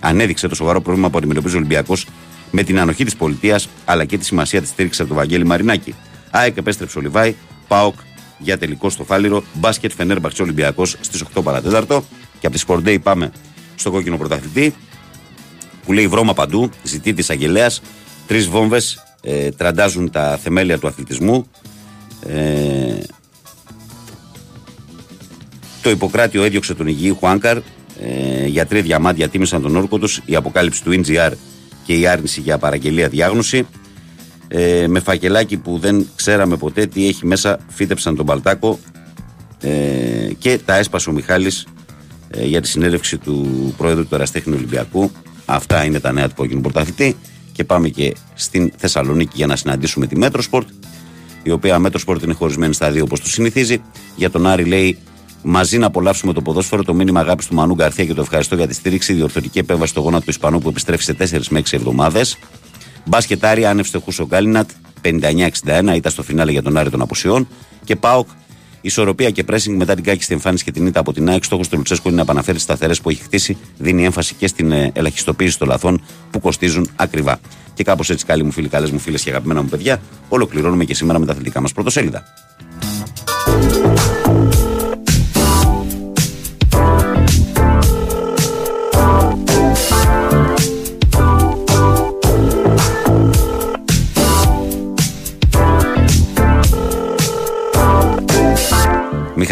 ανέδειξε 0.00 0.48
το 0.48 0.54
σοβαρό 0.54 0.80
πρόβλημα 0.80 1.10
που 1.10 1.18
αντιμετωπίζει 1.18 1.54
ο 1.54 1.58
Ολυμπιακός 1.58 2.06
με 2.50 2.62
την 2.62 2.80
ανοχή 2.80 3.04
της 3.04 3.16
πολιτείας 3.16 3.68
αλλά 3.84 4.04
και 4.04 4.18
τη 4.18 4.24
σημασία 4.24 4.60
της 4.60 4.68
στήριξης 4.70 5.00
από 5.00 5.08
τον 5.08 5.18
Βαγγέλη 5.18 5.46
Μαρινάκη. 5.46 5.94
ΑΕΚ 6.32 6.56
επέστρεψε 6.56 6.98
ο 6.98 7.00
Λιβάη, 7.00 7.34
ΠΑΟΚ 7.68 7.94
για 8.38 8.58
τελικό 8.58 8.90
στο 8.90 9.04
Φάληρο, 9.04 9.44
μπάσκετ 9.52 9.92
Φενέρ 9.92 10.20
Μπαξί 10.20 10.42
Ολυμπιακός 10.42 10.96
στις 11.00 11.24
8 11.34 11.42
παρατέταρτο. 11.42 12.04
Και 12.40 12.46
από 12.46 12.56
τη 12.56 12.64
Sport 12.66 12.88
Day 12.88 12.98
πάμε 13.02 13.32
στο 13.74 13.90
κόκκινο 13.90 14.16
πρωταθλητή 14.16 14.74
που 15.84 15.92
λέει 15.92 16.06
βρώμα 16.06 16.34
παντού, 16.34 16.70
ζητεί 16.82 17.12
της 17.12 17.30
αγγελέας. 17.30 17.82
Τρεις 18.26 18.48
βόμβες 18.48 19.02
ε, 19.22 19.50
τραντάζουν 19.50 20.10
τα 20.10 20.38
θεμέλια 20.42 20.78
του 20.78 20.86
αθλητισμού. 20.86 21.46
Ε, 22.26 22.98
το 25.82 25.90
Ιπποκράτιο 25.90 26.42
έδιωξε 26.42 26.74
τον 26.74 26.86
υγιή 26.86 27.16
Χουάνκαρ. 27.18 27.56
Ε, 28.00 28.46
γιατροί 28.46 28.80
διαμάντια 28.80 29.28
τίμησαν 29.28 29.62
τον 29.62 29.76
όρκο 29.76 29.98
τους. 29.98 30.20
Η 30.24 30.34
αποκάλυψη 30.34 30.82
του 30.82 31.02
NGR 31.04 31.32
και 31.84 31.98
η 31.98 32.06
άρνηση 32.06 32.40
για 32.40 32.58
παραγγελία 32.58 33.08
διάγνωση. 33.08 33.66
Ε, 34.54 34.86
με 34.88 35.00
φακελάκι 35.00 35.56
που 35.56 35.78
δεν 35.78 36.06
ξέραμε 36.16 36.56
ποτέ 36.56 36.86
τι 36.86 37.08
έχει 37.08 37.26
μέσα, 37.26 37.58
φύτεψαν 37.68 38.16
τον 38.16 38.26
Παλτάκο 38.26 38.78
ε, 39.60 39.70
και 40.38 40.58
τα 40.64 40.76
έσπασε 40.76 41.10
ο 41.10 41.12
Μιχάλης 41.12 41.66
ε, 42.30 42.44
για 42.44 42.60
τη 42.60 42.68
συνέλευξη 42.68 43.18
του 43.18 43.74
Πρόεδρου 43.76 44.06
του 44.06 44.14
Εραστέχνη 44.14 44.54
Ολυμπιακού. 44.54 45.10
Αυτά 45.44 45.84
είναι 45.84 46.00
τα 46.00 46.12
νέα 46.12 46.28
του 46.28 46.34
κόκκινου 46.34 46.60
πρωταθλητή. 46.60 47.16
Και 47.52 47.64
πάμε 47.64 47.88
και 47.88 48.14
στην 48.34 48.72
Θεσσαλονίκη 48.76 49.32
για 49.34 49.46
να 49.46 49.56
συναντήσουμε 49.56 50.06
τη 50.06 50.16
Metrosport, 50.16 50.68
η 51.42 51.50
οποία 51.50 51.78
Metrosport 51.78 52.22
είναι 52.22 52.34
χωρισμένη 52.34 52.74
στα 52.74 52.90
δύο 52.90 53.02
όπως 53.02 53.20
το 53.20 53.28
συνηθίζει. 53.28 53.82
Για 54.16 54.30
τον 54.30 54.46
Άρη 54.46 54.64
λέει 54.64 54.98
μαζί 55.42 55.78
να 55.78 55.86
απολαύσουμε 55.86 56.32
το 56.32 56.42
ποδόσφαιρο, 56.42 56.84
το 56.84 56.94
μήνυμα 56.94 57.20
αγάπης 57.20 57.46
του 57.46 57.54
Μανού 57.54 57.74
Γκαρθία 57.74 58.04
και 58.04 58.14
το 58.14 58.20
ευχαριστώ 58.20 58.54
για 58.54 58.66
τη 58.66 58.74
στήριξη. 58.74 59.12
Διορθωτική 59.12 59.58
επέμβαση 59.58 59.90
στο 59.90 60.00
γόνατο 60.00 60.24
του 60.24 60.30
Ισπανού 60.30 60.58
που 60.58 60.68
επιστρέφει 60.68 61.02
σε 61.02 61.16
4 61.18 61.46
με 61.50 61.60
6 61.60 61.62
εβδομάδες. 61.70 62.38
Μπάσκετ 63.04 63.44
Άρη, 63.44 63.64
άνευ 63.64 63.88
ο 64.18 64.24
Γκάλινατ, 64.26 64.70
59-61, 65.02 65.48
ήταν 65.94 66.12
στο 66.12 66.22
φινάλε 66.22 66.50
για 66.50 66.62
τον 66.62 66.76
Άρη 66.76 66.90
των 66.90 67.00
απουσιών. 67.00 67.48
Και 67.84 67.96
ΠΑΟΚ, 67.96 68.28
ισορροπία 68.80 69.30
και 69.30 69.44
pressing 69.48 69.74
μετά 69.76 69.94
την 69.94 70.04
κάκιστη 70.04 70.32
εμφάνιση 70.32 70.64
και 70.64 70.70
την 70.70 70.86
ήττα 70.86 71.00
από 71.00 71.12
την 71.12 71.28
ΑΕΚ. 71.28 71.44
Στόχος 71.44 71.68
του 71.68 71.76
Λουτσέσκου 71.76 72.08
είναι 72.08 72.16
να 72.16 72.22
επαναφέρει 72.22 72.54
τις 72.54 72.64
σταθερές 72.64 73.00
που 73.00 73.10
έχει 73.10 73.22
χτίσει, 73.22 73.56
δίνει 73.78 74.04
έμφαση 74.04 74.34
και 74.34 74.46
στην 74.46 74.72
ε, 74.72 74.90
ελαχιστοποίηση 74.94 75.58
των 75.58 75.68
λαθών 75.68 76.02
που 76.30 76.40
κοστίζουν 76.40 76.90
ακριβά. 76.96 77.40
Και 77.74 77.84
κάπως 77.84 78.10
έτσι, 78.10 78.24
καλοί 78.24 78.42
μου 78.42 78.50
φίλοι, 78.50 78.68
καλές 78.68 78.90
μου 78.90 78.98
φίλες 78.98 79.22
και 79.22 79.30
αγαπημένα 79.30 79.62
μου 79.62 79.68
παιδιά, 79.68 80.00
ολοκληρώνουμε 80.28 80.84
και 80.84 80.94
σήμερα 80.94 81.18
με 81.18 81.26
τα 81.26 81.32
αθλητικά 81.32 81.60
μας 81.60 81.72
πρωτοσέλιδα. 81.72 82.24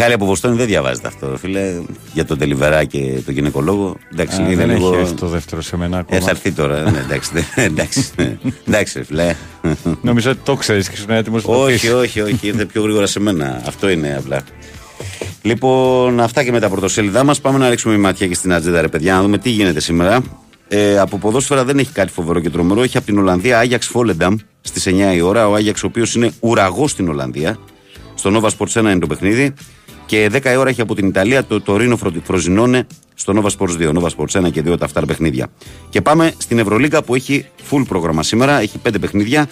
Μιχάλη 0.01 0.21
από 0.21 0.29
Βοστόνη 0.31 0.55
δεν 0.55 0.65
διαβάζετε 0.67 1.07
αυτό, 1.07 1.37
φίλε. 1.37 1.73
Για 2.13 2.25
τον 2.25 2.37
Τελιβερά 2.37 2.83
και 2.83 3.21
τον 3.25 3.33
γυναικολόγο. 3.33 3.95
Εντάξει, 4.11 4.41
Α, 4.41 4.45
είναι 4.45 4.55
δεν 4.55 4.69
λίγο. 4.69 4.87
έχει 4.91 4.99
έρθει 5.01 5.13
το 5.13 5.27
δεύτερο 5.27 5.61
σε 5.61 5.77
μένα 5.77 5.97
ακόμα. 5.97 6.17
Ε, 6.17 6.21
θα 6.21 6.29
έρθει 6.29 6.51
τώρα. 6.51 6.91
ναι, 6.91 6.99
εντάξει, 6.99 7.31
ναι, 7.33 7.63
εντάξει, 7.63 8.05
ναι. 8.17 8.37
εντάξει, 8.67 8.97
ρε 8.97 9.03
φίλε. 9.03 9.35
Νομίζω 10.01 10.31
ότι 10.31 10.39
το 10.43 10.55
ξέρεις 10.55 10.89
και 10.89 10.95
ήσουν 10.97 11.09
έτοιμος 11.09 11.45
να 11.45 11.53
το 11.53 11.61
όχι, 11.61 11.79
πεις. 11.79 11.91
όχι, 11.93 12.21
όχι, 12.21 12.47
ήρθε 12.47 12.65
πιο 12.65 12.81
γρήγορα 12.81 13.05
σε 13.05 13.19
μένα. 13.19 13.61
Αυτό 13.67 13.89
είναι 13.89 14.15
απλά. 14.17 14.41
Λοιπόν, 15.41 16.19
αυτά 16.19 16.43
και 16.43 16.51
με 16.51 16.59
τα 16.59 16.69
πρωτοσέλιδά 16.69 17.23
μας. 17.23 17.41
Πάμε 17.41 17.57
να 17.57 17.69
ρίξουμε 17.69 17.93
μια 17.93 18.03
ματιά 18.07 18.27
και 18.27 18.35
στην 18.35 18.53
ατζέντα, 18.53 18.81
ρε 18.81 18.87
παιδιά, 18.87 19.13
να 19.15 19.21
δούμε 19.21 19.37
τι 19.37 19.49
γίνεται 19.49 19.79
σήμερα. 19.79 20.21
Ε, 20.67 20.97
από 20.99 21.17
ποδόσφαιρα 21.17 21.63
δεν 21.63 21.77
έχει 21.79 21.91
κάτι 21.91 22.11
φοβερό 22.11 22.39
και 22.39 22.49
τρομερό. 22.49 22.81
Έχει 22.83 22.97
από 22.97 23.05
την 23.05 23.17
Ολλανδία 23.17 23.59
Άγιαξ 23.59 23.87
Φόλενταμ 23.87 24.35
στις 24.61 24.87
9 24.87 25.15
η 25.15 25.21
ώρα. 25.21 25.47
Ο 25.47 25.53
Άγιαξ, 25.55 25.83
ο 25.83 25.87
οποίος 25.87 26.15
είναι 26.15 26.31
ουραγός 26.39 26.91
στην 26.91 27.09
Ολλανδία. 27.09 27.57
Στο 28.15 28.31
Nova 28.33 28.49
Sports 28.57 28.79
1 28.79 28.81
είναι 28.81 28.99
το 28.99 29.07
παιχνίδι. 29.07 29.53
Και 30.11 30.29
10 30.33 30.45
η 30.45 30.55
ώρα 30.55 30.69
έχει 30.69 30.81
από 30.81 30.95
την 30.95 31.07
Ιταλία 31.07 31.45
το 31.45 31.61
Τωρίνο 31.61 31.99
Φροζινόνε 32.23 32.87
στο 33.13 33.33
Nova 33.35 33.57
Sports 33.57 33.77
2. 33.79 33.93
Nova 33.93 34.07
Sports 34.17 34.45
1 34.45 34.51
και 34.51 34.63
2 34.65 34.79
τα 34.79 34.85
αυτά 34.85 35.05
παιχνίδια. 35.05 35.47
Και 35.89 36.01
πάμε 36.01 36.33
στην 36.37 36.59
Ευρωλίγκα 36.59 37.03
που 37.03 37.15
έχει 37.15 37.45
full 37.69 37.83
πρόγραμμα 37.87 38.23
σήμερα. 38.23 38.59
Έχει 38.59 38.79
5 38.87 38.95
παιχνίδια. 39.01 39.49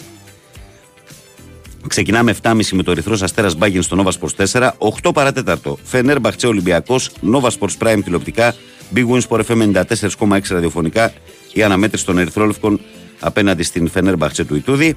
Ξεκινάμε 1.86 2.34
7.30 2.42 2.62
με 2.72 2.82
το 2.82 2.90
Ερυθρό 2.90 3.16
Αστέρας 3.22 3.56
Μπάγκεν 3.56 3.82
στο 3.82 4.04
Nova 4.04 4.10
Sports 4.20 4.46
4. 4.46 4.70
8 5.02 5.10
παρατέταρτο. 5.14 5.78
Φενέρ 5.82 6.20
Μπαχτσέ 6.20 6.46
Ολυμπιακός. 6.46 7.10
Nova 7.32 7.48
Sports 7.58 7.76
Prime 7.78 8.00
τηλεοπτικά. 8.04 8.54
Big 8.94 9.06
Win 9.08 9.20
Sport 9.28 9.40
FM 9.46 9.72
94,6 9.72 10.40
ραδιοφωνικά. 10.50 11.12
Η 11.52 11.62
αναμέτρηση 11.62 12.04
των 12.04 12.18
Ερυθρόλευκων 12.18 12.80
απέναντι 13.20 13.62
στην 13.62 13.88
Φενέρ 13.88 14.16
Μπαχτσέ 14.16 14.44
του 14.44 14.56
Ιτούδη. 14.56 14.96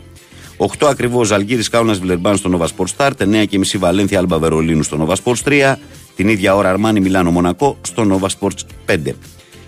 8 0.58 0.66
ακριβώς 0.90 1.32
Αλγύρι 1.32 1.64
Κάουνας 1.64 2.00
Βιλερμπάν 2.00 2.38
στο 2.38 2.50
Nova 2.58 2.68
Sports 2.68 2.96
Start. 2.98 3.42
9 3.42 3.46
και 3.50 3.58
μισή 3.58 3.78
Βαλένθια 3.78 4.20
Άλμπα 4.20 4.40
Βερολίνου 4.40 4.84
στο 4.84 5.06
Nova 5.08 5.16
Sports 5.24 5.44
3. 5.46 5.76
Την 6.16 6.28
ίδια 6.28 6.56
ώρα 6.56 6.70
Αρμάνι 6.70 7.00
Μιλάνο 7.00 7.32
Μονακό 7.32 7.78
στο 7.82 8.06
Nova 8.12 8.28
Sports 8.40 8.60
5. 8.86 9.14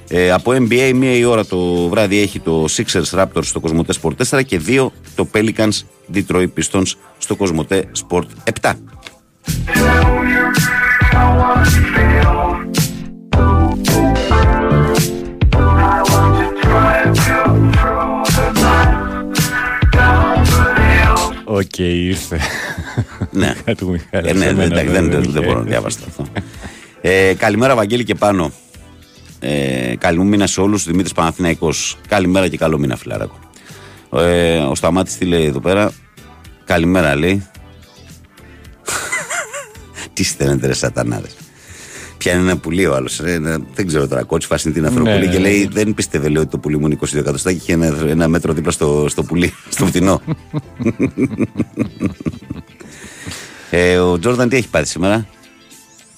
Ε, 0.07 0.31
από 0.31 0.51
NBA, 0.51 0.91
μία 0.95 1.15
η 1.15 1.23
ώρα 1.23 1.45
το 1.45 1.87
βράδυ 1.87 2.19
έχει 2.19 2.39
το 2.39 2.65
Sixers 2.69 3.19
Raptors 3.19 3.43
στο 3.43 3.59
Κοσμοτέ 3.59 3.93
Sport 4.01 4.13
4 4.29 4.45
και 4.45 4.61
2 4.67 4.87
το 5.15 5.27
Pelicans 5.33 5.81
Detroit 6.13 6.47
Pistons 6.57 6.91
στο 7.17 7.35
Κοσμοτέ 7.35 7.87
Sport 8.07 8.25
7. 8.61 8.73
Οκ, 21.55 21.77
ήρθε. 21.77 22.39
Ναι. 23.31 23.53
του 23.77 23.89
Μιχάλη. 23.89 24.29
Ε, 24.29 24.33
ναι, 24.33 24.45
σε 24.45 24.51
ναι, 24.51 24.53
μένα, 24.53 24.63
εντάξει, 24.63 24.91
δεν, 24.91 25.09
δεν, 25.09 25.19
οκ. 25.19 25.29
δεν 25.29 25.43
μπορώ 25.43 25.59
να 25.59 25.65
διάβασω 25.65 25.99
αυτό. 26.07 26.25
Ε, 27.01 27.33
καλημέρα, 27.33 27.75
Βαγγέλη 27.75 28.03
και 28.03 28.15
πάνω. 28.15 28.51
Ε, 29.39 29.95
καλή 29.97 30.17
μου 30.17 30.25
μήνα 30.25 30.47
σε 30.47 30.61
όλους. 30.61 30.83
Δημήτρης 30.83 31.13
Παναθηναϊκός. 31.13 31.97
Καλημέρα 32.07 32.47
και 32.47 32.57
καλό 32.57 32.77
μήνα, 32.77 32.95
φιλαράκο. 32.95 33.39
Ε, 34.13 34.57
ο 34.57 34.75
Σταμάτης 34.75 35.17
τι 35.17 35.25
λέει 35.25 35.45
εδώ 35.45 35.59
πέρα; 35.59 35.91
Καλημέρα, 36.65 37.15
λέει. 37.15 37.47
τι 40.13 40.23
στέλνετε, 40.23 40.67
ρε 40.67 40.73
σατανάδες. 40.73 41.35
Πιάνει 42.25 42.41
ένα 42.41 42.57
πουλί 42.57 42.85
ο 42.85 42.95
άλλος. 42.95 43.21
Δεν 43.73 43.87
ξέρω 43.87 44.07
τώρα, 44.07 44.23
κότσι 44.23 44.47
φάση 44.47 44.71
την 44.71 44.85
Ανθρωπολή 44.85 45.19
Ναι, 45.19 45.25
και 45.25 45.31
ναι, 45.31 45.39
λέει: 45.39 45.61
ναι. 45.63 45.69
Δεν 45.69 45.93
πίστευε, 45.93 46.27
λέει, 46.27 46.41
ότι 46.41 46.51
το 46.51 46.57
πουλί 46.57 46.77
μου 46.79 46.85
είναι 46.85 46.97
22 47.01 47.15
εκατοστά 47.15 47.51
και 47.51 47.57
είχε 47.61 47.73
ένα, 47.73 47.97
ένα 48.07 48.27
μέτρο 48.27 48.53
δίπλα 48.53 48.71
στο, 48.71 49.05
στο 49.09 49.23
πουλί, 49.23 49.53
στο 49.75 49.85
φτηνό. 49.85 50.21
ε, 53.69 53.97
ο 53.97 54.19
Τζόρνταν 54.19 54.49
τι 54.49 54.55
έχει 54.55 54.69
πάρει 54.69 54.85
σήμερα; 54.85 55.27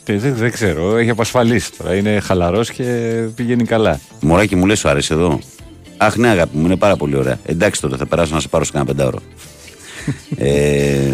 Ε, 0.06 0.18
Δεν, 0.18 0.36
δεν 0.36 0.52
ξέρω, 0.52 0.98
έχει 0.98 1.10
απασφαλίσει 1.10 1.72
τώρα. 1.78 1.96
Είναι 1.96 2.20
χαλαρός 2.20 2.72
και 2.72 2.84
πηγαίνει 3.36 3.64
καλά. 3.64 4.00
Μωράκι 4.22 4.56
μου 4.56 4.66
λες, 4.66 4.80
σου 4.80 4.90
αρέσει 4.90 5.14
εδώ; 5.14 5.40
Αχ, 5.98 6.16
ναι, 6.16 6.28
αγάπη 6.28 6.58
μου, 6.58 6.66
είναι 6.66 6.76
πάρα 6.76 6.96
πολύ 6.96 7.16
ωραία. 7.16 7.40
Εντάξει 7.46 7.82
τότε, 7.82 7.98
θα 7.98 8.06
περάσω 8.06 8.34
να 8.34 8.40
σε 8.40 8.48
πάρω 8.48 8.64
σε 8.64 8.72
κανένα 8.72 8.94
πεντάωρο. 8.94 9.20
ε, 10.38 11.12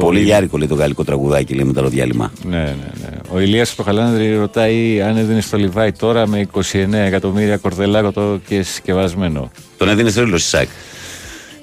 Πολύ 0.00 0.20
γιάρικο 0.20 0.58
λέει 0.58 0.68
το 0.68 0.74
γαλλικό 0.74 1.04
τραγουδάκι, 1.04 1.54
λέει 1.54 1.64
μετά 1.64 1.82
το 1.82 1.88
διάλειμμα. 1.88 2.32
Ναι, 2.48 2.58
ναι, 2.58 2.90
ναι. 3.00 3.08
Ο 3.32 3.40
Ηλίας 3.40 3.74
Προχαλάνδρη 3.74 4.36
ρωτάει 4.36 5.00
αν 5.00 5.16
έδινε 5.16 5.40
στο 5.40 5.56
Λιβάι 5.56 5.92
τώρα 5.92 6.26
με 6.26 6.48
29 6.52 6.92
εκατομμύρια 6.92 7.56
κορδελάκο 7.56 8.12
το 8.12 8.40
και 8.46 8.62
συσκευασμένο. 8.62 9.50
Τον 9.76 9.88
έδινες 9.88 10.14
τρίλο 10.14 10.38
Σάκ. 10.38 10.68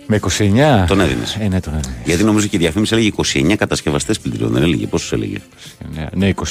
Με 0.07 0.19
29. 0.37 0.85
Τον 0.87 0.99
έδινες. 0.99 1.37
Ε, 1.39 1.47
ναι, 1.47 1.59
τον 1.59 1.73
έδινες. 1.73 1.97
Γιατί 2.05 2.23
νομίζω 2.23 2.47
και 2.47 2.55
η 2.55 2.59
διαφήμιση 2.59 2.93
έλεγε 2.93 3.11
29 3.33 3.55
κατασκευαστές 3.57 4.19
πληντήριων. 4.19 4.51
Δεν 4.51 4.63
έλεγε 4.63 4.87
πόσο 4.87 5.15
έλεγε; 5.15 5.37
Ναι, 6.13 6.33
29. 6.35 6.41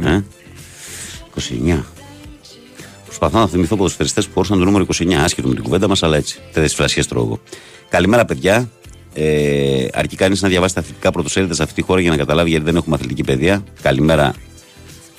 29. 0.00 0.06
ε; 0.06 0.22
29. 1.74 1.84
Προσπαθώ 3.04 3.38
να 3.38 3.46
θυμηθώ 3.46 3.76
ποδοσφαιριστές 3.76 4.26
που 4.26 4.32
χώρισαν 4.34 4.58
το 4.58 4.64
νούμερο 4.64 4.86
29. 4.98 5.12
Άσχετο 5.12 5.48
με 5.48 5.54
την 5.54 5.62
κουβέντα 5.62 5.88
μας, 5.88 6.02
αλλά 6.02 6.16
έτσι. 6.16 6.38
Τέτοιε 6.52 6.68
φρασιέ 6.68 7.04
τρώω 7.04 7.24
εγώ. 7.24 7.40
Καλημέρα, 7.88 8.24
παιδιά. 8.24 8.68
Ε, 9.14 9.86
αρκεί 9.92 10.16
κανείς 10.16 10.42
να 10.42 10.48
διαβάσει 10.48 10.74
τα 10.74 10.80
αθλητικά 10.80 11.10
πρωτοσέλιδα 11.10 11.54
σε 11.54 11.62
αυτή 11.62 11.74
τη 11.74 11.82
χώρα 11.82 12.00
για 12.00 12.10
να 12.10 12.16
καταλάβει 12.16 12.50
γιατί 12.50 12.64
δεν 12.64 12.76
έχουμε 12.76 12.94
αθλητική 12.94 13.24
παιδεία. 13.24 13.64
Καλημέρα 13.82 14.34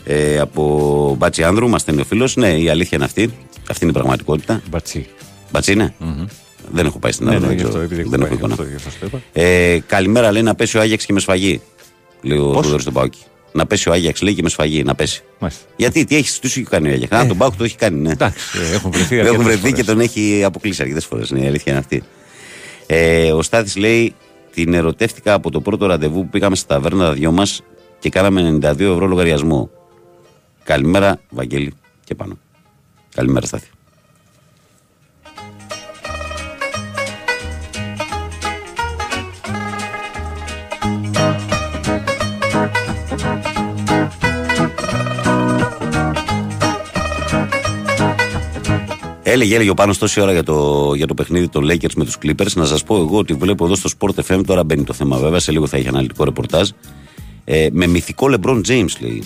ε, 0.05 0.39
από 0.39 1.15
Μπάτσι 1.17 1.43
Άνδρου, 1.43 1.69
μα 1.69 1.77
στέλνει 1.79 2.01
ο 2.01 2.03
φίλο. 2.03 2.29
Ναι, 2.35 2.49
η 2.49 2.69
αλήθεια 2.69 2.89
είναι 2.93 3.05
αυτή. 3.05 3.33
Αυτή 3.69 3.83
είναι 3.83 3.91
η 3.91 3.95
πραγματικότητα. 3.95 4.61
Μπατσί. 4.69 5.07
Μπατσί 5.51 5.71
είναι. 5.71 5.93
Δεν 6.71 6.85
έχω 6.85 6.99
πάει 6.99 7.11
στην 7.11 7.25
Ναι, 7.27 7.35
Άνδρου. 7.35 7.49
ναι, 7.49 7.55
δεν 7.55 7.65
γι' 7.65 7.69
αυτό, 7.71 7.77
ξέρω. 7.77 7.93
επειδή 7.93 8.09
δεν 8.09 8.21
έχω 8.21 8.33
έχω 8.33 8.47
πάει, 8.47 8.51
εικόνα. 8.51 8.69
γι' 8.69 8.75
αυτό, 8.75 8.87
γι' 8.89 9.05
αυτό 9.05 9.09
το 9.09 9.17
είπα. 9.33 9.41
Ε, 9.41 9.79
καλημέρα, 9.87 10.31
λέει 10.31 10.41
να 10.41 10.55
πέσει 10.55 10.77
ο 10.77 10.81
Άγιαξ 10.81 11.05
και 11.05 11.13
με 11.13 11.19
σφαγή. 11.19 11.61
Λέει 12.21 12.37
ο 12.37 12.53
Θόδωρο 12.53 12.83
τον 12.83 12.93
Πάουκι. 12.93 13.19
Να 13.53 13.65
πέσει 13.65 13.89
ο 13.89 13.91
Άγιαξ, 13.91 14.21
λέει 14.21 14.33
και 14.33 14.41
με 14.41 14.49
σφαγή. 14.49 14.83
Να 14.83 14.95
πέσει. 14.95 15.23
Μάλιστα. 15.39 15.63
Γιατί, 15.75 16.05
τι 16.05 16.15
έχεις, 16.15 16.39
τι 16.39 16.47
σου 16.49 16.59
έχει 16.59 16.69
κάνει 16.69 16.89
ο 16.89 16.91
Άγιαξ; 16.91 17.11
Α, 17.15 17.25
τον 17.27 17.37
Πάουκ 17.37 17.55
το 17.55 17.63
έχει 17.63 17.75
κάνει, 17.75 17.99
ναι. 17.99 18.11
Εντάξει, 18.11 18.39
ε, 18.71 18.75
έχουν 18.75 18.91
βρεθεί 18.91 19.15
Έχουν 19.15 19.27
αρκετές 19.27 19.45
βρεθεί 19.45 19.59
φορές. 19.61 19.75
και 19.75 19.83
τον 19.83 19.99
έχει 19.99 20.43
αποκλείσει 20.43 20.81
αρκετές 20.81 21.05
φορές. 21.05 21.31
Ναι, 21.31 21.39
η 21.39 21.47
αλήθεια 21.47 21.71
είναι 21.71 21.81
αυτή. 21.81 22.03
Ε, 22.93 23.31
ο 23.31 23.41
Στάθης 23.41 23.75
λέει: 23.75 24.15
Την 24.53 24.73
ερωτεύτηκα 24.73 25.33
από 25.33 25.51
το 25.51 25.61
πρώτο 25.61 25.85
ραντεβού 25.85 26.21
που 26.21 26.29
πήγαμε 26.29 26.55
στα 26.55 26.75
ταβέρνα 26.75 27.05
τα 27.05 27.13
δυο 27.13 27.31
μας 27.31 27.63
και 27.99 28.09
κάναμε 28.09 28.57
92 28.61 28.79
ευρώ 28.79 29.07
λογαριασμό. 29.07 29.69
Καλημέρα, 30.63 31.19
Βαγγέλη 31.29 31.73
και 32.03 32.15
πάνω. 32.15 32.37
Καλημέρα, 33.15 33.45
Στάθη. 33.45 33.67
Έλεγε, 49.31 49.55
έλεγε 49.55 49.69
ο 49.69 49.73
Πάνος 49.73 49.97
τόση 49.97 50.21
ώρα 50.21 50.31
για 50.31 50.43
το, 50.43 50.91
για 50.95 51.07
το 51.07 51.13
παιχνίδι 51.13 51.49
των 51.49 51.65
Lakers 51.65 51.93
με 51.95 52.05
τους 52.05 52.17
Clippers. 52.23 52.53
Να 52.53 52.65
σας 52.65 52.83
πω 52.83 52.95
εγώ 52.95 53.17
ότι 53.17 53.33
βλέπω 53.33 53.65
εδώ 53.65 53.75
στο 53.75 53.89
Sport 53.97 54.23
FM, 54.25 54.41
τώρα 54.45 54.63
μπαίνει 54.63 54.83
το 54.83 54.93
θέμα 54.93 55.17
βέβαια, 55.17 55.39
σε 55.39 55.51
λίγο 55.51 55.67
θα 55.67 55.77
έχει 55.77 55.87
αναλυτικό 55.87 56.23
ρεπορτάζ. 56.23 56.69
Ε, 57.43 57.67
με 57.71 57.87
μυθικό 57.87 58.27
LeBron 58.31 58.61
James 58.67 58.99
λέει. 58.99 59.23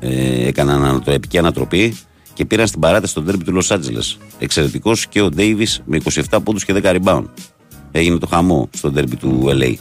Ε, 0.00 0.46
έκαναν 0.46 0.84
ανατροπική 0.84 1.38
ανατροπή 1.38 1.96
και 2.34 2.44
πήραν 2.44 2.66
στην 2.66 2.80
παράταση 2.80 3.14
τον 3.14 3.24
τέρμπι 3.24 3.44
του 3.44 3.58
Los 3.62 3.76
Angeles. 3.76 4.16
Εξαιρετικός 4.38 5.06
και 5.06 5.22
ο 5.22 5.30
Davis 5.36 5.76
με 5.84 6.00
27 6.30 6.38
πόντους 6.44 6.64
και 6.64 6.74
10 6.82 6.96
rebound. 7.02 7.24
Έγινε 7.92 8.18
το 8.18 8.26
χαμό 8.26 8.68
στον 8.72 8.94
τέρμπι 8.94 9.16
του 9.16 9.44
LA. 9.46 9.74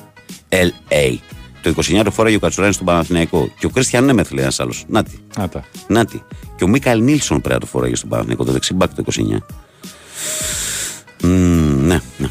LA. 0.50 1.18
Το 1.62 1.74
29 1.76 2.02
το 2.04 2.12
φόραγε 2.12 2.36
ο 2.36 2.40
Κατσουράνης 2.40 2.76
στον 2.76 2.88
Παναθηναϊκό. 2.88 3.52
Και 3.60 3.66
ο 3.66 3.70
Κρίστιαν 3.70 4.06
Νέμεθ 4.06 4.32
λέει 4.32 4.44
ένας 4.44 4.60
άλλος. 4.60 4.86
Νάτι. 4.88 5.20
Άτα. 5.36 5.64
Νάτι. 5.88 6.24
Και 6.56 6.64
ο 6.64 6.68
Μίκαλ 6.68 7.02
Νίλσον 7.04 7.42
πρέπει 7.42 7.54
να 7.54 7.60
το 7.60 7.66
φόραγε 7.66 7.96
στον 7.96 8.10
Παναθηναϊκό. 8.10 8.44
Το 8.44 8.52
δεξιμπάκ 8.52 8.94
το 8.94 9.04
29. 9.06 9.38
Μμμ, 11.24 11.86
ναι, 11.88 12.02
ναι. 12.18 12.28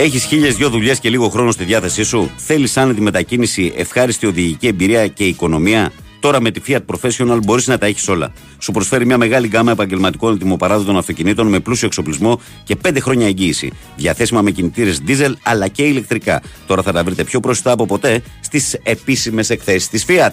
Έχεις 0.00 0.24
χίλιες 0.24 0.56
δυο 0.56 0.70
δουλειές 0.70 0.98
και 0.98 1.10
λίγο 1.10 1.28
χρόνο 1.28 1.50
στη 1.50 1.64
διάθεσή 1.64 2.02
σου. 2.02 2.30
Θέλεις 2.36 2.76
άνετη 2.76 3.00
μετακίνηση, 3.00 3.72
ευχάριστη 3.76 4.26
οδηγική 4.26 4.66
εμπειρία 4.66 5.06
και 5.06 5.24
οικονομία; 5.24 5.92
Τώρα 6.20 6.40
με 6.40 6.50
τη 6.50 6.60
Fiat 6.66 6.80
Professional 6.86 7.38
μπορείς 7.44 7.66
να 7.66 7.78
τα 7.78 7.86
έχεις 7.86 8.08
όλα. 8.08 8.32
Σου 8.58 8.72
προσφέρει 8.72 9.06
μια 9.06 9.18
μεγάλη 9.18 9.46
γκάμα 9.46 9.70
επαγγελματικών 9.70 10.34
ετοιμοπαράδοτων 10.34 10.96
αυτοκινήτων 10.96 11.46
με 11.46 11.60
πλούσιο 11.60 11.86
εξοπλισμό 11.86 12.40
και 12.64 12.76
5 12.84 12.96
χρόνια 13.00 13.26
εγγύηση. 13.26 13.72
Διαθέσιμα 13.96 14.42
με 14.42 14.50
κινητήρες 14.50 15.02
diesel 15.06 15.32
αλλά 15.42 15.68
και 15.68 15.82
ηλεκτρικά. 15.82 16.42
Τώρα 16.66 16.82
θα 16.82 16.92
τα 16.92 17.04
βρείτε 17.04 17.24
πιο 17.24 17.40
μπροστά 17.40 17.72
από 17.72 17.86
ποτέ 17.86 18.22
στις 18.40 18.78
επίσημες 18.82 19.50
εκθέσεις 19.50 19.88
της 19.88 20.04
Fiat. 20.08 20.32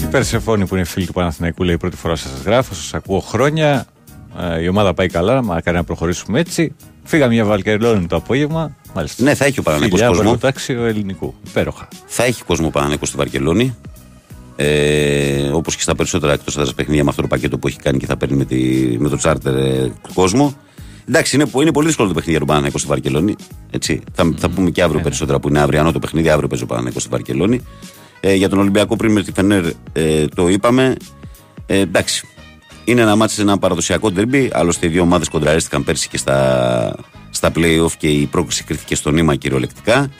Η 0.00 0.04
Περσεφόνη 0.10 0.66
που 0.66 0.74
είναι 0.74 0.84
φίλη 0.84 1.06
του 1.06 1.12
Παναθηναϊκού 1.12 1.62
λέει 1.62 1.76
πρώτη 1.76 1.96
φορά 1.96 2.16
σας 2.16 2.42
γράφω, 2.44 2.74
σας 2.74 2.94
ακούω 2.94 3.20
χρόνια. 3.20 3.86
Ε, 4.38 4.62
η 4.62 4.68
ομάδα 4.68 4.94
πάει 4.94 5.08
καλά, 5.08 5.42
μα 5.42 5.60
κάνει 5.60 5.76
να 5.76 5.84
προχωρήσουμε 5.84 6.40
έτσι. 6.40 6.74
Φύγαμε 7.04 7.34
για 7.34 7.44
Βαλκερλόνη 7.44 8.06
το 8.06 8.16
απόγευμα. 8.16 8.76
Μάλιστα. 8.94 9.22
Ναι, 9.22 9.34
θα 9.34 9.44
έχει 9.44 9.58
ο 9.58 9.62
Παναθηναϊκός 9.62 9.98
Φιλιά 9.98 10.14
κόσμο. 10.14 10.30
από 10.30 10.40
το 10.40 10.46
τάξιο 10.46 10.84
ελληνικού. 10.84 11.34
Υπέροχα. 11.48 11.88
Θα 12.06 12.24
έχει 12.24 12.44
κόσμο 12.44 12.66
ο 12.66 12.70
Παναθηναϊκός 12.70 13.08
στη 13.08 13.16
Βαρκελόνη. 13.16 13.76
Ε, 14.56 15.48
Όπως 15.52 15.76
και 15.76 15.82
στα 15.82 15.94
περισσότερα 15.94 16.32
εκτός 16.32 16.56
έδρας 16.56 16.74
παιχνίδια 16.74 17.04
με 17.04 17.10
αυτό 17.10 17.22
το 17.22 17.28
πακέτο 17.28 17.58
που 17.58 17.68
έχει 17.68 17.78
κάνει 17.78 17.98
και 17.98 18.06
θα 18.06 18.16
παίρνει 18.16 18.36
με, 18.36 18.44
τη, 18.44 18.56
με 18.98 19.08
το 19.08 19.16
τσάρτερ 19.16 19.56
ε, 19.56 19.92
κόσμο. 20.14 20.54
Εντάξει, 21.08 21.36
είναι, 21.36 21.46
είναι 21.60 21.72
πολύ 21.72 21.86
δύσκολο 21.86 22.08
το 22.08 22.14
παιχνίδι 22.14 22.38
για 22.38 22.46
τον 22.46 22.48
Παναθηναϊκό 22.48 22.78
στη 22.78 22.88
Βαρκελόνη. 22.88 23.36
Έτσι. 23.70 24.00
Θα, 24.12 24.34
θα 24.38 24.48
πούμε 24.48 24.70
και 24.70 24.82
αύριο 24.82 25.00
περισσότερα 25.00 25.40
που 25.40 25.48
είναι 25.48 25.60
αυριανό 25.60 25.92
το 25.92 25.98
παιχνίδι. 25.98 26.28
Αύριο 26.28 26.48
παίζει 26.48 26.64
ο 26.64 26.66
Παναθηναϊκός 26.66 27.02
στη 27.02 27.10
Βαρκελόνη. 27.10 27.60
Ε, 28.20 28.34
για 28.34 28.48
τον 28.48 28.58
Ολυμπιακό 28.58 28.96
πριν 28.96 29.12
με 29.12 29.22
τη 29.22 29.32
Φενέρ 29.32 29.64
ε, 29.92 30.26
το 30.26 30.48
είπαμε. 30.48 30.96
Ε, 31.66 31.78
εντάξει. 31.78 32.26
Είναι 32.84 33.00
ένα 33.00 33.16
μάτι 33.16 33.32
σε 33.32 33.42
ένα 33.42 33.58
παραδοσιακό 33.58 34.10
ντερμπι. 34.10 34.50
Άλλωστε, 34.52 34.86
οι 34.86 34.88
δύο 34.88 35.02
ομάδες 35.02 35.28
κοντραρίστηκαν 35.28 35.84
πέρσι 35.84 36.08
και 36.08 36.16
στα, 36.16 36.94
στα 37.30 37.50
playoff 37.54 37.92
και 37.98 38.08
η 38.08 38.26
πρόκληση 38.26 38.64
κρίθηκε 38.64 38.94
στο 38.94 39.10
νήμα 39.10 39.36
κυριολεκτικά. 39.36 40.10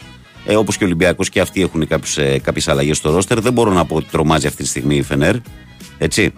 Ε, 0.45 0.57
Όπως 0.57 0.77
και 0.77 0.85
ο 0.85 0.87
Ολυμπιακός 0.87 1.29
και 1.29 1.41
αυτοί 1.41 1.63
έχουν 1.63 1.87
κάποιες 2.43 2.69
αλλαγές 2.69 2.97
στο 2.97 3.11
ρόστερ. 3.11 3.41
Δεν 3.41 3.53
μπορώ 3.53 3.73
να 3.73 3.85
πω 3.85 3.97
ότι 3.97 4.07
τρομάζει 4.11 4.47
αυτή 4.47 4.63
τη 4.63 4.69
στιγμή 4.69 4.97
η 4.97 5.03
Φενέρ. 5.03 5.37
Έτσι. 5.99 6.33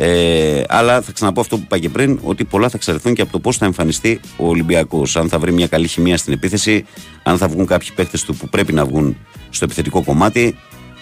Ε, 0.00 0.62
αλλά 0.68 1.00
θα 1.02 1.12
ξαναπώ 1.12 1.40
αυτό 1.40 1.56
που 1.56 1.62
είπα 1.64 1.78
και 1.78 1.88
πριν, 1.88 2.18
ότι 2.22 2.44
πολλά 2.44 2.68
θα 2.68 2.76
εξαρτηθούν 2.76 3.14
και 3.14 3.22
από 3.22 3.32
το 3.32 3.38
πώς 3.38 3.56
θα 3.56 3.64
εμφανιστεί 3.64 4.20
ο 4.36 4.48
Ολυμπιακός. 4.48 5.16
Αν 5.16 5.28
θα 5.28 5.38
βρει 5.38 5.52
μια 5.52 5.66
καλή 5.66 5.88
χημεία 5.88 6.16
στην 6.16 6.32
επίθεση, 6.32 6.84
αν 7.22 7.38
θα 7.38 7.48
βγουν 7.48 7.66
κάποιοι 7.66 7.88
παίχτε 7.94 8.18
του 8.26 8.34
που 8.34 8.48
πρέπει 8.48 8.72
να 8.72 8.84
βγουν 8.84 9.16
στο 9.50 9.64
επιθετικό 9.64 10.04
κομμάτι. 10.04 10.56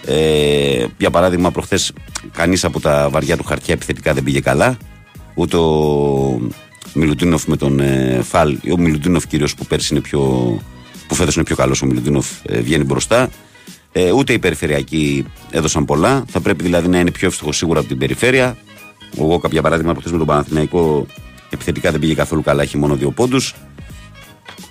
Ε, 0.06 0.86
για 0.98 1.10
παράδειγμα, 1.10 1.50
προχθές 1.50 1.92
κανείς 2.32 2.64
από 2.64 2.80
τα 2.80 3.08
βαριά 3.10 3.36
του 3.36 3.44
χαρτιά 3.44 3.74
επιθετικά 3.74 4.14
δεν 4.14 4.22
πήγε 4.22 4.40
καλά. 4.40 4.76
Ούτε 5.34 5.56
ο 5.56 6.40
Μιλουτίνοφ 6.92 7.46
με 7.46 7.56
τον 7.56 7.80
ε, 7.80 8.20
Φαλ, 8.22 8.58
ο 8.72 8.76
Μιλουτίνοφ 8.76 9.26
κυρίως 9.26 9.54
που 9.54 9.66
πέρσι 9.66 9.94
είναι 9.94 10.02
πιο. 10.02 10.20
που 11.06 11.14
φέτος 11.14 11.34
είναι 11.34 11.44
πιο 11.44 11.56
καλός 11.56 11.82
ο 11.82 11.86
Μιλουτίνοφ, 11.86 12.26
ε, 12.42 12.60
βγαίνει 12.60 12.84
μπροστά. 12.84 13.28
Ε, 13.92 14.10
ούτε 14.10 14.32
οι 14.32 14.38
περιφερειακοί 14.38 15.24
έδωσαν 15.50 15.84
πολλά. 15.84 16.24
Θα 16.28 16.40
πρέπει 16.40 16.62
δηλαδή 16.62 16.88
να 16.88 16.98
είναι 16.98 17.10
πιο 17.10 17.26
εύστοχο 17.28 17.52
σίγουρα 17.52 17.78
από 17.78 17.88
την 17.88 17.98
περιφέρεια. 17.98 18.56
Εγώ, 19.18 19.38
κάποια 19.38 19.62
παράδειγμα, 19.62 19.90
προχθές 19.92 20.12
με 20.12 20.18
τον 20.18 20.26
Παναθηναϊκό 20.26 21.06
επιθετικά 21.50 21.90
δεν 21.90 22.00
πήγε 22.00 22.14
καθόλου 22.14 22.42
καλά, 22.42 22.62
έχει 22.62 22.78
μόνο 22.78 22.94
δύο 22.94 23.10
πόντους. 23.10 23.54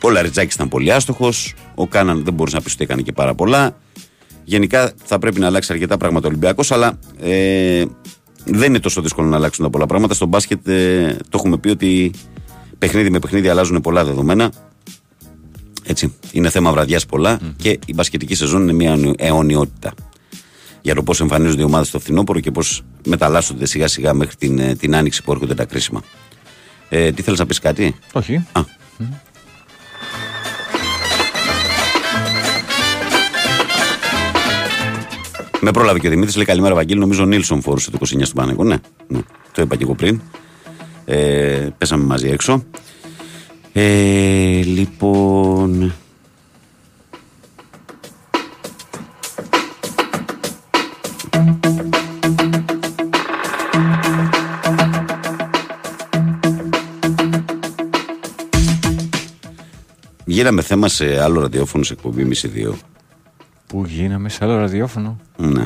Ο 0.02 0.10
Λαριτζάκης 0.10 0.56
ήταν 0.56 0.68
πολύ 0.68 0.92
άστοχος. 0.92 1.54
Ο 1.76 1.88
Κάναν 1.88 2.24
δεν 2.24 2.34
μπορείς 2.34 2.54
να 2.54 2.62
πεις 2.62 2.74
ότι 2.74 2.84
έκανε 2.84 3.02
και 3.02 3.12
πάρα 3.12 3.36
πολλά. 3.36 3.76
Γενικά 4.46 4.92
θα 5.04 5.20
πρέπει 5.20 5.40
να 5.40 5.46
αλλάξει 5.46 5.74
αρκετά 5.74 5.98
πράγματα 5.98 6.26
ο 6.26 6.30
Ολυμπιακός, 6.30 6.72
αλλά 6.72 7.00
ε, 7.20 7.86
δεν 8.46 8.70
είναι 8.70 8.80
τόσο 8.80 9.02
δύσκολο 9.02 9.28
να 9.28 9.36
αλλάξουν 9.36 9.64
τα 9.64 9.70
πολλά 9.70 9.86
πράγματα. 9.86 10.14
Στο 10.14 10.26
μπάσκετ 10.26 10.68
ε, 10.68 11.16
το 11.30 11.38
έχουμε 11.38 11.58
πει 11.58 11.70
ότι 11.70 12.12
παιχνίδι 12.78 13.10
με 13.10 13.20
παιχνίδι 13.20 13.50
αλλάζουν 13.50 13.82
πολλά 13.82 14.06
δεδομένα. 14.06 14.52
Έτσι, 15.84 16.14
είναι 16.32 16.50
θέμα 16.50 16.72
βραδιάς 16.72 17.06
και 17.58 17.80
η 17.86 17.94
μπασκετική 17.94 18.36
σεζόν 18.36 18.62
είναι 18.62 18.74
μια 18.74 19.14
αιωνιότητα. 19.18 19.94
Για 20.82 20.96
το 20.96 21.04
πώς 21.04 21.22
εμφανίζονται 21.22 21.62
οι 21.62 21.66
ομάδες 21.66 21.88
στο 21.88 22.00
φθινόπωρο 22.00 22.40
και 22.40 22.52
πώς 22.52 22.84
μεταλλάσσονται 23.06 23.66
σιγά 23.66 23.88
σιγά 23.88 24.14
μέχρι 24.14 24.36
την, 24.36 24.60
ε, 24.60 24.76
την 24.76 24.96
άνοιξη 24.96 25.24
που 25.24 25.32
έρχονται 25.32 25.54
τα 25.54 25.66
κρίσιμα. 25.66 26.02
Ε, 26.90 27.12
τι 27.12 27.22
θέλεις 27.22 27.40
να 27.40 27.46
πεις 27.46 27.60
κάτι, 27.60 27.96
Όχι. 28.14 28.36
Α. 28.52 28.62
Με 35.68 35.72
πρόλαβε 35.72 36.00
και 36.00 36.08
ο 36.08 36.10
Δημήτρης, 36.10 36.36
λέει 36.36 36.46
καλημέρα 36.46 36.76
Βαγγέλη. 36.76 37.00
Νομίζω 37.00 37.24
ο 37.24 37.26
Νίλσον 37.26 37.62
φορούσε 37.62 37.92
το 37.92 37.98
29 38.02 38.06
στον 38.06 38.36
Παναγό. 38.36 38.64
Ναι, 38.64 38.76
ναι, 39.08 39.20
το 39.52 39.62
είπα 39.62 39.76
και 39.76 39.84
εγώ 39.84 39.96
πριν. 39.96 40.22
Ε, 41.06 41.68
πέσαμε 41.78 42.04
μαζί 42.04 42.28
έξω. 42.28 42.64
Ε, 43.74 44.62
λοιπόν. 44.64 45.94
Γίναμε 60.26 60.62
θέμα 60.62 60.88
σε 60.88 61.22
άλλο 61.24 61.42
ραδιόφωνο 61.42 61.84
σε 61.84 61.94
εκπομπή 61.94 62.24
μισή 62.24 62.48
δύο. 62.48 62.78
Πού 63.76 63.86
γίναμε 63.88 64.30
σε 64.30 64.38
άλλο 64.42 64.58
ραδιόφωνο. 64.58 65.20
Ναι. 65.38 65.66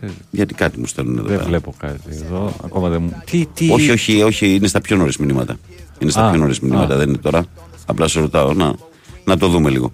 Τε- 0.00 0.10
Γιατί 0.30 0.54
κάτι 0.54 0.78
μου 0.78 0.86
στέλνουν 0.86 1.18
εδώ 1.18 1.26
Δεν 1.26 1.36
πέρα. 1.36 1.48
βλέπω 1.48 1.74
κάτι 1.78 2.00
εδώ. 2.10 2.56
Ακόμα 2.64 2.88
δεν 2.88 3.02
μου. 3.02 3.22
Τι, 3.30 3.46
τι. 3.54 3.70
Όχι, 3.72 3.90
όχι, 3.90 4.22
όχι, 4.22 4.54
είναι 4.54 4.66
στα 4.66 4.80
πιο 4.80 4.96
νωρίς 4.96 5.16
μηνύματα. 5.16 5.56
Είναι 5.98 6.10
στα 6.10 6.26
Α, 6.26 6.30
πιο 6.30 6.40
νωρίς 6.40 6.60
μηνύματα, 6.60 6.94
α. 6.94 6.96
δεν 6.96 7.08
είναι 7.08 7.18
τώρα. 7.18 7.44
Απλά 7.86 8.08
σε 8.08 8.20
ρωτάω 8.20 8.52
να, 8.52 8.74
να 9.24 9.36
το 9.38 9.48
δούμε 9.48 9.70
λίγο. 9.70 9.92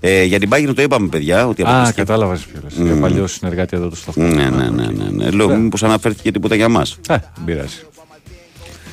Ε, 0.00 0.24
για 0.24 0.38
την 0.38 0.48
Bayern 0.52 0.72
το 0.74 0.82
είπαμε, 0.82 1.08
παιδιά, 1.08 1.46
ότι 1.46 1.62
Α, 1.62 1.66
αποκλειστική- 1.66 2.00
κατάλαβα 2.06 2.32
ποιος 2.32 2.62
λες. 2.78 2.86
Για 2.88 3.00
παλιός 3.00 3.32
συνεργάτης 3.32 3.78
εδώ 3.78 3.88
του 3.88 3.96
σταθμού. 3.96 4.24
Ναι, 4.34 4.50
ναι, 4.50 4.68
ναι, 4.70 4.86
ναι, 4.86 5.10
ναι. 5.10 5.30
Λέω, 5.30 5.56
μήπως 5.58 5.82
αναφέρθηκε 5.82 6.30
τίποτα 6.30 6.54
για 6.54 6.68
μας. 6.68 6.92
Ε, 7.08 7.16
δεν 7.34 7.44
πειράζει. 7.44 7.76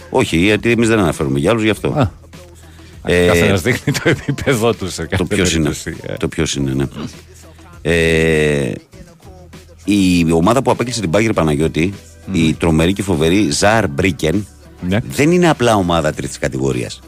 Όχι, 0.09 0.37
γιατί 0.37 0.71
εμείς 0.71 0.87
δεν 0.87 0.99
αναφέρουμε 0.99 1.39
για 1.39 1.49
άλλους 1.49 1.63
γι' 1.63 1.69
αυτό. 1.69 1.87
Α. 1.89 2.09
Ε, 3.03 3.25
Καθένας 3.27 3.61
δείχνει 3.61 3.93
το 3.93 4.09
επίπεδό 4.09 4.73
του 4.73 4.89
σε 4.91 5.01
κάθε 5.03 5.15
το 5.15 5.25
ποιος 5.25 5.53
είναι. 5.53 5.63
περίπτωση. 5.69 5.95
Ε, 6.07 6.13
Το 6.13 6.27
ποιος 6.27 6.55
είναι, 6.55 6.73
ναι. 6.73 6.85
Ε, 7.81 8.71
η 9.83 10.31
ομάδα 10.31 10.61
που 10.61 10.71
απέκλεισε 10.71 11.01
την 11.01 11.09
Bayern 11.13 11.31
Παναγιώτη, 11.33 11.93
η 12.31 12.53
τρομερή 12.53 12.93
και 12.93 13.03
φοβερή 13.03 13.49
Ζαρ 13.51 13.87
Μπρίκεν, 13.87 14.47
Ναι. 14.87 14.99
δεν 15.11 15.31
είναι 15.31 15.49
απλά 15.49 15.75
ομάδα 15.75 16.13
τρίτης 16.13 16.37
κατηγορίας. 16.39 16.99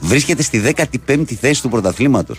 Βρίσκεται 0.00 0.42
στη 0.42 0.58
15η 0.58 1.32
θέση 1.34 1.62
του 1.62 1.68
πρωταθλήματος. 1.68 2.38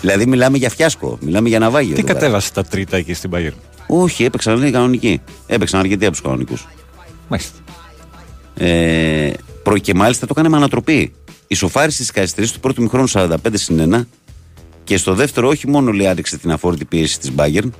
δηλαδή 0.00 0.26
μιλάμε 0.26 0.58
για 0.58 0.70
φιάσκο, 0.70 1.18
μιλάμε 1.20 1.48
για 1.48 1.58
ναυάγιο. 1.58 1.94
Τι 1.94 1.98
εδώ 2.00 2.06
πέρα. 2.06 2.18
κατέβασε 2.18 2.52
τα 2.52 2.64
τρίτα 2.64 2.96
εκεί 2.96 3.14
στην 3.14 3.30
Bayern; 3.34 3.52
Όχι, 3.86 4.24
έπαιξαν 4.24 4.58
λέει 4.58 4.70
κανονικοί. 4.70 5.20
Έπαιξαν 5.46 5.80
αρκετοί 5.80 6.04
από 6.04 6.12
τους 6.12 6.22
κανονικούς. 6.22 6.66
Μάλιστα. 7.28 7.58
Ε, 8.54 9.30
προ- 9.62 9.78
και 9.78 9.94
μάλιστα 9.94 10.26
το 10.26 10.32
έκανε 10.36 10.48
με 10.48 10.56
ανατροπή. 10.56 11.12
Ισοφάρισε 11.46 12.04
τι 12.04 12.12
καθυστερήσει 12.12 12.52
του 12.52 12.60
πρώτου 12.60 12.82
μηχρόνου 12.82 13.08
45 13.08 13.36
συν 13.52 13.92
1 13.94 14.06
και 14.84 14.96
στο 14.96 15.14
δεύτερο 15.14 15.48
όχι 15.48 15.68
μόνο 15.68 15.92
λέει 15.92 16.06
άντεξε 16.06 16.38
την 16.38 16.50
αφόρητη 16.52 16.84
πίεση 16.84 17.18
της 17.18 17.30
Bayern 17.36 17.70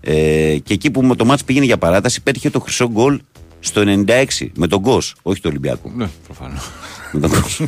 ε, 0.00 0.56
και 0.62 0.74
εκεί 0.74 0.90
που 0.90 1.02
με 1.02 1.16
το 1.16 1.24
μάτς 1.24 1.44
πήγαινε 1.44 1.64
για 1.64 1.78
παράταση 1.78 2.22
πέτυχε 2.22 2.50
το 2.50 2.60
χρυσό 2.60 2.90
γκολ 2.90 3.20
στο 3.60 3.82
96 3.86 4.24
με 4.54 4.66
τον 4.66 4.80
Γκος, 4.80 5.14
όχι 5.22 5.40
το 5.40 5.48
Ολυμπιακό. 5.48 5.92
Ναι, 5.96 6.08
προφανώς. 6.24 6.70
με 7.12 7.20
τον 7.20 7.30
Γκος. 7.30 7.60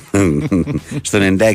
στο 1.09 1.19
96. 1.23 1.55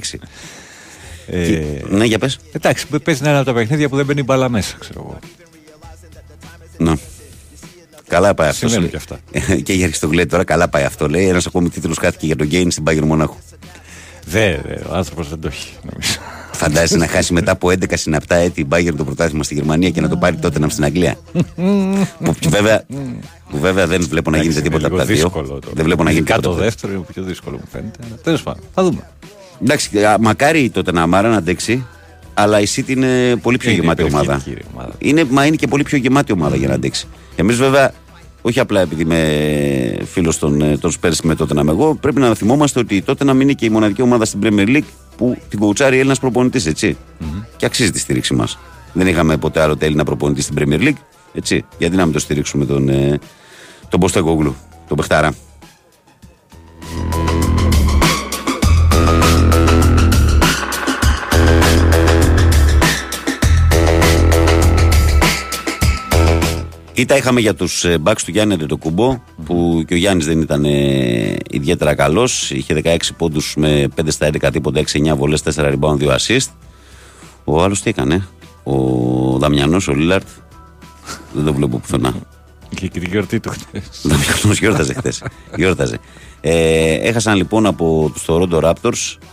Και- 1.27 1.83
ναι, 1.89 2.05
για 2.05 2.19
πες. 2.19 2.39
Εντάξει, 2.51 2.85
παίζει 3.03 3.21
ένα 3.23 3.37
από 3.37 3.45
τα 3.45 3.53
παιχνίδια 3.53 3.89
που 3.89 3.95
δεν 3.95 4.05
μπαίνει 4.05 4.23
μπάλα 4.23 4.49
μέσα, 4.49 4.75
ξέρω 4.79 4.99
εγώ. 5.05 5.19
Ναι. 6.77 6.93
Καλά 8.07 8.33
πάει 8.33 8.49
αυτός. 8.49 8.71
Συμβαίνουν 8.71 8.81
λέει. 8.81 8.89
και 8.89 9.15
αυτά. 9.37 9.55
και 9.65 9.73
η 9.73 9.83
Αριστογλέτη 9.83 10.29
τώρα 10.29 10.43
καλά 10.43 10.67
πάει 10.67 10.83
αυτό. 10.83 11.09
Λέει 11.09 11.27
ένας 11.27 11.45
ακόμη 11.45 11.69
τίτλος 11.69 11.97
χάθηκε 11.97 12.25
για 12.25 12.35
τον 12.35 12.47
Γκέιν 12.47 12.71
στην 12.71 12.83
Πάγερ 12.83 13.03
Μονάχου. 13.05 13.37
Δε, 14.25 14.57
δε, 14.57 14.73
ο 14.89 14.93
άνθρωπος 14.93 15.29
δεν 15.29 15.39
το 15.41 15.47
έχει, 15.47 15.73
νομίζω. 15.91 16.19
Φαντάζεσαι 16.59 16.97
να 16.97 17.07
χάσει 17.07 17.33
μετά 17.33 17.51
από 17.51 17.67
11 17.69 17.83
συναπτά 17.93 18.35
έτη 18.35 18.61
η 18.61 18.67
Bayern 18.71 18.93
το 18.97 19.03
πρωτάθλημα 19.03 19.43
στη 19.43 19.53
Γερμανία 19.53 19.89
και 19.89 20.01
να 20.01 20.09
το 20.09 20.17
πάρει 20.17 20.35
τότε 20.35 20.59
να 20.59 20.69
στην 20.69 20.83
Αγγλία. 20.83 21.15
που, 22.23 22.35
βέβαια, 22.49 22.83
που 23.49 23.59
βέβαια 23.59 23.87
δεν 23.87 24.01
βλέπω 24.09 24.29
να 24.29 24.37
γίνεται 24.37 24.59
Εντάξει, 24.59 24.61
τίποτα 24.61 24.85
από 24.87 24.95
είναι 24.95 25.05
τα 25.05 25.11
λίγο 25.11 25.29
δύο. 25.29 25.41
δύσκολο 25.41 25.59
το- 25.59 25.69
Δεν 25.73 25.85
βλέπω 25.85 26.03
να 26.03 26.09
γίνει 26.11 26.21
Ειδικά 26.21 26.35
τίποτα. 26.39 26.41
το 26.41 26.49
από 26.49 26.57
τα 26.57 26.61
δύο. 26.61 26.63
δεύτερο 26.69 26.93
είναι 26.93 27.03
πιο 27.13 27.23
δύσκολο 27.23 27.55
μου 27.57 27.63
φαίνεται. 27.71 27.99
Τέλος 28.23 28.43
πάντων, 28.43 28.63
θα 28.73 28.83
δούμε. 28.83 29.09
Εντάξει, 29.61 30.05
α, 30.05 30.17
μακάρι 30.19 30.69
τότε 30.69 30.91
να 30.91 31.01
Αμάρα 31.01 31.29
να 31.29 31.35
αντέξει, 31.37 31.85
αλλά 32.33 32.59
η 32.59 32.65
City 32.75 32.89
είναι 32.89 33.35
πολύ 33.35 33.57
πιο 33.57 33.71
Είναι 33.71 33.79
γεμάτη 33.81 34.03
ομάδα. 34.03 34.23
υπερχημική 34.23 34.61
η 34.61 34.65
ομάδα. 34.73 34.93
Είναι, 34.99 35.23
μα 35.29 35.45
είναι 35.45 35.55
και 35.55 35.67
πολύ 35.67 35.83
πιο 35.83 35.97
γεμάτη 35.97 36.31
ομάδα 36.31 36.55
για 36.55 36.67
να 36.67 36.73
αντέξει. 36.73 37.07
Εμείς 37.35 37.55
βέβαια, 37.57 37.91
όχι 38.49 38.59
απλά 38.59 38.81
επειδή 38.81 39.01
είμαι 39.01 40.05
φίλος 40.05 40.39
των, 40.39 40.61
ε, 40.61 40.77
των 40.77 40.91
Spurs 40.91 41.15
με 41.23 41.35
τότε 41.35 41.53
να 41.53 41.61
είμαι 41.61 41.71
εγώ, 41.71 41.95
πρέπει 41.95 42.19
να 42.19 42.35
θυμόμαστε 42.35 42.79
ότι 42.79 43.01
τότε 43.01 43.23
να 43.23 43.31
είναι 43.31 43.53
και 43.53 43.65
η 43.65 43.69
μοναδική 43.69 44.01
ομάδα 44.01 44.25
στην 44.25 44.39
Premier 44.43 44.67
League 44.67 44.87
που 45.17 45.37
την 45.49 45.59
κοουτσάρει 45.59 45.95
Έλληνας 45.97 46.19
προπονητής, 46.19 46.65
έτσι. 46.65 46.97
Και 47.57 47.65
αξίζει 47.65 47.91
τη 47.91 47.99
στήριξη 47.99 48.33
μας. 48.33 48.59
Δεν 48.93 49.07
είχαμε 49.07 49.37
ποτέ 49.37 49.61
άλλο 49.61 49.75
Έλληνα 49.79 50.03
προπονητή 50.03 50.41
στην 50.41 50.55
Premier 50.59 50.81
League, 50.81 50.97
έτσι. 51.33 51.65
Γιατί 51.77 51.95
να 51.95 52.03
μην 52.03 52.13
το 52.13 52.19
στηρίξουμε 52.19 52.65
τον, 52.65 52.89
ε, 52.89 53.19
τον 53.89 53.99
Ποστέκογλου, 53.99 54.55
τον 54.87 54.97
Πεχτάρα. 54.97 55.33
Κοίτα, 66.99 67.17
είχαμε 67.17 67.39
για 67.39 67.55
τους 67.55 67.85
μπακς 67.99 68.23
του 68.23 68.31
Γιάννη 68.31 68.53
Αντετοκούμπο, 68.53 69.21
που 69.45 69.83
και 69.87 69.93
ο 69.93 69.97
Γιάννης 69.97 70.25
δεν 70.25 70.41
ήταν 70.41 70.65
ε, 70.65 71.35
ιδιαίτερα 71.49 71.95
καλός. 71.95 72.51
Είχε 72.51 72.81
16 72.83 72.97
πόντους 73.17 73.53
με 73.57 73.87
5 73.95 74.01
στα 74.07 74.27
11 74.27 74.49
τίποτα, 74.51 74.81
6-9 74.91 75.13
βολές, 75.15 75.43
4 75.55 75.73
rebound, 75.73 75.97
2 75.97 76.15
assist. 76.15 76.47
Ο 77.43 77.63
άλλος 77.63 77.81
τι 77.81 77.89
έκανε, 77.89 78.27
ο 78.63 78.75
Δαμιανός, 79.37 79.87
ο 79.87 79.93
Λίλαρτ. 79.93 80.27
δεν 81.33 81.45
το 81.45 81.53
βλέπω 81.53 81.77
πουθενά. 81.77 82.13
Είχε 82.69 82.87
και 82.87 82.99
την 82.99 83.09
γιορτή 83.09 83.39
του 83.39 83.49
χθες. 83.49 84.05
Ο 84.05 84.09
Δαμιανός 84.09 84.59
γιόρταζε 84.59 84.93
χθες. 84.93 85.23
Γιόρταζε. 85.55 85.99
Ε, 86.41 86.93
έχασαν 86.93 87.35
λοιπόν 87.35 87.65
από 87.65 88.11
τους 88.13 88.25
Toronto 88.27 88.61
Raptors 88.63 88.73
ε, 88.83 89.27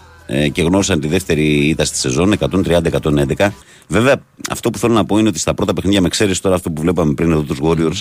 και 0.53 0.63
γνώρισαν 0.63 1.01
τη 1.01 1.09
δεύτερη 1.09 1.43
ήττα 1.69 1.85
στη 1.85 1.97
σεζόν 1.97 2.35
130-111. 2.39 3.49
Βέβαια, 3.89 4.17
αυτό 4.51 4.71
που 4.71 4.79
θέλω 4.79 4.95
να 4.95 5.05
πω 5.05 5.19
είναι 5.19 5.29
ότι 5.29 5.39
στα 5.39 5.55
πρώτα 5.55 5.73
παιχνίδια, 5.73 6.01
με 6.01 6.09
ξέρεις 6.09 6.41
τώρα 6.41 6.55
αυτό 6.55 6.71
που 6.71 6.81
βλέπαμε 6.83 7.15
πριν 7.15 7.31
εδώ 7.31 7.43
τους 7.43 7.59
Warriors 7.63 8.01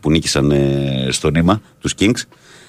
που 0.00 0.10
νίκησαν 0.10 0.50
ε, 0.50 1.08
στο 1.10 1.30
νήμα, 1.30 1.60
τους 1.80 1.94
Kings, 1.98 2.20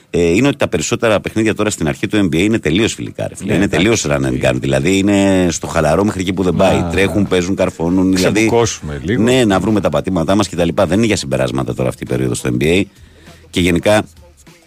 ε, 0.10 0.22
είναι 0.22 0.48
ότι 0.48 0.58
τα 0.58 0.68
περισσότερα 0.68 1.20
παιχνίδια 1.20 1.56
τώρα 1.56 1.70
στην 1.70 1.88
αρχή 1.88 2.08
του 2.08 2.18
NBA 2.18 2.36
είναι 2.36 2.60
τελείως 2.60 2.94
φιλικά. 2.94 3.28
Ρε, 3.28 3.36
φίλε. 3.36 3.52
Ναι, 3.52 3.58
είναι 3.58 3.68
τελείως 3.68 4.06
run 4.08 4.22
and 4.22 4.44
gun. 4.44 4.54
Δηλαδή 4.56 4.98
είναι 4.98 5.48
στο 5.50 5.68
χαλαρό 5.68 6.04
μέχρι 6.04 6.22
εκεί 6.22 6.34
που 6.34 6.44
δεν 6.44 6.56
πάει. 6.56 6.86
Τρέχουν, 6.92 7.28
παίζουν, 7.28 7.56
καρφώνουν. 7.56 8.14
Δηλαδή, 8.16 8.40
Ξεπουκώσουμε 8.40 9.02
λίγο. 9.04 9.24
ναι, 9.24 9.46
να 9.46 9.60
βρούμε 9.60 9.82
τα 9.82 9.90
πατήματά 9.90 10.36
μας 10.36 10.50
κτλ. 10.50 10.70
Δεν 10.76 10.98
είναι 10.98 11.06
για 11.06 11.16
συμπεράσματα 11.16 11.74
τώρα 11.74 11.90
αυτή 11.90 12.04
η 12.04 12.08
περίοδος 12.08 12.38
στο 12.38 12.50
NBA. 12.60 12.84
Και 13.50 13.60
γενικά, 13.60 14.06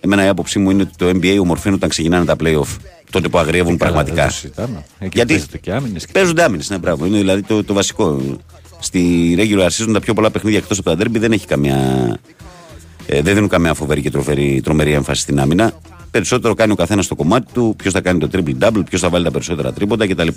εμένα 0.01 0.25
η 0.25 0.29
άποψή 0.29 0.59
μου 0.59 0.71
είναι 0.71 0.83
ότι 0.83 0.93
το 0.97 1.07
NBA 1.09 1.39
ομορφαίνει 1.41 1.75
όταν 1.75 1.89
ξεκινάνε 1.89 2.25
τα 2.25 2.37
playoff. 2.41 2.77
Τότε 3.11 3.29
που 3.29 3.39
αγριεύουν 3.39 3.77
πραγματικά. 3.77 4.15
δεν 4.15 4.27
το 4.27 4.33
συζητάμε. 4.33 4.85
Εκεί 4.99 5.17
Γιατί 5.17 5.33
παίζεται 5.33 5.59
και 5.59 5.73
άμυνες 5.73 6.07
και 6.07 6.13
παίζονται 6.13 6.43
άμυνες, 6.43 6.71
ναι, 6.71 6.79
μπράβο. 6.79 7.07
Είναι 7.07 7.19
δηλαδή 7.19 7.43
το, 7.43 7.65
το 7.65 7.75
βασικό. 7.75 8.37
Στη 8.79 9.35
regular 9.39 9.69
season 9.69 9.93
τα 9.93 10.01
πιο 10.01 10.15
πολλά 10.15 10.31
παιχνίδια 10.31 10.59
εκτός 10.59 10.79
από 10.79 10.97
τα 10.97 11.05
derby 11.05 11.19
δεν 11.19 11.33
έχει 11.33 11.47
καμία. 11.47 11.77
Ε, 13.07 13.23
δεν 13.23 13.35
δίνουν 13.35 13.49
καμία 13.49 13.75
φοβερή 13.75 14.01
και 14.01 14.11
τροφερή, 14.11 14.61
τρομερή 14.65 14.93
έμφαση 14.93 15.21
στην 15.21 15.41
άμυνα. 15.41 15.73
Περισσότερο 16.11 16.55
κάνει 16.55 16.73
ο 16.73 16.75
καθένας 16.75 17.07
το 17.07 17.15
κομμάτι 17.15 17.53
του, 17.53 17.75
ποιος 17.77 17.93
θα 17.93 18.01
κάνει 18.01 18.19
το 18.19 18.29
triple 18.33 18.55
double, 18.61 18.83
ποιος 18.89 19.01
θα 19.01 19.09
βάλει 19.09 19.25
τα 19.25 19.31
περισσότερα 19.31 19.73
τρίποτα 19.73 20.07
κτλ. 20.07 20.29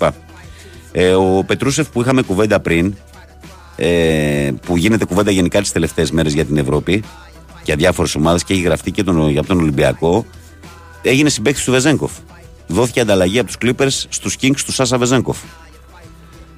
Ε, 0.92 1.12
ο 1.12 1.44
Πετρούσεφ 1.46 1.88
που 1.88 2.00
είχαμε 2.00 2.22
κουβέντα 2.22 2.60
πριν, 2.60 2.94
ε, 3.76 4.50
που 4.66 4.76
γίνεται 4.76 5.04
κουβέντα 5.04 5.30
γενικά 5.30 5.60
τις 5.60 5.72
τελευταίες 5.72 6.10
μέρες 6.10 6.32
για 6.32 6.44
την 6.44 6.56
Ευρώπη, 6.56 7.02
για 7.64 7.76
διάφορες 7.76 8.14
ομάδες 8.14 8.44
και 8.44 8.52
έχει 8.52 8.62
γραφτεί 8.62 8.90
και 8.90 9.02
τον, 9.02 9.28
για 9.28 9.44
τον 9.44 9.58
Ολυμπιακό, 9.60 10.26
έγινε 11.02 11.28
συμπαίκτης 11.28 11.64
του 11.64 11.70
Βεζέγκοφ. 11.70 12.12
Δόθηκε 12.66 13.00
ανταλλαγή 13.00 13.38
από 13.38 13.46
τους 13.46 13.56
Clippers 13.62 14.04
στους 14.08 14.36
Kings 14.40 14.60
του 14.66 14.72
Σάσα 14.72 14.98
Βεζέγκοφ. 14.98 15.38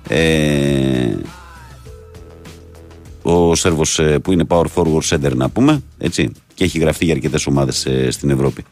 Ε, 0.09 1.17
ο 3.23 3.55
Σέρβος 3.55 4.01
που 4.23 4.33
είναι 4.33 4.45
power 4.49 4.65
forward 4.75 5.09
center 5.09 5.35
να 5.35 5.49
πούμε, 5.49 5.83
έτσι, 5.99 6.31
και 6.55 6.65
έχει 6.65 6.79
γραφτεί 6.79 7.05
για 7.05 7.15
αρκετές 7.15 7.47
ομάδες 7.47 7.87
στην 8.09 8.31
Ευρώπη. 8.31 8.65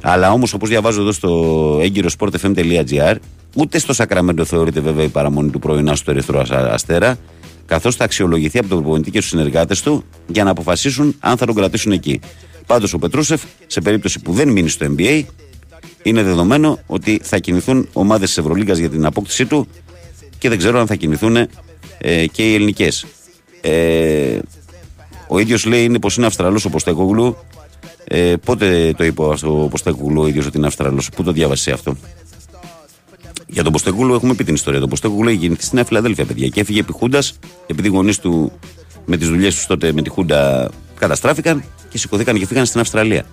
Αλλά 0.00 0.32
όμως, 0.32 0.52
όπως 0.52 0.68
διαβάζω 0.68 1.00
εδώ 1.00 1.12
στο 1.12 1.78
έγκυρο 1.82 2.08
sportfm.gr, 2.18 3.14
ούτε 3.56 3.78
στο 3.78 3.92
Σακραμέντο 3.92 4.44
θεωρείται 4.44 4.80
βέβαια 4.80 5.04
η 5.04 5.08
παραμονή 5.08 5.50
του 5.50 5.58
πρωινά 5.58 5.94
στο 5.94 6.10
Ερυθρό 6.10 6.40
Ασ- 6.40 6.52
Αστέρα, 6.52 7.18
καθώς 7.66 7.96
θα 7.96 8.04
αξιολογηθεί 8.04 8.58
από 8.58 8.68
τον 8.68 8.80
προπονητή 8.80 9.10
και 9.10 9.18
του 9.18 9.26
συνεργάτες 9.26 9.82
του 9.82 10.04
για 10.26 10.44
να 10.44 10.50
αποφασίσουν 10.50 11.16
αν 11.20 11.36
θα 11.36 11.46
τον 11.46 11.54
κρατήσουν 11.54 11.92
εκεί. 11.92 12.20
Πάντως 12.66 12.92
ο 12.92 12.98
Πετρούσεφ, 12.98 13.42
σε 13.66 13.80
περίπτωση 13.80 14.20
που 14.20 14.32
δεν 14.32 14.48
μείνει 14.48 14.68
στο 14.68 14.86
NBA, 14.96 15.22
είναι 16.02 16.22
δεδομένο 16.22 16.78
ότι 16.86 17.20
θα 17.22 17.38
κινηθούν 17.38 17.88
ομάδες 17.92 18.28
της 18.28 18.38
Ευρωλίγκας 18.38 18.78
για 18.78 18.90
την 18.90 19.06
απόκτησή 19.06 19.46
του 19.46 19.68
και 20.38 20.48
δεν 20.48 20.58
ξέρω 20.58 20.80
αν 20.80 20.86
θα 20.86 20.94
κινηθούν 20.94 21.36
ε, 21.98 22.26
και 22.26 22.50
οι 22.50 22.54
ελληνικές. 22.54 23.06
Ε, 23.60 24.38
ο 25.28 25.38
ίδιος 25.38 25.64
λέει 25.64 25.84
είναι 25.84 25.98
πως 25.98 26.16
είναι 26.16 26.26
Αυστραλός 26.26 26.64
ο 26.64 26.70
Ποστέκογλου. 26.70 27.36
Ε, 28.04 28.34
πότε 28.44 28.92
το 28.96 29.04
είπε 29.04 29.22
ο 29.42 29.68
Ποστέκογλου 29.68 30.22
ο 30.22 30.26
ίδιος 30.26 30.46
ότι 30.46 30.56
είναι 30.56 30.66
Αυστραλός, 30.66 31.08
Πού 31.16 31.22
το 31.22 31.32
διάβασε 31.32 31.70
αυτό; 31.70 31.96
Για 33.54 33.62
τον 33.62 33.72
Ποστέκογλου 33.72 34.14
έχουμε 34.14 34.34
πει 34.34 34.44
την 34.44 34.54
ιστορία. 34.54 34.80
Τον 34.80 34.88
Ποστέκογλου 34.88 35.28
έχει 35.28 35.38
γεννηθεί 35.38 35.64
στη 35.64 35.74
Νέα 35.74 35.84
Φιλαδέλφια, 35.84 36.24
παιδιά. 36.24 36.48
Και 36.48 36.60
έφυγε 36.60 36.80
επί 36.80 36.92
Χούντας, 36.92 37.38
επειδή 37.66 37.88
οι 37.88 37.90
γονείς 37.90 38.18
του 38.18 38.52
με 39.06 39.16
τις 39.16 39.28
δουλειές 39.28 39.54
τους 39.54 39.66
τότε 39.66 39.92
με 39.92 40.02
τη 40.02 40.10
Χούντα 40.10 40.70
καταστράφηκαν 40.98 41.64
και 41.88 41.98
σηκωθήκαν 41.98 42.38
και 42.38 42.46
φύγαν 42.46 42.66
στην 42.66 42.80
Αυστραλία. 42.80 43.24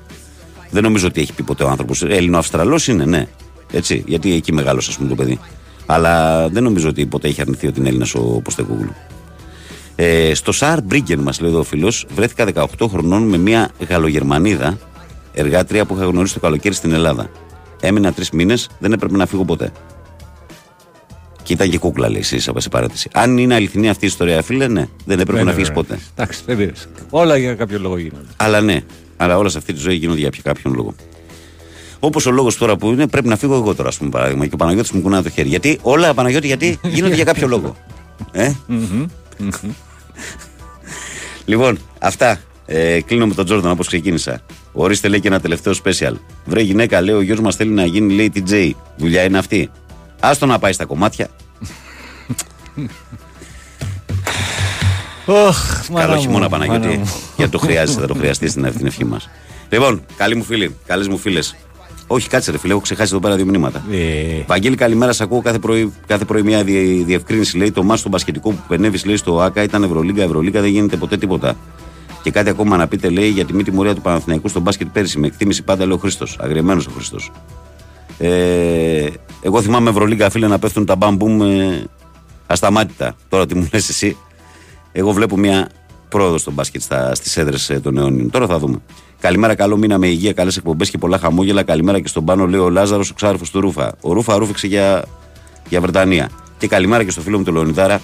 Δεν 0.69 0.83
νομίζω 0.83 1.07
ότι 1.07 1.21
έχει 1.21 1.33
πει 1.33 1.43
ποτέ 1.43 1.63
ο 1.63 1.69
άνθρωπος. 1.69 2.03
Έλληνο-Αυστραλός 2.03 2.87
είναι, 2.87 3.05
ναι. 3.05 3.27
Έτσι, 3.71 4.03
γιατί 4.07 4.33
εκεί 4.33 4.53
μεγάλωσε, 4.53 4.89
ας 4.89 4.97
πούμε, 4.97 5.09
το 5.09 5.15
παιδί. 5.15 5.39
Αλλά 5.85 6.47
δεν 6.49 6.63
νομίζω 6.63 6.89
ότι 6.89 7.05
ποτέ 7.05 7.27
έχει 7.27 7.41
αρνηθεί 7.41 7.67
ότι 7.67 7.79
είναι 7.79 7.89
Έλληνας 7.89 8.15
ο 8.15 8.19
Ποστέκογλου. 8.19 8.93
Ε, 9.95 10.33
στο 10.33 10.51
Σαρ 10.51 10.81
Μπρίγκεν, 10.81 11.19
μας 11.19 11.39
λέει 11.39 11.49
εδώ 11.49 11.59
ο 11.59 11.63
φίλος, 11.63 12.05
βρέθηκα 12.15 12.45
18 12.45 12.87
χρονών 12.89 13.23
με 13.23 13.37
μια 13.37 13.69
Γαλλογερμανίδα 13.89 14.77
εργάτρια 15.33 15.85
που 15.85 15.95
είχα 15.95 16.05
γνωρίσει 16.05 16.33
το 16.33 16.39
καλοκαίρι 16.39 16.75
στην 16.75 16.91
Ελλάδα. 16.91 17.29
Έμεινα 17.81 18.13
τρεις 18.13 18.29
μήνες, 18.29 18.69
δεν 18.79 18.91
έπρεπε 18.91 19.17
να 19.17 19.25
φύγω 19.25 19.45
ποτέ. 19.45 19.71
Και 21.51 21.57
ήταν 21.57 21.69
και 21.69 21.77
κούκλα, 21.77 22.09
λέει 22.09 22.19
εσύ, 22.19 22.39
σε 22.39 22.69
παράτηση. 22.71 23.09
Αν 23.13 23.37
είναι 23.37 23.53
αληθινή 23.55 23.89
αυτή 23.89 24.05
η 24.05 24.07
ιστορία, 24.07 24.41
φίλε, 24.41 24.67
ναι, 24.67 24.87
δεν 25.05 25.19
έπρεπε 25.19 25.31
Ναι, 25.37 25.43
να 25.43 25.49
ναι, 25.49 25.51
φύγεις 25.53 25.67
ναι. 25.69 25.73
ποτέ. 25.75 25.99
Εντάξει, 26.15 26.41
δεν 26.45 26.57
πειράζει. 26.57 26.81
Όλα 27.09 27.37
για 27.37 27.55
κάποιο 27.55 27.79
λόγο 27.79 27.97
γίνονται. 27.97 28.25
Αλλά 28.37 28.61
ναι, 28.61 28.81
αλλά 29.17 29.37
όλα 29.37 29.49
σε 29.49 29.57
αυτή 29.57 29.73
τη 29.73 29.79
ζωή 29.79 29.95
γίνονται 29.95 30.19
για 30.19 30.29
ποιο- 30.29 30.43
κάποιον 30.43 30.73
λόγο. 30.73 30.95
Όπως 31.99 32.25
ο 32.25 32.31
λόγος 32.31 32.57
τώρα 32.57 32.75
που 32.77 32.87
είναι, 32.91 33.07
πρέπει 33.07 33.27
να 33.27 33.35
φύγω 33.37 33.55
εγώ 33.55 33.75
τώρα, 33.75 33.89
ας 33.89 33.97
πούμε, 33.97 34.09
παράδειγμα, 34.09 34.45
και 34.45 34.53
ο 34.53 34.57
Παναγιώτης 34.57 34.91
μου 34.91 35.01
κουνάει 35.01 35.21
το 35.21 35.29
χέρι. 35.29 35.47
Γιατί 35.49 35.79
όλα, 35.81 36.13
Παναγιώτη, 36.13 36.47
γιατί 36.47 36.79
γίνονται 36.93 37.15
για 37.15 37.23
κάποιο 37.23 37.47
λόγο. 37.47 37.75
Ε; 38.31 38.51
λοιπόν, 41.45 41.77
αυτά. 41.99 42.39
Ε, 42.65 43.01
κλείνω 43.01 43.27
με 43.27 43.33
τον 43.33 43.45
Τζόρνταν 43.45 43.71
όπως 43.71 43.87
ξεκίνησα. 43.87 44.41
Ορίστε 44.71 45.07
λέει 45.07 45.19
και 45.19 45.27
ένα 45.27 45.39
τελευταίο 45.39 45.73
special. 45.83 46.13
Βρε 46.45 46.61
γυναίκα, 46.61 47.01
λέει 47.01 47.15
ο 47.15 47.21
γιος 47.21 47.39
μας 47.39 47.55
θέλει 47.55 47.71
να 47.71 47.85
γίνει 47.85 48.13
λέει 48.13 48.31
TJ. 48.35 48.71
Δουλειά 48.97 49.23
είναι 49.23 49.37
αυτή. 49.37 49.69
Άστο 50.23 50.45
να 50.45 50.59
πάει 50.59 50.73
στα 50.73 50.85
κομμάτια. 50.85 51.27
Ωχ, 55.25 55.89
μάνα 55.89 56.05
Καλό 56.05 56.15
μου, 56.15 56.21
χειμώνα, 56.21 56.49
μάνα 56.49 56.65
Παναγιώτη. 56.65 56.97
μου. 56.97 57.11
Γιατί 57.37 57.51
το 57.51 57.57
χρειάζεται, 57.57 58.01
θα 58.01 58.07
το 58.07 58.13
χρειαστεί 58.13 58.47
στην 58.49 58.73
την 58.77 58.85
ευχή 58.85 59.05
μας. 59.05 59.29
Λοιπόν, 59.69 60.01
καλή 60.17 60.35
μου 60.35 60.43
φίλη, 60.43 60.75
καλές 60.85 61.07
μου 61.07 61.17
φίλες. 61.17 61.55
Όχι, 62.07 62.27
κάτσε 62.29 62.51
ρε 62.51 62.57
φίλε, 62.57 62.71
έχω 62.73 62.81
ξεχάσει 62.81 63.11
εδώ 63.13 63.21
πέρα 63.21 63.35
δύο 63.35 63.45
μηνύματα. 63.45 63.83
Ε, 63.91 64.43
Βαγγέλη, 64.47 64.75
καλημέρα. 64.75 65.11
Σα 65.13 65.23
ακούω 65.23 65.41
κάθε 65.41 65.59
πρωί, 65.59 65.93
κάθε 66.07 66.25
πρωί 66.25 66.41
μια 66.41 66.63
διε- 66.63 67.05
διευκρίνηση. 67.05 67.57
Λέει 67.57 67.71
το 67.71 67.83
μάσο 67.83 68.09
μπασκετικό 68.09 68.49
που 68.49 68.61
πενεύει 68.67 68.99
λέει, 69.05 69.15
στο 69.17 69.41
ΑΚΑ 69.41 69.63
ήταν 69.63 69.83
Ευρωλίγκα, 69.83 70.23
Ευρωλίγκα, 70.23 70.61
δεν 70.61 70.69
γίνεται 70.69 70.95
ποτέ 70.97 71.17
τίποτα. 71.17 71.55
Και 72.23 72.31
κάτι 72.31 72.49
ακόμα 72.49 72.77
να 72.77 72.87
πείτε, 72.87 73.09
λέει, 73.09 73.27
για 73.29 73.45
τη 73.45 73.53
μη 73.53 73.63
τιμωρία 73.63 73.95
του 73.95 74.01
Παναθηναϊκού 74.01 74.47
στο 74.47 74.59
μπάσκετ 74.59 74.87
πέρυσι. 74.93 75.19
Με 75.19 75.27
εκτίμηση 75.27 75.63
πάντα 75.63 75.85
λέει 75.85 75.93
ο 75.95 75.97
Χρήστος. 75.97 76.37
Αγριεμένος 76.41 76.85
ο 76.87 76.91
Χρήστος. 76.95 77.31
Ε, 78.17 79.07
εγώ 79.41 79.61
θυμάμαι 79.61 79.89
Ευρωλίγκα, 79.89 80.29
φίλε, 80.29 80.47
να 80.47 80.59
πέφτουν 80.59 80.85
τα 80.85 80.95
μπαμπούμ 80.95 81.41
ε, 81.41 81.83
ασταμάτητα. 82.47 83.15
Τώρα 83.29 83.45
τι 83.45 83.55
μου 83.55 83.69
λες 83.73 83.89
εσύ. 83.89 84.17
Εγώ 84.91 85.11
βλέπω 85.11 85.37
μια 85.37 85.69
πρόοδο 86.09 86.37
στο 86.37 86.51
μπάσκετ 86.51 86.81
στα, 86.81 87.15
στις 87.15 87.37
έδρες 87.37 87.69
ε, 87.69 87.79
των 87.79 87.97
αιώνιων. 87.97 88.29
Τώρα 88.29 88.47
θα 88.47 88.59
δούμε. 88.59 88.81
Καλημέρα, 89.19 89.55
καλό 89.55 89.77
μήνα 89.77 89.97
με 89.97 90.07
υγεία, 90.07 90.33
καλές 90.33 90.57
εκπομπές 90.57 90.89
και 90.89 90.97
πολλά 90.97 91.17
χαμόγελα. 91.17 91.63
Καλημέρα 91.63 91.99
και 91.99 92.07
στον 92.07 92.25
πάνω, 92.25 92.47
λέει 92.47 92.59
ο 92.59 92.69
Λάζαρος, 92.69 93.09
ο 93.09 93.13
ξάρφος 93.13 93.49
του 93.51 93.61
Ρούφα. 93.61 93.95
Ο 94.01 94.13
Ρούφα 94.13 94.37
ρούφηξε 94.37 94.67
για, 94.67 95.03
για 95.69 95.81
Βρετανία. 95.81 96.29
Και 96.57 96.67
καλημέρα 96.67 97.03
και 97.03 97.11
στο 97.11 97.21
φίλο 97.21 97.37
μου 97.37 97.43
τον 97.43 97.53
Λεωνιδάρα, 97.53 98.01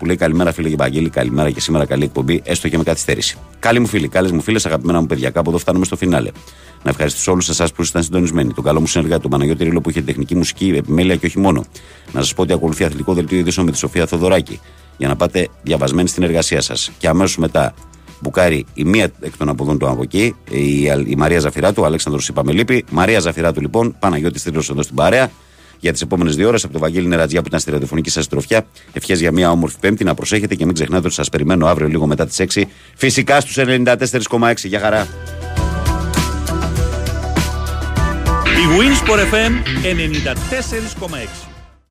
που 0.00 0.06
λέει 0.06 0.16
Καλημέρα 0.16 0.52
φίλε 0.52 0.76
Βαγγέλη, 0.76 1.08
καλημέρα 1.08 1.50
και 1.50 1.60
σήμερα 1.60 1.84
καλή 1.84 2.04
εκπομπή, 2.04 2.40
έστω 2.44 2.68
και 2.68 2.76
με 2.76 2.82
καθυστέρηση. 2.82 3.36
Καλή 3.58 3.78
μου 3.78 3.86
φίλη, 3.86 4.08
καλές 4.08 4.30
μου 4.30 4.40
φίλες, 4.40 4.66
αγαπημένα 4.66 5.00
μου 5.00 5.06
παιδιά, 5.06 5.30
κάπου 5.30 5.50
εδώ 5.50 5.58
φτάνουμε 5.58 5.84
στο 5.84 5.96
φινάλε. 5.96 6.30
Να 6.82 6.90
ευχαριστήσω 6.90 7.32
όλους 7.32 7.48
εσάς 7.48 7.72
που 7.72 7.80
ήσασταν 7.80 8.02
συντονισμένοι. 8.02 8.52
Τον 8.52 8.64
καλό 8.64 8.80
μου 8.80 8.86
συνεργάτη, 8.86 9.22
τον 9.22 9.30
Παναγιώτη 9.30 9.64
Ρίλο 9.64 9.80
που 9.80 9.90
είχε 9.90 10.02
τεχνική 10.02 10.34
μουσική, 10.34 10.72
επιμέλεια 10.76 11.16
και 11.16 11.26
όχι 11.26 11.38
μόνο. 11.38 11.64
Να 12.12 12.20
σας 12.20 12.34
πω 12.34 12.42
ότι 12.42 12.52
ακολουθεί 12.52 12.84
αθλητικό 12.84 13.14
δελτίο 13.14 13.38
ειδήσεων 13.38 13.66
με 13.66 13.72
τη 13.72 13.78
Σοφία 13.78 14.06
Θοδωράκη. 14.06 14.60
Για 14.96 15.08
να 15.08 15.16
πάτε 15.16 15.48
διαβασμένοι 15.62 16.08
στην 16.08 16.22
εργασία 16.22 16.60
σας. 16.60 16.90
Και 16.98 17.08
αμέσως 17.08 17.36
μετά 17.36 17.74
μπουκάρει 18.20 18.66
η 18.74 18.84
μία 18.84 19.10
εκ 19.20 19.36
των 19.36 19.48
αποδών 19.48 19.78
του 19.78 19.88
από 19.88 20.02
εκεί, 20.02 20.34
η, 20.50 20.82
η 21.06 21.14
Μαρία 21.16 21.38
Ζαφυράτου, 21.38 21.82
ο 21.82 21.86
Αλέξανδρος 21.86 22.28
Ιπαμελίπη. 22.28 22.84
Μαρία 22.90 23.20
Ζαφυράτου 23.20 23.60
λοιπόν, 23.60 23.96
Παναγιώτης 23.98 24.40
Στρίλο 24.40 24.64
εδώ 24.70 24.82
στην 24.82 24.94
παρέα. 24.94 25.30
Για 25.80 25.92
τις 25.92 26.00
επόμενες 26.00 26.36
δύο 26.36 26.48
ώρες 26.48 26.64
από 26.64 26.72
το 26.72 26.78
Βαγγέλη 26.78 27.06
Νερατζιά 27.06 27.40
που 27.40 27.46
ήταν 27.46 27.60
στη 27.60 27.70
ραδιοφωνική 27.70 28.10
σας 28.10 28.28
τροφιά. 28.28 28.66
Ευχές 28.92 29.20
για 29.20 29.32
μια 29.32 29.50
όμορφη 29.50 29.76
Πέμπτη 29.80 30.04
να 30.04 30.14
προσέχετε 30.14 30.54
και 30.54 30.64
μην 30.64 30.74
ξεχνάτε 30.74 31.06
ότι 31.06 31.14
σας 31.14 31.28
περιμένω 31.28 31.66
αύριο 31.66 31.88
λίγο 31.88 32.06
μετά 32.06 32.26
τις 32.26 32.40
6. 32.54 32.64
Φυσικά 32.94 33.40
στους 33.40 33.56
94,6. 33.58 34.68
Για 34.68 34.80
χαρά. 34.80 35.08
Η 38.44 38.64
Winsport 38.78 39.34
FM 39.34 39.52
94,6 39.82 41.49